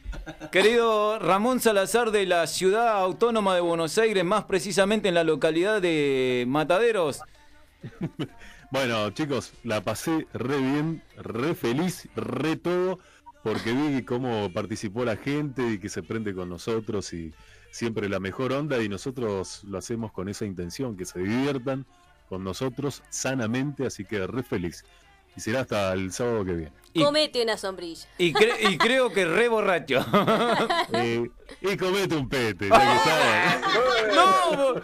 Querido 0.52 1.18
Ramón 1.18 1.58
Salazar 1.58 2.10
de 2.10 2.26
la 2.26 2.46
Ciudad 2.46 2.98
Autónoma 2.98 3.54
de 3.54 3.62
Buenos 3.62 3.96
Aires, 3.96 4.24
más 4.24 4.44
precisamente 4.44 5.08
en 5.08 5.14
la 5.14 5.24
localidad 5.24 5.80
de 5.80 6.44
Mataderos. 6.46 7.22
Bueno, 8.72 9.10
chicos, 9.10 9.52
la 9.64 9.84
pasé 9.84 10.26
re 10.32 10.56
bien, 10.56 11.02
re 11.18 11.54
feliz, 11.54 12.08
re 12.16 12.56
todo, 12.56 12.98
porque 13.42 13.70
vi 13.70 14.02
cómo 14.02 14.50
participó 14.50 15.04
la 15.04 15.18
gente 15.18 15.72
y 15.72 15.78
que 15.78 15.90
se 15.90 16.02
prende 16.02 16.32
con 16.34 16.48
nosotros 16.48 17.12
y 17.12 17.34
siempre 17.70 18.08
la 18.08 18.18
mejor 18.18 18.50
onda 18.54 18.82
y 18.82 18.88
nosotros 18.88 19.62
lo 19.64 19.76
hacemos 19.76 20.10
con 20.10 20.30
esa 20.30 20.46
intención, 20.46 20.96
que 20.96 21.04
se 21.04 21.18
diviertan 21.18 21.84
con 22.30 22.44
nosotros 22.44 23.02
sanamente, 23.10 23.84
así 23.84 24.06
que 24.06 24.26
re 24.26 24.42
feliz. 24.42 24.86
Y 25.36 25.40
será 25.40 25.60
hasta 25.60 25.92
el 25.92 26.12
sábado 26.12 26.44
que 26.44 26.52
viene. 26.52 26.72
Y, 26.94 27.02
Comete 27.02 27.42
una 27.42 27.56
sombrilla. 27.56 28.06
y 28.18 28.34
cre- 28.34 28.70
y 28.70 28.76
creo 28.76 29.10
que 29.12 29.24
re 29.24 29.48
borracho. 29.48 30.04
Eh, 30.94 31.26
y 31.62 31.76
comete 31.76 32.14
un 32.16 32.28
pete, 32.28 32.68
ya 32.68 32.78
que 32.78 32.96
estaba. 32.96 34.14
¡No! 34.14 34.74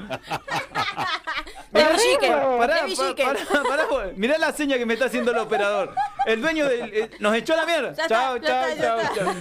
De 1.73 1.85
Villique. 2.87 3.25
Pará, 3.25 3.39
pará, 3.69 3.89
pará. 3.89 4.13
Mirá 4.17 4.39
la 4.39 4.53
seña 4.53 4.79
que 4.79 4.87
me 4.87 4.95
está 4.95 5.07
haciendo 5.07 5.33
el 5.33 5.39
operador. 5.39 5.95
El 6.25 6.41
dueño 6.41 6.67
del. 6.67 6.95
eh, 6.95 7.11
nos 7.21 7.35
echó 7.35 7.55
la 7.57 7.67
mierda. 7.67 7.91
Está, 7.91 8.09
chao, 8.09 8.39
chao, 8.39 8.67
está, 8.69 8.83
chao, 8.87 9.01
está. 9.01 9.15
chao. 9.15 9.35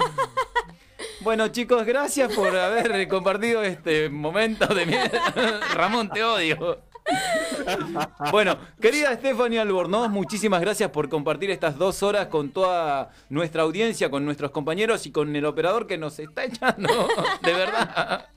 Bueno, 1.21 1.47
chicos, 1.49 1.85
gracias 1.85 2.33
por 2.33 2.55
haber 2.55 3.07
compartido 3.07 3.63
este 3.63 4.09
momento 4.09 4.67
de 4.67 4.85
mierda. 4.85 5.59
Ramón, 5.73 6.09
te 6.09 6.23
odio. 6.23 6.81
Bueno, 8.31 8.57
querida 8.81 9.13
Stephanie 9.15 9.59
Albornoz, 9.59 10.09
muchísimas 10.09 10.61
gracias 10.61 10.89
por 10.91 11.09
compartir 11.09 11.49
estas 11.51 11.77
dos 11.77 12.03
horas 12.03 12.27
con 12.27 12.51
toda 12.51 13.11
nuestra 13.29 13.63
audiencia, 13.63 14.09
con 14.09 14.25
nuestros 14.25 14.51
compañeros 14.51 15.05
y 15.05 15.11
con 15.11 15.35
el 15.35 15.45
operador 15.45 15.87
que 15.87 15.97
nos 15.97 16.19
está 16.19 16.45
echando. 16.45 17.07
De 17.41 17.53
verdad. 17.53 18.27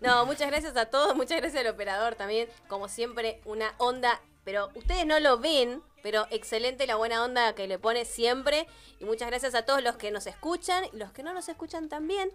No, 0.00 0.26
muchas 0.26 0.50
gracias 0.50 0.76
a 0.76 0.86
todos, 0.86 1.16
muchas 1.16 1.38
gracias 1.38 1.64
al 1.64 1.72
operador 1.72 2.14
también. 2.14 2.48
Como 2.68 2.88
siempre, 2.88 3.40
una 3.44 3.74
onda, 3.78 4.20
pero 4.44 4.68
ustedes 4.74 5.06
no 5.06 5.18
lo 5.20 5.38
ven, 5.38 5.82
pero 6.02 6.26
excelente 6.30 6.86
la 6.86 6.96
buena 6.96 7.24
onda 7.24 7.54
que 7.54 7.66
le 7.66 7.78
pone 7.78 8.04
siempre. 8.04 8.66
Y 9.00 9.04
muchas 9.04 9.28
gracias 9.28 9.54
a 9.54 9.62
todos 9.62 9.82
los 9.82 9.96
que 9.96 10.10
nos 10.10 10.26
escuchan 10.26 10.84
y 10.92 10.96
los 10.96 11.12
que 11.12 11.22
no 11.22 11.32
nos 11.32 11.48
escuchan 11.48 11.88
también. 11.88 12.30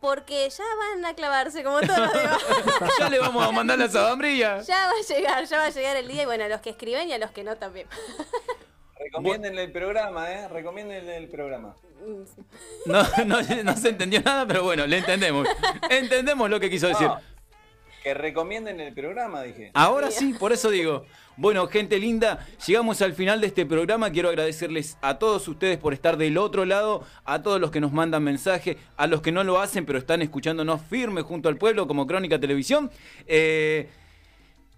Porque 0.00 0.48
ya 0.48 0.64
van 0.78 1.04
a 1.04 1.14
clavarse 1.14 1.64
como 1.64 1.80
todos 1.80 1.98
los 1.98 2.12
demás. 2.12 2.44
Ya 3.00 3.08
le 3.08 3.18
vamos 3.18 3.46
a 3.46 3.50
mandar 3.50 3.78
la 3.78 3.88
sabambrilla. 3.88 4.60
ya 4.62 4.86
va 4.86 4.92
a 4.92 5.14
llegar, 5.14 5.44
ya 5.44 5.58
va 5.58 5.64
a 5.64 5.70
llegar 5.70 5.96
el 5.96 6.08
día. 6.08 6.22
Y 6.22 6.26
bueno, 6.26 6.44
a 6.44 6.48
los 6.48 6.60
que 6.60 6.70
escriben 6.70 7.08
y 7.08 7.12
a 7.12 7.18
los 7.18 7.30
que 7.32 7.42
no 7.42 7.56
también. 7.56 7.86
Recomiéndenle 8.98 9.64
el 9.64 9.72
programa, 9.72 10.30
¿eh? 10.32 10.48
Recomiéndenle 10.48 11.16
el 11.16 11.28
programa. 11.28 11.76
No, 12.86 13.02
no, 13.24 13.42
no 13.42 13.76
se 13.76 13.88
entendió 13.88 14.20
nada, 14.22 14.46
pero 14.46 14.64
bueno, 14.64 14.86
le 14.86 14.98
entendemos. 14.98 15.48
Entendemos 15.88 16.50
lo 16.50 16.58
que 16.58 16.68
quiso 16.68 16.88
decir. 16.88 17.06
No, 17.06 17.20
que 18.02 18.14
recomienden 18.14 18.80
el 18.80 18.92
programa, 18.92 19.42
dije. 19.42 19.70
Ahora 19.74 20.10
sí, 20.10 20.34
por 20.34 20.52
eso 20.52 20.70
digo. 20.70 21.06
Bueno, 21.40 21.68
gente 21.68 22.00
linda, 22.00 22.44
llegamos 22.66 23.00
al 23.00 23.12
final 23.14 23.40
de 23.40 23.46
este 23.46 23.64
programa. 23.64 24.10
Quiero 24.10 24.28
agradecerles 24.28 24.98
a 25.02 25.20
todos 25.20 25.46
ustedes 25.46 25.78
por 25.78 25.94
estar 25.94 26.16
del 26.16 26.36
otro 26.36 26.64
lado, 26.64 27.04
a 27.24 27.42
todos 27.44 27.60
los 27.60 27.70
que 27.70 27.80
nos 27.80 27.92
mandan 27.92 28.24
mensaje, 28.24 28.76
a 28.96 29.06
los 29.06 29.22
que 29.22 29.30
no 29.30 29.44
lo 29.44 29.60
hacen, 29.60 29.86
pero 29.86 30.00
están 30.00 30.20
escuchándonos 30.20 30.80
firme 30.82 31.22
junto 31.22 31.48
al 31.48 31.56
pueblo, 31.56 31.86
como 31.86 32.08
Crónica 32.08 32.40
Televisión. 32.40 32.90
Eh, 33.28 33.88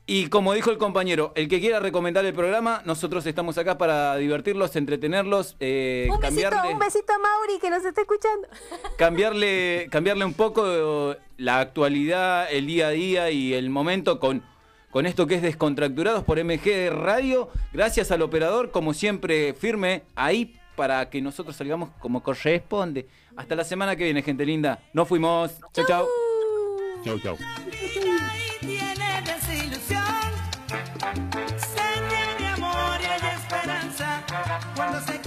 y 0.05 0.27
como 0.27 0.53
dijo 0.53 0.71
el 0.71 0.77
compañero, 0.77 1.33
el 1.35 1.49
que 1.49 1.61
quiera 1.61 1.81
recomendar 1.81 2.27
el 2.27 2.35
programa, 2.35 2.83
nosotros 2.85 3.25
estamos 3.25 3.57
acá 3.57 3.79
para 3.79 4.17
divertirlos, 4.17 4.77
entretenerlos, 4.77 5.57
eh, 5.61 6.09
un 6.11 6.21
besito, 6.21 6.51
cambiarle- 6.51 6.73
un 6.75 6.79
besito 6.79 7.13
a 7.15 7.19
Mauri 7.19 7.59
que 7.59 7.71
nos 7.71 7.83
está 7.87 8.03
escuchando. 8.03 8.49
cambiarle, 8.99 9.89
cambiarle 9.91 10.27
un 10.27 10.35
poco 10.35 11.17
la 11.39 11.61
actualidad, 11.61 12.53
el 12.53 12.67
día 12.67 12.89
a 12.89 12.91
día 12.91 13.31
y 13.31 13.55
el 13.55 13.71
momento 13.71 14.21
con, 14.21 14.43
con 14.91 15.07
esto 15.07 15.27
que 15.27 15.37
es 15.37 15.43
Descontracturados 15.43 16.25
por 16.25 16.43
MG 16.43 16.91
Radio. 16.91 17.49
Gracias 17.73 18.11
al 18.11 18.23
operador, 18.23 18.71
como 18.71 18.95
siempre, 18.95 19.55
firme 19.55 20.03
ahí 20.15 20.57
para 20.77 21.09
que 21.11 21.21
nosotros 21.21 21.57
salgamos 21.57 21.91
como 22.01 22.23
corresponde. 22.23 23.07
Hasta 23.37 23.55
la 23.55 23.65
semana 23.65 23.97
que 23.97 24.05
viene, 24.05 24.23
gente 24.23 24.45
linda. 24.45 24.81
Nos 24.93 25.09
fuimos. 25.09 25.53
Chau, 25.73 25.87
chau. 25.87 26.07
Chau, 27.05 27.19
chau. 27.21 27.37
Cuando 34.75 35.01
se 35.01 35.20